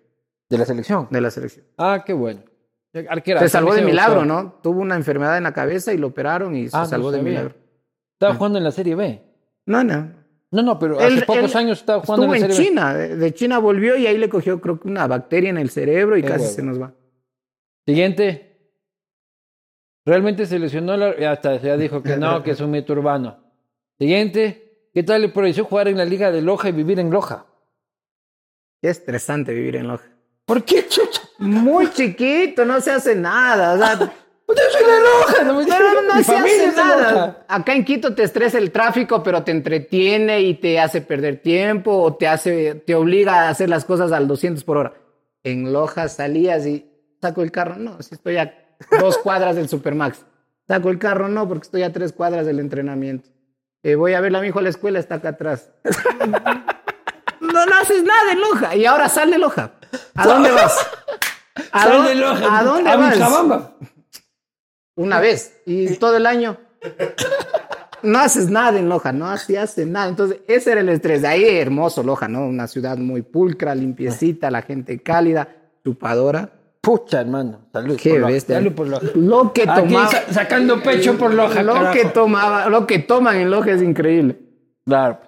De 0.49 0.57
la 0.57 0.65
selección. 0.65 1.07
de 1.11 1.21
la 1.21 1.29
selección. 1.29 1.65
Ah, 1.77 2.03
qué 2.05 2.13
bueno. 2.13 2.41
Arquera, 3.09 3.41
se 3.41 3.49
salvó 3.49 3.73
de 3.75 3.81
milagro, 3.83 4.21
gustó. 4.21 4.25
¿no? 4.33 4.53
Tuvo 4.63 4.79
una 4.79 4.95
enfermedad 4.95 5.37
en 5.37 5.43
la 5.43 5.53
cabeza 5.53 5.93
y 5.93 5.97
lo 5.97 6.07
operaron 6.07 6.55
y 6.55 6.69
se 6.69 6.75
Ah, 6.77 6.81
no 6.81 6.85
salvó 6.87 7.11
de 7.11 7.21
milagro. 7.21 7.53
Estaba 8.13 8.33
jugando 8.35 8.57
en 8.57 8.63
la 8.63 8.71
Serie 8.71 8.95
B. 8.95 9.21
No, 9.65 9.83
no. 9.83 10.11
No, 10.51 10.61
no, 10.61 10.79
pero 10.79 10.97
hace 10.99 11.07
Él- 11.07 11.23
pocos 11.25 11.51
él 11.51 11.57
años 11.57 11.79
estaba 11.79 12.01
jugando 12.01 12.33
Estuvo 12.33 12.35
en 12.35 12.43
en 12.51 12.57
B. 12.57 12.63
China, 12.63 12.93
de 12.93 13.15
de 13.17 13.33
China 13.33 13.57
volvió 13.59 13.97
y 13.97 14.07
ahí 14.07 14.17
le 14.17 14.29
cogió 14.29 14.61
creo 14.61 14.79
que 14.79 14.87
una 14.87 15.07
bacteria 15.07 15.49
en 15.49 15.57
el 15.57 15.69
cerebro 15.69 16.17
y 16.17 16.21
Qué 16.21 16.27
casi 16.29 16.41
huevo. 16.43 16.53
se 16.55 16.63
nos 16.63 16.81
va. 16.81 16.93
Siguiente. 17.85 18.51
Realmente 20.05 20.45
se 20.45 20.59
lesionó 20.59 20.95
la... 20.97 21.17
Ya 21.17 21.33
está, 21.33 21.57
ya 21.59 21.75
dijo 21.77 22.01
que 22.03 22.15
no, 22.15 22.43
que 22.43 22.51
es 22.51 22.61
un 22.61 22.71
mito 22.71 22.93
urbano. 22.93 23.37
Siguiente. 23.99 24.89
¿Qué 24.93 25.03
tal 25.03 25.21
le 25.23 25.29
pareció 25.29 25.65
jugar 25.65 25.87
en 25.87 25.97
la 25.97 26.05
Liga 26.05 26.31
de 26.31 26.41
Loja 26.41 26.69
y 26.69 26.71
vivir 26.71 26.99
en 26.99 27.09
Loja? 27.09 27.47
Qué 28.81 28.89
estresante 28.89 29.53
vivir 29.53 29.75
en 29.77 29.87
Loja. 29.87 30.05
¿Por 30.45 30.63
qué, 30.63 30.87
chucha? 30.87 31.21
Muy 31.39 31.89
chiquito, 31.91 32.63
no 32.65 32.79
se 32.79 32.91
hace 32.91 33.15
nada. 33.15 33.73
O 33.73 33.77
sea, 33.77 34.13
Yo 34.47 34.55
soy 34.71 34.83
de 34.83 34.99
Loja. 35.01 35.43
No, 35.43 35.59
Pero 35.65 36.01
no 36.15 36.23
se 36.23 36.35
hace 36.35 36.71
nada. 36.75 37.11
Loja. 37.11 37.37
Acá 37.47 37.73
en 37.73 37.83
Quito 37.83 38.13
te 38.13 38.23
estresa 38.23 38.57
el 38.57 38.71
tráfico, 38.71 39.23
pero 39.23 39.43
te 39.43 39.51
entretiene 39.51 40.41
y 40.41 40.55
te 40.55 40.79
hace 40.79 41.01
perder 41.01 41.41
tiempo 41.41 41.91
o 42.01 42.15
te 42.15 42.27
hace, 42.27 42.75
te 42.75 42.95
obliga 42.95 43.43
a 43.43 43.49
hacer 43.49 43.69
las 43.69 43.85
cosas 43.85 44.11
al 44.11 44.27
200 44.27 44.63
por 44.63 44.77
hora. 44.77 44.93
En 45.43 45.73
Loja 45.73 46.07
salías 46.09 46.65
y 46.65 46.89
saco 47.21 47.41
el 47.41 47.51
carro, 47.51 47.75
no, 47.77 48.01
si 48.01 48.15
estoy 48.15 48.37
a 48.37 48.53
dos 48.99 49.17
cuadras 49.17 49.55
del 49.55 49.69
Supermax. 49.69 50.25
Saco 50.67 50.89
el 50.89 50.97
carro, 50.97 51.27
no, 51.27 51.47
porque 51.47 51.63
estoy 51.65 51.83
a 51.83 51.93
tres 51.93 52.11
cuadras 52.13 52.45
del 52.45 52.59
entrenamiento. 52.59 53.29
Eh, 53.83 53.95
voy 53.95 54.13
a 54.13 54.21
ver 54.21 54.35
a 54.35 54.41
mi 54.41 54.47
hijo 54.47 54.59
a 54.59 54.63
la 54.63 54.69
escuela, 54.69 54.97
está 54.97 55.15
acá 55.15 55.29
atrás. 55.29 55.69
no, 57.39 57.65
no 57.65 57.75
haces 57.79 58.03
nada 58.03 58.31
en 58.31 58.41
Loja. 58.41 58.75
Y 58.75 58.85
ahora 58.85 59.07
sal 59.09 59.29
de 59.29 59.37
Loja. 59.37 59.73
¿A 60.15 60.27
dónde 60.27 60.51
vas? 60.51 60.75
¿A 61.71 61.83
Sal 61.83 62.03
de 62.05 62.15
Loja. 62.15 62.59
¿A 62.59 62.63
dónde 62.63 62.89
a 62.89 62.97
vas? 62.97 63.61
Una 64.95 65.19
vez. 65.19 65.61
Y 65.65 65.95
todo 65.97 66.17
el 66.17 66.25
año. 66.25 66.57
No 68.03 68.19
haces 68.19 68.49
nada 68.49 68.77
en 68.77 68.87
Loja, 68.87 69.11
no 69.11 69.27
así 69.27 69.55
hace 69.55 69.85
nada. 69.85 70.09
Entonces, 70.09 70.39
ese 70.47 70.73
era 70.73 70.81
el 70.81 70.89
estrés. 70.89 71.21
De 71.23 71.27
ahí 71.27 71.43
hermoso 71.57 72.03
Loja, 72.03 72.27
¿no? 72.27 72.45
Una 72.45 72.67
ciudad 72.67 72.97
muy 72.97 73.23
pulcra, 73.23 73.73
limpiecita, 73.73 74.51
la 74.51 74.61
gente 74.61 75.01
cálida, 75.01 75.47
chupadora. 75.83 76.51
Pucha, 76.81 77.21
hermano. 77.21 77.61
Salud. 77.73 77.97
Qué 77.99 78.11
por 78.11 78.19
Loja. 78.19 78.31
bestia. 78.33 78.55
Salud 78.57 78.73
por 78.73 78.87
Loja. 78.87 79.07
Lo 79.15 79.51
que 79.53 79.63
Aquí 79.67 79.81
tomaba. 79.89 80.07
sa- 80.11 80.31
sacando 80.33 80.83
pecho 80.83 81.17
por 81.17 81.33
Loja, 81.33 81.63
Lo 81.63 81.73
carajo. 81.73 81.93
que 81.93 82.05
tomaba, 82.05 82.69
lo 82.69 82.85
que 82.85 82.99
toman 82.99 83.37
en 83.37 83.49
Loja 83.49 83.71
es 83.71 83.81
increíble. 83.81 84.37
Claro. 84.85 85.19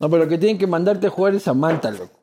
No, 0.00 0.10
pero 0.10 0.24
lo 0.24 0.28
que 0.28 0.38
tienen 0.38 0.58
que 0.58 0.66
mandarte 0.66 1.06
a 1.06 1.10
jugar 1.10 1.34
es 1.36 1.46
a 1.46 1.54
Manta, 1.54 1.90
loco. 1.92 2.20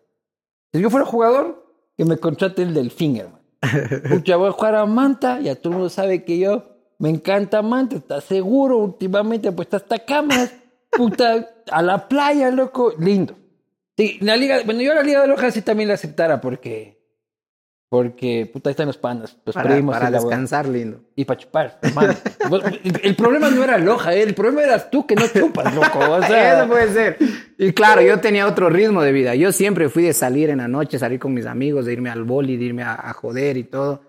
Si 0.74 0.82
yo 0.82 0.90
fuera 0.90 1.06
jugador, 1.06 1.66
que 1.98 2.04
me 2.04 2.18
contrate 2.18 2.64
el 2.64 2.74
Delfín, 2.74 3.16
hermano. 3.16 3.40
Pucha, 4.10 4.36
voy 4.36 4.50
a 4.50 4.52
jugar 4.52 4.76
a 4.76 4.86
Manta, 4.86 5.40
ya 5.40 5.56
todo 5.56 5.70
el 5.72 5.76
mundo 5.78 5.90
sabe 5.90 6.26
que 6.26 6.38
yo 6.38 6.75
me 7.00 7.10
encanta 7.10 7.62
Manta, 7.62 7.98
está 7.98 8.22
seguro, 8.22 8.78
últimamente 8.78 9.52
pues 9.52 9.74
hasta 9.74 10.00
cámaras, 10.00 10.54
puta, 10.92 11.50
a 11.70 11.82
la 11.82 12.08
playa, 12.08 12.52
loco, 12.52 12.94
lindo. 12.98 13.36
Sí, 13.98 14.18
la 14.22 14.36
liga, 14.36 14.60
bueno, 14.66 14.82
yo 14.82 14.94
la 14.94 15.04
Liga 15.04 15.22
de 15.22 15.28
Loja 15.28 15.52
sí 15.52 15.62
también 15.62 15.88
la 15.88 15.96
aceptara 15.96 16.42
porque, 16.42 17.02
porque, 17.88 18.50
puta, 18.52 18.70
ahí 18.70 18.72
están 18.72 18.88
los 18.88 18.98
panas, 18.98 19.38
los 19.46 19.56
Para, 19.56 19.70
primos 19.70 19.96
para 19.96 20.12
descansar 20.12 20.68
lindo. 20.68 21.00
Y 21.16 21.24
para 21.24 21.40
chupar, 21.40 21.80
hermano. 21.82 22.14
El, 22.84 23.00
el 23.04 23.16
problema 23.16 23.50
no 23.50 23.64
era 23.64 23.78
Loja, 23.78 24.14
eh, 24.14 24.24
el 24.24 24.36
problema 24.36 24.64
eras 24.64 24.92
tú 24.92 25.08
que 25.08 25.16
no 25.16 25.26
chupas, 25.28 25.74
loco. 25.74 26.00
O 26.00 26.22
sea, 26.24 26.60
Eso 26.60 26.68
puede 26.68 26.94
ser. 26.94 27.18
Y 27.58 27.72
claro, 27.72 28.02
yo 28.02 28.20
tenía 28.20 28.48
otro 28.48 28.70
ritmo 28.70 29.02
de 29.02 29.14
vida. 29.14 29.34
Yo 29.36 29.54
siempre 29.54 29.88
fui 29.88 30.04
de 30.04 30.14
salir 30.14 30.50
en 30.50 30.58
la 30.58 30.68
noche, 30.68 31.00
salir 31.00 31.20
con 31.20 31.34
mis 31.34 31.46
amigos, 31.46 31.86
de 31.86 31.94
irme 31.94 32.10
al 32.10 32.26
boli, 32.26 32.58
de 32.58 32.66
irme 32.66 32.84
a, 32.84 32.96
a 32.96 33.14
joder 33.14 33.56
y 33.56 33.64
todo. 33.64 34.02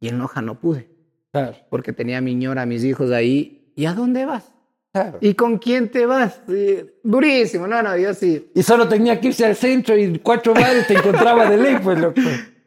Y 0.00 0.08
en 0.08 0.18
Loja 0.18 0.42
no 0.42 0.60
pude. 0.60 0.89
Claro, 1.32 1.56
porque 1.68 1.92
tenía 1.92 2.18
a 2.18 2.20
mi 2.20 2.34
ñora, 2.34 2.62
a 2.62 2.66
mis 2.66 2.82
hijos 2.84 3.10
ahí. 3.12 3.72
¿Y 3.76 3.86
a 3.86 3.94
dónde 3.94 4.24
vas? 4.26 4.50
claro. 4.92 5.18
¿Y 5.20 5.34
con 5.34 5.58
quién 5.58 5.88
te 5.90 6.04
vas? 6.06 6.40
Sí, 6.48 6.78
durísimo, 7.04 7.66
no, 7.68 7.80
no, 7.82 7.96
yo 7.96 8.12
sí. 8.12 8.50
Y 8.54 8.62
solo 8.64 8.88
tenía 8.88 9.20
que 9.20 9.28
irse 9.28 9.46
al 9.46 9.54
centro 9.54 9.96
y 9.96 10.18
cuatro 10.18 10.52
bares 10.52 10.86
te 10.88 10.94
encontraba 10.94 11.48
de 11.48 11.56
ley, 11.56 11.76
pues, 11.82 11.98
loco. 12.00 12.20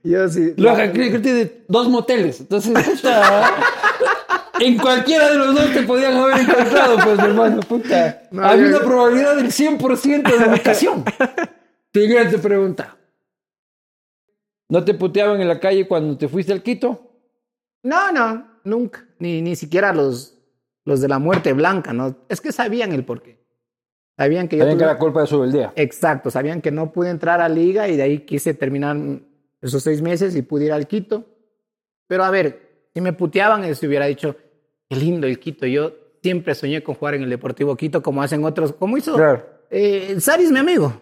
Yo 0.04 0.30
sí. 0.30 0.54
Luego, 0.58 0.78
creo 0.94 1.12
que 1.12 1.20
tiene 1.20 1.52
dos 1.68 1.90
moteles. 1.90 2.40
Entonces, 2.42 2.72
puta, 2.72 3.52
en 4.60 4.78
cualquiera 4.78 5.30
de 5.32 5.36
los 5.38 5.54
dos 5.54 5.72
te 5.74 5.84
podían 5.84 6.14
haber 6.16 6.40
encontrado, 6.40 6.96
pues, 7.04 7.18
mi 7.18 7.24
hermano, 7.26 7.60
puta. 7.62 8.24
No, 8.32 8.44
Había 8.46 8.70
yo- 8.70 8.78
una 8.78 8.86
probabilidad 8.86 9.36
del 9.36 9.52
100% 9.52 10.38
de 10.38 10.50
ubicación. 10.50 11.04
Siguiente 11.94 12.38
pregunta. 12.38 12.96
¿No 14.70 14.84
te 14.84 14.94
puteaban 14.94 15.42
en 15.42 15.48
la 15.50 15.60
calle 15.60 15.88
cuando 15.88 16.18
te 16.18 16.28
fuiste 16.28 16.54
al 16.54 16.64
Quito? 16.64 17.12
No, 17.84 18.12
no, 18.14 18.48
nunca. 18.64 19.06
Ni, 19.20 19.42
ni 19.42 19.56
siquiera 19.56 19.94
los, 19.94 20.38
los 20.86 21.02
de 21.02 21.08
la 21.08 21.20
muerte 21.20 21.54
blanca, 21.54 21.94
¿no? 21.94 22.16
Es 22.30 22.42
que 22.42 22.52
sabían 22.52 22.92
el 22.94 23.04
porqué. 23.06 23.40
Sabían 24.18 24.48
que 24.48 24.58
yo... 24.58 24.64
Sabían 24.64 24.78
que 24.78 24.84
tuve- 24.84 24.90
era 24.92 25.00
culpa 25.00 25.22
de 25.22 25.28
su 25.28 25.40
beldía. 25.40 25.74
Exacto, 25.76 26.30
sabían 26.30 26.62
que 26.62 26.72
no 26.72 26.92
pude 26.92 27.10
entrar 27.10 27.42
a 27.42 27.50
liga 27.50 27.88
y 27.88 27.98
de 27.98 28.04
ahí 28.04 28.20
quise 28.20 28.54
terminar 28.54 28.96
esos 29.62 29.82
seis 29.82 30.02
meses 30.02 30.36
y 30.36 30.42
pude 30.42 30.66
ir 30.66 30.72
al 30.74 30.88
Quito. 30.88 31.26
Pero 32.08 32.24
a 32.24 32.30
ver, 32.30 32.88
si 32.94 33.02
me 33.02 33.14
puteaban, 33.14 33.62
les 33.62 33.82
hubiera 33.84 34.06
dicho, 34.06 34.36
qué 34.90 34.96
lindo 34.96 35.26
el 35.26 35.40
Quito. 35.40 35.66
Yo 35.66 35.94
siempre 36.22 36.54
soñé 36.54 36.84
con 36.84 36.96
jugar 36.96 37.16
en 37.16 37.24
el 37.24 37.30
Deportivo 37.30 37.76
Quito 37.76 38.04
como 38.04 38.22
hacen 38.22 38.44
otros, 38.44 38.74
como 38.74 38.98
hizo 38.98 39.16
Claro. 39.16 39.44
eh, 39.72 40.16
Saris, 40.20 40.52
mi 40.52 40.60
amigo. 40.60 40.94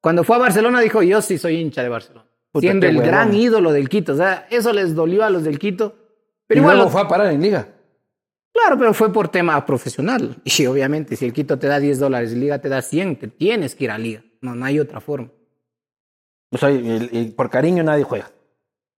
Cuando 0.00 0.24
fue 0.24 0.36
a 0.36 0.40
Barcelona 0.40 0.80
dijo, 0.80 1.02
yo 1.02 1.20
sí 1.22 1.38
soy 1.38 1.56
hincha 1.56 1.82
de 1.82 1.88
Barcelona. 1.88 2.26
Puta, 2.52 2.62
siendo 2.62 2.86
el 2.86 3.00
gran 3.02 3.34
ídolo 3.34 3.72
del 3.72 3.88
Quito. 3.88 4.12
O 4.12 4.16
sea, 4.16 4.46
eso 4.50 4.72
les 4.72 4.94
dolió 4.94 5.22
a 5.24 5.30
los 5.30 5.44
del 5.44 5.58
Quito. 5.58 5.94
Pero 6.46 6.60
y 6.60 6.62
igual, 6.62 6.76
luego 6.76 6.88
lo- 6.88 6.92
fue 6.92 7.00
a 7.02 7.08
parar 7.08 7.32
en 7.32 7.40
liga. 7.42 7.68
claro, 8.52 8.78
pero 8.78 8.94
fue 8.94 9.12
por 9.12 9.28
tema 9.28 9.64
profesional. 9.64 10.36
Y 10.44 10.66
obviamente, 10.66 11.16
si 11.16 11.24
el 11.24 11.32
Quito 11.32 11.58
te 11.58 11.66
da 11.66 11.78
10 11.80 11.98
dólares 11.98 12.32
y 12.32 12.36
Liga 12.36 12.60
te 12.60 12.68
da 12.68 12.82
100, 12.82 13.16
te 13.18 13.28
tienes 13.28 13.74
que 13.74 13.84
ir 13.84 13.90
a 13.90 13.98
Liga. 13.98 14.22
No, 14.40 14.54
no 14.54 14.64
hay 14.64 14.78
otra 14.78 15.00
forma. 15.00 15.30
O 16.52 16.58
sea, 16.58 16.68
el- 16.70 17.34
por 17.36 17.50
cariño 17.50 17.82
nadie 17.82 18.04
juega. 18.04 18.30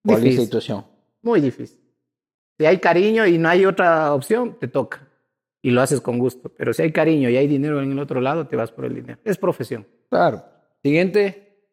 ¿Cuál 0.05 0.25
es 0.27 0.35
la 0.35 0.41
situación? 0.43 0.85
Muy 1.21 1.41
difícil. 1.41 1.79
Si 2.57 2.65
hay 2.65 2.77
cariño 2.79 3.25
y 3.25 3.37
no 3.37 3.49
hay 3.49 3.65
otra 3.65 4.13
opción, 4.13 4.57
te 4.59 4.67
toca. 4.67 5.07
Y 5.61 5.71
lo 5.71 5.81
haces 5.81 5.99
con 6.01 6.19
gusto. 6.19 6.49
Pero 6.57 6.71
si 6.73 6.81
hay 6.83 6.91
cariño 6.91 7.29
y 7.29 7.35
hay 7.37 7.47
dinero 7.47 7.81
en 7.81 7.91
el 7.91 7.99
otro 7.99 8.21
lado, 8.21 8.47
te 8.47 8.55
vas 8.55 8.71
por 8.71 8.85
el 8.85 8.95
dinero. 8.95 9.19
Es 9.25 9.37
profesión. 9.37 9.85
Claro. 10.09 10.43
Siguiente. 10.81 11.65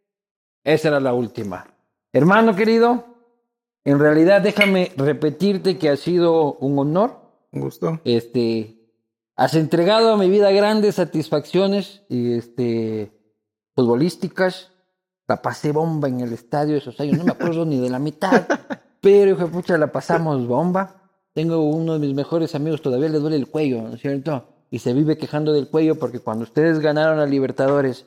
Esa 0.65 0.89
era 0.89 0.99
la 1.01 1.13
última. 1.13 1.67
Hermano 2.13 2.57
querido, 2.57 3.16
en 3.87 4.01
realidad 4.01 4.43
déjame 4.43 4.91
repetirte 4.97 5.79
que 5.79 5.89
ha 5.89 5.97
sido 5.97 6.55
un 6.55 6.77
honor. 6.77 7.21
Un 7.53 7.61
gusto. 7.61 8.01
Este, 8.05 8.81
has 9.37 9.55
entregado 9.55 10.13
a 10.13 10.17
mi 10.17 10.29
vida 10.29 10.51
grandes 10.51 10.97
satisfacciones 10.97 12.03
y 12.09 12.33
este, 12.33 13.13
futbolísticas. 13.77 14.73
La 15.29 15.41
pasé 15.41 15.71
bomba 15.71 16.09
en 16.09 16.21
el 16.21 16.33
estadio 16.33 16.77
esos 16.77 16.99
años, 16.99 17.17
no 17.17 17.25
me 17.25 17.31
acuerdo 17.31 17.65
ni 17.65 17.79
de 17.79 17.89
la 17.89 18.01
mitad, 18.01 18.47
pero 19.01 19.31
hijo 19.31 19.45
de 19.45 19.53
pucha, 19.53 19.79
la 19.79 19.93
pasamos 19.93 20.49
bomba. 20.49 21.03
Tengo 21.33 21.63
uno 21.63 21.93
de 21.93 22.01
mis 22.01 22.15
mejores 22.15 22.57
amigos, 22.57 22.83
todavía 22.83 23.09
le 23.09 23.21
duele 23.21 23.37
el 23.37 23.49
cuello, 23.49 23.83
¿no 23.83 23.95
es 23.95 24.01
cierto? 24.01 24.49
Y 24.69 24.81
se 24.81 24.95
vive 24.95 25.17
quejando 25.17 25.53
del 25.53 25.69
cuello 25.69 25.95
porque 25.95 26.19
cuando 26.19 26.43
ustedes 26.43 26.81
ganaron 26.81 27.21
a 27.21 27.27
Libertadores, 27.27 28.07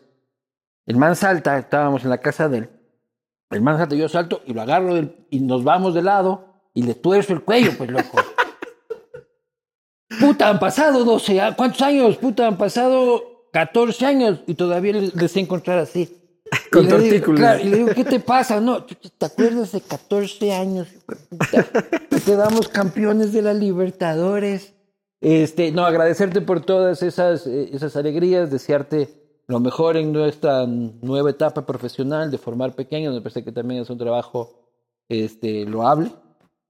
el 0.86 0.98
man 0.98 1.16
salta, 1.16 1.58
estábamos 1.58 2.04
en 2.04 2.10
la 2.10 2.18
casa 2.18 2.50
de 2.50 2.58
él, 2.58 2.70
el 3.52 3.62
man 3.62 3.78
salta, 3.78 3.96
yo 3.96 4.10
salto 4.10 4.42
y 4.46 4.54
lo 4.54 4.62
agarro 4.62 4.96
del- 4.96 5.16
y 5.30 5.40
nos 5.40 5.64
vamos 5.64 5.94
de 5.94 6.02
lado 6.04 6.46
y 6.74 6.84
le 6.84 6.94
tuerzo 6.96 7.34
el 7.34 7.42
cuello, 7.42 7.72
pues 7.78 7.90
loco. 7.90 8.18
Puta, 10.20 10.50
han 10.50 10.60
pasado 10.60 11.04
12, 11.06 11.40
a- 11.42 11.56
¿cuántos 11.56 11.82
años? 11.82 12.18
Puta, 12.18 12.48
han 12.48 12.58
pasado 12.58 13.48
14 13.52 14.06
años 14.06 14.40
y 14.48 14.56
todavía 14.56 14.94
les, 14.94 15.16
les 15.16 15.32
sé 15.32 15.40
encontrar 15.40 15.80
así. 15.80 16.16
Con 16.72 16.86
Y 16.86 16.90
le 16.90 16.98
digo, 16.98 17.08
tortícolis. 17.10 17.40
claro, 17.40 17.60
y 17.60 17.64
le 17.66 17.78
digo, 17.78 17.90
¿qué 17.96 18.04
te 18.04 18.20
pasa? 18.20 18.60
No, 18.60 18.84
¿te 18.84 19.26
acuerdas 19.26 19.72
de 19.72 19.82
14 19.82 20.52
años? 20.54 20.88
puta? 21.30 21.64
Que 22.10 22.20
quedamos 22.22 22.68
campeones 22.70 23.34
de 23.34 23.44
la 23.44 23.54
Libertadores. 23.54 24.74
Este, 25.22 25.72
no, 25.72 25.86
agradecerte 25.86 26.42
por 26.42 26.62
todas 26.66 27.04
esas, 27.04 27.46
eh, 27.46 27.70
esas 27.74 27.96
alegrías, 27.96 28.50
desearte 28.50 29.19
lo 29.50 29.60
mejor 29.60 29.98
en 29.98 30.14
nuestra 30.14 30.68
nueva 30.68 31.32
etapa 31.32 31.66
profesional 31.66 32.30
de 32.30 32.38
formar 32.38 32.76
pequeños. 32.76 33.16
Me 33.16 33.20
parece 33.20 33.44
que 33.44 33.52
también 33.52 33.82
es 33.82 33.90
un 33.90 33.98
trabajo 33.98 34.70
este, 35.10 35.66
loable. 35.66 36.12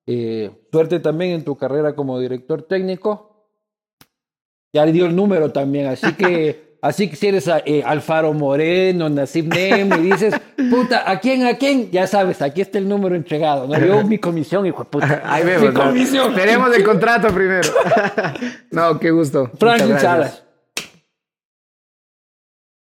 Eh, 0.07 0.49
suerte 0.71 1.01
también 1.01 1.31
en 1.31 1.43
tu 1.43 1.57
carrera 1.57 1.93
como 1.93 2.17
director 2.17 2.63
técnico. 2.63 3.45
Ya 4.71 4.85
le 4.85 4.93
dio 4.93 5.07
el 5.07 5.15
número 5.15 5.51
también, 5.51 5.87
así 5.87 6.13
que, 6.13 6.77
así 6.81 7.09
que 7.09 7.17
si 7.17 7.27
eres 7.27 7.49
eh, 7.65 7.83
Alfaro 7.85 8.31
Moreno, 8.31 9.09
Nasib 9.09 9.53
Nem, 9.53 9.91
y 9.99 10.11
dices, 10.11 10.33
puta, 10.69 11.09
¿a 11.09 11.19
quién, 11.19 11.47
a 11.47 11.57
quién? 11.57 11.91
Ya 11.91 12.07
sabes, 12.07 12.41
aquí 12.41 12.61
está 12.61 12.77
el 12.77 12.87
número 12.87 13.13
entregado. 13.13 13.67
¿no? 13.67 13.77
Yo 13.77 14.05
mi 14.05 14.19
comisión, 14.19 14.65
hijo 14.65 14.85
de 14.85 14.89
puta. 14.89 15.21
Ahí 15.25 15.43
mi 15.43 15.49
vemos. 15.49 15.73
¿no? 15.73 15.83
comisión. 15.83 16.33
Tenemos 16.33 16.73
el 16.73 16.83
contrato 16.85 17.27
primero. 17.27 17.67
no, 18.71 18.97
qué 18.97 19.11
gusto. 19.11 19.51
Franklin. 19.59 19.99
Salas. 19.99 20.48